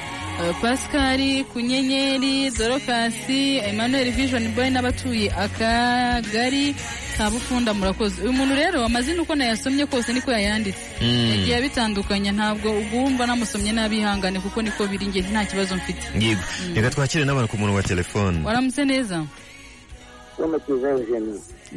pascali 0.63 1.45
kunyenyeri 1.53 2.51
dorokasi 2.59 3.57
emmanuel 3.69 4.11
vision 4.13 4.55
boy 4.55 4.71
n'abatuye 4.71 5.29
akagari 5.45 6.75
ka 7.21 7.29
bufunda 7.31 7.75
murakoze. 7.77 8.23
Uyu 8.23 8.33
muntu 8.33 8.55
rero 8.57 8.81
amazina 8.85 9.23
uko 9.23 9.35
nayasomye 9.37 9.85
kose 9.87 10.13
niko 10.13 10.33
yayanditse. 10.33 10.81
Mm. 11.05 11.29
yagiye 11.31 11.57
abitandukanya 11.57 12.33
ntabwo 12.33 12.69
ugumva 12.81 13.27
namusomye 13.29 13.73
n'abihangane 13.77 14.41
kuko 14.41 14.63
niko 14.65 14.87
biri 14.89 15.07
njye 15.07 15.21
nta 15.29 15.45
kibazo 15.45 15.77
mfite. 15.77 16.01
Yego. 16.17 16.41
Reka 16.75 16.89
twakire 16.91 17.25
n'abantu 17.29 17.49
ku 17.53 17.57
murongo 17.61 17.77
wa 17.77 17.83
telefone. 17.85 18.41
Waramutse 18.45 18.85
neza? 18.89 19.21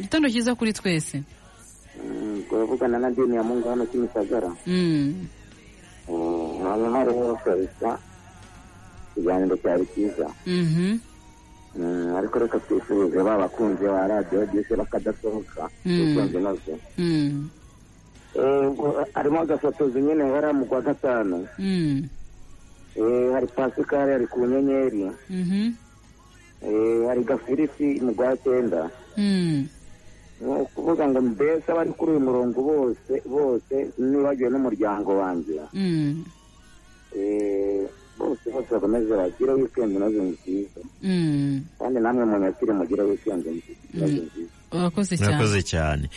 Igitondo 0.00 0.26
cyiza 0.32 0.54
kuri 0.56 0.72
twese. 0.72 1.20
Turavugana 2.48 2.96
na 2.98 3.10
dini 3.12 3.36
ya 3.36 3.42
Mungu 3.44 3.68
hano 3.68 3.84
Kimisagara. 3.86 4.48
Mm. 4.66 5.28
hanyuma 6.64 7.04
rero 7.04 7.36
kabisa 7.44 7.98
ikiganiro 9.12 9.56
cyari 9.60 9.84
cyiza. 9.92 10.26
Mhm. 10.46 10.98
Ariko 12.18 12.38
reka 12.38 12.58
twifurize 12.64 13.18
ba 13.22 13.38
bakunzi 13.38 13.84
ba 13.84 14.06
radiyo 14.06 14.46
disi 14.46 14.74
bakadasohoka 14.78 15.66
Mm. 15.84 16.00
ukunze 16.14 16.38
na 16.40 16.52
zo 16.54 16.74
Mm. 16.98 17.48
Eh, 18.34 18.66
harimo 19.14 19.40
agafotozi 19.40 19.98
nyine 20.02 20.24
yari 20.30 20.52
mu 20.54 20.64
kwa 20.66 20.80
gatanu 20.82 21.46
Mm. 21.58 22.08
Eh, 22.94 23.32
hari 23.34 23.46
pasikari 23.46 24.12
hari 24.12 24.26
ku 24.26 24.46
nyenyeri 24.46 25.10
Mhm. 25.30 25.74
Eh, 26.62 27.06
hari 27.10 27.22
gafiriti 27.26 27.98
mu 28.00 28.10
rwa 28.14 28.36
cyenda 28.42 28.90
ni 30.40 30.50
ukuvuga 30.62 31.06
ngo 31.08 31.20
mbese 31.20 31.66
abari 31.72 31.90
kuri 31.94 32.10
uyu 32.18 32.20
murongo 32.26 32.58
bose 32.62 33.12
bose 33.26 33.74
nibagiwe 33.98 34.50
n'umuryango 34.50 35.10
wanjye. 35.22 35.58
Eh, 37.14 37.86
bose 38.18 38.50
bose 38.52 38.68
bakomeze 38.74 39.14
bagire 39.16 39.52
wikendi 39.52 39.94
inoze 39.96 40.22
nziza. 40.22 40.80
Mm. 41.02 41.64
kandi 41.78 42.00
namwe 42.00 42.24
munyakire 42.24 42.72
mugire 42.72 43.02
wikendi 43.02 43.62
inoze 43.94 44.12
nziza. 44.12 44.50
Urakoze 44.72 45.16
cyane. 45.16 45.26
murakoze 45.32 45.62
cyane. 45.62 46.08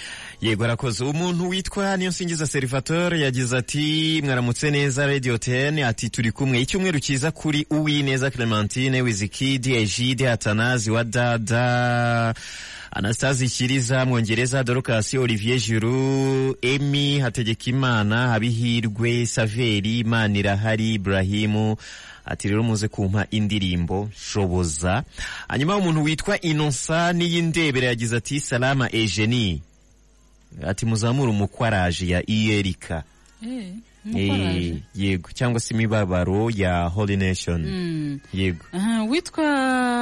Yego 0.41 0.64
arakoze 0.64 1.03
umuntu 1.03 1.49
witwa 1.49 1.98
niyo 1.98 2.10
nsingiza 2.10 2.48
serivatore 2.48 3.19
yagize 3.19 3.57
ati 3.57 4.22
mwaramutse 4.26 4.72
neza 4.72 5.07
radio 5.07 5.38
ten. 5.38 5.80
Ati 5.84 6.10
turi 6.10 6.32
kumwe. 6.32 6.61
Icyumweru 6.61 6.99
cyiza 6.99 7.32
kuri 7.32 7.65
uwineza 7.69 8.32
clementine 8.32 9.02
wizikidi 9.02 9.76
egide 9.76 10.30
atanazi 10.32 10.91
wa 10.91 11.03
dada 11.03 12.34
anastasi 12.91 13.47
kiriza 13.47 14.05
mwongereza 14.05 14.64
dorokasi 14.64 15.18
olivier 15.18 15.59
juru 15.59 16.57
emi 16.61 17.19
hategekimana 17.19 18.27
habihirwe 18.27 19.26
saveri 19.26 20.03
manirahari 20.03 20.93
ibrahimu. 20.93 21.76
Ati 22.26 22.47
rero 22.49 22.64
muze 22.64 22.88
kumpa 22.88 23.27
indirimbo 23.31 24.09
shoboza. 24.19 25.03
Hanyuma 25.47 25.76
umuntu 25.77 26.03
witwa 26.03 26.41
inosa 26.41 27.14
n'iyindebere 27.14 27.88
yagize 27.88 28.18
ati 28.18 28.39
salama 28.39 28.95
ejeni 28.95 29.61
ati 30.68 30.85
muzamure 30.85 31.30
umukwaraje 31.31 32.07
ya 32.07 32.30
iyerika. 32.30 33.03
Eh. 33.47 33.73
Yego 34.96 35.30
cyangwa 35.34 35.60
se 35.60 35.74
imibabaro 35.74 36.50
ya 36.50 36.88
holy 36.88 37.18
nation. 37.18 37.62
Yego. 38.34 38.66
Aha, 38.74 39.04
witwa 39.04 39.46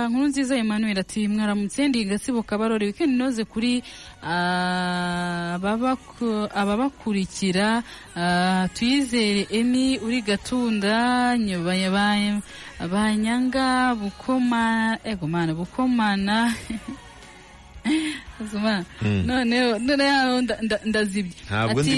nkuru 0.10 0.28
nziza 0.28 0.56
emmanuel 0.58 1.00
ati 1.00 1.28
mwaramutse 1.28 1.88
ndi 1.88 2.06
gasibo 2.06 2.44
kabarore 2.44 2.86
weekend 2.86 3.14
inoze 3.14 3.44
kuri 3.46 3.84
ah, 4.24 5.56
ababaku- 5.58 6.50
ababakurikira 6.56 7.84
ah, 8.16 8.68
tuyizere 8.74 9.48
emi 9.52 9.98
uri 10.00 10.22
gatunda 10.22 11.38
nyobaya 11.38 11.92
ba- 11.92 12.42
banyanga 12.88 13.96
bukoma 13.96 14.98
ego 15.04 15.28
mana 15.28 15.54
bukomana. 15.54 16.54
noneho 19.26 19.80
noneho 19.80 20.42
nda- 20.42 20.60
nda- 20.62 20.82
ndazibye. 20.86 21.34
Ati, 21.72 21.92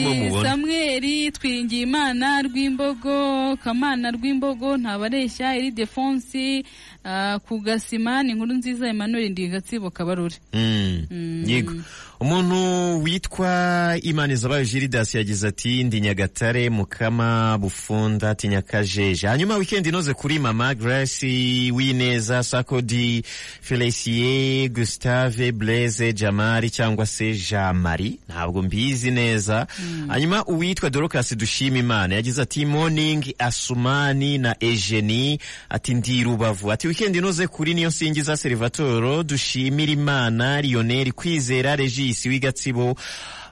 samweli 0.50 1.32
twiringiye 1.32 1.82
imana 1.84 2.42
rw'imbogo 2.46 3.58
kamana 3.64 4.12
rw'imbogo 4.12 4.78
ntabareshya 4.78 5.56
iri 5.58 5.72
defonsi 5.72 6.66
ah, 7.04 7.40
ku 7.40 7.60
gasima 7.60 8.24
ni 8.24 8.32
inkuru 8.32 8.54
nziza 8.54 8.88
emmanuel 8.88 9.32
ndi 9.32 9.48
gatsibo 9.48 9.90
kabarore. 9.90 10.36
Mm. 10.54 11.08
Mm. 11.12 11.44
yego 11.50 11.74
umuntu 12.20 13.04
witwa 13.04 13.96
imanizabayo 14.02 14.66
giridas 14.66 15.16
yagize 15.16 15.48
ati 15.48 15.84
ndi 15.84 16.02
nyagatare 16.02 16.70
mukama 16.70 17.58
bufunda 17.58 18.30
ati 18.30 18.48
nyakajeje 18.48 19.28
hanyuma 19.28 19.56
weekend 19.58 19.88
inoze 19.88 20.14
kuri 20.14 20.40
mama 20.40 20.76
grace 20.76 21.72
wineza 21.72 22.44
sakodi 22.44 23.24
felicie 23.62 24.70
gustave 24.70 25.52
blaise 25.52 26.14
jamari 26.14 26.70
cyangwa 26.70 27.06
se 27.06 27.34
jamari 27.52 28.20
ntabwo 28.30 28.62
mbizi 28.62 29.12
neza. 29.12 29.68
Hanyuma 30.08 30.46
uwitwa 30.46 30.90
dorocas 30.90 31.36
dushima 31.36 31.78
imana 31.78 32.16
yagize 32.16 32.42
ati 32.42 32.66
morning 32.66 33.26
asumani 33.40 34.38
na 34.38 34.56
ejeni 34.60 35.40
ati 35.70 35.94
ndi 35.94 36.24
rubavu. 36.24 36.72
Ati 36.72 36.88
weekend 36.88 37.16
inoze 37.16 37.48
kuri 37.48 37.74
niyo 37.74 37.92
singiza 37.92 38.38
serivatoro 38.38 39.24
dushimira 39.24 39.92
imana 39.92 40.62
lionel 40.62 41.12
kwizera 41.12 41.76
regis 41.76 42.07
w'igatsibo 42.30 42.96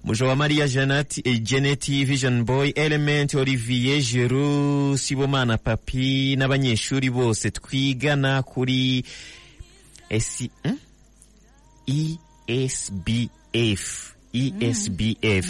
mujo 0.03 0.27
wa 0.27 0.35
mariya 0.35 0.67
janati 0.67 1.21
eh, 1.25 1.41
geneti 1.41 2.05
vision 2.05 2.43
boy 2.45 2.69
element 2.75 3.33
olivier 3.35 4.01
jeru 4.01 4.97
sibomana 4.97 5.57
papi 5.57 6.35
n'abanyeshuri 6.35 7.09
bose 7.09 7.51
twigana 7.51 8.43
kuri 8.43 9.03
esi 10.09 10.49
hmm? 10.63 10.77
esbf 12.47 14.13
esbf 14.61 15.47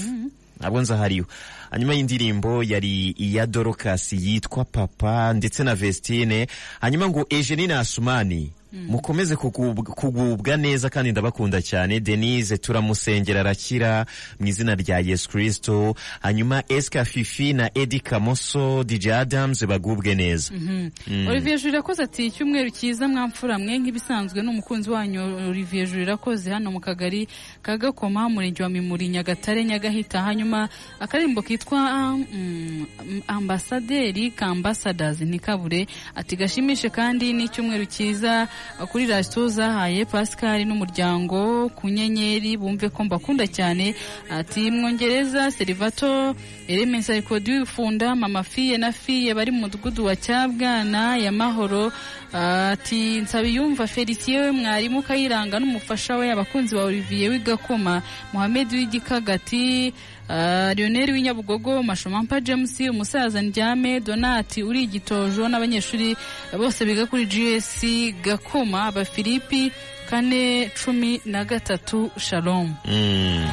ntabwo 0.60 0.82
nza 0.82 0.98
hariho 0.98 1.26
hanyuma 1.72 1.94
y'indirimbo 1.94 2.64
yari 2.64 3.10
iya 3.10 3.46
dorokasi 3.48 4.16
yitwa 4.16 4.66
papa 4.66 5.34
ndetse 5.34 5.64
na 5.64 5.76
vestine. 5.76 6.48
Hanyuma 6.82 7.10
ngo 7.10 7.28
na 7.68 7.80
asumani 7.80 8.52
mukomeze 8.88 9.36
kugub- 9.36 9.84
kugubwa 9.94 10.58
neza 10.58 10.90
kandi 10.90 11.12
ndabakunda 11.12 11.62
cyane. 11.62 12.00
Denise 12.00 12.58
turamusengera 12.58 13.40
arakira 13.40 14.06
mu 14.40 14.48
izina 14.48 14.76
rya 14.76 15.00
yesu 15.00 15.30
kirisito 15.30 15.96
hanyuma 16.22 16.64
esika 16.70 17.06
fifi 17.06 17.54
na 17.54 17.70
edi 17.78 18.00
kamoso 18.00 18.84
dj 18.84 19.08
adams 19.08 19.66
bagubwe 19.66 20.16
neza. 20.16 20.54
Mhm. 20.54 20.90
Mm. 21.08 21.28
Olivier 21.28 21.58
Juru 21.60 21.70
irakoze 21.70 22.04
ati 22.04 22.26
icyumweru 22.26 22.70
cyiza 22.70 23.08
mwamfura 23.08 23.60
mwe 23.60 23.80
nk'ibisanzwe 23.80 24.42
ni 24.42 24.50
umukunzi 24.50 24.90
wanyu 24.90 25.22
Olivier 25.50 25.88
Juru 25.88 26.02
irakoze 26.02 26.52
hano 26.52 26.72
mu 26.72 26.80
kagari 26.80 27.28
ka 27.62 27.78
Gakoma 27.78 28.30
murenge 28.30 28.64
wa 28.64 28.70
Mimuri 28.70 29.08
Nyagatare 29.08 29.66
Nyagahita. 29.66 30.22
Hanyuma 30.22 30.70
akarimbo 31.00 31.42
kitwa 31.42 32.18
mm, 32.18 32.86
ambasaderi 33.28 34.32
ka 34.32 34.46
ambassadors 34.46 35.22
ntikabure 35.22 35.88
ati 36.16 36.36
gashimishe 36.36 36.90
kandi 36.90 37.34
n'icyumweru 37.34 37.86
cyiza 37.86 38.48
kuri 38.92 39.06
rasiyo 39.08 39.48
zahaye 39.48 40.06
Pascal 40.06 40.66
n'umuryango 40.66 41.70
ku 41.76 41.90
nyenyeri 41.90 42.58
bumve 42.58 42.90
ko 42.90 43.04
mbakunda 43.04 43.48
cyane. 43.48 43.96
Ati 44.30 44.72
mwongereza 44.72 45.52
Serivato 45.52 46.36
Elements 46.68 47.10
Recording 47.10 47.66
Funda 47.66 48.16
Mama 48.16 48.44
Fiye 48.44 48.78
na 48.78 48.92
Fiye 48.92 49.34
bari 49.34 49.52
mu 49.52 49.60
mudugudu 49.68 50.06
wa 50.06 50.16
Cyabwana 50.16 51.18
ya 51.18 51.32
Mahoro. 51.32 51.92
Ati 52.34 53.22
Nsabiyumva 53.22 53.88
Felicien 53.88 54.52
mwarimu 54.52 55.02
Kayiranga 55.04 55.60
n'umufasha 55.60 56.18
we 56.18 56.32
abakunzi 56.32 56.76
ba 56.76 56.84
Olivier 56.84 57.30
w'Igakoma 57.32 58.02
Mohamed 58.34 58.72
w'Igikagati 58.74 59.94
Lionel 60.30 61.12
w'Inyabugogo 61.12 61.84
Mashomampa 61.84 62.42
James 62.42 62.80
umusaza 62.80 63.42
Ndyame 63.42 64.00
Donati 64.00 64.64
uri 64.64 64.84
igitojo 64.84 65.48
n'abanyeshuri 65.50 66.16
bose 66.58 66.86
biga 66.86 67.06
kuri 67.06 67.26
GS 67.26 67.82
Gakoma 68.24 68.86
aba 68.90 69.06
Filipi 69.06 69.72
kane 70.10 70.70
cumi 70.84 71.22
na 71.26 71.46
gatatu 71.46 72.10
Shalom 72.18 72.74
Mm. 72.86 73.50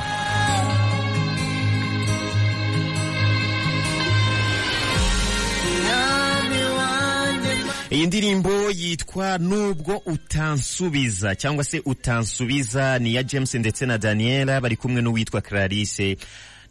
iyi 7.90 8.06
ndirimbo 8.06 8.70
yitwa 8.70 9.38
nubwo 9.38 9.96
utansubiza 10.06 11.34
cyangwa 11.36 11.64
se 11.64 11.82
utansubiza 11.84 12.98
ni 12.98 13.10
iya 13.10 13.22
james 13.22 13.54
ndetse 13.54 13.86
na 13.86 13.98
daniela 13.98 14.60
bari 14.60 14.76
kumwe 14.76 15.02
n'uwitwa 15.02 15.40
clarisse 15.40 16.16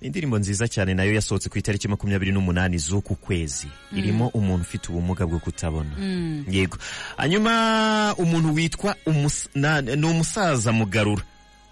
indirimbo 0.02 0.40
nziza 0.40 0.68
cyane 0.68 0.94
na 0.94 1.04
yo 1.04 1.14
yasohotse 1.14 1.50
ku 1.50 1.58
itariki 1.58 1.88
makumyabiri 1.88 2.32
n'umunani 2.32 2.78
z'uku 2.78 3.16
kwezi. 3.16 3.68
Irimo 3.96 4.28
umuntu 4.34 4.62
ufite 4.66 4.90
ubumuga 4.90 5.26
bwo 5.28 5.40
kutabona. 5.40 5.90
Mm. 6.00 6.46
yego. 6.50 6.78
Hanyuma 7.18 8.16
umuntu 8.18 8.54
witwa 8.54 8.96
umus- 9.06 9.50
ni 9.96 10.06
umusaza 10.06 10.72
mugarura. 10.72 11.24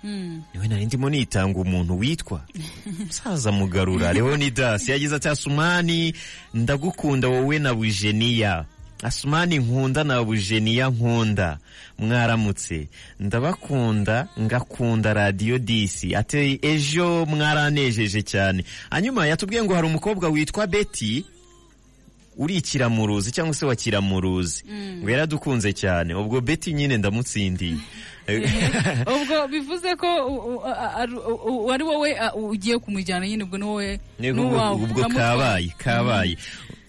Mm. 0.04 0.42
ni 0.54 0.60
we 0.60 0.68
nari 0.68 0.86
ndimo 0.86 1.10
nitanga 1.10 1.60
umuntu 1.60 1.98
witwa 2.00 2.42
musaza 3.06 3.52
mugarura. 3.52 4.14
Leonidas 4.14 4.90
yagize 4.90 5.16
ati 5.16 5.28
asumani 5.28 6.14
ndagukunda 6.54 7.28
wowe 7.28 7.60
na 7.60 7.74
bujeniya. 7.74 8.66
Asumani 9.04 9.58
nkunda 9.60 10.04
na 10.04 10.24
bujeniya 10.24 10.90
nkunda. 10.90 11.58
Mwaramutse. 12.00 12.88
Ndabakunda 13.20 14.28
ngakunda 14.40 15.14
radiyo 15.14 15.60
disi 15.60 16.16
ati 16.16 16.60
ejo 16.62 17.26
mwaranejeje 17.26 18.22
cyane. 18.22 18.64
Hanyuma 18.90 19.28
yatubwiye 19.28 19.64
ngo 19.64 19.74
hari 19.76 19.88
umukobwa 19.88 20.30
witwa 20.30 20.68
beti 20.68 21.26
uri 22.38 22.56
ikiramuruzi 22.56 23.32
cyangwa 23.32 23.54
se 23.54 23.66
wa 23.66 23.76
kiramuruzi. 23.76 24.64
Mm. 24.70 25.00
ngo 25.02 25.10
yaradukunze 25.10 25.74
cyane. 25.74 26.14
Ubwo 26.14 26.42
beti 26.42 26.74
nyine 26.74 26.98
ndamutsindiye 26.98 27.78
ubwo 29.16 29.48
bivuze 29.48 29.96
ko 29.96 30.08
wari 31.66 31.84
wowe 31.84 32.16
ugiye 32.36 32.78
kumujyana 32.80 33.28
nyine 33.28 33.44
ubwo 33.44 33.58
ni 33.58 33.66
wowe 33.66 34.00
ubwo 34.76 35.10
kabaye 35.10 35.74
kabaye. 35.78 36.32
Eh. 36.32 36.38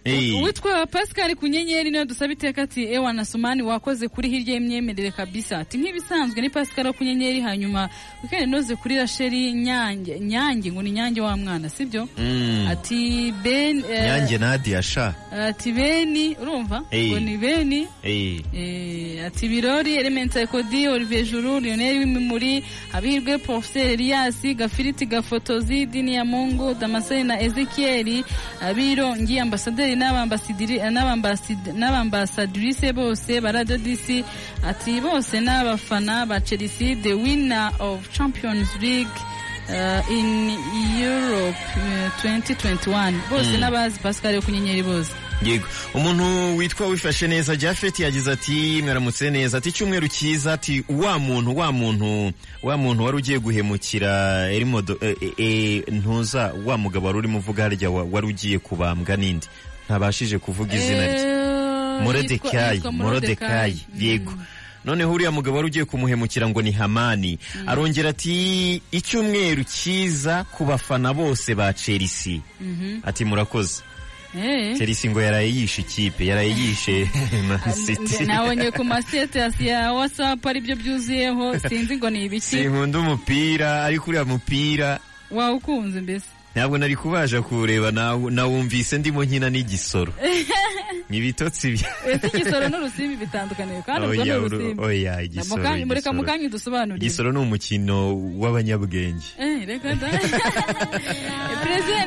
Uwitwa 0.06 0.86
pascal 0.86 1.34
ku 1.36 1.46
nyenyeri 1.46 1.90
niyo 1.90 2.04
dusaba 2.04 2.32
iteka 2.32 2.62
ati 2.62 2.84
ewa 2.84 3.12
na 3.12 3.24
sumani 3.24 3.62
wakoze 3.62 4.08
kuri 4.08 4.28
hirya 4.28 4.54
y'imyemerere 4.54 5.10
kabisa. 5.10 5.58
Ati 5.58 5.78
nk'ibisanzwe 5.78 6.40
ni 6.40 6.50
pascal 6.50 6.92
ku 6.92 7.04
nyenyeri 7.04 7.40
hanyuma 7.40 7.88
wikendi 8.22 8.46
noze 8.46 8.76
kuri 8.76 8.96
rasheri 8.96 9.52
nyange 9.52 10.20
nyange 10.20 10.72
ngo 10.72 10.82
ni 10.82 10.90
nyange 10.90 11.20
wa 11.20 11.36
mwana 11.36 11.68
sibyo? 11.68 12.08
Mm. 12.18 12.66
ati 12.70 13.32
ben 13.44 13.84
eh, 13.90 14.04
nyange 14.04 14.38
nadia 14.38 14.82
sha. 14.82 15.14
Ati 15.32 15.72
beni 15.72 16.36
urumva? 16.42 16.80
Ngo 16.94 17.20
ni 17.20 17.36
beni. 17.36 17.86
Eh. 18.02 19.26
Ati 19.26 19.48
birori 19.48 19.94
elements 19.96 20.36
ekodi 20.36 20.88
olivier 20.88 21.24
juru 21.24 21.60
lionel 21.60 21.98
w'imimuri 21.98 22.64
abirwe 22.92 23.38
professeur 23.38 23.90
elias 23.90 24.40
gafiriti 24.56 25.06
gafotozi 25.06 25.86
dini 25.86 26.14
ya 26.14 26.24
mungu 26.24 26.74
damascene 26.74 27.24
na 27.24 27.40
ezekieli 27.40 28.24
abirongi 28.60 29.38
ambasaderi 29.38 29.89
n'abambasidiri- 29.94 30.80
n'abambaside- 30.90 31.72
n'abambasadrise 31.72 32.92
bose 32.92 33.40
ba 33.40 33.52
radio 33.52 33.78
dc 33.78 34.24
ati 34.66 35.00
bose 35.00 35.40
n'abafana 35.40 36.26
ba 36.26 36.40
chelsea 36.40 36.94
the 36.96 37.14
winner 37.14 37.70
of 37.78 38.08
champions 38.12 38.68
league 38.80 39.16
uh, 39.68 40.10
in 40.10 40.50
europe 41.00 41.58
uh, 41.76 42.24
2021 42.24 43.12
bose 43.30 43.50
Mm. 43.56 43.60
n'abazi 43.60 43.98
pascal 44.00 44.34
yo 44.34 44.42
kunyenyeri 44.42 44.82
bose. 44.82 45.12
Yego. 45.42 45.66
Umuntu 45.94 46.56
witwa 46.56 46.86
wifashe 46.86 47.28
neza 47.28 47.56
jafet 47.56 47.98
yagize 48.00 48.32
ati 48.32 48.82
mwaramutse 48.82 49.30
neza. 49.30 49.58
Ati 49.58 49.68
icyumweru 49.68 50.08
cyiza 50.08 50.52
ati 50.52 50.84
wa 50.88 51.18
muntu 51.18 51.56
wa 51.56 51.72
muntu 51.72 52.32
wa 52.62 52.76
muntu 52.76 53.04
wari 53.04 53.16
ugiye 53.16 53.38
guhemukira 53.38 54.12
erimodo 54.52 54.96
eh, 55.00 55.16
eh, 55.20 55.32
eh, 55.38 55.82
ntuza 55.92 56.52
wa 56.64 56.78
mugabo 56.78 57.06
wari 57.06 57.18
urimo 57.18 57.38
uvuga 57.38 57.62
harya 57.62 57.90
wa- 57.90 58.04
wari 58.04 58.26
ugiye 58.26 58.58
kubambwa 58.58 59.16
n'indi. 59.16 59.46
Ntabashije 59.90 60.38
kuvuga 60.38 60.70
izina 60.74 61.06
rye. 61.06 61.22
Eh, 61.26 62.02
morodekayi 62.06 62.74
yitwa 62.78 62.92
morodekayi 62.92 63.78
yego. 63.98 64.32
Noneho 64.84 65.12
uriya 65.12 65.30
mugabo 65.30 65.56
wari 65.56 65.66
ugiye 65.68 65.84
kumuhemukira 65.84 66.48
ngo 66.48 66.62
ni 66.62 66.72
hamani. 66.72 67.38
Arongera 67.66 68.10
ati 68.14 68.82
icyumweru 68.92 69.64
cyiza 69.66 70.44
ku 70.54 70.64
bafana 70.64 71.10
bose 71.14 71.54
ba 71.54 71.72
chelsea. 71.74 72.40
Mhm. 72.60 73.02
ati 73.04 73.24
murakoze. 73.24 73.82
Eh. 74.38 74.78
chelsea 74.78 75.10
ngo 75.10 75.20
yaraye 75.20 75.50
yishe 75.50 75.82
ikipe 75.82 76.22
yaraye 76.26 76.50
yishe 76.54 77.10
man 77.50 77.60
city. 77.74 78.24
nabonye 78.24 78.70
ku 78.70 78.84
masitasi 78.86 79.66
ya 79.66 79.92
whatsapp 79.92 80.46
ari 80.46 80.60
byo 80.62 80.76
byuzuyeho. 80.76 81.58
Sinzi 81.58 81.96
ngo 81.98 82.10
ni 82.10 82.24
ibiki. 82.24 82.46
Sinkunda 82.62 82.98
umupira 82.98 83.84
ariko 83.84 84.06
uriya 84.10 84.24
mupira. 84.24 85.00
Wawukunze 85.30 86.00
mbese. 86.00 86.30
Ntabwo 86.54 86.78
nari 86.78 86.96
kubasha 86.96 87.42
kuwureba 87.42 87.90
nawu- 87.90 88.30
nawumvise 88.30 88.98
ndimo 88.98 89.24
nkina 89.24 89.50
n'igisoro. 89.50 90.12
Ni 91.10 91.16
ibitotsi 91.22 91.78
igisoro 92.34 92.68
n'urusimbi 92.68 93.16
bitandukaniye 93.22 93.82
kandi 93.86 94.06
ubwo 94.06 94.24
ni 94.24 94.30
urusimbi. 94.32 94.82
oya 94.82 95.22
igisoro 95.22 95.62
mureka 95.86 96.10
igisoro. 96.10 96.16
mukanyi 96.18 96.46
dusobanurire. 96.48 97.06
Igisoro 97.06 97.32
ni 97.32 97.38
umukino 97.38 97.96
w'abanyabwenge. 98.42 99.26
Eh, 99.38 99.62
reka 99.66 99.94
da. 99.94 100.06
Perezida 101.62 102.02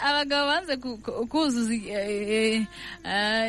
abagabo 0.00 0.44
banze 0.52 0.74
ku- 0.76 0.98
ku- 1.04 1.26
kuzuza 1.26 1.72
eh, 1.74 2.60
eh, 3.04 3.48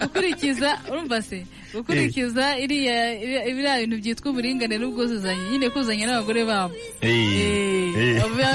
gukurikiza 0.00 0.76
urumva 0.92 1.22
se? 1.22 1.46
Gukurikiza 1.76 2.44
iriya 2.58 2.96
iriya- 3.22 3.44
biriya 3.56 3.74
bintu 3.82 3.96
byitwa 4.02 4.26
uburinganire 4.30 4.78
n'ubwuzuzanye 4.80 5.42
nyine 5.50 5.66
kuzanya 5.70 6.04
n'abagore 6.06 6.42
babo. 6.44 6.74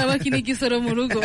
Bakina 0.08 0.36
igisoro 0.38 0.80
mu 0.80 0.94
rugo. 0.94 1.20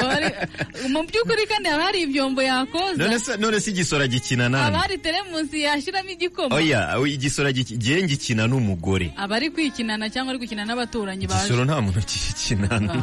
Mu 0.90 1.02
by'ukuri 1.08 1.44
kandi 1.52 1.70
haba 1.70 1.84
hari 1.90 2.02
ibyombo 2.08 2.42
yakoza 2.42 3.38
none 3.40 3.60
se 3.60 3.70
igisoro 3.72 4.08
gikina 4.08 4.44
haba 4.50 4.60
nani 4.72 4.78
hari 4.78 4.98
teremusi 4.98 5.62
yashyiramo 5.68 6.10
igikoma. 6.16 6.56
Oya 6.56 6.98
igisoro 7.08 7.52
gihe 7.52 8.04
ngikina 8.04 8.48
n'umugore. 8.48 9.12
Aba 9.18 9.36
ari 9.36 9.50
kwikinana 9.50 10.10
cyangwa 10.10 10.34
ari 10.34 10.40
gukina 10.40 10.64
n'abaturanyi 10.66 11.28
baje. 11.28 11.40
Igisoro 11.46 11.66
nta 11.66 11.82
muntu 11.82 12.00
kikinana 12.06 12.94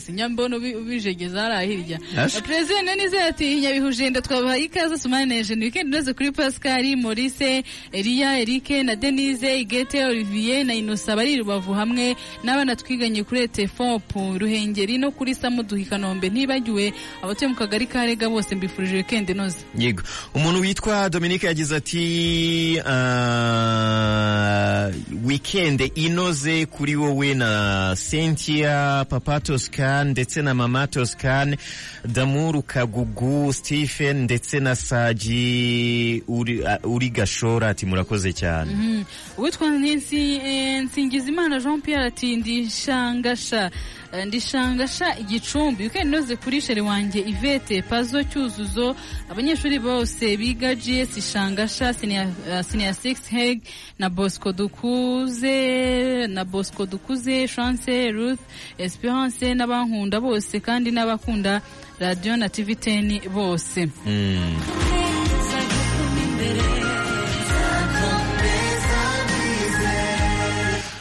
sinyambona 0.00 0.56
ubijegeza 0.56 1.40
hariya 1.42 1.62
hirya. 1.68 1.98
Perezida 2.46 2.94
nizeye 2.94 3.24
ati 3.30 3.60
nyabihujenda 3.60 4.20
twabahaye 4.22 4.64
ikaze 4.64 4.98
sumaneje 4.98 5.54
ni 5.54 5.64
weekend 5.64 5.88
inoze 5.94 6.12
kuri 6.12 6.32
pascal 6.32 6.84
maurice 6.96 7.47
eliya 7.92 8.38
erike 8.40 8.82
na 8.82 8.96
denise 8.96 9.60
igete 9.60 10.04
olivier 10.04 10.64
na 10.64 10.74
inosa 10.74 11.16
bari 11.16 11.36
rubavu 11.36 11.72
hamwe 11.74 12.16
n'abana 12.44 12.76
twiganye 12.76 13.22
kuri 13.24 13.40
etefopu 13.40 14.38
ruhengeri 14.38 14.98
no 14.98 15.10
kuri 15.10 15.34
samuduha 15.34 15.82
i 15.82 15.84
kanombe 15.84 16.28
ntibagiwe 16.28 16.92
abatuye 17.22 17.48
mu 17.48 17.54
kagari 17.56 17.86
ka 17.86 18.06
rega 18.06 18.28
bose 18.28 18.54
mbifurije 18.54 18.94
weekend 18.96 19.30
inoze 19.30 19.56
yego. 19.78 20.02
Umuntu 20.34 20.60
witwa 20.60 21.10
dominique 21.10 21.46
yagize 21.46 21.76
ati 21.76 22.80
ah, 22.86 24.90
weekend 25.24 25.92
inoze 25.94 26.66
kuri 26.66 26.96
wowe 26.96 27.34
na 27.34 27.96
cynthia 28.10 29.04
papa 29.08 29.40
toscan 29.40 30.08
ndetse 30.10 30.42
na 30.42 30.54
mama 30.54 30.86
toscan 30.86 31.56
damuru 32.04 32.62
kagugu 32.62 33.52
stephen 33.52 34.16
ndetse 34.22 34.60
na 34.60 34.76
saji 34.76 36.22
uri, 36.28 36.66
ah, 36.66 36.78
uri 36.84 37.10
gashu 37.10 37.37
gishora 37.38 37.68
ati 37.68 37.86
murakoze 37.86 38.32
cyane. 38.32 38.72
Mhm. 38.74 39.04
uwitwa 39.38 39.66
eh, 39.70 40.82
nsingizimana 40.82 41.60
jean 41.60 41.80
pierre 41.80 42.04
ati 42.06 42.36
ndi 42.36 42.70
shangasha. 42.70 43.70
Eh, 44.12 44.26
ndi 44.26 44.40
shangasha 44.40 45.18
igicumbi. 45.18 45.82
Weekend 45.84 46.06
inoze 46.08 46.36
kuri 46.36 46.60
shere 46.60 46.80
wanjye 46.80 47.20
ivete 47.20 47.82
pazo 47.82 48.22
cyuzuzo. 48.24 48.96
Abanyeshuri 49.30 49.78
bose 49.78 50.36
biga 50.36 50.74
gs 50.74 51.32
shangasha 51.32 51.94
senior, 51.94 52.26
uh, 52.26 52.60
senior 52.62 52.92
6 52.94 53.28
heg 53.30 53.62
na 53.98 54.08
bosco 54.10 54.52
dukuze 54.52 56.26
na 56.26 56.44
bosco 56.44 56.86
dukuze 56.86 57.48
chance 57.48 58.10
ruth 58.10 58.40
esperance 58.78 59.54
n'abankunda 59.54 60.20
bose 60.20 60.60
kandi 60.60 60.90
n'abakunda 60.90 61.60
radio 62.00 62.36
na 62.36 62.48
tv 62.48 62.74
10 62.74 63.28
bose. 63.28 63.86
Mm. 64.06 64.56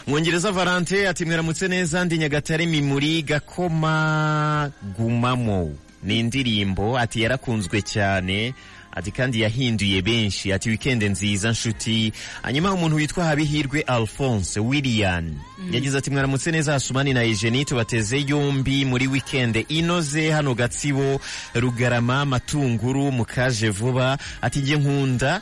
Mwongereza 0.08 0.52
valante 0.52 1.08
ati 1.10 1.26
mwaramutse 1.26 1.68
neza 1.68 2.06
ndi 2.06 2.18
nyagatare 2.18 2.66
mimuri 2.66 3.22
gakoma 3.24 4.72
gumamo. 4.98 5.76
Ni 6.04 6.20
indirimbo 6.20 6.98
ati 7.00 7.22
yarakunzwe 7.22 7.82
cyane 7.82 8.54
ati 8.92 9.12
kandi 9.12 9.42
yahinduye 9.42 10.02
benshi 10.02 10.54
ati 10.54 10.70
wikende 10.70 11.10
nziza 11.10 11.52
nshuti. 11.52 12.14
Hanyuma 12.42 12.74
umuntu 12.74 12.96
witwa 12.96 13.26
habihirwe 13.26 13.82
alphonse 13.82 14.60
william 14.60 15.36
yagize 15.72 15.98
ati 15.98 16.10
mwaramutse 16.12 16.52
neza 16.52 16.74
hasumani 16.74 17.14
na 17.14 17.24
ejeni 17.24 17.66
tubateze 17.66 18.24
yombi 18.28 18.86
muri 18.86 19.08
wikende 19.08 19.60
inoze 19.70 20.32
hano 20.32 20.54
gatsibo 20.56 21.20
rugarama 21.56 22.26
matunguru 22.26 23.12
mukaje 23.12 23.70
vuba 23.70 24.18
ati 24.42 24.60
njye 24.60 24.76
nkunda 24.78 25.42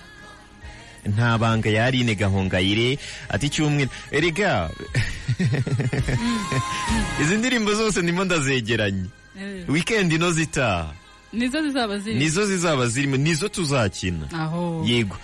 nta 1.06 1.38
banga 1.38 1.69
yarine 1.69 2.15
gahongayire. 2.15 2.98
Ati 3.30 3.49
cyumwe 3.49 3.88
erega 4.11 4.69
izi 7.22 7.36
ndirimbo 7.38 7.73
zose 7.73 8.02
ndimo 8.02 8.23
ndazegeranye. 8.26 9.06
Weekend 9.68 10.14
ino 10.14 10.32
zitaha 10.32 10.94
nizo 12.14 12.45
zizaba 12.45 12.88
zirimo 12.88 13.18
nizo 13.18 13.48
tuzakina. 13.49 14.27
Aho. 14.34 14.84
Yego. 14.88 15.18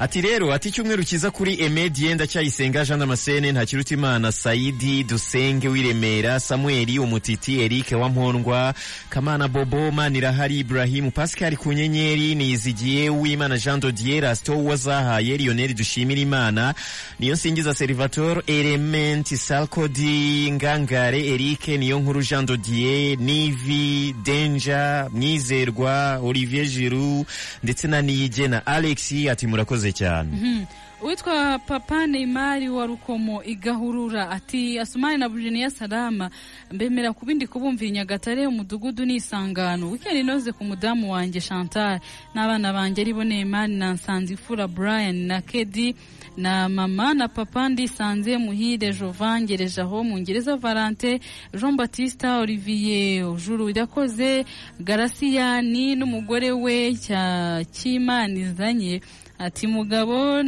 Ati 0.00 0.20
rero 0.20 0.52
ati 0.52 0.68
icyumweru 0.68 1.04
cyiza 1.04 1.30
kuri 1.30 1.60
emedie 1.62 2.14
ndacyayisenga 2.14 2.84
jean 2.84 2.98
damascene 3.00 3.52
ntakirutimana 3.52 4.32
saidi 4.32 5.04
dusenge 5.04 5.68
w'iremera 5.68 6.40
samueli 6.40 6.98
umutiti 6.98 7.60
eric 7.60 7.86
wampondwa 7.92 8.74
kamana 9.08 9.48
bobo 9.48 9.90
manirahari 9.90 10.58
ibrahim 10.58 11.10
pascal 11.10 11.56
kunyenyeri 11.56 12.34
nizigiye 12.34 13.10
uwimana 13.10 13.58
jean 13.58 13.80
dodier 13.80 14.22
rasto 14.22 14.64
wazahaye 14.64 15.36
lionel 15.36 15.74
dushimira 15.74 16.20
imana 16.20 16.74
niyo 17.18 17.34
nsingiza 17.34 17.74
servitor 17.74 18.42
element 18.46 19.34
salcodi 19.34 20.50
ngangare 20.52 21.26
eric 21.28 21.68
niyo 21.68 22.00
nkuru 22.00 22.22
jean 22.22 22.46
dodier 22.46 23.18
nivi 23.18 24.14
denja 24.24 25.08
mwizerwa 25.12 26.18
olivier 26.24 26.66
giroud 26.66 27.26
ndetse 27.62 27.88
na 27.88 28.02
niyige 28.02 28.48
na 28.48 28.66
alex 28.66 29.12
ati 29.30 29.46
murakoze 29.46 29.89
cyane 29.92 30.30
Mhm. 30.32 30.64
uwitwa 31.02 31.58
papa 31.58 32.06
neymar 32.06 32.60
wa 32.70 32.86
rukomo 32.86 33.42
igahurura 33.44 34.30
ati 34.30 34.78
asumani 34.78 35.18
na 35.18 35.28
buriniya 35.28 35.70
salama 35.70 36.30
mbemera 36.72 37.12
kuba 37.12 37.32
ndi 37.34 37.46
kubumvira 37.46 37.90
nyagatare 37.90 38.46
umudugudu 38.46 39.04
ni 39.04 39.14
isangano 39.16 39.90
weekend 39.90 40.16
inoze 40.20 40.52
ku 40.52 40.64
mudamu 40.64 41.12
wanjye 41.12 41.40
chantal 41.40 42.00
n'abana 42.34 42.72
banjye 42.72 43.00
ari 43.02 43.12
bo 43.16 43.24
neymar 43.24 43.68
na 43.68 43.92
nsanzifura 43.96 44.68
brian 44.68 45.16
na 45.26 45.40
kedi 45.40 45.96
na 46.36 46.68
mama 46.68 47.14
na 47.14 47.28
papa 47.28 47.68
ndisanze 47.68 48.36
muhire 48.38 48.92
jovan 48.92 49.42
ngereje 49.42 49.80
aho 49.80 50.04
mu 50.04 50.18
ngereza 50.20 50.56
valante 50.56 51.20
jean 51.56 51.76
batista 51.76 52.38
olivier 52.44 53.24
juru 53.40 53.70
irakoze 53.72 54.44
garasiyani 54.80 55.96
n'umugore 55.96 56.52
we 56.52 56.92
cya 56.94 57.64
kimanizanye 57.72 59.00
ati 59.40 59.64
mugabo 59.66 60.42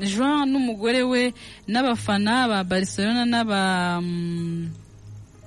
jean 0.00 0.48
n'umugore 0.52 1.02
we 1.12 1.22
n'abafana 1.68 2.48
ba 2.50 2.58
barcelona 2.64 3.24
n'aba 3.28 3.60
mm, 4.00 4.68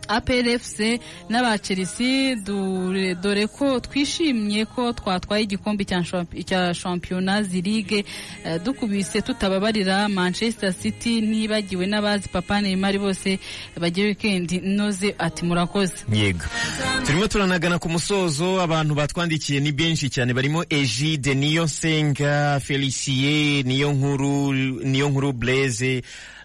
APRFC 0.10 1.00
n'aba 1.30 1.58
Chelsea 1.58 2.36
dore, 2.36 3.48
ko 3.48 3.80
twishimye 3.80 4.66
ko 4.66 4.94
twatwaye 4.94 5.44
igikombe 5.44 5.86
cya 5.86 6.74
Champions 6.74 7.54
League 7.54 8.06
eh, 8.46 8.60
dukubise 8.64 9.22
tutababarira 9.22 10.10
Manchester 10.10 10.74
City 10.74 11.22
nibagiwe 11.22 11.86
n'abazi 11.88 12.28
Papa 12.30 12.62
Neymar 12.62 12.98
bose 13.00 13.40
bagiye 13.80 14.06
weekend 14.08 14.52
inoze 14.52 15.16
ati 15.18 15.46
murakoze. 15.46 15.94
Yego. 16.14 16.46
Turimo 17.06 17.28
turanagana 17.28 17.80
ku 17.80 17.90
musozo 17.90 18.62
abantu 18.62 18.96
batwandikiye 18.96 19.60
ni 19.60 19.72
benshi 19.72 20.10
cyane 20.10 20.34
barimo 20.34 20.66
egide 20.70 21.36
niyo 21.36 21.64
nsenga 21.64 22.60
feliciye 22.60 23.64
niyo 23.64 23.92
nkuru 23.94 24.54
niyo 24.84 25.10
nkuru 25.10 25.34
blaise 25.34 26.02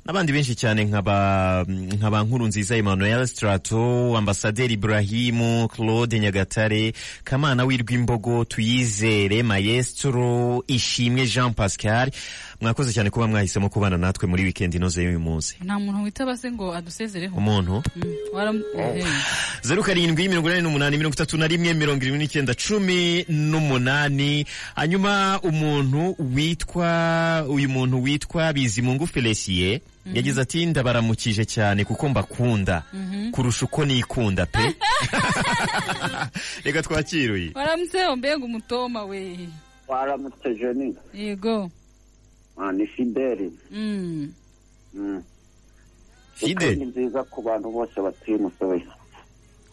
n'abandi 0.07 0.33
benshi 0.33 0.55
cyane 0.55 0.85
nkaba 0.85 1.65
nkaba 1.69 2.23
nkuru 2.23 2.47
nziza 2.47 2.77
emmanuel 2.77 3.27
strato 3.27 4.17
ambasaderi 4.17 4.75
ibrahimu 4.75 5.69
claude 5.69 6.21
nyagatare 6.21 6.93
kamana 7.25 7.65
w'irwimbogo 7.65 8.45
tuyizere 8.45 9.43
maestro 9.43 10.63
ishimwe 10.67 11.27
jean 11.27 11.53
pascal 11.55 12.11
mwakoze 12.61 12.93
cyane 12.93 13.11
kuba 13.11 13.27
mwahisemo 13.27 13.69
kubana 13.69 13.97
natwe 13.99 14.29
muri 14.29 14.43
weekend 14.45 14.75
inoze 14.75 15.03
y'uyu 15.05 15.21
munsi. 15.21 15.57
Nta 15.65 15.79
muntu 15.79 16.03
witaba 16.03 16.37
se 16.37 16.51
ngo 16.53 16.75
adusezereho. 16.75 17.37
Umuntu? 17.37 17.83
Mm, 17.97 18.63
eh. 18.79 19.07
zeru 19.63 19.83
karindwi 19.83 20.29
mirongo 20.29 20.49
inani 20.49 20.63
n'umunani 20.63 20.97
mirongo 20.97 21.15
itatu 21.15 21.37
na 21.37 21.47
rimwe 21.47 21.75
mirongo 21.75 22.03
irindwi 22.05 22.19
n'icyenda 22.19 22.55
cumi 22.55 23.25
n'umunani. 23.29 24.47
Hanyuma 24.75 25.41
umuntu 25.43 26.17
witwa 26.35 27.45
uyu 27.49 27.69
muntu 27.69 28.03
witwa 28.03 28.53
bizimungu 28.53 29.07
feliciye 29.07 29.81
yagize 30.13 30.41
ati 30.41 30.67
ndabaramukije 30.67 31.45
cyane 31.45 31.85
kuko 31.85 32.09
mbakunda. 32.09 32.83
Mhm. 32.93 33.31
kurusha 33.31 33.65
uko 33.65 33.85
nikunda 33.85 34.47
pe. 34.47 34.59
Reka 36.65 36.83
twakiruye 36.83 37.51
waramutseho 37.55 38.17
mbega 38.17 38.45
umutoma 38.45 39.05
we. 39.05 39.49
Waramutse 39.89 40.55
jeni 40.55 40.95
yego. 41.15 41.71
Ni 42.73 42.87
fideli 42.87 43.53
Mm. 43.71 44.33
Mm. 44.95 45.23
Fidel? 46.35 46.77
ni 46.79 46.85
nziza 46.85 47.23
ku 47.25 47.43
bantu 47.43 47.71
bose 47.71 48.01
batuye 48.01 48.37
umusozi 48.37 48.85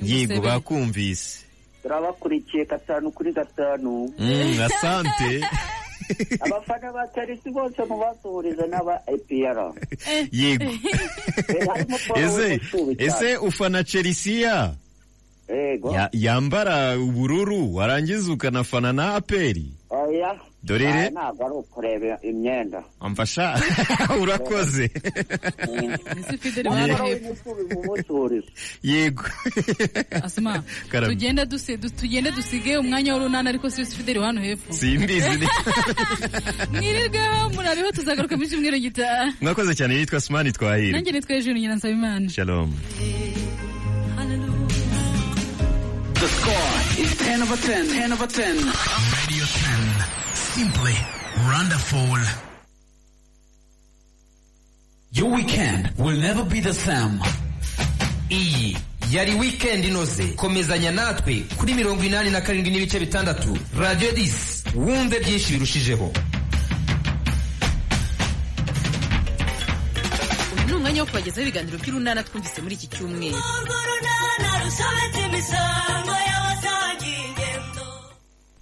yego 0.02 0.42
bakumvise. 0.42 1.46
Turabakurikiye 1.82 2.66
gatanu 2.66 3.12
kuri 3.12 3.34
gatanu. 3.34 4.14
Mm, 4.20 4.62
asante. 4.62 5.42
Abafana 6.42 6.92
ba 6.94 7.08
chelsea 7.16 7.52
bose 7.54 7.82
mubasuhurize 7.90 8.68
n'aba 8.68 9.02
epr 9.08 9.74
yego. 10.32 10.72
Ese 12.16 12.60
ese 12.98 13.38
ufana 13.38 13.84
chelsea 13.84 14.74
yego. 15.50 15.92
Ya- 15.92 16.10
yambara 16.14 17.00
ubururu 17.00 17.76
warangiza 17.76 18.34
ukanafana 18.34 18.94
na 18.94 19.16
aperi 19.16 19.66
oya 19.90 20.40
Dorere. 20.64 21.10
Ntabwo 21.10 21.42
ari 21.46 21.54
ukureba 21.62 22.18
imyenda 22.22 22.84
amfasha 23.02 23.58
urakoze 24.22 24.90
yego 28.84 29.24
asima 30.24 30.64
Karame. 30.90 31.14
tugende 31.14 31.42
dusi- 31.46 31.78
du- 31.78 31.90
tugende 31.90 32.32
dusige 32.32 32.78
umwanya 32.78 33.14
w'urunana 33.14 33.50
ariko 33.50 33.70
si 33.70 33.86
fideli 33.86 34.20
hano 34.20 34.42
hepfo 34.42 34.74
simbizi 34.74 35.48
mwirirweho 36.72 37.50
murabeho 37.56 37.92
tuzagaruka 37.92 38.38
mu 38.38 38.46
cyumweru 38.46 38.78
gitaha 38.80 39.34
mwakoze 39.42 39.76
cyane 39.76 39.96
yitwa 39.98 40.22
sumani 40.22 40.52
twahira 40.52 40.94
nanjye 40.98 41.12
nitwa 41.12 41.36
hejuru 41.36 41.58
nyina 41.58 41.76
nsabimana 41.76 42.30
shalom. 42.30 42.70
The 46.22 46.28
score 46.28 46.72
is 47.02 47.12
10 47.18 47.42
over 47.42 47.58
10. 47.58 47.88
10 47.98 48.14
over 48.14 48.28
10. 48.28 48.46
Radio 49.18 49.44
10. 49.46 50.31
Simply 50.54 50.94
wonderful. 51.48 52.18
Your 55.12 55.30
weekend 55.32 55.92
will 55.98 56.18
never 56.18 56.44
be 56.44 56.60
the 56.60 56.74
same. 56.74 57.20
Iyi 58.30 58.78
yari 59.12 59.34
weekend 59.40 59.86
inoze. 59.86 60.28
Komezanya 60.36 60.92
natwe 60.92 61.44
kuri 61.58 61.74
mirongo 61.74 62.04
inani 62.04 62.30
na 62.30 62.42
karindwi 62.42 62.72
n'ibice 62.72 63.00
bitandatu. 63.00 63.58
Radio 63.80 64.12
Dis. 64.12 64.64
Wumve 64.76 65.20
byinshi 65.20 65.54
birushijeho. 65.54 66.12
uyu 70.58 70.68
ni 70.68 70.74
umwanya 70.74 71.02
wo 71.02 71.08
kubagezaho 71.08 71.42
ibiganiro 71.42 71.78
by'urunana 71.78 72.24
twumvise 72.24 72.62
muri 72.62 72.76
iki 72.76 72.88
cyumweru 72.88 73.38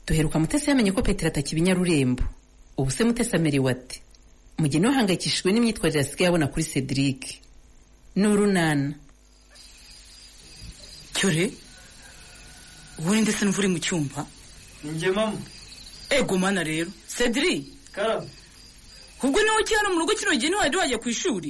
duheruka 0.09 0.39
mutesi 0.41 0.69
yamenye 0.69 0.91
ko 0.91 1.01
petero 1.05 1.29
atakiba 1.29 1.59
i 1.61 1.63
nyarurembo 1.63 2.23
ubu 2.77 2.91
se 2.91 3.03
mutesi 3.03 3.35
amerewe 3.35 3.71
ate? 3.71 4.01
Mugeni 4.57 4.87
we 4.87 4.91
ahangayikishijwe 4.93 5.51
n'imyitwarire 5.53 6.01
asigaye 6.01 6.27
abona 6.29 6.47
kuri 6.47 6.65
cedric 6.65 7.21
ni 8.15 8.27
urunana. 8.27 8.93
Cyore 11.13 11.51
ubundi 12.99 13.21
ndetse 13.21 13.45
n'uva 13.45 13.59
uri 13.59 13.67
mu 13.67 13.79
cyumba. 13.79 14.25
Njye 14.83 15.11
mama 15.11 15.37
ego 16.09 16.37
mana 16.37 16.63
rero. 16.63 16.89
Cedric 17.07 17.67
karame 17.91 18.27
ubwo 19.23 19.39
ni 19.43 19.49
we 19.49 19.61
ukiri 19.61 19.77
hano 19.77 19.89
mu 19.93 19.99
rugo 19.99 20.13
kino 20.15 20.31
gihe 20.35 20.49
ntiwari 20.49 20.77
wajya 20.77 20.97
ku 20.97 21.09
ishuri? 21.09 21.49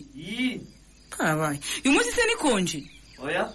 Kabaye. 1.10 1.60
Uyu 1.86 1.94
munsi 1.94 2.11
se 2.11 2.22
ni 2.27 2.36
konje? 2.36 2.84
Oya. 3.23 3.53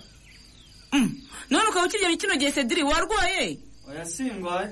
Mm. 0.93 1.11
none 1.51 1.67
ukaba 1.69 1.87
ukirya 1.87 2.17
kino 2.17 2.35
gihe 2.39 2.53
cedric 2.53 2.85
warwaye? 2.87 3.59
Oya 3.91 4.05
singwaye. 4.07 4.71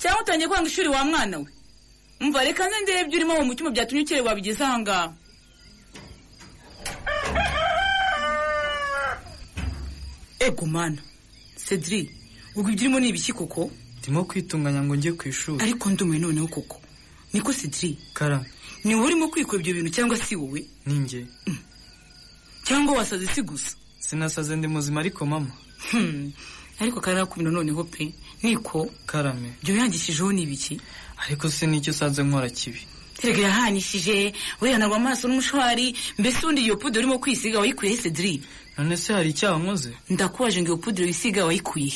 Cyangwa 0.00 0.20
utangiye 0.22 0.48
kwanga 0.48 0.68
ishuri 0.70 0.88
wa 0.88 1.02
mwana 1.04 1.38
we. 1.38 1.48
Umva 2.20 2.44
reka 2.44 2.62
nze 2.68 2.78
ndebe 2.82 3.00
ibyo 3.04 3.16
urimo 3.18 3.34
mu 3.46 3.52
cyuma 3.56 3.70
byatumye 3.74 4.02
ukere 4.04 4.20
wabigeze 4.26 4.62
aha 4.64 4.78
ngaha 4.82 5.08
ego 10.40 10.66
mana 10.66 10.98
cedric 11.56 12.10
ubwo 12.56 12.70
ibyo 12.70 12.84
urimo 12.86 13.00
ni 13.00 13.08
ibiki 13.08 13.32
koko? 13.32 13.70
Ndimo 14.02 14.24
kwitunganya 14.24 14.82
ngo 14.82 14.96
njye 14.96 15.12
ku 15.14 15.28
ishuri. 15.28 15.62
Ariko 15.62 15.90
ndumiwe 15.90 16.18
noneho 16.18 16.48
koko. 16.48 16.80
Niko 17.32 17.52
cedric? 17.54 17.98
Karame 18.12 18.46
ni 18.84 18.94
wowe 18.94 19.06
urimo 19.06 19.28
kwikora 19.30 19.60
ibyo 19.62 19.74
bintu 19.74 19.90
cyangwa 19.94 20.16
si 20.18 20.36
wowe? 20.36 20.60
Ni 20.86 20.94
njye 20.98 21.26
cyangwa 22.66 22.96
wasaze 22.98 23.26
si 23.26 23.42
gusa? 23.42 23.76
Sinasaze 23.98 24.56
ndi 24.56 24.68
muzima 24.68 25.00
ariko 25.00 25.26
mama. 25.26 25.50
Hmm. 25.90 26.32
ariko 26.80 27.00
karakubino 27.00 27.50
noneho 27.50 27.84
pe. 27.84 28.12
Niko. 28.42 28.90
Karame. 29.06 29.52
Ibyo 29.62 29.76
yangishijeho 29.76 30.32
ni 30.32 30.42
ibiki 30.42 30.80
ariko 31.26 31.48
se 31.50 31.66
ni 31.66 31.80
cyo 31.80 31.90
usanze 31.92 32.22
nkora 32.22 32.50
kibi? 32.50 32.80
Erega 33.22 33.42
yahanishije. 33.42 34.32
Wihanagwa 34.60 34.96
amaso 34.96 35.28
n'umushwari. 35.28 35.94
Mbese 36.18 36.38
ubundi 36.42 36.62
iyo 36.62 36.76
pudre 36.76 36.98
urimo 37.02 37.18
kwisiga 37.18 37.58
wayikuye 37.58 37.96
cedric? 37.96 38.42
None 38.78 38.96
se 38.96 39.12
hari 39.12 39.30
icyaha 39.30 39.58
nkoze? 39.58 39.92
Ndakubaje 40.10 40.62
ngo 40.62 40.68
iyo 40.68 40.76
pudre 40.76 41.04
wisiga 41.06 41.44
wayikuye 41.46 41.92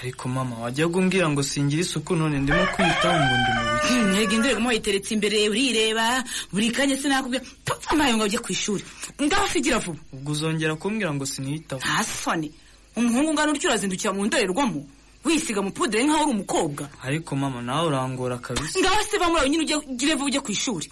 ariko 0.00 0.28
mama 0.28 0.58
wajyaga 0.58 0.98
umbwira 0.98 1.28
ngo 1.30 1.42
singira 1.42 1.82
isuku 1.82 2.16
none 2.16 2.38
ndimo 2.40 2.66
kwiyitaho 2.74 3.14
ngo 3.14 3.34
ndi 3.38 3.50
mu 3.54 3.62
biki? 3.74 3.92
Hmm, 3.94 4.14
erega 4.14 4.34
indorerwamo 4.34 4.68
wayiteretse 4.68 5.10
imbere 5.14 5.48
urireba. 5.48 6.24
Buri 6.52 6.70
kanya 6.74 6.96
sinakubwira 6.96 7.44
papa 7.64 7.94
mpaye 7.96 8.14
ngo 8.16 8.24
ujye 8.24 8.38
ku 8.42 8.50
ishuri. 8.52 8.82
Ngaho 9.22 9.46
vuba. 9.84 9.98
Ubwo 10.12 10.32
uzongera 10.32 10.74
kumbwira 10.76 11.14
ngo 11.14 11.26
siniyitaho 11.26 11.78
nta 11.84 12.02
soni 12.04 12.50
umuhungu 12.96 13.30
ungana 13.30 13.52
utyo 13.52 13.68
urazindukira 13.70 14.12
mu 14.12 14.26
ndorerwamo. 14.26 14.82
Wisiga 15.24 15.62
mu 15.62 15.70
pudre 15.72 16.04
nk'aho 16.04 16.24
uri 16.24 16.32
umukobwa. 16.32 16.88
Ariko 17.02 17.36
mama 17.36 17.62
nawe 17.62 17.86
urangora 17.88 18.38
kabisa. 18.38 18.80
Ngaho 18.80 19.02
se 19.10 19.18
bamurawe 19.18 19.48
nyine 19.50 19.62
ujye 19.64 19.76
ugire 19.76 20.14
ujye 20.14 20.40
ku 20.40 20.50
ishuri. 20.52 20.90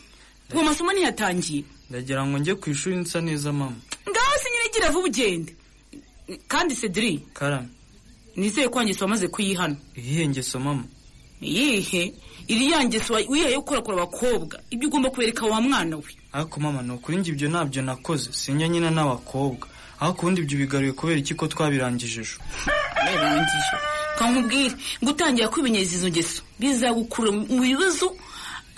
Uwo 0.54 0.62
masomo 0.64 0.92
ntiyatangiye 0.92 1.64
ndagira 1.90 2.26
ngo 2.26 2.38
njye 2.38 2.54
ku 2.54 2.70
ishuri 2.70 2.96
nsa 2.96 3.20
neza 3.20 3.52
mama. 3.52 3.76
Ngaho 4.08 4.34
se 4.42 4.48
nyine 4.50 4.66
gira 4.74 4.90
vuba 4.90 5.06
ugende. 5.08 5.52
Kandi 6.48 6.74
cedric 6.76 7.32
karame. 7.32 7.68
nizeye 8.36 8.68
ko 8.68 8.78
wangeso 8.78 9.04
wamaze 9.04 9.28
kuyihana. 9.28 9.76
Iyihe 9.96 10.28
ngeso 10.28 10.60
mama? 10.60 10.84
Iyihe? 11.40 12.14
Iriya 12.48 12.84
ngeso 12.84 13.14
wa- 13.14 13.24
wihaye 13.28 13.56
gukorakora 13.56 13.96
abakobwa. 14.02 14.60
Ibyo 14.70 14.88
ugomba 14.88 15.10
kubereka 15.10 15.46
wa 15.46 15.60
mwana 15.60 15.96
we. 15.96 16.10
Ariko 16.32 16.60
mama 16.60 16.82
ni 16.82 16.92
ukuri 16.92 17.16
njye 17.18 17.32
ibyo 17.32 17.48
ntabyo 17.48 17.82
nakoze. 17.82 18.32
Sinjya 18.32 18.68
nyina 18.68 18.90
n'abakobwa. 18.90 19.68
Ubundi 20.10 20.40
ibyo 20.42 20.58
bigaruye 20.58 20.92
kubera 20.92 21.18
iki 21.20 21.34
ko 21.34 21.46
twabirangije 21.46 22.20
ejo? 22.20 22.36
Birangije. 23.06 23.74
Kankubwire 24.18 24.74
gutangira 25.02 25.48
kwimenyereza 25.48 25.94
izo 25.96 26.08
ngeso 26.10 26.42
bizagukura 26.60 27.30
mu 27.32 27.60
bibazo 27.62 28.06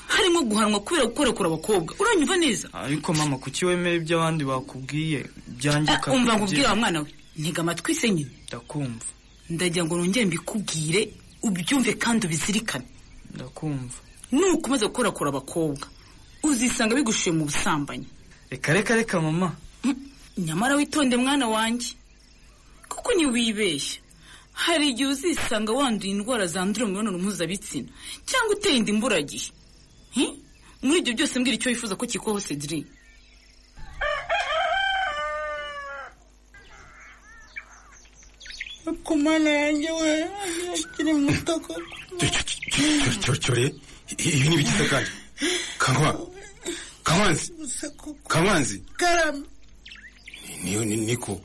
harimo 0.08 0.40
guhanwa 0.44 0.80
kubera 0.80 1.06
gukorakora 1.10 1.46
abakobwa. 1.48 1.90
Uranyumva 1.98 2.36
neza? 2.36 2.66
Ariko 2.72 3.12
mama 3.14 3.36
kuki 3.38 3.64
wemera 3.64 3.96
ibyo 3.96 4.14
abandi 4.20 4.44
bakubwiye? 4.44 5.20
Byanjye 5.58 5.92
Ah, 5.92 6.12
umva 6.12 6.36
nkubwire 6.36 6.66
wa 6.68 6.76
mwana 6.76 7.00
we. 7.02 7.08
Ntega 7.38 7.60
amatwi 7.62 7.94
se 7.94 8.08
nyine. 8.10 8.30
Ndakumva. 8.48 9.04
Ndagira 9.50 9.84
ngo 9.84 9.96
nongere 9.96 10.26
mbikubwire 10.26 11.00
ubyumve 11.42 11.92
kandi 11.98 12.26
ubizirikane. 12.26 12.86
Ndakumva. 13.34 13.98
Nukomeza 14.32 14.86
gukorakora 14.86 15.28
abakobwa 15.30 15.86
uzisanga 16.42 16.94
bigushuye 16.94 17.32
mu 17.36 17.44
busambanyi. 17.48 18.06
Reka 18.50 18.72
reka 18.72 18.94
reka 18.94 19.20
mama. 19.20 19.52
Nyamara 20.38 20.74
witonde 20.76 21.16
mwana 21.16 21.46
wanjye 21.48 21.90
kuko 22.88 23.08
ntiwibeshya. 23.14 24.00
Hari 24.54 24.84
igihe 24.94 25.08
uzisanga 25.10 25.72
wanduye 25.78 26.12
indwara 26.14 26.46
zandurira 26.46 26.86
mu 26.86 26.92
mibonano 26.92 27.18
mpuzabitsina 27.18 27.88
cyangwa 28.28 28.50
uteye 28.54 28.76
inda 28.78 28.90
imburagihe 28.94 29.48
Hi? 30.16 30.24
muri 30.82 30.98
ibyo 31.02 31.12
byose 31.16 31.34
mbwira 31.38 31.56
icyo 31.58 31.68
wifuza 31.70 31.94
ko 31.98 32.04
kikubaho 32.06 32.40
cedric 32.46 32.86
ku 39.04 39.12
yanjye 39.62 39.90
we 40.00 40.12
akiri 40.74 41.12
muto 41.24 41.54
koko 41.64 41.80
cyocyore 43.22 43.64
ibi 44.12 44.48
ni 44.48 44.56
bigize 44.60 44.84
kandi 44.92 45.10
kankwa 45.82 46.10
kankwanzi 47.06 47.46
kankwanzi 48.32 48.76
karame. 49.00 49.42
Niyo 50.64 50.80
ni- 50.84 50.96
niko. 51.08 51.36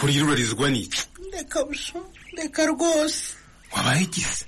Kurira 0.00 0.24
urarizwa 0.24 0.66
n'iki 0.72 1.02
reka 1.32 1.62
busho 1.64 2.00
reka 2.36 2.66
rwose. 2.72 3.22
Wabaye 3.72 4.02
igize 4.08 4.44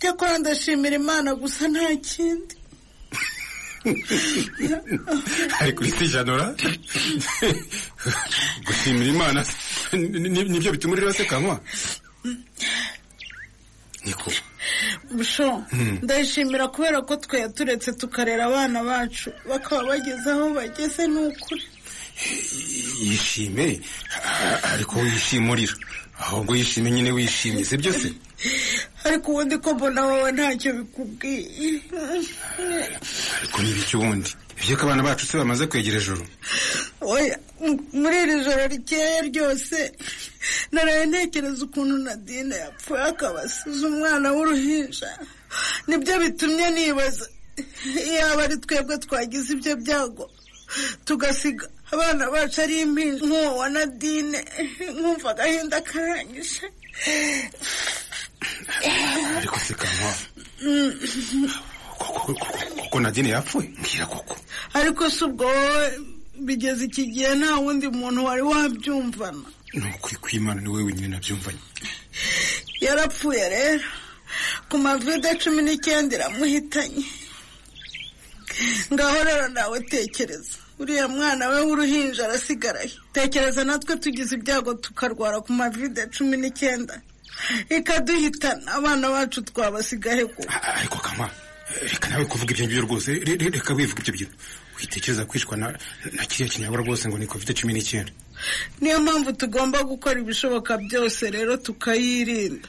cyakora 0.00 0.38
ndashimira 0.38 0.96
imana 1.02 1.34
gusa 1.34 1.68
nta 1.68 1.86
kindi. 2.08 2.54
Ari 5.60 5.72
kuri 5.76 5.90
sijanora 5.98 6.54
gushimira 8.66 9.10
imana 9.14 9.40
ni- 9.92 10.28
ni- 10.34 10.44
ni 10.50 10.58
byo 10.60 10.72
bituma 10.72 10.92
urira 10.94 11.12
se 11.12 11.24
kankwa 11.24 11.60
niko. 14.04 14.30
Busho 15.16 15.48
Hmm. 15.70 15.98
ndayishimira 16.02 16.68
kubera 16.74 17.02
ko 17.06 17.16
twe 17.16 17.40
yaturetse 17.44 17.92
tukarera 18.00 18.46
abana 18.46 18.82
bacu. 18.82 19.30
Bakaba 19.48 19.82
bageze 19.88 20.30
aho 20.30 20.46
bageze 20.56 21.06
ni 21.06 21.20
ukuri. 21.30 21.62
Yishime. 23.02 23.80
Ariko 24.72 24.98
wishimurira. 25.00 25.74
Ahubwo 26.18 26.56
yishime 26.56 26.90
nyine 26.90 27.10
wishimye 27.12 27.64
si 27.64 27.76
byose 27.76 28.12
ariko 29.04 29.30
ubundi 29.32 29.58
ko 29.58 29.74
mbona 29.74 30.02
wowe 30.06 30.32
ntacyo 30.32 30.72
bikubwiye. 30.72 31.80
Ariko 33.38 33.62
ni 33.62 33.70
ibiki 33.70 33.96
ubundi? 33.96 34.30
Ibyo 34.62 34.76
ko 34.76 34.82
abana 34.86 35.02
bacu 35.02 35.26
se 35.26 35.38
bamaze 35.38 35.66
kwegera 35.66 35.98
m- 37.60 37.82
muri 37.92 38.16
iri 38.22 38.44
joro 38.44 38.66
rikeye 38.70 39.20
ryose 39.28 39.78
naraye 40.72 41.06
ntekereza 41.06 41.64
ukuntu 41.66 41.98
nadine 41.98 42.54
yapfuye 42.56 43.02
akabasize 43.02 43.82
umwana 43.86 44.30
w'uruhinja. 44.32 45.10
Nibyo 45.88 46.14
bitumye 46.22 46.70
nibaza. 46.70 47.26
Yaba 48.16 48.42
ari 48.46 48.56
twebwe 48.62 48.98
twagize 48.98 49.52
ibyo 49.52 49.74
byago 49.82 50.30
tugasiga 51.04 51.66
abana 51.92 52.30
bacu 52.32 52.60
ari 52.62 52.80
impinja 52.80 53.24
nk'uwo 53.26 53.50
wa 53.60 53.68
nadine 53.68 54.38
nkumva 54.96 55.30
agahinda 55.30 55.78
karangije 55.88 56.66
ariko 59.38 59.58
se 59.58 59.74
kankwa 59.74 60.12
kuko 62.76 63.00
nadine 63.00 63.28
yapfuye? 63.30 63.68
Mbwira 63.78 64.06
koko. 64.06 64.36
Ariko 64.74 65.10
si 65.10 65.24
ubwo 65.24 65.46
bigeze 66.46 66.84
iki 66.84 67.06
gihe 67.06 67.34
nta 67.34 67.56
wundi 67.56 67.88
muntu 67.88 68.24
wari 68.24 68.42
wabyumvana. 68.42 69.46
Ni 69.74 69.86
ukuri 69.94 70.16
kw'imana 70.22 70.60
ni 70.60 70.68
wowe 70.68 70.82
wenyine 70.82 71.08
nabyumvanye. 71.08 71.58
Yarapfuye 72.80 73.48
rero. 73.48 73.84
Ku 74.68 74.78
mavide 74.78 75.30
cumi 75.40 75.62
n'icyenda 75.62 76.16
iramuhitanye. 76.16 77.04
Ngaho 78.92 79.18
rero 79.24 79.48
nawe 79.48 79.78
tekereza. 79.80 80.58
Uriya 80.82 81.08
mwana 81.08 81.48
we 81.48 81.60
w'uruhinja 81.62 82.24
arasigaraye. 82.24 82.90
Tekereza 83.12 83.64
natwe 83.64 83.96
tugize 83.96 84.34
ibyago 84.36 84.74
tukarwara 84.74 85.40
ku 85.40 85.52
mavide 85.52 86.06
cumi 86.10 86.36
n'icyenda. 86.36 87.00
Ikaduhitana 87.70 88.72
abana 88.74 89.10
bacu 89.10 89.42
twabasigahe 89.42 90.24
ku. 90.26 90.42
Ariko 90.78 90.98
kankwa 90.98 91.30
reka 91.82 92.08
nawe 92.10 92.24
kuvuga 92.24 92.52
ibyo 92.52 92.64
ngibyo 92.66 92.82
rwose. 92.84 93.08
Re- 93.26 93.36
re- 93.40 93.50
reka 93.50 93.74
wivuga 93.74 94.00
ibyo 94.02 94.12
bintu 94.12 94.34
witekereza 94.80 95.24
kwicwa 95.24 95.56
na 95.56 95.68
kiriya 96.28 96.48
kinyabura 96.52 96.82
rwose 96.84 97.08
ngo 97.08 97.18
ni 97.18 97.26
covid 97.26 97.54
cumi 97.56 97.72
n'icyenda? 97.72 98.12
Niyo 98.80 99.00
mpamvu 99.00 99.32
tugomba 99.32 99.82
gukora 99.82 100.20
ibishoboka 100.20 100.78
byose 100.78 101.30
rero 101.30 101.56
tukayirinda. 101.56 102.68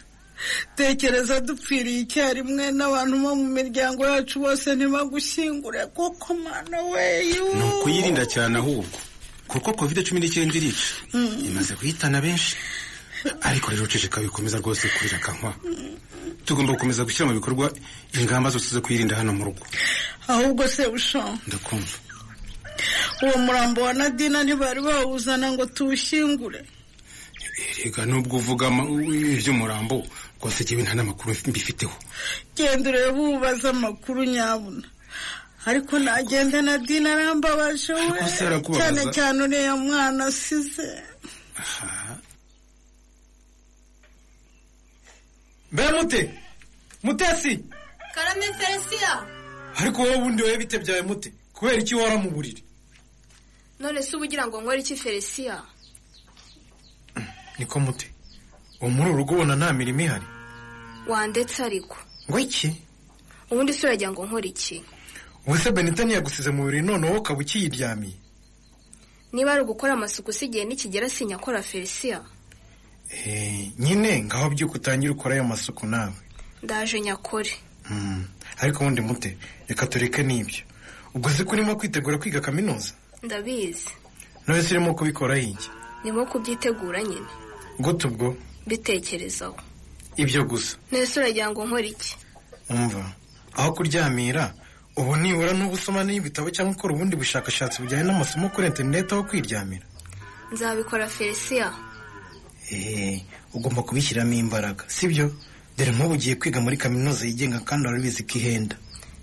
Tekereza 0.75 1.39
dupfiriye 1.41 1.99
icyarimwe 2.05 2.71
n'abantu 2.71 3.15
bo 3.23 3.31
mu 3.35 3.47
miryango 3.57 4.01
yacu 4.05 4.39
bose 4.39 4.75
ntibagushyingure 4.75 5.85
kuko 5.95 6.33
mana 6.33 6.77
we 6.91 7.23
ni 7.57 7.63
ukuyirinda 7.79 8.25
cyane 8.25 8.57
ahubwo. 8.59 8.97
Kuko 9.47 9.73
covid 9.73 10.01
cumi 10.07 10.19
n'icyenda 10.19 10.55
irica 10.57 10.87
Mm. 11.13 11.45
imaze 11.45 11.73
guhitana 11.75 12.21
benshi. 12.21 12.55
Ariko 13.41 13.71
rero 13.71 13.83
uceceka 13.87 14.19
bikomeza 14.21 14.57
rwose 14.59 14.87
kurira 14.97 15.19
kankwa 15.19 15.53
tugomba 16.45 16.73
gukomeza 16.75 17.03
gushyira 17.07 17.29
mu 17.31 17.39
bikorwa 17.39 17.71
ingamba 18.19 18.49
zose 18.51 18.67
zo 18.75 18.81
kwirinda 18.81 19.15
hano 19.15 19.31
mu 19.33 19.45
rugo. 19.47 19.63
Ahubwo 20.27 20.67
se 20.67 20.83
bushaho 20.91 21.37
ndakumva. 21.47 21.97
Uwo 23.23 23.37
murambo 23.45 23.81
wa 23.81 23.93
nadina 23.93 24.43
ntibari 24.43 24.81
bawuzana 24.81 25.51
ngo 25.55 25.65
tuwushyingure. 25.71 26.65
Rega 27.83 28.05
nubwo 28.05 28.37
uvuga 28.43 28.67
iby'umurambo 29.37 30.03
rwose 30.43 30.63
jyewe 30.67 30.83
nta 30.83 30.93
n'amakuru 30.95 31.31
mbifiteho 31.47 31.95
genda 32.55 32.89
urebe 32.91 33.19
ubaze 33.39 33.69
amakuru 33.69 34.23
nyabuna. 34.27 34.83
Ariko 35.65 35.95
nagenda 35.99 36.59
nadina 36.61 37.13
arambabaje 37.15 37.93
we. 37.95 38.03
Cyane 38.77 39.01
cyane 39.15 39.39
uriya 39.47 39.75
mwana 39.79 40.25
asize 40.27 40.89
mbe 45.71 45.91
mute. 45.91 46.21
Mutesi 47.03 47.59
karame 48.15 48.45
felisiya 48.59 49.27
ariko 49.79 50.01
wowe 50.01 50.15
ubundi 50.15 50.43
wowe 50.43 50.57
bite 50.57 50.79
byawe 50.79 51.01
mute? 51.01 51.33
Kubera 51.53 51.77
iki 51.81 51.95
wara 51.95 52.17
mu 52.17 52.29
buriri? 52.31 52.63
None 53.79 54.03
se 54.03 54.15
uba 54.15 54.25
ugira 54.25 54.47
ngo 54.47 54.61
nkore 54.61 54.79
iki 54.79 54.95
felisiya 54.95 55.63
niko 57.59 57.79
mute. 57.79 58.12
Uwo 58.83 58.89
muri 58.91 59.09
uru 59.09 59.17
rugo 59.23 59.33
ubona 59.39 59.55
nta 59.55 59.71
mirimo 59.73 60.01
ihari. 60.03 60.27
Wandetse 61.07 61.63
ariko. 61.63 61.95
Ngo 62.29 62.39
iki? 62.39 62.69
Ubundi 63.51 63.71
se 63.73 63.87
uragira 63.87 64.11
ngo 64.11 64.25
nkore 64.27 64.49
iki? 64.51 64.83
Ubu 65.47 65.57
se 65.57 65.71
benita 65.71 66.03
ntiyagusize 66.03 66.51
mu 66.51 66.63
buriri 66.67 66.83
none 66.83 67.07
wowe 67.07 67.19
ukaba 67.19 67.39
ukiyiryamiye? 67.39 68.15
Niba 69.33 69.51
ari 69.53 69.61
ugukora 69.63 69.93
amasuku 69.93 70.33
si 70.33 70.45
igihe 70.45 70.65
nikigera 70.65 71.09
sinyakora 71.09 71.61
felisiya 71.63 72.21
Eh, 73.13 73.69
nyine 73.79 74.23
ngaho 74.23 74.49
byuka 74.49 74.73
utangire 74.75 75.11
ukora 75.13 75.35
ayo 75.35 75.43
masuku 75.43 75.85
nawe. 75.87 76.13
Ndaje 76.63 76.99
nyakore 77.01 77.51
Mm, 77.89 78.25
ariko 78.61 78.79
ubundi 78.83 79.01
mute 79.01 79.37
reka 79.67 79.87
tureke 79.87 80.23
n'ibyo. 80.23 80.63
Ubwo 81.13 81.29
ko 81.45 81.51
urimo 81.51 81.75
kwitegura 81.75 82.17
kwiga 82.17 82.39
kaminuza? 82.41 82.93
Ndabizi. 83.23 83.91
None 84.47 84.61
se 84.63 84.71
urimo 84.75 84.95
kubikora 84.95 85.37
iki 85.37 85.69
ndimo 86.01 86.25
kubyitegura 86.25 87.03
nyine. 87.03 87.27
Gute 87.79 88.07
ubwo? 88.07 88.35
Mbitekerezaho 88.65 89.57
ibyo 90.17 90.43
gusa. 90.45 90.77
Nese 90.91 91.19
uragira 91.19 91.49
ngo 91.51 91.65
nkore 91.65 91.87
iki? 91.89 92.15
Umva. 92.69 93.03
Aho 93.57 93.69
kuryamira 93.73 94.53
ubu 94.95 95.15
nibura 95.17 95.53
n'ubu 95.53 95.73
usoma 95.75 96.03
n'ibitabo 96.03 96.49
cyangwa 96.53 96.73
ukora 96.77 96.93
ubundi 96.93 97.15
bushakashatsi 97.17 97.81
bujyanye 97.81 98.03
n'amasomo 98.05 98.49
kuri 98.53 98.67
interineti 98.67 99.13
aho 99.13 99.23
kwiryamira. 99.29 99.85
Nzabikora 100.53 101.07
felisiya 101.09 101.73
Eh, 102.71 103.21
ugomba 103.53 103.83
kubishyiramo 103.83 104.33
imbaraga 104.33 104.83
sibyo? 104.87 105.29
Dore 105.77 105.91
nk'ubu 105.91 106.13
ugiye 106.15 106.35
kwiga 106.39 106.61
muri 106.61 106.77
kaminuza 106.77 107.25
yigenga 107.25 107.59
kandi 107.67 107.87
urabizi 107.87 108.23
ko 108.23 108.37
ihenda. 108.39 108.75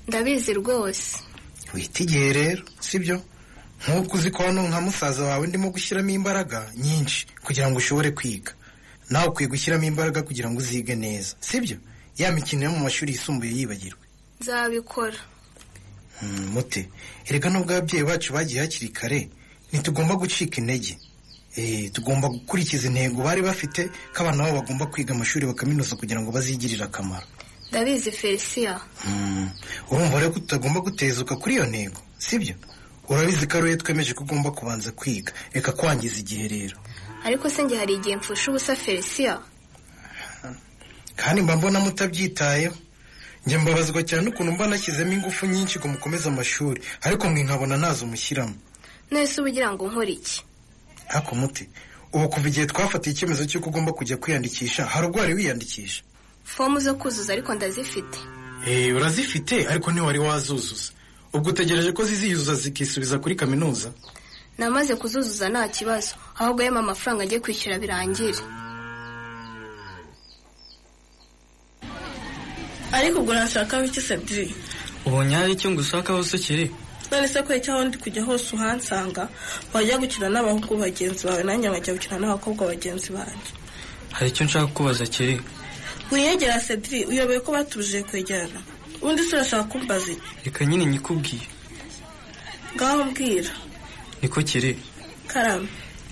Ndabizi 0.09 0.53
rwose. 0.61 1.17
Wita 1.75 2.03
igihe 2.05 2.33
rero 2.33 2.62
sibyo? 2.81 3.23
Nk'uko 3.81 4.17
uzi 4.17 4.31
ko 4.31 4.43
hano 4.45 4.62
nka 4.69 4.81
musaza 4.85 5.23
wawe 5.25 5.47
ndimo 5.47 5.71
gushyiramo 5.73 6.11
imbaraga 6.11 6.69
nyinshi 6.77 7.27
kugira 7.45 7.71
ngo 7.71 7.79
ushobore 7.81 8.11
kwiga. 8.12 8.53
Nawe 9.11 9.27
ukwiye 9.28 9.49
gushyiramo 9.51 9.85
imbaraga 9.85 10.23
kugira 10.23 10.51
ngo 10.51 10.59
uzige 10.59 10.95
neza. 10.95 11.35
Sibyo? 11.41 11.77
Ya 12.19 12.32
mikino 12.32 12.65
yo 12.65 12.70
mu 12.70 12.78
mashuri 12.87 13.12
yisumbuye 13.12 13.53
yibagirwe. 13.53 14.05
Nzabikora. 14.41 15.19
Hmm, 16.20 16.47
mute. 16.55 16.89
Erega 17.27 17.51
nubwo 17.51 17.73
ababyeyi 17.73 18.05
bacu 18.05 18.32
bagiye 18.32 18.61
hakiri 18.61 18.89
kare 18.93 19.28
ntitugomba 19.73 20.15
gucika 20.16 20.57
intege. 20.61 20.99
Eh, 21.57 21.91
tugomba 21.93 22.28
gukurikiza 22.28 22.87
intego 22.89 23.23
bari 23.23 23.43
bafite 23.43 23.89
ko 24.15 24.23
abana 24.23 24.45
babo 24.45 24.61
bagomba 24.62 24.87
kwiga 24.87 25.15
amashuri 25.15 25.47
bakaminuza 25.47 25.97
kugira 25.97 26.20
ngo 26.20 26.31
bazigirire 26.32 26.85
akamaro. 26.85 27.27
Ndabizi 27.70 28.12
felisiya 28.12 28.81
Hmm, 29.03 29.51
urumva 29.91 30.19
rero 30.20 30.32
ko 30.32 30.39
tutagomba 30.41 30.81
gutezuka 30.81 31.37
kuri 31.37 31.55
iyo 31.55 31.66
ntego. 31.66 32.01
Sibyo? 32.19 32.55
Urabizi 33.09 33.47
ko 33.47 33.59
ari 33.59 33.66
we 33.70 33.77
twemeje 33.77 34.15
ko 34.15 34.23
ugomba 34.24 34.51
kubanza 34.55 34.91
kwiga. 34.93 35.32
Reka 35.53 35.73
kwangiza 35.73 36.19
igihe 36.23 36.47
rero. 36.49 36.77
Ariko 37.24 37.51
se 37.51 37.62
njye 37.62 37.76
hari 37.78 37.94
igihe 37.94 38.16
mfusha 38.16 38.51
ubusa 38.51 38.76
felisiya 38.76 39.40
kandi 41.16 41.42
mba 41.42 41.56
mbona 41.56 41.80
mutabyitayeho. 41.80 42.74
Njye 43.47 43.59
mbabazwa 43.59 44.02
cyane 44.02 44.28
ukuntu 44.28 44.52
mba 44.52 44.66
nashyizemo 44.66 45.12
ingufu 45.12 45.47
nyinshi 45.47 45.78
ngo 45.78 45.88
mukomeze 45.88 46.28
amashuri. 46.28 46.80
Ariko 47.02 47.28
mwe 47.30 47.42
nkabona 47.44 47.76
ntazo 47.76 48.06
mushyiramo. 48.06 48.55
Nese 49.10 49.40
uba 49.40 49.51
ugira 49.51 49.68
ngo 49.72 49.88
nkore 49.90 50.12
iki? 50.12 50.42
Ariko 51.09 51.34
muti. 51.34 51.68
Ubu 52.12 52.28
kuva 52.28 52.48
igihe 52.48 52.66
twafatiye 52.66 53.12
icyemezo 53.14 53.44
cy'uko 53.48 53.68
ugomba 53.68 53.92
kujya 53.92 54.16
kwiyandikisha 54.16 54.86
hari 54.86 55.06
ubwo 55.06 55.20
wari 55.20 55.34
wiyandikisha? 55.34 56.02
Fomu 56.44 56.80
zo 56.80 56.94
kuzuza 56.94 57.32
ariko 57.32 57.55
ndazifite. 57.55 58.18
Eh, 58.66 58.97
urazifite 58.97 59.66
ariko 59.68 59.92
ntiwari 59.92 60.18
wazuzuza. 60.18 60.92
Ubwo 61.32 61.51
utegereje 61.51 61.92
ko 61.92 62.05
ziziyuzuza 62.05 62.55
zikisubiza 62.55 63.18
kuri 63.18 63.34
kaminuza? 63.36 63.92
Namaze 64.61 64.93
kuzuzuza 65.01 65.49
nta 65.49 65.65
kibazo. 65.77 66.12
Ahubwo 66.39 66.61
yema 66.62 66.81
amafaranga 66.85 67.23
agiye 67.24 67.41
kwishyura 67.41 67.78
birangire. 67.82 68.43
Ariko 72.93 73.16
ubwo 73.20 73.32
nashaka 73.35 73.81
biki 73.82 74.01
cedric? 74.09 74.51
Ubonye 75.07 75.35
hari 75.35 75.53
icyo 75.57 75.70
ngusakaho 75.70 76.23
se 76.24 76.39
kiri? 76.39 76.66
None 77.11 77.28
se 77.28 77.43
ko 77.43 77.55
icyo 77.55 77.73
aho 77.74 77.85
ndi 77.85 77.97
kujya 77.99 78.23
hose 78.24 78.49
uhansanga 78.57 79.28
wajya 79.73 79.99
gukina 79.99 80.28
n'abahungu 80.31 80.77
bagenzi 80.78 81.23
bawe 81.27 81.43
nanjye 81.43 81.69
nkajya 81.70 81.93
gukina 81.97 82.16
n'abakobwa 82.20 82.66
bagenzi 82.73 83.09
banjye 83.16 83.51
hari 84.15 84.28
icyo 84.31 84.43
nshaka 84.47 84.66
kubaza 84.77 85.07
kiri? 85.07 85.37
Wiyegera 86.11 86.59
cedric 86.66 87.09
uyoboye 87.09 87.41
ko 87.41 87.49
batubujije 87.57 88.03
kwegerana 88.11 88.61
ubundi 89.03 89.23
se 89.27 89.32
urashaka 89.37 89.65
kumbaza 89.70 90.11
iki? 90.12 90.23
Reka 90.45 90.61
nyine 90.66 90.85
nyikubwiye. 90.87 91.47
Ngaho 92.77 93.05
mbwira. 93.11 93.51
Niko 94.22 94.42
kiri? 94.42 94.78
Karame 95.26 95.68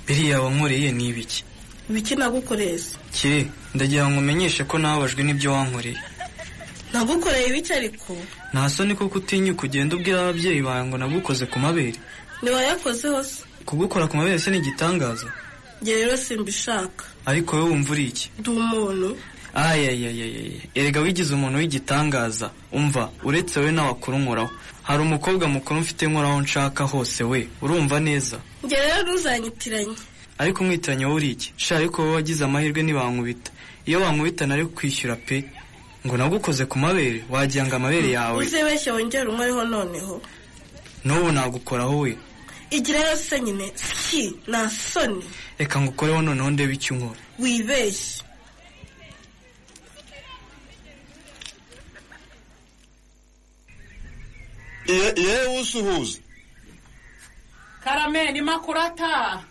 biriya 0.06 0.40
wankoreye 0.43 0.93
ni 0.93 1.09
ibiki 1.09 1.44
ibiki 1.90 2.14
nagukoreye? 2.16 2.78
Se 2.78 2.97
kiri 3.12 3.48
ndagira 3.74 4.09
ngo 4.10 4.18
umenyeshe 4.20 4.64
ko 4.64 4.78
nababajwe 4.78 5.22
n'ibyo 5.24 5.52
wankoreye 5.52 5.97
nagukoreye 6.93 7.47
ibiki 7.48 7.72
ariko? 7.72 8.16
Nta 8.52 8.68
soni 8.68 8.94
kuko 8.94 9.18
utinyuka 9.18 9.62
ugenda 9.66 9.97
ubwira 9.97 10.20
ababyeyi 10.20 10.62
bawe 10.62 10.85
ngo 10.85 10.97
nagukoze 10.98 11.47
ku 11.47 11.59
mabere. 11.59 11.98
Ntiwayakozeho 12.43 13.22
se 13.24 13.43
kugukora 13.68 14.06
ku 14.09 14.16
mabere 14.16 14.39
se 14.39 14.51
ni 14.51 14.59
igitangaza? 14.59 15.28
Njye 15.82 15.94
rero 15.97 16.16
simbishaka. 16.16 17.05
Ariko 17.26 17.56
wowe 17.56 17.68
wumva 17.70 17.93
uri 17.93 18.05
iki? 18.09 18.30
Ndi 18.40 18.51
umuntu. 18.51 19.16
Ayayayayaya 19.55 20.52
erega 20.74 21.01
wigize 21.01 21.35
umuntu 21.35 21.59
w'igitangaza. 21.59 22.51
Umva 22.72 23.10
uretse 23.24 23.59
wowe 23.60 23.72
n'abakuru 23.72 24.18
nkoraho 24.18 24.51
hari 24.89 25.02
umukobwa 25.02 25.44
mukuru 25.48 25.81
mfite 25.81 26.02
nkoraho 26.09 26.40
nshaka 26.40 26.85
hose 26.85 27.24
we. 27.24 27.48
Urumva 27.62 28.01
neza. 28.01 28.36
Njye 28.65 28.77
rero 28.81 29.02
ntuzanyitiranye 29.02 29.97
ariko 30.39 30.59
umwitiranye 30.65 31.05
wowe 31.05 31.16
uri 31.16 31.31
iki? 31.31 31.52
Sha 31.56 31.77
ariko 31.77 32.02
wowe 32.02 32.15
wagize 32.15 32.44
amahirwe 32.44 32.82
ntibankubita 32.82 33.51
iyo 33.86 34.01
bankubita 34.01 34.47
nari 34.47 34.65
kwishyura 34.66 35.16
pe. 35.16 35.44
Ngo 36.06 36.16
nagukoze 36.16 36.65
ku 36.70 36.78
mabere? 36.78 37.24
Wagira 37.31 37.66
ngo 37.66 37.74
amabere 37.77 38.10
yawe. 38.16 38.39
Uzibeshye 38.47 38.90
wongere 38.94 39.28
umweho 39.28 39.65
noneho. 39.65 40.23
N'ubu 41.05 41.32
nagukoraho 41.32 41.98
we. 42.06 42.16
Igira 42.70 43.02
rero 43.02 43.16
se 43.16 43.40
nyine. 43.40 43.66
Si 43.74 44.35
nta 44.48 44.69
soni 44.70 45.24
reka 45.59 45.81
ngukoreho 45.81 46.23
noneho 46.23 46.51
ndebe 46.51 46.74
icyo 46.74 46.94
unkora 46.97 47.19
wibeshye. 47.39 48.23
Yewe 55.16 55.60
usuhuza 55.60 56.19
karame 57.85 58.32
ni 58.32 58.40
makurata. 58.43 59.43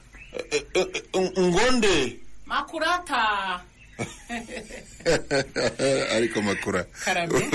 Ngonde. 1.39 2.19
Makurata. 2.45 3.61
Ariko 6.15 6.41
makura. 6.41 6.85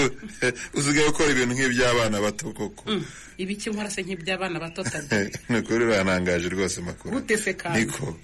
Usigaye 0.74 1.08
ukora 1.08 1.30
ibintu 1.30 1.54
nk'iby'abana 1.54 2.20
bato 2.20 2.52
koko. 2.52 2.84
Ibiki 3.38 3.70
nkora 3.70 3.90
se 3.90 4.02
nk'iby'abana 4.02 4.58
bato 4.58 4.82
tade 4.82 5.30
ni 5.48 5.58
ukuri 5.58 5.84
rwose 6.48 6.80
gute 7.04 7.38
se 7.38 7.54
kandi 7.54 7.80
niko. 7.80 8.16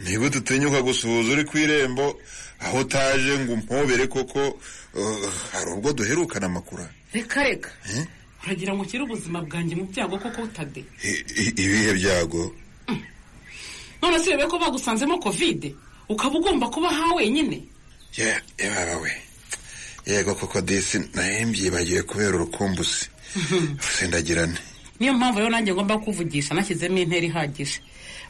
Niba 0.00 0.26
udutinyuka 0.26 0.82
gusuhuza 0.82 1.32
uri 1.32 1.44
ku 1.44 1.58
irembo 1.58 2.20
aho 2.60 2.78
utaje 2.78 3.38
ngo 3.38 3.52
umpobere 3.52 4.06
koko 4.06 4.58
uh, 4.94 5.32
hari 5.52 5.70
ubwo 5.72 5.92
duherukana 5.92 6.46
amakura 6.46 6.88
reka 7.12 7.42
reka. 7.42 7.70
Uragira 8.44 8.74
ngo 8.74 8.82
ushyire 8.84 9.02
ubuzima 9.04 9.40
bwanjye 9.42 9.74
mu 9.76 9.84
byago 9.90 10.18
koko 10.18 10.46
tade 10.52 10.84
I- 11.04 11.24
i- 11.42 11.54
ibihe 11.64 11.92
byago? 11.98 12.52
None 14.02 14.18
se 14.20 14.28
urebe 14.30 14.46
ko 14.48 14.58
bagusanzemo 14.58 15.18
kovide 15.18 15.74
ukaba 16.08 16.36
ugomba 16.38 16.68
kuba 16.68 16.88
aha 16.92 17.14
wenyine? 17.16 17.62
Yaba 18.16 19.00
we. 19.00 19.10
Yego 20.06 20.34
koko 20.34 20.60
disi 20.60 21.00
naye 21.14 21.44
mbyibagiwe 21.46 22.02
kubera 22.02 22.36
urukumbuzi. 22.36 23.08
Sendagirane 23.80 24.58
niyo 25.00 25.14
mpamvu 25.14 25.38
rero 25.38 25.50
nanjye 25.50 25.74
ngomba 25.74 25.98
kuvugisha 25.98 26.54
nashyizemo 26.54 26.98
intera 26.98 27.26
ihagije. 27.26 27.80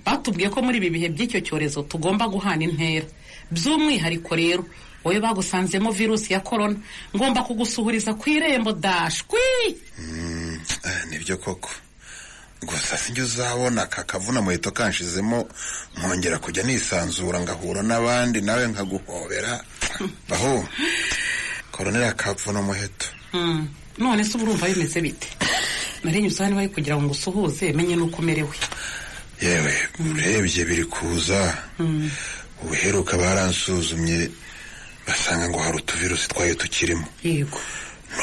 Batubwiye 0.06 0.48
ko 0.50 0.62
muri 0.62 0.78
ibi 0.78 0.90
bihe 0.90 1.08
by'icyo 1.10 1.40
cyorezo 1.42 1.82
tugomba 1.90 2.24
guhana 2.30 2.64
intera. 2.64 3.06
By'umwihariko 3.50 4.32
rero 4.36 4.62
wowe 5.04 5.20
bagusanzemo 5.20 5.90
virusi 5.92 6.32
ya 6.32 6.40
korona 6.40 6.76
ngomba 7.16 7.42
kugusuhuriza 7.42 8.14
ku 8.14 8.30
irembo 8.30 8.72
dashwi 8.72 9.38
Mm, 9.98 10.60
eh, 10.84 11.04
ni 11.10 11.18
byo 11.18 11.36
koko. 11.38 11.70
Gusa 12.62 12.96
sinjye 12.96 13.22
uzabona 13.22 13.82
aka 13.82 14.02
kavuna 14.04 14.40
muheto 14.42 14.70
kanshizemo 14.70 15.48
nkongera 15.96 16.38
kujya 16.38 16.62
nisanzura 16.62 17.40
ngahura 17.40 17.82
n'abandi 17.82 18.40
nawe 18.40 18.66
nkaguhobera. 18.66 19.60
Aho 20.34 20.64
koronera 21.70 22.12
kavuna 22.12 22.62
muheto. 22.62 23.06
Mm, 23.32 23.68
none 23.98 24.24
se 24.24 24.34
uba 24.36 24.44
urumva 24.44 24.66
bimeze 24.66 25.00
bite? 25.00 25.28
Narinyuze 26.04 26.42
hano 26.44 26.56
bari 26.56 26.68
kugira 26.68 26.96
ngo 26.96 27.02
ngusuhuze 27.04 27.72
menye 27.72 27.96
n'uko 27.96 28.18
umerewe. 28.22 28.56
Yewe 29.42 29.74
urebye 30.00 30.64
biri 30.64 30.84
kuza. 30.84 31.54
Ubuheruka 32.62 33.16
baransuzumye. 33.18 34.30
Basanga 35.06 35.48
ngo 35.48 35.58
hari 35.58 35.76
utuvirusi 35.78 36.28
twayo 36.28 36.54
tukirimo. 36.54 37.06
Yego. 37.22 37.60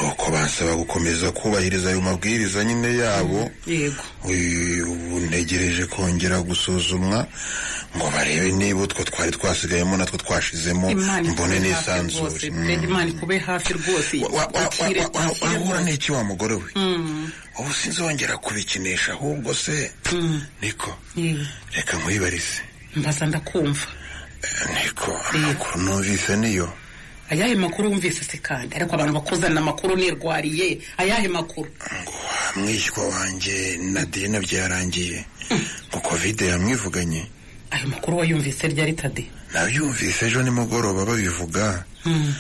Nuko 0.02 0.32
bansaba 0.32 0.76
gukomeza 0.76 1.32
kubahiriza 1.32 1.90
ayo 1.90 2.02
mabwiriza 2.02 2.64
nyine 2.64 2.98
yabo. 2.98 3.52
Yego. 3.68 4.03
Ubu 4.24 5.20
ntegereje 5.20 5.86
kongera 5.86 6.41
gusuzumwa 6.41 7.28
ngo 7.98 8.08
barebe 8.12 8.52
niba 8.52 8.82
utwo 8.82 9.03
twari 9.03 9.32
twasigayemo 9.32 9.98
natwo 9.98 10.18
twashizemo 10.18 10.91
imana 10.91 11.32
mbone 11.32 11.60
nisanzure. 11.60 12.30
rwose. 12.30 12.49
Mm. 12.49 12.84
imana 12.84 13.10
ikube 13.12 13.38
hafi 13.38 13.74
rwose. 13.74 14.24
Wahura 15.41 15.82
n'iki 15.84 16.12
wa 16.12 16.24
mugore 16.24 16.56
we? 16.56 16.72
Mm, 16.76 17.32
ubu 17.60 17.74
sinzongera 17.74 18.38
kubikinisha 18.38 19.12
ahubwo 19.12 19.53
se 19.53 19.91
mm, 20.12 20.41
niko? 20.62 20.95
Reka 21.76 21.98
nkwibarize 21.98 22.62
mbaza 22.95 23.26
ndakumva. 23.26 23.88
Niko 24.74 25.12
amakuru 25.34 25.78
numvise 25.84 26.36
niyo. 26.38 26.70
Ayahe 27.32 27.56
makuru 27.56 27.90
wumvise 27.90 28.24
se 28.24 28.38
kandi? 28.38 28.76
Ariko 28.76 28.96
abantu 28.96 29.14
bakuzanira 29.14 29.62
amakuru 29.62 29.96
nirwariye. 29.96 30.80
Ayahe 30.98 31.28
makuru? 31.28 31.70
Mwishywa 32.56 33.08
wanjye 33.08 33.78
nadine 33.94 34.40
byarangiye. 34.40 35.26
Ngo 35.90 36.00
kovide 36.00 36.46
yamwivuganye. 36.48 37.24
Ayo 37.72 37.88
makuru 37.88 38.18
wayumvise 38.18 38.68
ryari 38.68 38.94
tade 38.94 39.26
nabyumvise 39.54 40.26
ejo 40.28 40.44
nimugoroba 40.44 41.06
babivuga. 41.06 41.84
Mm, 42.06 42.34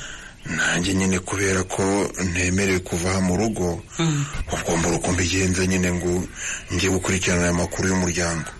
nanjye 0.45 0.93
nyine 0.93 1.19
kubera 1.19 1.63
ko 1.63 1.83
ntemerewe 2.23 2.79
kuva 2.79 3.21
mu 3.21 3.37
rugo 3.37 3.83
mm. 3.99 4.25
ubwo 4.51 4.77
mbura 4.77 4.95
uko 4.95 5.11
mbigenza 5.11 5.63
nyine 5.67 5.91
ngo 5.93 6.23
njye 6.71 6.89
gukurikirana 6.89 7.43
aya 7.43 7.53
makuru 7.53 7.87
y'umuryango. 7.89 8.51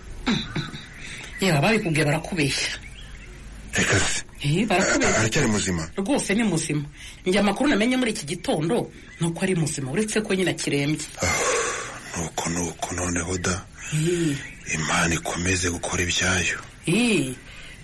Yewe 1.40 1.58
ababikubwiye 1.58 2.04
barakubeshya. 2.04 2.72
Reka 3.76 3.96
Eh, 4.42 4.66
barakubeshya 4.66 5.18
aracyari 5.18 5.48
muzima. 5.48 5.82
Rwose 5.96 6.34
ni 6.34 6.42
muzima. 6.42 6.82
Njye 7.26 7.38
amakuru 7.40 7.70
namenye 7.70 7.96
muri 7.96 8.10
iki 8.10 8.26
gitondo 8.26 8.90
ni 9.20 9.26
uko 9.26 9.40
ari 9.42 9.54
muzima. 9.54 9.90
Uretse 9.92 10.20
ko 10.20 10.34
nyine 10.34 10.50
akirembye 10.50 11.06
nuko 12.18 12.48
nuko 12.50 12.94
noneho 12.94 13.38
da. 13.38 13.62
Imana 14.74 15.14
ikomeze 15.14 15.70
gukora 15.70 16.02
ibyayo. 16.02 16.58
Eh, 16.86 17.30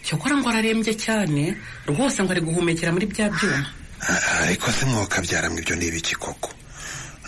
cyokora 0.02 0.36
ngo 0.36 0.48
ararembye 0.50 0.94
cyane 0.98 1.54
rwose 1.86 2.22
ngo 2.22 2.32
ari 2.32 2.40
guhumekera 2.42 2.90
muri 2.92 3.06
bya 3.06 3.30
byuma. 3.30 3.70
Ariko 4.42 4.72
se 4.72 4.84
mwokabyara 4.86 5.46
ibyo 5.54 5.76
ni 5.76 5.86
ibiki 5.86 6.14
koko? 6.18 6.50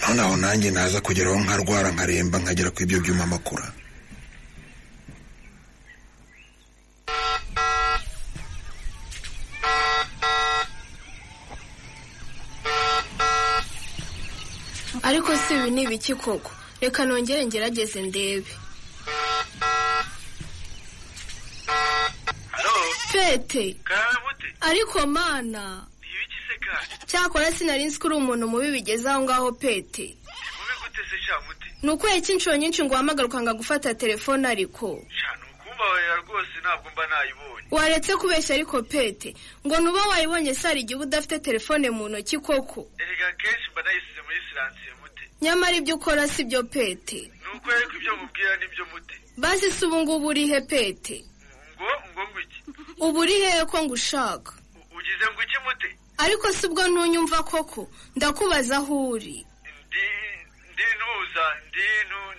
Noneho 0.08 0.36
nanjye 0.36 0.70
naza 0.74 0.98
kugeraho 1.00 1.38
nkarwara 1.38 1.90
nkaremba 1.94 2.38
nkagera 2.42 2.70
ku 2.74 2.82
ibyo 2.82 2.98
byuma 3.00 3.26
makura 3.30 3.70
ariko 15.02 15.36
si 15.36 15.55
ibi 15.55 15.70
ni 15.70 15.82
ibiki 15.82 16.14
koko? 16.14 16.51
Reka 16.81 17.05
nongere 17.05 17.47
ngerageze 17.47 18.02
ndebe. 18.02 18.51
Pete. 23.12 23.77
Ariko 24.60 25.06
mana. 25.06 25.86
Cyakora 27.06 27.52
sinari 27.52 27.85
nzi 27.85 27.98
ko 27.98 28.06
uri 28.06 28.16
umuntu 28.16 28.47
mubi 28.48 28.70
bigeze 28.70 29.09
aho 29.10 29.22
ngaho 29.22 29.52
pete. 29.52 30.16
Ni 31.82 31.90
ukwezi 31.90 32.32
inshuro 32.32 32.56
nyinshi 32.56 32.85
ngo 32.85 32.94
uhamagare 32.94 33.27
ukanga 33.28 33.55
gufata 33.55 33.94
telefone 33.94 34.48
ariko. 34.48 35.02
Rwose 36.20 36.56
ntabwo 36.60 36.90
mba 36.93 37.06
nayibonye. 37.06 37.66
Waretse 37.70 38.16
kubeshya 38.16 38.55
ariko 38.55 38.82
pete. 38.82 39.35
Ngo 39.66 39.81
nuba 39.81 40.06
wayibonye 40.06 40.55
se 40.55 40.68
hari 40.68 40.81
igihe 40.81 41.01
udafite 41.01 41.39
telefone 41.39 41.90
mu 41.90 42.09
ntoki 42.09 42.39
koko? 42.39 42.86
Erega 42.98 43.32
kenshi 43.40 43.70
mba 43.72 43.82
nayisize 43.82 44.19
muri 44.19 44.19
siransiye 44.19 44.19
mute 44.19 44.19
nyamara 45.42 45.76
ibyo 45.76 45.94
ukora 45.96 46.28
si 46.28 46.44
byo 46.44 46.62
pete. 46.64 47.20
Ni 47.32 47.48
uko 47.56 47.70
ariko 47.70 47.92
ibyo 47.96 48.16
mubwira 48.16 48.56
ni 48.56 48.66
byo 48.68 48.84
mute 48.92 49.14
basi 49.36 49.70
se 49.72 49.86
ubu 49.86 49.96
ngubu 50.02 50.26
uri 50.26 50.46
he 50.48 50.60
pete? 50.60 51.24
Ngo 51.80 52.24
ngo 52.28 52.40
iki? 52.40 52.60
Ubu 53.00 53.18
uri 53.20 53.32
hehe 53.32 53.64
ko 53.64 53.76
ngushaka 53.84 54.52
ugize 54.96 55.26
ngo 55.32 55.42
iki 55.42 55.58
mute 55.64 55.88
ariko 56.18 56.52
si 56.52 56.66
ubwo 56.66 56.82
ntunyumva 56.88 57.42
koko. 57.42 57.88
Ndakubaza 58.16 58.76
aho 58.76 59.08
uri. 59.16 59.46
Ndi 60.72 60.84
ntuza 60.96 61.44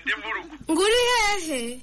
ndi 0.04 0.14
mu 0.22 0.30
rugo 0.34 0.54
ngo 0.72 0.82
uri 0.82 1.02
hehe? 1.10 1.82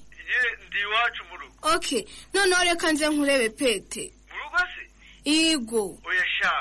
Ndi 0.68 0.78
iwacu 0.80 1.22
mu 1.30 1.36
rugo 1.40 1.54
ok 1.74 1.88
noneho 2.34 2.62
reka 2.64 2.92
nze 2.92 3.08
nkurebe 3.08 3.48
pete. 3.50 4.04
Mu 4.30 4.36
rugo 4.42 4.58
se? 4.72 4.82
Igo. 5.24 5.98
Oya 6.06 6.24
sha 6.38 6.52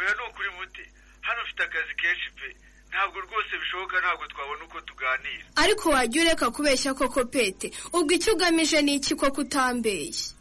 oya 0.00 0.12
ni 0.16 0.22
ukuri 0.30 0.50
mute 0.58 0.82
hano 1.20 1.42
ufite 1.44 1.62
akazi 1.62 1.94
kenshi 2.00 2.28
pe. 2.38 2.48
Ntabwo 2.92 3.20
rwose 3.24 3.52
bishoboka 3.60 3.96
ntabwo 4.00 4.24
twabona 4.32 4.64
uko 4.64 4.80
tuganira. 4.80 5.44
Ariko 5.56 5.90
wajya 5.90 6.22
ureka 6.22 6.50
kubeshya 6.50 6.94
koko 6.94 7.24
pete 7.24 7.72
ubwo 7.92 8.12
icyo 8.14 8.32
ugamije 8.36 8.82
ni 8.82 8.94
iki 9.00 9.14
koko 9.16 9.40
utambeshye? 9.40 10.32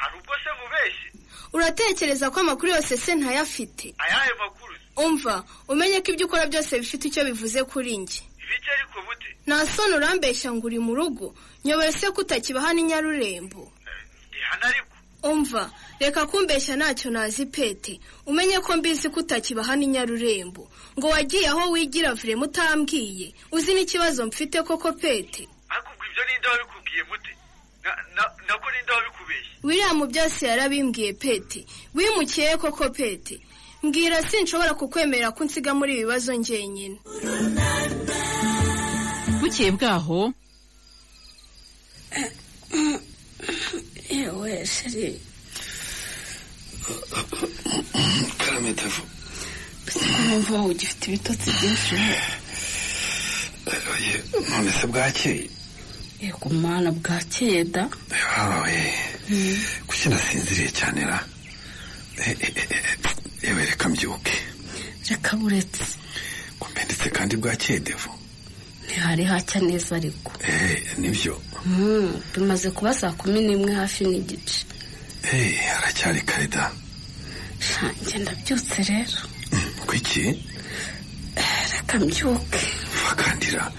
Hari 0.00 0.14
ubwo 0.20 0.34
se 0.44 0.50
mubeshye? 0.60 1.08
Uratekereza 1.52 2.30
ko 2.30 2.40
amakuru 2.40 2.72
yose 2.76 2.96
se 2.96 3.14
ntayafite? 3.14 3.94
Ayahe 3.98 4.32
makuru 4.38 4.74
umva 4.96 5.44
umenye 5.68 6.00
ko 6.04 6.12
ibyo 6.12 6.26
ukora 6.28 6.46
byose 6.46 6.76
bifite 6.80 7.08
icyo 7.08 7.24
bivuze 7.24 7.64
kuri 7.64 7.96
njye. 8.04 8.20
Ibiki 8.44 8.68
ariko 8.76 8.96
mute 9.06 9.28
nta 9.48 9.64
soni 9.66 9.94
urambeshya 9.96 10.52
ngo 10.52 10.66
uri 10.68 10.78
mu 10.78 10.92
rugo. 10.94 11.34
Nyoboye 11.64 11.92
se 11.92 12.10
ko 12.12 12.20
utakiba 12.20 12.60
hano 12.60 12.80
i 12.80 12.82
nyarurembo. 12.84 13.72
Ndi 14.28 14.38
hano 14.50 14.64
ariko. 14.68 14.92
Umva 15.22 15.70
reka 16.00 16.26
kumbeshya 16.26 16.76
ntacyo 16.76 17.10
nazi 17.10 17.46
pete 17.46 18.00
umenye 18.26 18.58
ko 18.60 18.76
mbizi 18.76 19.08
ko 19.08 19.20
utakiba 19.24 19.62
hano 19.64 19.82
i 19.82 19.86
nyarurembo. 19.86 20.68
Ngo 20.98 21.06
wagiye 21.08 21.48
aho 21.48 21.70
wigira 21.70 22.14
vure 22.14 22.34
mutambwiye. 22.36 23.34
Uzi 23.52 23.74
n'ikibazo 23.74 24.26
mfite 24.26 24.62
koko 24.62 24.92
pete? 24.92 25.48
Ariko 25.72 25.90
ibyo 26.08 26.22
ninde 26.28 26.46
wabikubwiye 26.52 27.02
mute 27.08 27.32
Na- 27.84 27.96
na- 28.16 28.32
nako 28.48 28.66
ninde 28.70 28.92
wabikubeshye 28.92 29.52
william 29.62 29.98
byose 30.12 30.46
yarabimbwiye 30.46 31.12
pete. 31.12 31.64
Wimukiye 31.94 32.56
koko 32.56 32.90
pete? 32.90 33.40
Mbwira 33.82 34.22
sinshobora 34.22 34.74
kukwemera 34.74 35.32
ko 35.34 35.42
unsiga 35.44 35.74
muri 35.74 35.92
ibi 35.94 36.02
bibazo 36.06 36.30
njyenyine. 36.34 36.98
Bukeye 39.40 39.70
bwaho. 39.74 40.32
Yewe 44.10 44.66
sheri 44.66 45.20
karame 48.38 48.72
devo 48.72 49.02
numva 50.00 50.62
ugifite 50.70 51.02
ibitotsi 51.08 51.48
byinshi. 51.56 51.94
None 54.50 54.70
se 54.72 54.86
bwakeye 54.86 55.48
yego 56.22 56.48
mana 56.50 56.90
bwakeye 56.92 57.64
da 57.64 57.88
wawe 58.38 58.94
kuki 59.86 60.08
nasinziriye 60.08 60.70
cyane 60.70 61.04
ra? 61.04 61.18
Eh, 62.18 62.36
eh, 62.40 62.52
eh, 62.56 62.66
yewe 63.42 63.64
reka 63.66 63.88
mbyuke. 63.88 64.36
Reka 65.10 65.36
buretse. 65.36 65.82
Kumbe 66.60 66.84
ndetse 66.84 67.10
kandi 67.10 67.36
bwakeye 67.36 67.80
devo 67.80 68.10
ntihari 68.86 69.24
hacya 69.24 69.60
neza 69.60 69.96
ariko. 69.96 70.32
Nibyo. 70.98 71.34
Hmm, 71.64 72.12
bimaze 72.34 72.70
kuba 72.70 72.94
saa 72.94 73.12
kumi 73.12 73.40
n'imwe 73.40 73.72
hafi 73.74 74.04
n'igice. 74.04 74.64
Haracyari 75.74 76.20
kare 76.20 76.46
da. 76.48 76.70
Shanjye 77.60 78.18
ndabyutse 78.18 78.82
rero. 78.90 79.18
Kwiki 79.86 80.24
reka 81.72 81.98
mbyuke 81.98 82.60
vakandira 83.04 83.72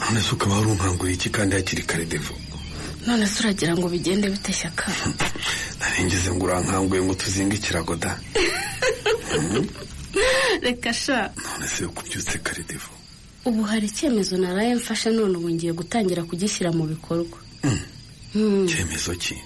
none 0.00 0.20
se 0.20 0.30
ukaba 0.34 0.54
wari 0.56 0.68
unkanguriye 0.70 1.14
iki 1.16 1.28
kandi 1.30 1.56
hakiri 1.56 1.82
kare 1.82 2.04
devo 2.04 2.34
none 3.06 3.26
se 3.26 3.40
uragira 3.42 3.72
ngo 3.76 3.88
bigende 3.88 4.30
bite 4.30 4.52
shyaka 4.52 4.86
narengeze 5.80 6.30
ngo 6.32 6.44
urankanguye 6.44 7.02
ngo 7.02 7.14
tuzinge 7.14 7.56
ikirago 7.56 7.96
da 7.96 8.12
reka 10.62 10.92
sha 10.92 11.30
none 11.44 11.66
se 11.68 11.86
kubyutse 11.86 12.38
kare 12.38 12.62
devo 12.68 12.90
ubu 13.44 13.62
hari 13.62 13.86
icyemezo 13.86 14.36
naraye 14.36 14.74
mfashe 14.74 15.10
none 15.10 15.36
ubu 15.38 15.50
ngiye 15.50 15.72
gutangira 15.72 16.22
kugishyira 16.24 16.72
mu 16.72 16.84
bikorwa 16.86 17.38
icyemezo 18.64 19.12
ki 19.16 19.36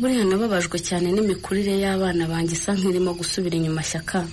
buriya 0.00 0.24
nababajwe 0.24 0.78
cyane 0.80 1.12
n'imikurire 1.12 1.76
y'abana 1.84 2.24
banjye 2.28 2.54
isa 2.56 2.72
nk'irimo 2.72 3.12
gusubira 3.20 3.56
inyuma 3.56 3.82
shyaka 3.84 4.24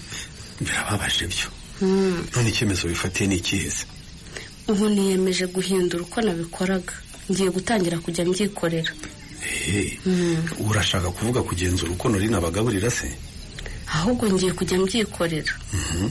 birababaje 0.62 1.26
byo 1.28 1.48
Hmm. 1.80 2.26
none 2.36 2.50
icyemezo 2.50 2.88
bifatiye 2.90 3.28
ni 3.30 3.36
ikiheze 3.38 3.86
ubu 4.68 4.90
niyemeje 4.90 5.46
guhindura 5.48 6.04
uko 6.04 6.22
nabikoraga. 6.22 6.94
Ngiye 7.32 7.50
gutangira 7.54 7.98
kujya 8.00 8.26
mbyikorera. 8.26 8.92
Hmm. 10.04 10.42
urashaka 10.70 11.08
kuvuga 11.12 11.40
kugenzura 11.44 11.92
uko 11.92 12.10
nori 12.10 12.28
nabagaburira 12.28 12.90
se? 12.90 13.08
Ahubwo 13.96 14.26
ngiye 14.32 14.52
kujya 14.58 14.78
mbyikorera. 14.80 15.54
Mhm. 15.74 16.10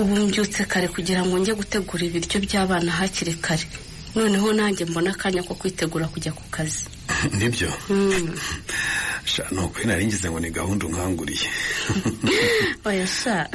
ubu 0.00 0.14
mbyutse 0.26 0.64
kare 0.66 0.88
kugira 0.88 1.22
ngo 1.22 1.38
njye 1.38 1.54
gutegura 1.54 2.02
ibiryo 2.04 2.40
by'abana 2.44 2.90
hakiri 2.98 3.34
kare. 3.44 3.66
Noneho 4.14 4.52
nanjye 4.52 4.84
mbona 4.84 5.10
akanya 5.10 5.42
ko 5.42 5.54
kwitegura 5.54 6.06
kujya 6.08 6.32
ku 6.32 6.42
kazi. 6.50 6.84
Nibyo? 7.38 7.68
Hmm. 7.88 8.34
ni 9.52 9.58
ukuri 9.58 9.86
nari 9.86 10.06
ngize 10.06 10.30
ngo 10.30 10.40
ni 10.40 10.50
gahunda 10.50 10.86
unkanguriye. 10.86 11.48
Oya 12.88 13.06
sha. 13.06 13.48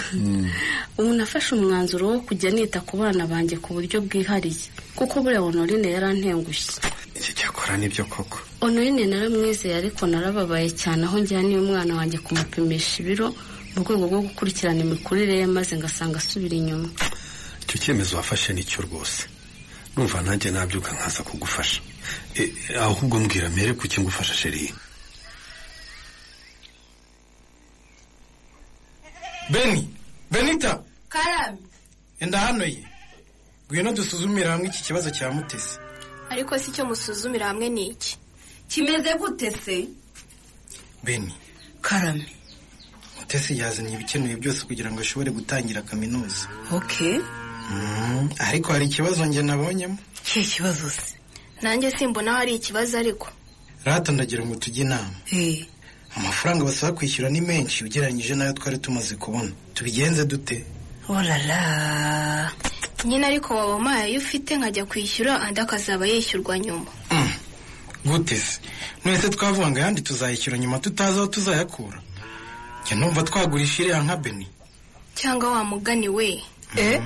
Ubu 0.97 1.13
nafashe 1.13 1.55
umwanzuro 1.55 2.07
wo 2.07 2.19
kujya 2.19 2.51
nita 2.51 2.79
ku 2.81 2.97
bana 2.97 3.27
banjye 3.27 3.57
ku 3.57 3.73
buryo 3.73 4.01
bwihariye. 4.01 4.69
Kuko 4.95 5.21
buriya 5.23 5.41
honorine 5.41 5.87
yarantengushye 5.95 6.81
iki 7.19 7.33
cyakora 7.33 7.77
ni 7.77 7.87
byo 7.89 8.05
koko? 8.05 8.39
Honorine 8.61 9.05
naramwizeye 9.05 9.75
ariko 9.75 10.07
narababaye 10.07 10.69
cyane 10.71 11.03
aho 11.05 11.19
njyaniye 11.19 11.59
umwana 11.59 11.95
wanjye 11.99 12.17
kumupimisha 12.17 13.03
ibiro 13.03 13.27
mu 13.75 13.83
rwego 13.83 14.05
rwo 14.07 14.19
gukurikirana 14.27 14.81
imikurire 14.83 15.33
ye 15.39 15.45
maze 15.47 15.75
ngasanga 15.77 16.17
asubira 16.17 16.55
inyuma. 16.55 16.87
Icyo 17.63 17.75
cyemezo 17.81 18.17
wafashe 18.17 18.53
ni 18.53 18.63
cyo 18.63 18.81
rwose. 18.87 19.27
Numva 19.99 20.21
nanjye 20.23 20.47
nabyuka 20.51 20.91
nkaza 20.95 21.21
kugufasha. 21.27 21.81
Eh, 22.39 22.49
ahubwo 22.79 23.19
mbwira 23.19 23.49
mere 23.51 23.73
kuki 23.73 23.99
ngufasha 24.01 24.33
sheri 24.33 24.73
beni 29.51 29.89
benita! 30.31 30.83
Karame 31.09 31.57
enda 32.19 32.39
hano 32.39 32.63
ye. 32.65 32.83
Ngwino 33.67 33.91
dusuzumire 33.93 34.47
hamwe 34.49 34.67
iki 34.67 34.83
kibazo 34.83 35.09
cya 35.11 35.31
mutesi. 35.31 35.77
Ariko 36.29 36.57
si 36.59 36.71
cyo 36.71 36.85
musuzumira 36.85 37.47
hamwe 37.47 37.69
ni 37.69 37.87
iki? 37.87 38.17
Kimeze 38.69 39.13
gute 39.17 39.51
se? 39.51 39.87
Beni 41.03 41.33
karame 41.81 42.25
mutesi 43.19 43.57
yazanye 43.59 43.93
ibikenewe 43.93 44.35
byose 44.35 44.61
kugira 44.65 44.91
ngo 44.91 45.01
ashobore 45.01 45.31
gutangira 45.31 45.81
kaminuza. 45.81 46.47
Okay 46.71 47.19
Mm, 47.19 47.38
ariko 48.39 48.71
hari 48.73 48.85
ikibazo 48.85 49.25
njye 49.25 49.41
nabonyemo. 49.43 49.97
Kihe 50.23 50.45
kibazo 50.45 50.89
se? 50.89 51.13
Nanjye 51.61 51.91
simbona 51.91 52.33
hari 52.33 52.55
ikibazo 52.55 52.97
ariko. 52.97 53.27
Rata 53.85 54.11
ndagira 54.11 54.45
ngo 54.45 54.55
tujye 54.55 54.83
inama 54.83 55.09
amafaranga 56.15 56.65
basaba 56.65 56.93
kwishyura 56.97 57.29
ni 57.29 57.41
menshi 57.41 57.83
ugereranyije 57.85 58.33
n'ayo 58.35 58.53
twari 58.53 58.77
tumaze 58.77 59.15
kubona. 59.15 59.51
Tubigenze 59.73 60.25
dute? 60.25 60.65
Orara 61.09 62.51
nyine 63.05 63.25
ariko 63.27 63.55
waba 63.55 63.75
umpaye 63.75 64.03
ayo 64.03 64.19
ufite 64.19 64.57
nkajya 64.57 64.85
kwishyura 64.85 65.41
andi 65.41 65.59
akazaba 65.61 66.05
yishyurwa 66.07 66.59
nyuma. 66.59 66.91
Gute 68.05 68.37
se? 68.37 68.59
Mwese 69.05 69.29
twavuga 69.29 69.67
ngo 69.71 69.79
ayandi 69.79 70.01
tuzayishyura 70.01 70.57
nyuma 70.57 70.79
tutazi 70.79 71.17
aho 71.19 71.27
tuzayakura. 71.27 71.99
Njye 72.83 72.95
numva 72.95 73.23
twagurisha 73.23 73.83
iriya 73.83 74.03
nka 74.03 74.17
beni 74.17 74.47
cyangwa 75.15 75.51
wa 75.51 75.63
mugani 75.63 76.09
we. 76.09 76.43
Eh? 76.75 77.01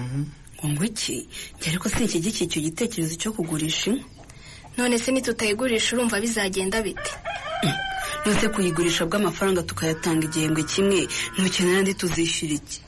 Ngo 0.70 0.84
iki? 0.84 1.28
Njye 1.58 1.70
ariko 1.70 1.90
sinshyigikiye 1.90 2.46
icyo 2.48 2.60
gitekerezo 2.62 3.14
cyo 3.22 3.32
kugurisha 3.36 3.92
inka. 3.92 4.06
None 4.78 4.98
se 5.00 5.12
nitutayigurisha 5.12 5.96
urumva 5.96 6.20
bizagenda 6.24 6.82
bite? 6.82 7.12
Nose 8.26 8.48
kuyigurisha 8.50 9.06
bw'amafaranga 9.06 9.64
tukayatanga 9.68 10.26
igihembwe 10.26 10.64
kimwe 10.64 11.08
ntukenera 11.38 11.80
andi 11.80 11.94
tuzishyura 11.94 12.54
iki? 12.56 12.80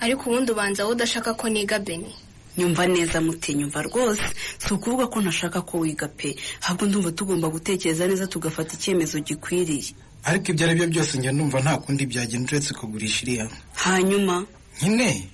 Ariko 0.00 0.22
ubundi 0.30 0.52
ubanza 0.52 0.82
wowe 0.84 0.94
udashaka 0.94 1.34
ko 1.34 1.48
niga 1.48 1.78
beni 1.78 2.12
nyumva 2.58 2.84
neza 2.86 3.20
mute 3.20 3.54
nyumva 3.54 3.82
rwose. 3.82 4.20
Si 4.58 4.74
ukuvuga 4.74 5.06
ko 5.08 5.20
ntashaka 5.24 5.60
ko 5.64 5.78
wiga 5.80 6.08
pe. 6.08 6.36
Ahubwo 6.62 6.84
ndumva 6.86 7.10
tugomba 7.16 7.48
gutekereza 7.48 8.04
neza 8.06 8.26
tugafata 8.28 8.74
icyemezo 8.76 9.20
gikwiriye. 9.24 9.94
Ariko 10.28 10.52
ibyo 10.52 10.66
ari 10.68 10.74
byo 10.76 10.86
byose 10.92 11.16
njye 11.18 11.32
numva 11.32 11.60
nta 11.64 11.78
kundi 11.80 12.04
byagenda 12.06 12.52
uretse 12.52 12.74
kugurisha 12.76 13.22
iriya. 13.24 13.44
Nka 13.48 13.90
hanyuma? 13.96 14.44
Nyine? 14.82 15.28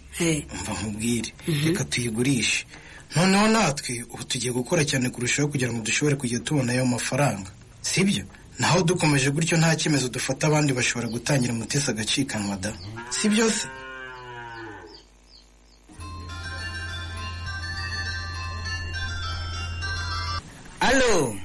Umva 0.55 0.73
nkubwire. 0.78 1.31
Reka 1.65 1.85
tuyigurishe. 1.90 2.66
Noneho 3.16 3.47
natwe 3.55 3.93
ubu 4.12 4.24
tugiye 4.31 4.53
gukora 4.53 4.82
cyane 4.90 5.07
kurushaho 5.11 5.49
kugira 5.49 5.73
ngo 5.73 5.81
dushobore 5.89 6.16
kujya 6.20 6.39
tubona 6.47 6.73
ayo 6.73 6.85
mafaranga 6.86 7.51
sibyo? 7.83 8.25
Naho 8.59 8.83
dukomeje 8.83 9.31
gutyo 9.31 9.57
nta 9.59 9.70
cyemezo 9.78 10.09
dufata 10.12 10.42
abandi 10.51 10.70
bashobora 10.78 11.09
gutangira 11.09 11.52
umutesi 11.55 11.86
agacikanwa 11.91 12.57
da 12.62 12.70
si 13.17 13.28
byose 13.33 13.65
alo 20.81 21.36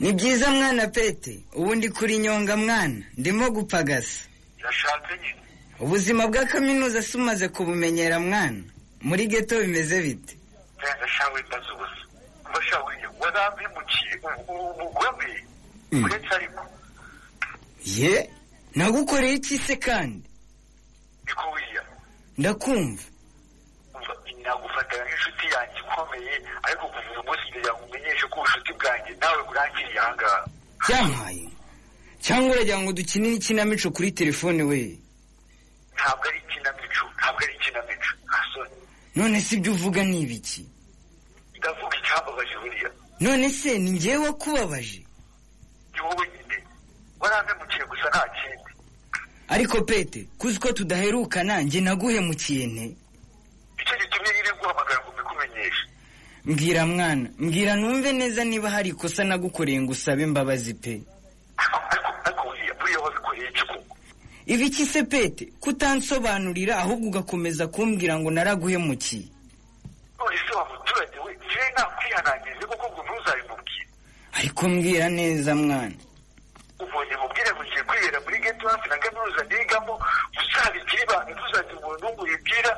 ni 0.00 0.12
byiza 0.12 0.50
mwana 0.50 0.86
pete. 0.88 1.40
Ubu 1.54 1.74
ndi 1.74 1.88
kuri 1.88 2.18
nyonga 2.18 2.56
mwana. 2.56 3.02
Ndimo 3.16 3.50
gupagasa. 3.50 4.20
Yashatse 4.64 5.12
nyine. 5.22 5.42
Ubuzima 5.80 6.26
bwa 6.26 6.44
kaminuza 6.46 7.02
si 7.02 7.16
umaze 7.16 7.48
kubumenyera 7.48 8.20
mwana. 8.20 8.62
Muri 9.02 9.26
geto 9.26 9.60
bimeze 9.60 10.02
bite? 10.02 10.34
Ariko. 16.34 16.62
Ye? 17.84 18.30
Nagukoreye 18.74 19.34
iki 19.34 19.58
se 19.58 19.76
kandi? 19.76 20.22
Ndakumva. 22.38 23.02
Umva 23.94 24.12
nagufatanya 24.44 25.04
nk'inshuti 25.04 25.44
yanjye 25.54 25.78
ikomeye 25.82 26.32
ariko 26.66 26.84
kuva 26.92 27.10
uyu 27.10 27.22
munsi 27.26 27.44
ngira 27.50 27.72
ngo 27.74 27.82
umenyeshe 27.88 28.26
ko 28.30 28.36
ubucuti 28.40 28.72
bwanjye 28.78 29.12
nawe 29.20 29.40
burangiriye 29.48 29.98
ahangaha 30.00 30.40
byampaye 30.82 31.44
cyangwa 32.24 32.50
uragira 32.54 32.78
ngo 32.82 32.92
dukinire 32.92 33.34
ikinamico 33.36 33.90
kuri 33.90 34.12
telefone 34.12 34.62
we. 34.62 34.98
Ntabwo 35.98 36.24
ari 36.28 36.38
ikinamico 36.46 37.04
ntabwo 37.18 37.40
ari 37.44 37.54
ikinamico. 37.58 38.10
Asoni 38.38 38.76
none 39.16 39.40
si 39.40 39.54
ibyo 39.56 39.72
uvuga 39.72 40.04
ni 40.04 40.20
ibiki? 40.22 40.62
Ndavuga 41.58 41.96
icyambabaje 41.98 42.54
buriya. 42.62 42.90
None 43.20 43.50
se 43.50 43.78
ni 43.78 43.90
njyewe 43.90 44.26
wakubabaje 44.26 45.02
ni 45.94 46.00
wowe 46.00 46.24
nyine. 46.32 46.56
Warampemukiye 47.20 47.84
gusa 47.90 48.08
nta 48.08 48.24
kindi. 48.36 48.70
Ariko 49.48 49.82
pete 49.84 50.28
kuzi 50.38 50.58
ko 50.60 50.72
tudaherukana 50.72 51.60
njye 51.60 51.80
naguhemukiye 51.80 52.66
nte 52.66 52.86
icyo 53.82 53.94
gitumye 54.00 54.30
nyine 54.34 54.50
guhamagara 54.60 55.00
ngo 55.02 55.10
mbikumenyeshe. 55.12 55.84
Mbwira 56.44 56.86
mwana 56.86 57.28
mbwira 57.38 57.76
numve 57.76 58.12
neza 58.12 58.44
niba 58.44 58.70
hari 58.70 58.88
ikosa 58.88 59.24
nagukoreye 59.24 59.80
ngo 59.80 59.92
usabe 59.92 60.22
imbabazi 60.22 60.74
pe 60.74 61.00
ariko 62.24 62.42
buriya 62.48 62.74
buriya 62.78 62.98
wabikoreye 63.00 63.48
iki 63.50 63.64
koko 63.66 63.96
ibiki 64.48 64.84
se 64.86 65.02
pete 65.04 65.44
kutansobanurira 65.60 66.78
ahubwo 66.82 67.06
ugakomeza 67.08 67.66
kumbwira 67.68 68.18
ngo 68.18 68.30
naraguhemukiye. 68.30 69.28
None 70.18 70.36
se 70.48 70.52
wa 70.58 70.64
muturage 70.70 71.18
we 71.24 71.30
njyewe 71.36 71.68
nakwihanangirize 71.76 72.64
kuko 72.70 72.86
ngo 72.92 73.00
ntuzabimubwire 73.04 73.84
ariko 74.38 74.62
mbwira 74.68 75.06
neza 75.18 75.52
mwana. 75.54 75.96
Ubonye 76.84 77.14
mubwire 77.20 77.50
ngo 77.54 77.62
ngiye 77.64 77.82
kwibera 77.88 78.18
muri 78.24 78.38
geto 78.44 78.64
hafi 78.68 78.88
na 78.88 78.96
kaminuza 79.02 79.42
nigamo 79.48 79.92
uzabigire 80.40 81.02
ibanga 81.04 81.30
ntuzagire 81.34 81.76
umuntu 81.78 82.00
n'umwe 82.02 82.22
ubibwira 82.24 82.70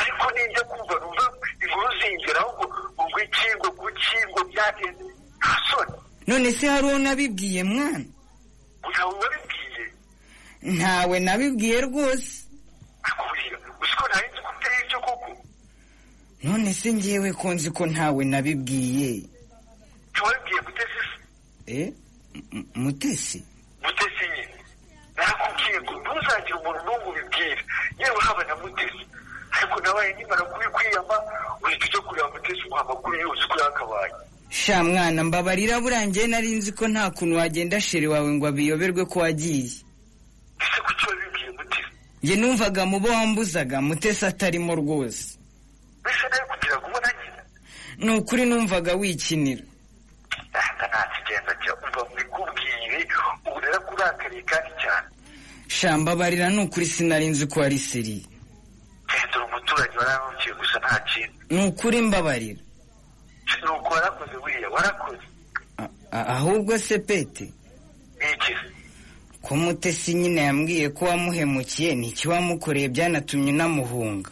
ariko 0.00 0.24
ninjya 0.34 0.62
kumva 0.70 0.94
numva 1.00 1.24
inkuru 1.62 1.88
zingeraho 2.00 2.50
ngo 2.56 2.66
ngo 3.08 3.18
iki 3.26 3.46
ngo 3.58 3.68
kuki 3.78 4.16
ngo 4.30 4.40
byagenze. 4.50 5.04
Nta 5.38 5.54
soni 5.68 5.94
none 6.26 6.48
se 6.58 6.64
hari 6.72 6.86
uwo 6.86 6.98
nabibwiye 6.98 7.62
mwana? 7.64 8.04
Ntawe 8.90 9.14
wabibwiye. 9.22 9.61
Ntawe 10.62 11.20
nabibwiye 11.20 11.80
rwose. 11.80 12.32
None 16.42 16.74
se 16.74 16.92
ngewe 16.92 17.32
ko 17.32 17.54
nzi 17.54 17.70
ko 17.70 17.86
ntawe 17.86 18.24
nabibwiye. 18.24 19.22
Ntiwabibwiye 20.10 20.60
mutesi 20.66 20.98
se? 21.06 21.16
Eh? 21.66 21.92
Mutesi? 22.74 23.38
Mutesi 23.82 24.24
nyine. 24.34 24.56
Narakubwiye 25.16 25.78
ngo 25.82 25.92
ntuzagire 26.02 26.54
umuntu 26.58 26.80
n'umwe 26.84 27.06
ubibwira. 27.10 27.62
Yewe 27.98 28.20
haba 28.26 28.42
na 28.44 28.54
mutesi. 28.56 29.02
Ariko 29.54 29.80
nabaye 29.80 30.08
nkimara 30.14 30.42
kubikwiyama 30.50 31.16
uhita 31.62 31.86
ujya 31.86 32.00
kureba 32.06 32.28
mutesi 32.34 32.62
umuha 32.66 32.80
amakuru 32.82 33.14
yose 33.20 33.42
uko 33.46 33.56
yakabaye. 33.64 34.12
Sha 34.50 34.84
mwana 34.84 35.24
mbabarira 35.24 35.80
burangiye 35.80 36.26
nari 36.26 36.50
nzi 36.58 36.72
ko 36.72 36.88
nta 36.88 37.10
kuntu 37.10 37.36
wagenda 37.36 37.80
sheri 37.80 38.06
wawe 38.06 38.30
ngo 38.32 38.46
abiyoberwe 38.46 39.04
ko 39.06 39.18
wagiye. 39.20 39.70
Ese 40.62 40.78
kuki 40.86 41.04
wabibwiye 41.08 41.50
mutesi 41.58 41.90
njye 42.22 42.36
numvaga 42.36 42.82
mu 42.86 43.00
bo 43.00 43.08
wambuzaga 43.08 43.80
mutesi 43.80 44.22
atarimo 44.26 44.74
rwose. 44.74 45.24
Mbese 46.00 46.24
nawe 46.30 46.44
kugira 46.50 46.76
ngo 46.78 46.86
ubona 46.88 47.08
nyine 47.18 47.40
ni 48.04 48.10
ukuri 48.18 48.42
numvaga 48.46 48.92
wikinira. 48.94 49.64
Nta 50.50 50.62
nta 50.76 51.00
ndakurakariye 53.68 54.42
kandi 54.42 54.70
cyane. 54.82 55.06
Shamba 55.68 56.16
barira 56.16 56.48
ni 56.50 56.60
ukuri 56.62 56.86
sinari 56.86 57.26
nzi 57.28 57.46
ko 57.46 57.62
ari 57.62 57.78
seri 57.78 58.26
genda 59.08 59.36
uri 59.38 59.44
umuturage 59.48 59.96
waranukiye 59.98 60.54
gusa 60.54 60.78
nta 60.78 60.98
kintu 61.08 61.34
ni 61.50 61.66
ukuri 61.68 62.00
mbabarira. 62.02 62.60
Ni 63.62 63.68
uko 63.68 63.88
warakoze 63.94 64.36
wiriya 64.44 64.68
warakoze. 64.70 65.26
Ahubwo 66.10 66.78
se 66.78 66.98
pete 66.98 67.44
ni 68.18 68.26
iki 68.34 68.52
ko 69.42 69.56
mutesi 69.56 70.14
nyine 70.14 70.40
yambwiye 70.48 70.88
ko 70.96 71.04
wamuhemukiye 71.10 71.94
ni 71.94 72.08
iki 72.08 72.28
wamukoreye 72.28 72.88
byanatumye 72.88 73.50
unamuhunga? 73.52 74.30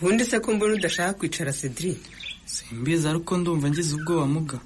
Ubundi 0.00 0.24
se 0.24 0.40
ko 0.40 0.52
mbona 0.54 0.74
udashaka 0.74 1.12
kwicara 1.18 1.52
cedric? 1.52 1.98
Simbizi 2.46 3.08
ariko 3.08 3.36
ndumva 3.36 3.70
ngize 3.70 3.94
ubwoba 3.94 4.26
muga. 4.26 4.58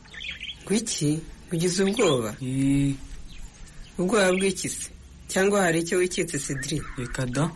Gwiki 0.67 1.21
ugize 1.53 1.83
ubwoba? 1.85 2.31
Ubwoba 3.99 4.33
bw'iki 4.37 4.69
se? 4.69 4.89
Cyangwa 5.29 5.63
hari 5.65 5.79
icyo 5.81 5.99
wiketse 5.99 6.39
cedric? 6.39 6.85
Reka 6.99 7.27
da. 7.27 7.51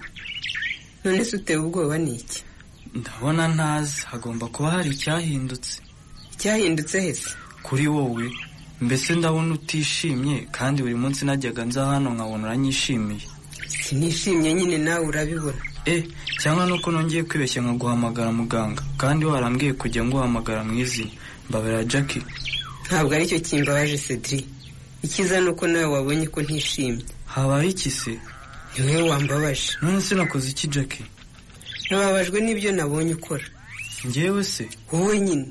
None 1.04 1.24
se 1.24 1.36
utewe 1.36 1.62
ubwoba 1.64 1.98
ni 1.98 2.14
iki? 2.16 2.42
Ndabona 2.94 3.48
ntazi. 3.48 4.00
Hagomba 4.10 4.46
kuba 4.48 4.70
hari 4.70 4.90
icyahindutse. 4.90 5.80
Icyahindutse 6.34 7.00
hese 7.00 7.30
kuri 7.66 7.86
wowe 7.90 8.26
mbese 8.80 9.14
ndabona 9.18 9.54
utishimye 9.58 10.36
kandi 10.56 10.82
buri 10.82 10.94
munsi 10.94 11.24
najyaga 11.26 11.64
nza 11.66 11.82
hano 11.86 12.08
nkabona 12.14 12.44
uranyishimiye 12.46 13.24
sinishimye 13.84 14.54
nyine 14.54 14.78
nawe 14.78 15.04
urabibona. 15.06 15.58
Eh 15.86 16.02
cyangwa 16.42 16.66
nuko 16.66 16.90
nongeye 16.90 17.22
kwibeshya 17.28 17.62
nkaguhamagara 17.62 18.30
muganga 18.32 18.82
kandi 18.98 19.22
warambwiye 19.26 19.72
kujya 19.80 20.04
nguhamagara 20.04 20.64
mu 20.66 20.74
izina. 20.84 21.10
Mbabarira 21.48 21.84
jackie 21.84 22.22
ntabwo 22.86 23.14
ari 23.14 23.26
cyo 23.30 23.38
kimbabaje 23.40 23.98
cedric 23.98 24.44
icyiza 25.06 25.40
ni 25.40 25.48
uko 25.50 25.64
nawe 25.66 25.84
wabonye 25.94 26.26
ko 26.26 26.42
ntishimye. 26.42 27.04
Habaye 27.34 27.68
iki 27.70 27.90
se? 27.90 28.12
Ni 28.78 28.82
wowe 28.86 29.08
wambabaje. 29.10 29.68
None 29.82 30.00
se 30.00 30.14
nakoze 30.14 30.50
iki 30.50 30.66
jackie 30.68 31.06
nababajwe 31.90 32.38
n'ibyo 32.42 32.70
nabonye 32.72 33.14
ukora. 33.14 33.46
Njyewe 34.04 34.42
se? 34.44 34.64
Wowe 34.92 35.20
nyine. 35.20 35.46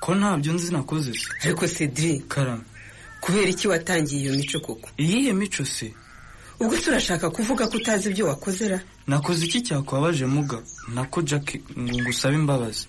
Ko 0.00 0.14
ntabyo 0.14 0.52
nzi 0.52 0.72
nakoze 0.72 1.12
se? 1.14 1.26
Ariko 1.44 1.66
cedric. 1.68 2.28
Karame. 2.28 2.62
Kubera 3.20 3.48
iki 3.48 3.68
watangiye 3.68 4.20
iyo 4.22 4.32
mico 4.36 4.60
koko? 4.60 4.88
Iyihe 4.98 5.32
mico 5.32 5.64
se? 5.64 5.94
Ubwo 6.60 6.76
se 6.78 6.90
urashaka 6.90 7.30
kuvuga 7.30 7.66
ko 7.68 7.76
utazi 7.76 8.10
ibyo 8.10 8.26
wakoze 8.26 8.68
ra? 8.68 8.80
Nakoze 9.06 9.44
iki 9.46 9.60
cyakwabaje 9.62 10.26
muga? 10.26 10.58
Nako 10.94 11.22
jackie 11.22 11.60
ngo 11.78 11.98
ngusabe 12.00 12.34
imbabazi. 12.34 12.86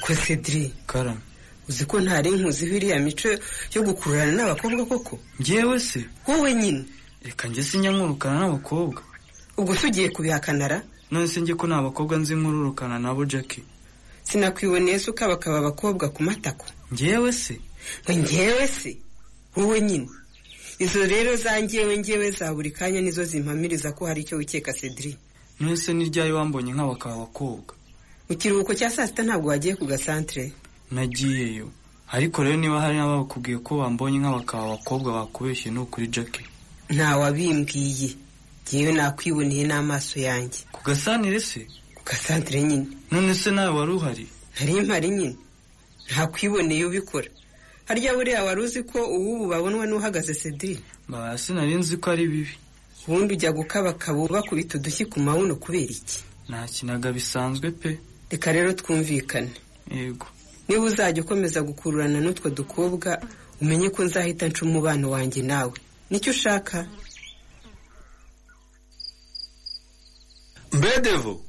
Ko 0.00 0.14
cedric. 0.14 0.72
Karame. 0.86 1.20
Uzi 1.68 1.84
ko 1.86 2.00
ntari 2.00 2.30
nkuziho 2.30 2.74
iriya 2.76 2.98
mico 2.98 3.28
yo 3.74 3.80
gukururana 3.82 4.32
n'abakobwa 4.32 4.86
koko? 4.86 5.18
Njyewe 5.40 5.80
se. 5.80 6.04
Wowe 6.26 6.54
nyine. 6.54 6.84
Reka 7.22 7.48
njye 7.48 7.62
sinjya 7.62 7.90
nkurukana 7.92 8.40
n'abakobwa. 8.40 9.02
Ubwo 9.56 9.74
se 9.76 9.86
ugiye 9.86 10.08
kubihakanara 10.10 10.82
none 11.10 11.28
se 11.28 11.40
njye 11.40 11.54
ko 11.54 11.66
nta 11.66 11.82
bakobwa 11.82 12.18
nzi 12.18 12.34
nkururukana 12.34 12.98
nabo 12.98 13.24
jackie 13.24 13.62
sinakwiboneye 14.24 14.98
se 14.98 15.10
ukabakaba 15.10 15.58
abakobwa 15.58 16.08
ku 16.08 16.22
matako. 16.22 16.66
Njyewe 16.92 17.32
se? 17.32 17.60
Ngo 18.04 18.12
njyewe 18.12 18.68
se? 18.68 18.96
Wowe 19.56 19.80
nyine? 19.80 20.08
Izo 20.78 21.06
rero 21.06 21.36
za 21.36 21.60
njyewe 21.60 21.96
njyewe 21.96 22.30
za 22.30 22.54
buri 22.54 22.70
kanya 22.70 23.00
nizo 23.00 23.24
zimpamiriza 23.24 23.92
ko 23.92 24.06
hari 24.06 24.20
icyo 24.22 24.36
wikeka 24.38 24.72
cedric. 24.72 25.16
None 25.60 25.76
se 25.76 25.92
ni 25.94 26.04
ryari 26.10 26.32
wambonye 26.32 26.72
nk'abakaba 26.72 27.14
abakobwa 27.14 27.74
mu 28.28 28.36
kiruhuko 28.38 28.74
cya 28.74 28.90
saa 28.90 29.06
sita 29.06 29.22
ntabwo 29.22 29.48
wagiye 29.50 29.76
ku 29.76 29.84
gasantere. 29.86 30.52
Nagiyeyo. 30.90 31.70
Ariko 32.12 32.42
rero 32.42 32.56
niba 32.56 32.80
hari 32.80 32.96
n'abakubwiye 32.96 33.58
ko 33.60 33.76
bambonye 33.78 34.18
nk'abakaba 34.18 34.64
abakobwa 34.64 35.12
bakubeshye 35.12 35.70
ni 35.70 35.78
ukuri 35.78 36.06
jackie 36.08 36.46
ntawabimbwiye 36.90 38.16
njyewe 38.66 38.92
nakwiboneye 38.92 39.64
n'amaso 39.68 40.20
yanjye. 40.20 40.60
Ku 40.72 40.80
gasanire 40.84 41.40
se? 41.40 41.66
Ku 42.12 42.18
gasantere 42.18 42.62
nyine 42.62 42.86
none 43.10 43.34
se 43.34 43.50
nawe 43.50 43.70
wari 43.78 43.92
uhari? 43.92 44.26
Nari 44.60 44.80
mpari 44.80 45.08
nyine 45.10 45.36
ntakwiboneye 46.10 46.84
ubikora. 46.84 47.28
Harya 47.88 48.14
buriya 48.14 48.44
wari 48.44 48.60
uzi 48.62 48.82
ko 48.82 48.98
uwubu 49.06 49.46
babonwa 49.48 49.86
n'uhagaze 49.86 50.34
cedric? 50.34 50.80
Sinari 51.36 51.74
nzi 51.74 51.96
ko 51.96 52.10
ari 52.10 52.26
bibi. 52.28 52.54
Ubundi 53.08 53.34
ujya 53.34 53.52
gukabakaba 53.52 54.28
bakubita 54.28 54.78
udushyi 54.78 55.04
ku 55.08 55.20
mabuno 55.20 55.56
kubera 55.56 55.88
iki? 55.90 56.20
Nakinaga 56.48 57.12
bisanzwe 57.12 57.70
pe. 57.70 57.98
Reka 58.30 58.52
rero 58.52 58.72
twumvikane. 58.72 59.50
Yego. 59.90 60.26
Niba 60.68 60.84
uzajya 60.84 61.22
ukomeza 61.24 61.62
gukururana 61.62 62.20
n'utwo 62.20 62.50
dukobwa 62.50 63.18
umenye 63.60 63.88
ko 63.90 64.04
nzahita 64.04 64.48
nca 64.48 64.62
umubano 64.68 65.10
wanjye 65.10 65.42
nawe. 65.42 65.74
Nicyo 66.10 66.30
ushaka? 66.32 66.86
Mbe 70.72 71.00
devo 71.02 71.40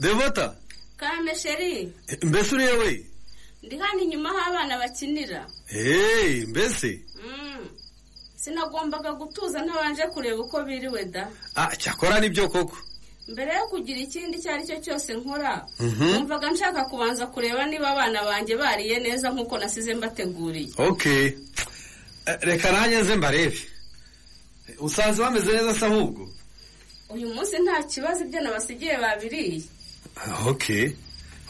devota 0.00 0.54
kame 0.96 1.34
sheri. 1.34 1.92
Mbese 2.22 2.54
uriya 2.54 2.74
we 2.78 3.04
ndi 3.62 3.76
hano 3.78 4.00
inyuma 4.02 4.30
aho 4.30 4.38
abana 4.50 4.78
bakinira? 4.78 5.46
Hey 5.66 6.44
mbese. 6.46 7.00
Mm. 7.24 7.68
sinagombaga 8.36 9.12
gutuza 9.12 9.62
ntabanje 9.62 10.02
kureba 10.02 10.40
uko 10.42 10.62
biriwe 10.64 11.04
da. 11.04 11.28
Ah 11.56 11.76
cyakora 11.76 12.20
ni 12.20 12.28
byo 12.28 12.48
koko? 12.48 12.76
Mbere 13.28 13.52
yo 13.54 13.66
kugira 13.68 13.98
ikindi 14.00 14.38
icyo 14.38 14.50
ari 14.52 14.64
cyo 14.66 14.76
cyose 14.80 15.12
nkora 15.14 15.66
Mhm. 15.80 16.04
numvaga 16.14 16.50
nshaka 16.50 16.84
kubanza 16.84 17.26
kureba 17.26 17.66
niba 17.66 17.90
abana 17.90 18.24
banjye 18.24 18.56
bariye 18.56 18.98
neza 19.04 19.28
nk'uko 19.30 19.58
nasize 19.58 19.94
mbateguriye. 19.94 20.72
Okay 20.78 21.32
Eh, 22.28 22.36
reka 22.40 22.72
nanjye 22.72 23.00
nze 23.02 23.16
mbarebe. 23.16 23.58
Usanze 24.78 25.22
bameze 25.22 25.52
neza 25.52 25.74
se 25.74 25.84
ahubwo? 25.86 26.28
Uyu 27.10 27.28
munsi 27.34 27.56
nta 27.58 27.82
kibazo 27.82 28.24
ibyo 28.24 28.40
nabasigiye 28.40 28.96
babiriye. 28.96 29.62
Okay. 30.46 30.92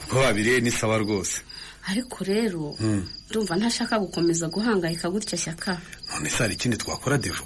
Ubwo 0.04 0.20
babiriye 0.20 0.60
ni 0.60 0.70
sawa 0.70 0.98
rwose. 0.98 1.40
Ariko 1.88 2.24
rero 2.24 2.76
Hmm. 2.78 3.04
ndumva 3.30 3.56
ntashaka 3.56 3.98
gukomeza 3.98 4.48
guhangayika 4.48 5.10
gutya 5.10 5.38
shyaka. 5.38 5.80
None 6.12 6.28
se 6.30 6.36
hari 6.42 6.54
ikindi 6.54 6.76
twakora 6.76 7.18
devo 7.18 7.44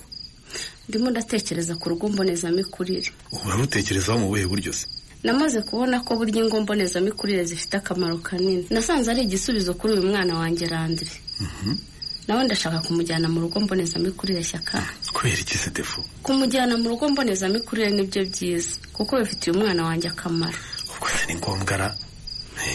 ndimo 0.88 1.10
ndatekereza 1.10 1.76
ku 1.78 1.88
rugo 1.88 2.08
mbonezamikurire. 2.08 3.10
Ubu 3.32 3.46
urarutekerezaho 3.48 4.18
mu 4.18 4.28
buhe 4.28 4.46
buryo 4.46 4.72
se? 4.72 4.86
Namaze 5.22 5.62
kubona 5.62 6.00
ko 6.02 6.16
burya 6.18 6.42
ingo 6.42 6.60
mbonezamikurire 6.60 7.44
zifite 7.46 7.76
akamaro 7.78 8.18
kanini. 8.18 8.66
Nasanze 8.70 9.10
ari 9.14 9.22
igisubizo 9.22 9.74
kuri 9.78 9.92
uyu 9.94 10.10
mwana 10.10 10.34
wanjye 10.38 10.66
randire 10.66 11.14
nawe 12.28 12.44
ndashaka 12.44 12.78
kumujyana 12.82 13.28
mu 13.30 13.40
rugo 13.46 13.60
mbonezamikurire 13.62 14.42
shyaka. 14.44 14.82
Kubera 15.14 15.38
iki 15.38 15.54
se 15.58 15.70
devo 15.70 16.02
kumujyana 16.22 16.74
mu 16.76 16.88
rugo 16.90 17.08
mbonezamikurire 17.08 17.90
ni 17.94 18.02
byo 18.10 18.22
byiza 18.26 18.74
kuko 18.92 19.18
bifitiye 19.22 19.54
umwana 19.56 19.84
wanjye 19.86 20.08
akamaro. 20.10 20.58
Se 21.08 21.26
ni 21.26 21.34
ngombwa 21.40 21.76
ra 21.76 21.96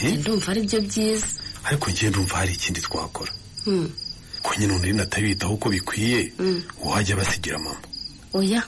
Eh? 0.04 0.18
ndumva 0.20 0.52
ari 0.52 0.62
byo 0.68 0.82
byiza. 0.82 1.28
Ariko 1.64 1.92
njye 1.92 2.10
ndumva 2.10 2.36
hari 2.38 2.54
ikindi 2.54 2.82
twakora. 2.82 3.32
Hmm. 3.66 3.90
ko 4.44 4.54
nyine 4.60 4.74
undi 4.74 4.94
natabitaho 4.94 5.54
uko 5.54 5.70
bikwiye 5.70 6.32
Mm. 6.40 6.64
wajya 6.84 7.16
basigira 7.16 7.60
mama. 7.60 7.80
Oya 8.34 8.64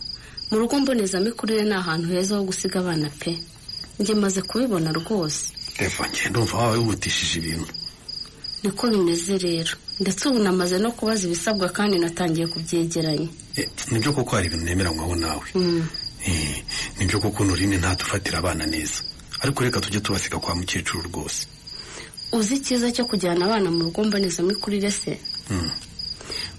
mu 0.51 0.57
rugo 0.59 0.79
mbonezamikurire 0.79 1.63
ni 1.63 1.73
ahantu 1.73 2.07
heza 2.11 2.35
ho 2.35 2.43
gusiga 2.43 2.79
abana 2.79 3.09
pe. 3.19 3.37
Njye 3.99 4.13
maze 4.15 4.41
kubibona 4.41 4.91
rwose. 4.91 5.53
Devo 5.79 6.03
njye 6.07 6.29
ndumva 6.29 6.57
waba 6.57 6.71
wihutishije 6.77 7.39
ibintu. 7.39 7.73
Niko 8.63 8.87
bimeze 8.91 9.37
rero. 9.37 9.71
Ndetse 9.99 10.27
ubu 10.29 10.39
namaze 10.39 10.77
no 10.79 10.91
kubaza 10.91 11.27
ibisabwa 11.27 11.69
kandi 11.71 11.95
natangiye 11.99 12.47
kubyegeranya. 12.47 13.27
Eh, 13.55 13.67
ni 13.91 13.99
byo 13.99 14.11
koko 14.13 14.35
hari 14.35 14.47
ibintu 14.47 14.65
nemeranywaho 14.65 15.15
nawe? 15.15 15.45
Hmm. 15.53 15.87
Eh, 16.27 16.63
ni 16.99 17.05
byo 17.07 17.19
koko 17.19 17.45
nurine 17.45 17.77
ntatufatira 17.77 18.39
abana 18.39 18.65
neza. 18.65 18.99
Ariko 19.41 19.63
reka 19.63 19.81
tujye 19.81 19.99
tubasiga 20.01 20.39
kwa 20.39 20.55
mukecuru 20.55 21.03
rwose. 21.09 21.47
Uzi 22.31 22.55
icyiza 22.55 22.91
cyo 22.91 23.05
kujyana 23.05 23.45
abana 23.45 23.71
mu 23.71 23.83
rugo 23.89 24.03
mbonezamikurire 24.03 24.91
se? 24.91 25.19
Mm. 25.49 25.71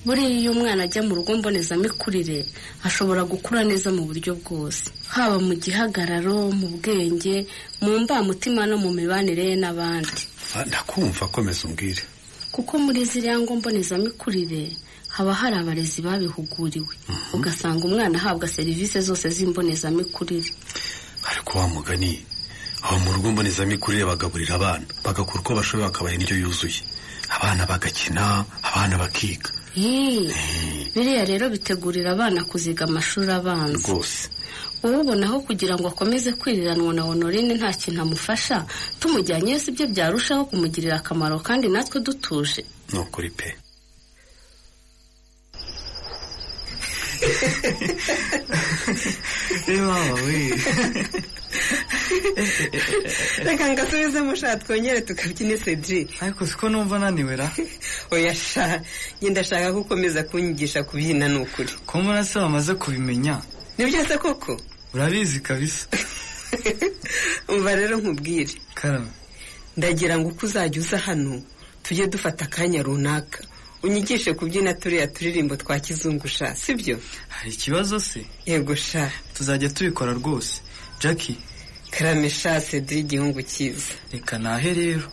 buriya 0.04 0.28
iyo 0.30 0.50
umwana 0.52 0.82
ajya 0.88 1.02
mu 1.04 1.14
rugo 1.14 1.36
mbonezamikurire 1.36 2.46
ashobora 2.82 3.22
gukura 3.24 3.62
neza 3.64 3.92
mu 3.92 4.02
buryo 4.08 4.34
bwose. 4.42 4.90
Haba 5.12 5.38
mu 5.38 5.54
gihagararo 5.54 6.50
mu 6.50 6.68
bwenge 6.80 7.46
mu 7.84 7.98
mbamutima 8.02 8.66
no 8.66 8.76
mu 8.82 8.90
mibanire 8.96 9.44
ye 9.52 9.56
n'abandi. 9.60 10.22
Ah, 10.56 10.64
ndakumva 10.64 11.28
komeza 11.30 11.68
umbwire. 11.68 12.02
Kuko 12.50 12.78
muri 12.82 13.04
ziriya 13.04 13.38
ngo 13.38 13.54
mbonezamikurire 13.60 14.72
haba 15.14 15.34
hari 15.34 15.56
abarezi 15.62 16.02
babihuguriwe. 16.02 16.94
Ugasanga 17.36 17.84
umwana 17.86 18.18
ahabwa 18.18 18.48
serivisi 18.48 18.98
zose 19.04 19.28
z'imbonezamikurire. 19.30 20.50
Ariko 21.30 21.58
wa 21.58 21.68
mugani 21.68 22.24
aho 22.82 22.98
mu 23.04 23.12
rugo 23.12 23.30
mbonezamikurire 23.32 24.04
bagaburira 24.04 24.54
abana. 24.54 24.84
Bagakura 25.04 25.40
uko 25.40 25.54
bashoboye 25.54 25.86
bakabaha 25.88 26.14
indyo 26.14 26.36
yuzuye. 26.36 26.80
Abana 27.30 27.66
bagakina 27.66 28.44
abana 28.62 28.98
bakiga. 28.98 29.50
Ih, 29.76 30.26
biriya 30.94 31.24
rero 31.24 31.46
bitegurira 31.50 32.10
abana 32.12 32.42
kuziga 32.44 32.84
amashuri 32.90 33.30
abanza. 33.30 33.78
Rwose. 33.88 34.28
Wowe 34.82 34.96
ubona 35.04 35.26
aho 35.28 35.40
kugira 35.46 35.76
ngo 35.78 35.88
akomeze 35.92 36.32
kwiriranwa 36.32 36.94
na 36.94 37.02
honorine 37.02 37.54
nta 37.54 37.70
kintu 37.72 38.00
amufasha 38.02 38.64
tumujyanyeyo 39.00 39.58
si 39.60 39.70
byo 39.76 39.86
byarushaho 39.86 40.44
kumugirira 40.50 40.96
akamaro 40.98 41.38
kandi 41.38 41.68
natwe 41.68 42.00
dutuje. 42.00 42.64
Ni 42.92 42.98
ukuri 42.98 43.30
pe. 43.30 43.54
Mama 49.68 50.14
we 50.26 50.50
reka 53.44 53.68
ngasubizemo 53.72 54.34
sha 54.34 54.56
twongere 54.56 55.00
tukabyine 55.00 55.58
cedric. 55.58 56.22
Ariko 56.22 56.46
siko 56.46 56.68
numva 56.68 56.98
naniwe 56.98 57.36
ra? 57.36 57.50
Oya 58.12 58.34
sha. 58.34 58.82
Njye 59.20 59.30
ndashaka 59.30 59.72
ko 59.72 59.80
ukomeza 59.80 60.22
kunyigisha 60.22 60.82
kubyina 60.84 61.28
ni 61.28 61.38
ukuri 61.38 61.72
ko 61.86 62.00
mbona 62.02 62.24
se 62.24 62.38
bamaze 62.38 62.74
kubimenya. 62.74 63.42
Ni 63.78 63.86
byose 63.86 64.18
koko? 64.18 64.60
Urabizi 64.94 65.40
kabisa. 65.40 65.86
Umva 67.48 67.74
rero 67.74 67.96
nkubwire. 67.98 68.54
Karame. 68.74 69.10
Ndagira 69.76 70.18
ngo 70.18 70.28
uko 70.28 70.46
uzajya 70.46 70.80
uza 70.80 70.98
hano 70.98 71.42
tujye 71.82 72.06
dufata 72.06 72.44
akanya 72.44 72.82
runaka. 72.82 73.44
Unyigishe 73.82 74.34
kubyina 74.34 74.74
turiya 74.74 75.06
turirimbo 75.06 75.56
twa 75.56 75.78
kizungu 75.80 76.28
sha 76.28 76.56
sibyo? 76.56 76.98
Hari 77.28 77.50
ikibazo 77.52 78.00
se? 78.00 78.24
Yego 78.46 78.74
sha. 78.74 79.10
Tuzajya 79.34 79.68
tubikora 79.68 80.12
rwose. 80.12 80.60
Jackie. 81.00 81.36
Karame 81.90 82.30
sha 82.30 82.60
cedric 82.60 82.98
igihungu 83.04 83.42
cyiza. 83.42 83.92
Reka 84.12 84.38
nahe 84.38 84.74
rero. 84.74 85.08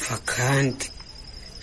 Mva 0.00 0.18
kandi. 0.24 0.86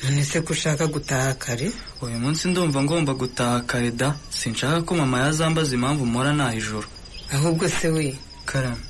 None 0.04 0.24
se 0.26 0.42
ko 0.42 0.54
ushaka 0.54 0.88
gutaha 0.88 1.34
kare? 1.34 1.72
Uyu 2.02 2.20
munsi 2.20 2.48
ndumva 2.48 2.84
ngomba 2.84 3.14
gutaha 3.14 3.62
kare 3.62 3.92
da. 3.92 4.16
Sinshaka 4.30 4.82
ko 4.82 4.96
mama 4.96 5.20
yazambaza 5.20 5.76
impamvu 5.76 6.06
mpora 6.06 6.34
naha 6.34 6.56
ijoro 6.56 6.88
ahubwo 7.32 7.70
se 7.70 7.88
we 7.90 8.18
karame 8.46 8.84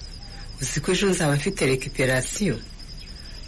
uzi 0.62 0.80
ko 0.82 0.92
ejo 0.92 1.08
nzaba 1.10 1.36
mfite 1.36 1.66
rekiperasiyo 1.66 2.58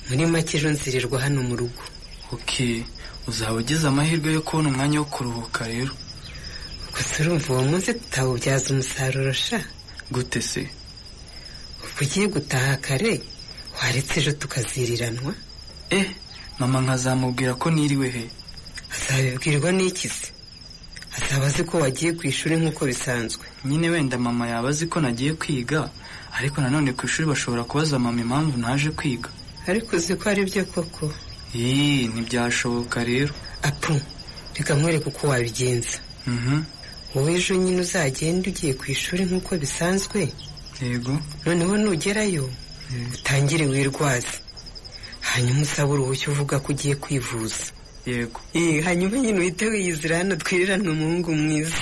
muri 0.10 0.26
make 0.26 0.58
ejo 0.58 0.70
nzirirwa 0.70 1.20
hano 1.22 1.42
mu 1.44 1.56
rugo. 1.56 1.84
Ok. 2.32 2.86
Uzaba 3.28 3.54
ugize 3.62 3.88
amahirwe 3.88 4.30
yo 4.38 4.42
kubona 4.48 4.70
umwanya 4.70 4.98
wo 5.02 5.06
kuruhuka 5.14 5.62
rero. 5.74 5.94
Gusa 6.94 7.14
urumva 7.24 7.48
uwo 7.54 7.64
munsi 7.72 7.90
tutawubyaza 8.00 8.68
umusaruro 8.74 9.34
sha? 9.34 9.60
Gute 10.14 10.42
se? 10.42 10.62
Ubwo 11.84 12.00
ugiye 12.04 12.28
gutaha 12.36 12.74
kare 12.86 13.14
waretse 13.78 14.16
ejo 14.20 14.32
tukaziriranwa? 14.42 15.34
Eh 15.90 16.08
mama 16.60 16.78
nkazamubwira 16.84 17.54
ko 17.62 17.68
niriwe 17.76 18.08
he? 18.16 18.26
Azabibwirwa 18.96 19.70
n'iki 19.78 20.08
se? 20.18 20.28
Azaba 21.18 21.46
azi 21.48 21.64
ko 21.70 21.74
wagiye 21.84 22.12
ku 22.18 22.24
ishuri 22.32 22.56
nk'uko 22.60 22.82
bisanzwe. 22.92 23.44
Nyine 23.68 23.88
wenda 23.94 24.18
mama 24.18 24.48
yaba 24.52 24.70
azi 24.70 24.86
ko 24.92 24.98
nagiye 25.04 25.34
kwiga 25.42 25.90
ariko 26.38 26.62
nanone 26.62 26.92
ku 26.98 27.06
ishuri 27.08 27.26
bashobora 27.32 27.64
kubaza 27.64 28.00
mama 28.00 28.20
impamvu 28.22 28.56
naje 28.60 28.90
kwiga. 29.00 29.30
Ariko 29.68 29.96
uzi 29.96 30.14
ko 30.20 30.24
ari 30.30 30.44
byo 30.50 30.64
koko? 30.72 31.06
Ntibyashoboka 31.60 33.04
rero. 33.04 33.34
Apu 33.64 33.94
reka 34.56 34.74
nkwereke 34.76 35.08
uko 35.10 35.28
wabigenza. 35.28 35.98
Mhm. 36.28 36.62
wowe 37.16 37.32
ejo 37.38 37.56
nyine 37.56 37.80
uzagenda 37.82 38.50
ugiye 38.50 38.74
ku 38.80 38.86
ishuri 38.92 39.24
nk'uko 39.26 39.52
bisanzwe? 39.62 40.20
Yego. 40.82 41.16
Noneho 41.46 41.74
nugerayo 41.78 42.46
utangire 43.16 43.66
wirwaze. 43.72 44.36
Hanyuma 45.30 45.62
usabe 45.62 45.92
uruhushya 45.94 46.28
uvuga 46.32 46.60
ko 46.60 46.68
ugiye 46.74 46.96
kwivuza. 46.96 47.64
Yego. 48.06 48.40
Hanyuma 48.86 49.16
nyine 49.18 49.40
uhite 49.40 49.66
wiyizira 49.72 50.18
hano 50.18 50.36
twirirane 50.36 50.90
umuhungu 50.90 51.32
mwiza. 51.36 51.80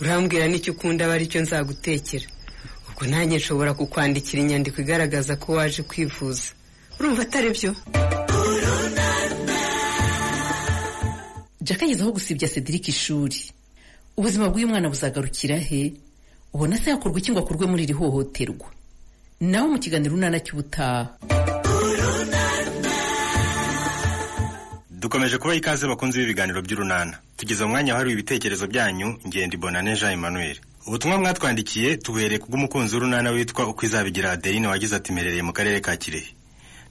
Urambwira 0.00 0.48
n'icyo 0.48 0.72
ukunda 0.72 1.04
aba 1.04 1.14
ari 1.14 1.26
cyo 1.32 1.40
nzagutekera. 1.44 2.26
Ubwo 2.88 3.02
nanjye 3.10 3.36
nshobora 3.36 3.74
kukwandikira 3.78 4.38
inyandiko 4.42 4.80
igaragaza 4.80 5.36
ko 5.36 5.52
waje 5.60 5.82
kwivuza. 5.84 6.46
Urumva 6.98 7.22
atari 7.28 7.50
byo? 7.56 7.70
Jack 11.64 11.82
ageze 11.82 12.02
aho 12.02 12.12
gusibya 12.12 12.48
cedric 12.48 12.88
ishuri. 12.88 13.36
Ubuzima 14.16 14.48
bw'uyu 14.48 14.68
mwana 14.68 14.88
buzagarukira 14.88 15.58
he? 15.58 15.92
Ubona 16.52 16.76
se 16.78 16.90
yakorwa 16.90 17.18
iki 17.18 17.32
ngo 17.32 17.40
akurwe 17.40 17.66
muri 17.66 17.82
iri 17.84 17.92
hohoterwa? 17.92 18.68
Nawe 19.40 19.68
mu 19.68 19.78
kiganiro 19.78 20.14
unana 20.14 20.38
cy'ubutaha. 20.40 21.18
Dukomeje 24.90 25.38
kubaha 25.38 25.56
ikaze 25.58 25.86
bakunze 25.86 26.18
b'ibiganiro 26.20 26.62
by'urunana. 26.62 27.18
Tugeze 27.36 27.64
mu 27.64 27.70
mwanya 27.70 27.92
wahariwe 27.92 28.12
ibitekerezo 28.14 28.66
byanyu 28.66 29.18
ngende 29.26 29.56
bonane 29.56 29.96
jean 29.96 30.12
emmanuel. 30.12 30.56
Ubutumwa 30.86 31.18
mwatwandikiye 31.18 31.96
tubuhereye 31.96 32.38
kubw'umukunzi 32.38 32.94
w'urunana 32.94 33.30
witwa 33.30 33.66
uko 33.68 33.86
izabigira 33.86 34.32
adeline 34.32 34.66
wagize 34.68 34.96
ati 34.96 35.12
mperereye 35.12 35.42
mu 35.42 35.52
karere 35.52 35.80
ka 35.80 35.96
kirehe. 35.96 36.30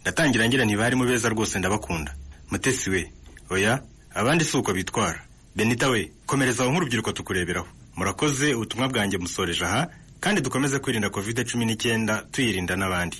Ndatangira 0.01 0.47
ngira 0.47 0.65
ntibari 0.65 0.95
beza 0.95 1.29
rwose 1.29 1.59
ndabakunda. 1.59 2.11
Mutesi 2.51 2.89
we 2.89 3.11
oya 3.49 3.79
abandi 4.13 4.45
si 4.45 4.57
uko 4.57 4.73
bitwara. 4.73 5.21
Benita 5.55 5.89
we 5.89 6.11
komereza 6.25 6.63
aho 6.63 6.71
nk'urubyiruko 6.71 7.11
tukureberaho. 7.11 7.67
Murakoze 7.95 8.53
ubutumwa 8.53 8.87
bwanjye 8.89 9.17
musoreje 9.17 9.65
aha 9.65 9.87
kandi 10.19 10.41
dukomeze 10.41 10.79
kwirinda 10.79 11.09
covid 11.09 11.45
cumi 11.51 11.65
n'icyenda 11.65 12.25
tuyirinda 12.31 12.75
n'abandi. 12.75 13.17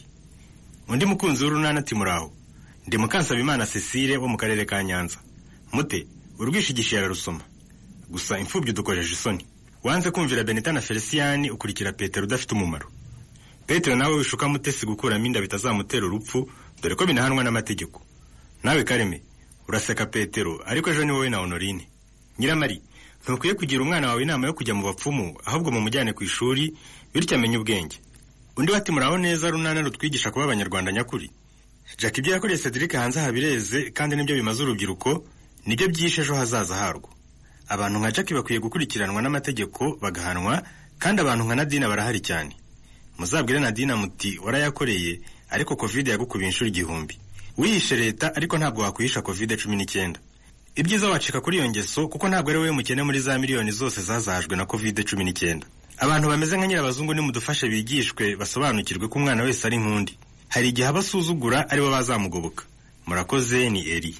Undi 0.88 1.06
mukunzi 1.06 1.44
w'urunana 1.44 1.80
ati 1.80 1.96
muraho 1.96 2.32
ndi 2.88 2.98
mukansabimana 2.98 3.66
cecile 3.66 4.18
wo 4.18 4.28
mu 4.28 4.38
karere 4.38 4.66
ka 4.66 4.84
nyanza. 4.84 5.18
Mute 5.74 6.08
urwishigishiye 6.40 7.00
ararusoma. 7.02 7.42
Gusa 8.10 8.40
imfubyi 8.40 8.72
udukojeje 8.72 9.14
isoni. 9.14 9.46
Wanze 9.84 10.12
kumvira 10.12 10.44
benita 10.44 10.72
na 10.74 10.82
feliciyani 10.82 11.50
ukurikira 11.52 11.92
petero 11.94 12.26
udafite 12.26 12.52
umumaro. 12.56 12.88
Petero 13.68 13.96
nawe 13.96 14.16
wishuka 14.18 14.48
mutesi 14.48 14.86
gukuramo 14.86 15.26
inda 15.26 15.42
bitazamutera 15.42 16.06
urupfu 16.06 16.50
dore 16.82 16.96
ko 16.96 17.06
binahanwa 17.06 17.44
n'amategeko. 17.44 18.02
Nawe 18.64 18.84
kareme 18.84 19.22
uraseka 19.68 20.06
petero. 20.06 20.62
Ariko 20.66 20.90
ejo 20.92 21.04
ni 21.06 21.12
wowe 21.12 21.30
na 21.30 21.38
honorine. 21.38 21.88
Nyiramari 22.40 22.82
ntukwiye 23.24 23.54
kugira 23.56 23.82
umwana 23.82 24.08
wawe 24.08 24.24
inama 24.24 24.48
yo 24.48 24.54
kujya 24.54 24.74
mu 24.74 24.84
bapfumu 24.84 25.38
ahubwo 25.46 25.72
mumujyane 25.72 26.14
ku 26.14 26.24
ishuri 26.24 26.74
bityo 27.14 27.36
amenye 27.38 27.58
ubwenge. 27.58 27.98
Undi 28.58 28.72
bati 28.72 28.92
muraho 28.92 29.18
neza 29.18 29.50
runana 29.50 29.82
rutwigisha 29.82 30.32
kuba 30.32 30.46
abanyarwanda 30.46 30.92
nyakuri. 30.92 31.32
Jack 31.98 32.18
ibyo 32.18 32.34
yakoreye 32.34 32.60
cedric 32.60 32.94
hanze 32.94 33.20
aha 33.20 33.32
bireze 33.32 33.92
kandi 33.92 34.16
ni 34.16 34.24
byo 34.24 34.36
bimaze 34.36 34.64
urubyiruko 34.64 35.24
ni 35.66 35.76
byo 35.76 35.88
byishe 35.88 36.22
ejo 36.22 36.36
hazaza 36.36 36.76
harwo. 36.76 37.10
Abantu 37.68 38.00
nka 38.00 38.12
jack 38.12 38.34
bakwiye 38.34 38.60
gukurikiranwa 38.60 39.22
n'amategeko 39.22 39.96
bagahanwa 40.02 40.64
kandi 41.00 41.22
abantu 41.22 41.44
nka 41.48 41.56
nadina 41.56 41.88
barahari 41.88 42.20
cyane. 42.20 42.56
Muzabwire 43.18 43.60
nadina 43.60 43.96
muti 43.98 44.40
warayakoreye 44.44 45.22
ariko 45.50 45.76
covid 45.76 46.08
yagukubiye 46.08 46.50
inshuro 46.50 46.68
igihumbi. 46.68 47.16
Wihishe 47.58 47.96
leta 47.96 48.36
ariko 48.36 48.58
ntabwo 48.58 48.82
wakwihisha 48.82 49.22
covid 49.22 49.58
cumi 49.62 49.76
n'icyenda. 49.76 50.20
Ibyiza 50.76 51.10
wacika 51.10 51.42
kuri 51.42 51.58
iyo 51.58 51.70
ngeso 51.70 52.08
kuko 52.08 52.28
ntabwo 52.30 52.50
ari 52.50 52.60
wowe 52.60 52.72
mukene 52.72 53.04
muri 53.04 53.20
za 53.20 53.38
miliyoni 53.40 53.72
zose 53.72 54.02
zazahajwe 54.02 54.56
na 54.58 54.66
covid 54.66 55.04
cumi 55.10 55.24
n'icyenda. 55.24 55.68
Abantu 55.98 56.28
bameze 56.30 56.58
nka 56.58 56.68
nyirabazungu 56.68 57.14
nimudufashe 57.14 57.70
bigishwe 57.70 58.36
basobanukirwe 58.36 59.08
ko 59.08 59.20
umwana 59.20 59.44
wese 59.44 59.68
ari 59.68 59.78
nk'undi. 59.78 60.18
Hari 60.50 60.70
igihe 60.74 60.88
abasuzugura 60.90 61.70
ari 61.70 61.82
bo 61.82 61.90
bazamugoboka. 61.94 62.64
Murakoze 63.08 63.70
ni 63.70 63.86
eri 63.90 64.16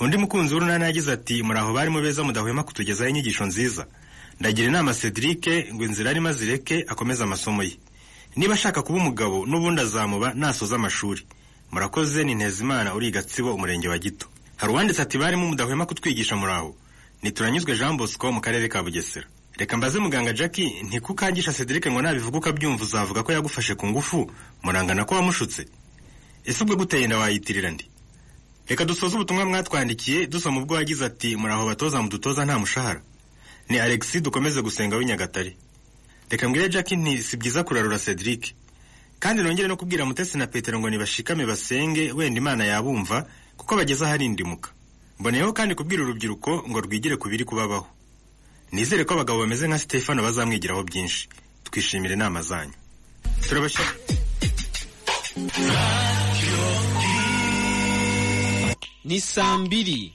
undi 0.00 0.16
mukunzi 0.16 0.54
w'urunana 0.54 0.84
yagize 0.86 1.12
ati 1.12 1.42
muraho 1.42 1.72
barimo 1.76 2.00
beza 2.00 2.22
mudahwema 2.24 2.62
kutugezaho 2.62 3.10
inyigisho 3.10 3.44
nziza. 3.46 3.86
Ndagira 4.40 4.68
inama 4.68 4.94
cedric 4.94 5.44
ngo 5.74 5.84
inzira 5.84 6.10
arimo 6.10 6.28
azireke 6.28 6.84
akomeze 6.88 7.24
amasomo 7.24 7.62
ye. 7.62 7.76
Niba 8.36 8.54
ashaka 8.54 8.82
kuba 8.82 8.98
umugabo 8.98 9.44
n'ubundi 9.46 9.80
azamuba 9.82 10.32
nasoza 10.34 10.76
amashuri. 10.80 11.22
Murakoze 11.72 12.24
ni 12.24 12.34
ntezimana 12.34 12.94
uri 12.94 13.10
gatsibo 13.10 13.54
umurenge 13.54 13.88
wa 13.88 13.98
gito. 13.98 14.26
Hari 14.56 14.72
uwanditse 14.72 15.02
ati 15.02 15.18
barimo 15.18 15.46
mudahwema 15.48 15.86
kutwigisha 15.86 16.36
muraho 16.36 16.74
nituranyuzwe 17.22 17.76
jean 17.76 17.96
bosco 17.96 18.32
mu 18.32 18.40
karere 18.40 18.68
ka 18.68 18.82
bugesera. 18.82 19.26
Reka 19.58 19.76
mbaze 19.76 19.98
muganga 19.98 20.32
jackie 20.32 20.82
ntikukangisha 20.82 21.52
cedric 21.52 21.86
ngo 21.90 22.02
nabivuga 22.02 22.38
ukabyumva 22.38 22.82
uzavuga 22.84 23.22
ko 23.22 23.32
yagufashe 23.32 23.74
ku 23.74 23.86
ngufu 23.86 24.30
murangana 24.62 25.04
ko 25.04 25.14
wamushutse? 25.14 25.66
Ese 26.44 26.64
ubwo 26.64 26.76
guteye 26.76 27.04
inda 27.04 27.18
wayitirira 27.18 27.70
ndi 27.70 27.86
reka 28.68 28.84
dusoze 28.84 29.14
ubutumwa 29.16 29.44
mwatwandikiye 29.44 30.26
dusoma 30.26 30.60
ubwo 30.60 30.74
wagize 30.74 31.04
ati 31.04 31.36
muraho 31.36 31.66
batoza 31.66 32.02
mudutoza 32.02 32.44
nta 32.44 32.58
mushahara. 32.58 33.02
Ni 33.68 33.78
alexi 33.78 34.20
dukomeze 34.20 34.62
gusenga 34.62 34.96
w'inyagatare 34.96 35.56
reka 36.30 36.48
mbwire 36.48 36.68
jackie 36.68 36.96
nti 36.96 37.22
si 37.22 37.36
byiza 37.36 37.64
kurarura 37.64 37.98
cedric 37.98 38.54
kandi 39.20 39.42
nongere 39.42 39.68
no 39.68 39.76
kubwira 39.76 40.04
mutesi 40.08 40.38
na 40.38 40.46
petero 40.46 40.78
ngo 40.80 40.88
nibashikame 40.90 41.44
basenge 41.46 42.12
wenda 42.12 42.38
imana 42.40 42.64
yabumva 42.64 43.26
kuko 43.56 43.76
bageze 43.76 44.04
aharindimuka 44.04 44.70
mboneyeho 45.20 45.52
kandi 45.52 45.74
kubwira 45.76 46.02
urubyiruko 46.02 46.64
ngo 46.68 46.78
rwigire 46.80 47.16
ku 47.20 47.28
biri 47.28 47.44
kubabaho. 47.44 47.86
Nizere 48.72 49.04
ko 49.04 49.14
abagabo 49.14 49.40
bameze 49.44 49.68
nka 49.68 49.78
stefano 49.78 50.22
bazamwigiraho 50.22 50.82
byinshi. 50.88 51.28
Twishimire 51.66 52.14
inama 52.14 52.40
zanyu. 52.42 52.72
Turabashyira 53.48 53.90
ni 59.04 59.20
saa 59.20 59.58
mbiri. 59.58 60.12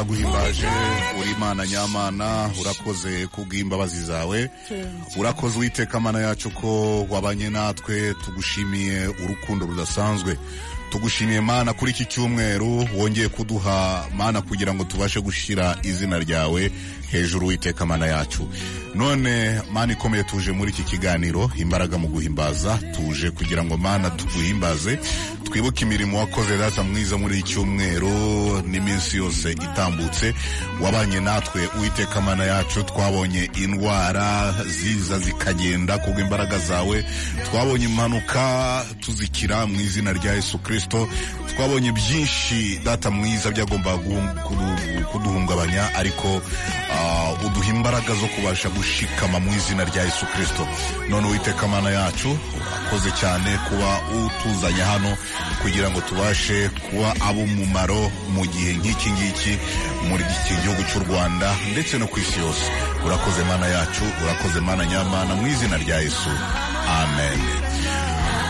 Turaguhimbaje 0.00 0.66
uri 1.20 1.30
imana 1.36 1.66
nyamana 1.66 2.50
urakoze 2.60 3.26
kubw'imbabazi 3.26 4.02
zawe. 4.04 4.50
Urakoze 5.16 5.56
uwiteka 5.58 6.00
mana 6.00 6.20
yacu 6.20 6.50
ko 6.50 7.02
wabanye 7.10 7.50
natwe 7.50 8.14
tugushimiye 8.24 9.08
urukundo 9.08 9.66
rudasanzwe. 9.66 10.36
Tugushimiye 11.00 11.40
mana 11.40 11.72
kuri 11.72 11.90
iki 11.90 12.04
cyumweru 12.04 12.88
wongeye 12.96 13.28
kuduha 13.28 14.06
mana 14.16 14.40
kugira 14.42 14.74
ngo 14.74 14.84
tubashe 14.84 15.20
gushyira 15.20 15.76
izina 15.82 16.18
ryawe 16.18 16.70
hejuru 17.12 17.46
witeka 17.46 17.86
mana 17.86 18.06
yacu. 18.06 18.48
None 18.94 19.60
mana 19.72 19.92
ikomeye 19.92 20.24
tuje 20.24 20.52
muri 20.52 20.70
iki 20.70 20.82
kiganiro 20.82 21.50
imbaraga 21.56 21.98
mu 21.98 22.08
guhimbaza 22.08 22.78
tuje 22.96 23.30
kugira 23.30 23.64
ngo 23.64 23.76
mana 23.76 24.10
tuguhimbaze 24.10 24.98
twibuke 25.44 25.84
imirimo 25.84 26.18
wakoze 26.18 26.58
data 26.58 26.82
mwiza 26.82 27.16
muri 27.18 27.38
iki 27.38 27.52
cyumweru 27.52 28.10
n'iminsi 28.66 29.16
yose 29.16 29.52
itambutse 29.52 30.34
wabanye 30.80 31.20
natwe 31.20 31.68
uwiteka 31.78 32.20
mana 32.20 32.44
yacu 32.44 32.82
twabonye 32.82 33.50
indwara 33.62 34.54
ziza 34.66 35.18
zikagenda 35.18 35.98
kubw'imbaraga 35.98 36.58
zawe 36.58 37.04
twabonye 37.44 37.84
impanuka 37.84 38.42
tuzikira 39.00 39.66
mu 39.66 39.80
izina 39.80 40.12
rya 40.12 40.32
yesu 40.34 40.58
kirisito 40.58 40.85
twabonye 40.90 41.92
byinshi 41.92 42.80
data 42.84 43.10
mwiza 43.10 43.50
kudu- 44.46 45.04
kuduhungabanya 45.12 45.94
ariko 45.94 46.40
ah, 46.92 47.32
uduha 47.46 47.68
imbaraga 47.70 48.14
zo 48.14 48.26
kubasha 48.36 48.68
gushikama 48.68 49.40
mu 49.40 49.50
izina 49.54 49.84
rya 49.84 50.02
yesu 50.04 50.26
kirisito 50.26 50.66
none 51.08 51.26
uwiteka 51.26 51.68
mana 51.68 51.90
yacu 51.90 52.38
urakoze 52.56 53.10
cyane 53.20 53.50
kuba 53.68 53.90
utuzanye 54.26 54.82
hano 54.82 55.16
kugira 55.62 55.90
ngo 55.90 56.00
tubashe 56.00 56.68
kuba 56.90 57.08
ab'umumaro 57.28 58.10
mu 58.34 58.46
gihe 58.46 58.72
nk'iki 58.78 59.10
ngiki 59.10 59.52
muri 60.08 60.22
iki 60.24 60.54
gihugu 60.62 60.82
cy'u 60.86 61.00
rwanda 61.08 61.48
ndetse 61.72 61.98
no 61.98 62.06
ku 62.06 62.18
isi 62.22 62.38
yose. 62.40 62.62
Urakoze 63.06 63.42
mana 63.44 63.66
yacu 63.66 64.04
urakoze 64.22 64.60
mana 64.60 64.86
nyamana 64.86 65.34
mu 65.34 65.46
izina 65.50 65.76
rya 65.82 65.98
yesu. 66.04 66.30
Amen. 66.86 67.65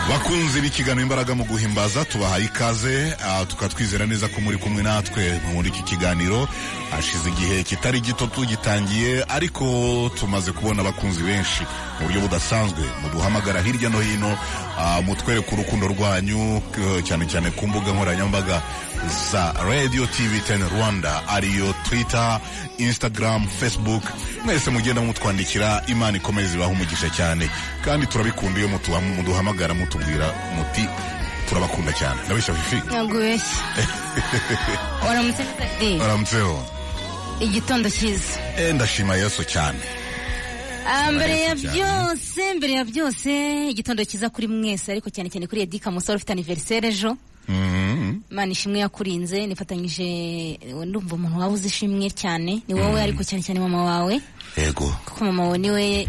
Bakunzi 0.09 0.61
b'ikiganiro 0.61 1.03
imbaraga 1.03 1.35
mu 1.35 1.43
guhimbaza 1.45 2.05
tubahaye 2.05 2.45
ikaze. 2.45 3.15
Ah, 3.23 3.45
tukaba 3.45 3.69
twizera 3.73 4.05
neza 4.05 4.27
ko 4.27 4.41
muri 4.41 4.57
kumwe 4.57 4.83
natwe. 4.83 5.41
Muri 5.53 5.69
iki 5.69 5.83
kiganiro 5.83 6.47
hashize 6.91 7.29
igihe 7.29 7.63
kitari 7.63 8.01
gito 8.01 8.27
tugitangiye 8.27 9.23
ariko 9.29 9.65
tumaze 10.19 10.51
kubona 10.51 10.81
abakunzi 10.81 11.23
benshi 11.23 11.63
mu 11.99 12.07
buryo 12.07 12.21
budasanzwe 12.21 12.83
muduhamagara 13.03 13.61
hirya 13.61 13.89
no 13.89 13.99
hino 13.99 14.37
mutwereka 15.05 15.51
urukundo 15.51 15.87
rwanyu 15.87 16.61
k- 16.71 17.01
cyane 17.03 17.25
cyane 17.25 17.51
ku 17.51 17.67
mbuga 17.67 17.91
nkoranyambaga 17.91 18.61
za 19.31 19.53
radio 19.65 20.05
tv 20.07 20.39
10 20.39 20.69
rwanda. 20.69 21.27
Ariyo 21.27 21.73
twitter 21.89 22.39
instagram 22.77 23.47
facebook. 23.59 24.03
Mwese 24.45 24.69
mugenda 24.69 25.01
mutwandikira 25.01 25.83
imana 25.87 26.17
ikomeze 26.17 26.55
ibaha 26.55 26.71
umugisha 26.71 27.09
cyane. 27.09 27.49
Kandi 27.85 28.07
turabikunda 28.07 28.59
iyo 28.59 28.69
muduhamagara 29.17 29.73
mutubwira 29.73 30.33
muti 30.55 30.85
turabakunda 31.49 31.91
cyane. 31.93 32.19
Ndabeshya 32.25 32.53
fifi. 32.53 32.81
Nyagubeshya 32.91 33.57
waramutse 35.07 35.43
neza 35.43 35.67
de 35.79 35.97
baramutseho 35.99 36.65
igitondo 37.39 37.89
cyiza. 37.89 38.39
Eh, 38.57 38.73
ndashima 38.75 39.15
yesu 39.15 39.43
cyane. 39.43 39.79
Ah, 39.79 39.96
mbere 41.15 41.35
ya 41.41 41.55
byose 41.55 42.41
mbere 42.57 42.73
ya 42.73 42.83
byose. 42.85 43.31
Igitondo 43.71 44.03
cyiza 44.05 44.29
kuri 44.29 44.47
mwese 44.47 44.91
ariko 44.91 45.09
cyane 45.09 45.29
cyane 45.29 45.47
kuri 45.47 45.61
edika 45.67 45.91
musore 45.91 46.15
ufite 46.17 46.31
aniveriseri 46.33 46.87
ejo. 46.87 47.17
Mhm. 47.47 48.19
imana 48.31 48.51
ishimwe 48.51 48.79
yakurinze 48.83 49.47
nifatanyije 49.47 50.07
ndumva 50.85 51.15
umuntu 51.15 51.39
waba 51.39 51.53
uzi 51.53 51.67
ishimwe 51.71 52.09
cyane. 52.11 52.61
Ni 52.67 52.73
wowe 52.75 52.99
ariko 53.01 53.23
cyane 53.23 53.39
cyane 53.43 53.59
mama 53.59 53.83
wawe. 53.83 54.19
Yego. 54.57 54.87
Kuko 55.05 55.25
mama 55.25 55.43
wawe 55.43 55.57
ni 55.57 55.69
we 55.71 56.07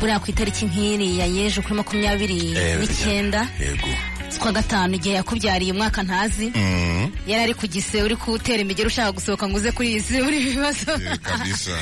buriya 0.00 0.18
ku 0.18 0.26
itariki 0.30 0.66
nk'iriya 0.66 1.26
y'ejo 1.30 1.62
kuri 1.62 1.74
makumyabiri 1.78 2.56
Eh, 2.58 2.78
n'icyenda. 2.82 3.46
yego. 3.62 3.88
Z'ukwa 4.30 4.52
gatanu 4.52 4.94
igihe 4.94 5.14
yakubyariye 5.20 5.72
umwaka 5.72 6.02
ntazi. 6.02 6.46
Mhm. 6.54 7.06
yari 7.26 7.42
ari 7.42 7.54
ku 7.54 7.66
gise 7.66 8.02
uri 8.02 8.16
kuwutera 8.16 8.62
imigeri 8.62 8.86
ushaka 8.88 9.12
gusohoka 9.12 9.48
ngo 9.48 9.56
uze 9.56 9.72
kuri 9.72 9.88
iyi 9.90 10.00
si 10.00 10.22
muri 10.22 10.36
ibi 10.40 10.50
bibazo 10.56 10.92
kabisa 11.22 11.76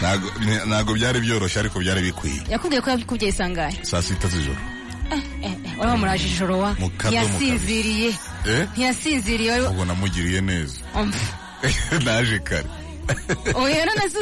Ntago- 0.00 0.32
ni- 0.44 0.64
ntago 0.68 0.94
byari 0.94 1.20
byoroshye 1.20 1.58
ariko 1.60 1.78
byari 1.80 2.00
bikwiye. 2.08 2.40
Yakubwiye 2.50 2.80
ko 2.82 2.90
yakubyaye 2.90 3.32
isangahe 3.32 3.76
saa 3.84 4.02
sita 4.02 4.28
z'ijoro. 4.28 4.60
Wari 5.78 5.90
wamuraje 5.90 6.26
ijoro 6.28 6.58
wa? 6.58 6.70
Mu 6.80 6.88
kadomo 6.96 7.20
ntiyasinziriye. 7.22 8.10
Eh? 8.48 8.62
Ntiyasinziriye 8.72 9.60
ubwo 9.70 9.84
namugiriye 9.84 10.40
neza. 10.40 10.80
Naje 12.04 12.38
kare. 12.44 12.68
Oya 13.54 13.84
none 13.84 14.04
se 14.08 14.20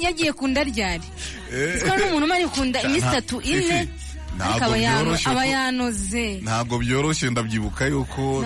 yagiye 0.00 0.32
ku 0.32 0.48
nda 0.48 0.64
ryari? 0.64 1.04
Eh. 1.52 1.78
siko 1.78 1.92
n'umuntu 1.96 2.24
umara 2.24 2.48
kunda 2.48 2.80
iminsi 2.82 3.06
itatu 3.06 3.40
ine. 3.44 3.84
ntabwo 3.84 4.01
aba 4.40 5.44
yanoze 5.46 6.40
ntabwo 6.42 6.78
byoroshye 6.78 7.30
ndabyibuka 7.30 7.86
yuko 7.86 8.42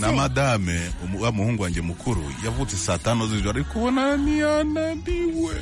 na, 0.00 0.12
madame 0.12 0.80
wa 1.20 1.32
muhungu 1.32 1.62
wanjye 1.62 1.80
mukuru 1.80 2.22
yavutse 2.44 2.76
saa 2.76 2.98
tanu 2.98 3.26
z'ijoro. 3.26 3.50
Ariko 3.60 3.78
ubona 3.78 4.16
ntiyananiwe 4.16 5.54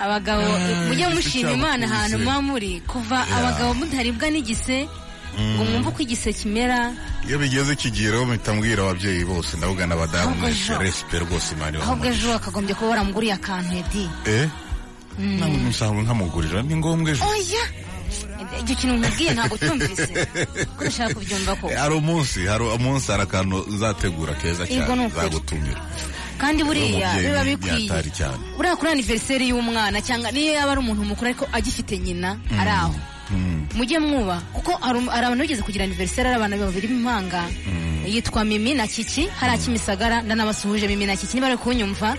abagabo 0.00 0.42
Ah, 0.42 0.88
mujye 0.88 1.08
mushima 1.08 1.52
imana 1.52 1.86
ahantu 1.86 2.18
muba 2.18 2.40
muri. 2.42 2.80
Kuva 2.86 3.18
abagabo 3.36 3.74
mutaribwa 3.74 4.28
n'igise 4.30 4.84
ngo 4.86 4.92
Mm. 5.36 5.56
mwumve 5.68 5.88
uko 5.92 6.00
igise 6.02 6.32
kimera. 6.32 6.92
Iyo 7.28 7.36
bigeze 7.38 7.76
kigireho 7.76 8.24
mpita 8.24 8.54
mbwira 8.56 8.82
ababyeyi 8.88 9.24
bose 9.24 9.56
ndavuga 9.56 9.84
n'abadamu 9.86 10.32
Ahubwo 10.32 10.48
mwese 10.48 10.78
resipe 10.80 11.18
rwose 11.18 11.52
imana 11.54 11.76
ahubwo 11.84 12.06
ibahe 12.08 12.16
ejo 12.18 12.30
wakagombye 12.32 12.74
kuba 12.74 12.90
waramuguriye 12.96 13.32
akantu 13.36 13.72
edi 13.76 14.04
eh? 14.24 14.48
Mm. 15.18 15.36
nawe 15.40 15.52
umusaruro 15.60 16.00
nkamugurira 16.02 16.62
ni 16.64 16.76
ngombwa 16.80 17.10
ejo. 17.12 17.20
Icyo 18.62 18.74
kintu 18.76 18.94
nkubwiye 18.98 19.30
ntabwo 19.34 19.54
cyumvise 19.58 20.12
ko 20.76 20.82
ushaka 20.88 21.14
kubyumva 21.14 21.52
ko 21.60 21.66
hari 21.76 21.94
umunsi 21.94 22.38
hari 22.46 22.64
umunsi 22.64 23.06
hari 23.12 23.22
akantu 23.26 23.56
uzategura 23.68 24.32
keza 24.40 24.64
cyane 24.66 25.08
zagutumira 25.16 25.80
kandi 26.38 26.60
buriya 26.68 27.10
biba 27.16 27.42
bikwiye. 27.48 27.88
buriya 28.56 28.76
kuri 28.76 28.88
aniveriseri 28.92 29.44
y'umwana 29.48 29.98
cyangwa 30.04 30.28
niyo 30.32 30.52
yaba 30.52 30.72
ari 30.76 30.80
umuntu 30.84 31.02
mukuru 31.04 31.26
ariko 31.32 31.44
agifite 31.52 31.96
nyina 31.98 32.36
ari 32.60 32.70
aho. 32.70 32.94
Mujye 33.74 33.98
mwuba 33.98 34.38
kuko 34.54 34.70
hari 34.84 34.98
um- 35.00 35.08
hari 35.10 35.26
abantu 35.26 35.42
bigeze 35.48 35.62
kugira 35.64 35.84
aniveriseri 35.88 36.28
ari 36.28 36.36
abantu 36.36 36.56
babiri 36.62 36.86
b'impanga. 36.92 37.42
Yitwa 38.06 38.44
mimi 38.44 38.74
na 38.78 38.86
kiki 38.86 39.26
hariya 39.40 39.58
kimisagara 39.58 40.22
ndanabasuhuje 40.22 40.86
mimi 40.88 41.06
na 41.10 41.16
kiki 41.16 41.34
niba 41.34 41.48
bari 41.50 41.58
kunyumva. 41.58 42.14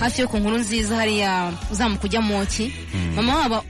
Hafi 0.00 0.20
yo 0.22 0.28
ku 0.28 0.36
nkuru 0.38 0.58
nziza 0.62 0.94
hariya 0.96 1.50
uzamuka 1.72 2.04
ujya 2.06 2.20
moki 2.22 2.70
mama 3.16 3.34
wabo 3.40 3.64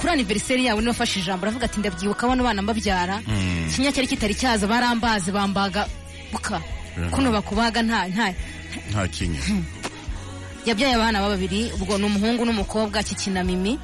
kuri 0.00 0.12
aniveriseri 0.12 0.64
yabo 0.64 0.80
ni 0.80 0.86
we 0.86 0.90
wafashe 0.92 1.20
ijambo 1.20 1.44
aravuga 1.46 1.64
ati 1.68 1.80
ndabyibuka 1.80 2.28
bano 2.28 2.42
bana 2.44 2.62
mbabyara. 2.62 3.20
Ikinya 3.68 3.92
cyari 3.92 4.06
kitari 4.08 4.34
cyaza 4.34 4.66
barambazi 4.66 5.28
bambaga 5.32 5.86
buka. 6.32 6.60
Kuno 7.10 7.32
bakubaga 7.32 7.82
nta 7.82 8.08
nta. 8.08 8.34
Nta 8.90 9.08
kinya 9.08 9.40
yabyaye 10.66 10.94
abana 10.94 11.20
babiri 11.24 11.72
ubwo 11.74 11.98
ni 11.98 12.04
umuhungu 12.04 12.44
n'umukobwa 12.44 13.02
kikina 13.02 13.44
mimi. 13.44 13.78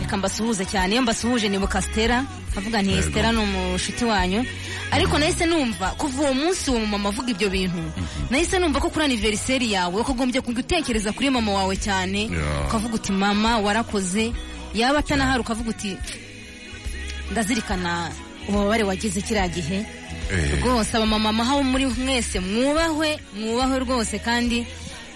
Reka 0.00 0.16
mbasuhuze 0.16 0.64
cyane. 0.64 0.92
Iyo 0.94 1.02
mbasuhuje 1.02 1.48
nibuka 1.48 1.82
stera 1.82 2.24
avuga 2.56 2.82
nti 2.82 2.90
Yego. 2.92 3.08
stera 3.10 3.32
ni 3.32 3.38
umushuti 3.40 4.04
wanyu. 4.04 4.44
Ariko 4.92 5.18
nahise 5.18 5.46
numva 5.46 5.90
kuva 5.98 6.22
uwo 6.22 6.34
munsi 6.34 6.70
uwo 6.70 6.80
mumama 6.80 7.08
avuga 7.08 7.30
ibyo 7.32 7.48
bintu 7.50 7.82
nahise 8.30 8.58
numva 8.58 8.80
ko 8.80 8.88
kuri 8.90 9.04
aniveriseri 9.04 9.72
yawe 9.72 9.96
wakagombye 9.96 10.40
kujya 10.40 10.60
utekereza 10.60 11.12
kuri 11.12 11.30
mama 11.30 11.52
wawe 11.52 11.76
cyane. 11.76 12.30
Ukavuga 12.68 12.94
uti 12.94 13.12
mama 13.12 13.58
warakoze. 13.58 14.32
Yaba 14.74 14.98
atanahari 14.98 15.40
ukavuga 15.40 15.70
uti 15.70 15.96
ndazirikana 17.32 18.10
ububabare 18.48 18.82
wagize 18.84 19.20
kiriya 19.20 19.48
gihe. 19.48 19.86
Eh. 20.32 20.60
rwose 20.62 20.96
abamama 20.96 21.42
aho 21.44 21.62
muri 21.62 21.86
mwese 21.86 22.40
mwubahwe 22.40 23.20
mwubahwe 23.36 23.78
rwose 23.78 24.18
kandi 24.18 24.66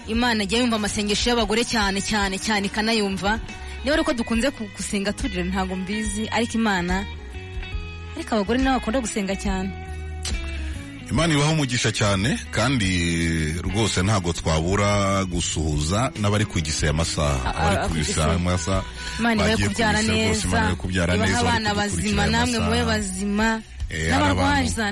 imana 0.07 0.43
ijya 0.43 0.59
yumva 0.61 0.75
amasengesho 0.77 1.29
y'abagore 1.29 1.63
cyane 1.65 2.01
cyane 2.01 2.37
cyane 2.37 2.65
ikanayumva. 2.69 3.39
Niba 3.83 3.93
ari 3.93 4.01
uko 4.01 4.13
dukunze 4.13 4.51
ku- 4.51 4.69
gusenga 4.77 5.13
turira 5.13 5.43
ntabwo 5.45 5.75
mbizi. 5.75 6.27
Ariko 6.31 6.53
imana 6.61 7.05
ariko 8.15 8.35
abagore 8.35 8.59
nabo 8.61 8.79
bakunda 8.79 8.99
gusenga 9.01 9.35
cyane. 9.35 9.69
Imana 11.11 11.33
ibaho 11.33 11.51
umugisha 11.51 11.91
cyane 11.91 12.39
kandi 12.51 12.89
rwose 13.65 14.01
ntabwo 14.03 14.33
twabura 14.33 15.25
gusuhuza 15.25 16.11
n'abari 16.21 16.45
ku 16.45 16.59
igisaya 16.59 16.91
amasaha 16.93 17.39
A- 17.45 17.49
a- 17.49 17.55
abari 17.59 17.75
a- 17.75 17.87
ku 17.87 17.93
amasaha 18.35 18.83
bagiye 19.49 19.67
ku 19.67 19.73
kubyara 19.73 20.01
neza. 20.01 20.75
kubyara 20.81 21.11
neza 21.17 21.33
bari 21.33 21.47
abana 21.47 21.69
bazima 21.75 22.23
namwe 22.27 22.57
mube 22.59 22.81
bazima. 22.85 23.49
Eh, 23.89 24.05
n'abarwaza 24.09 24.85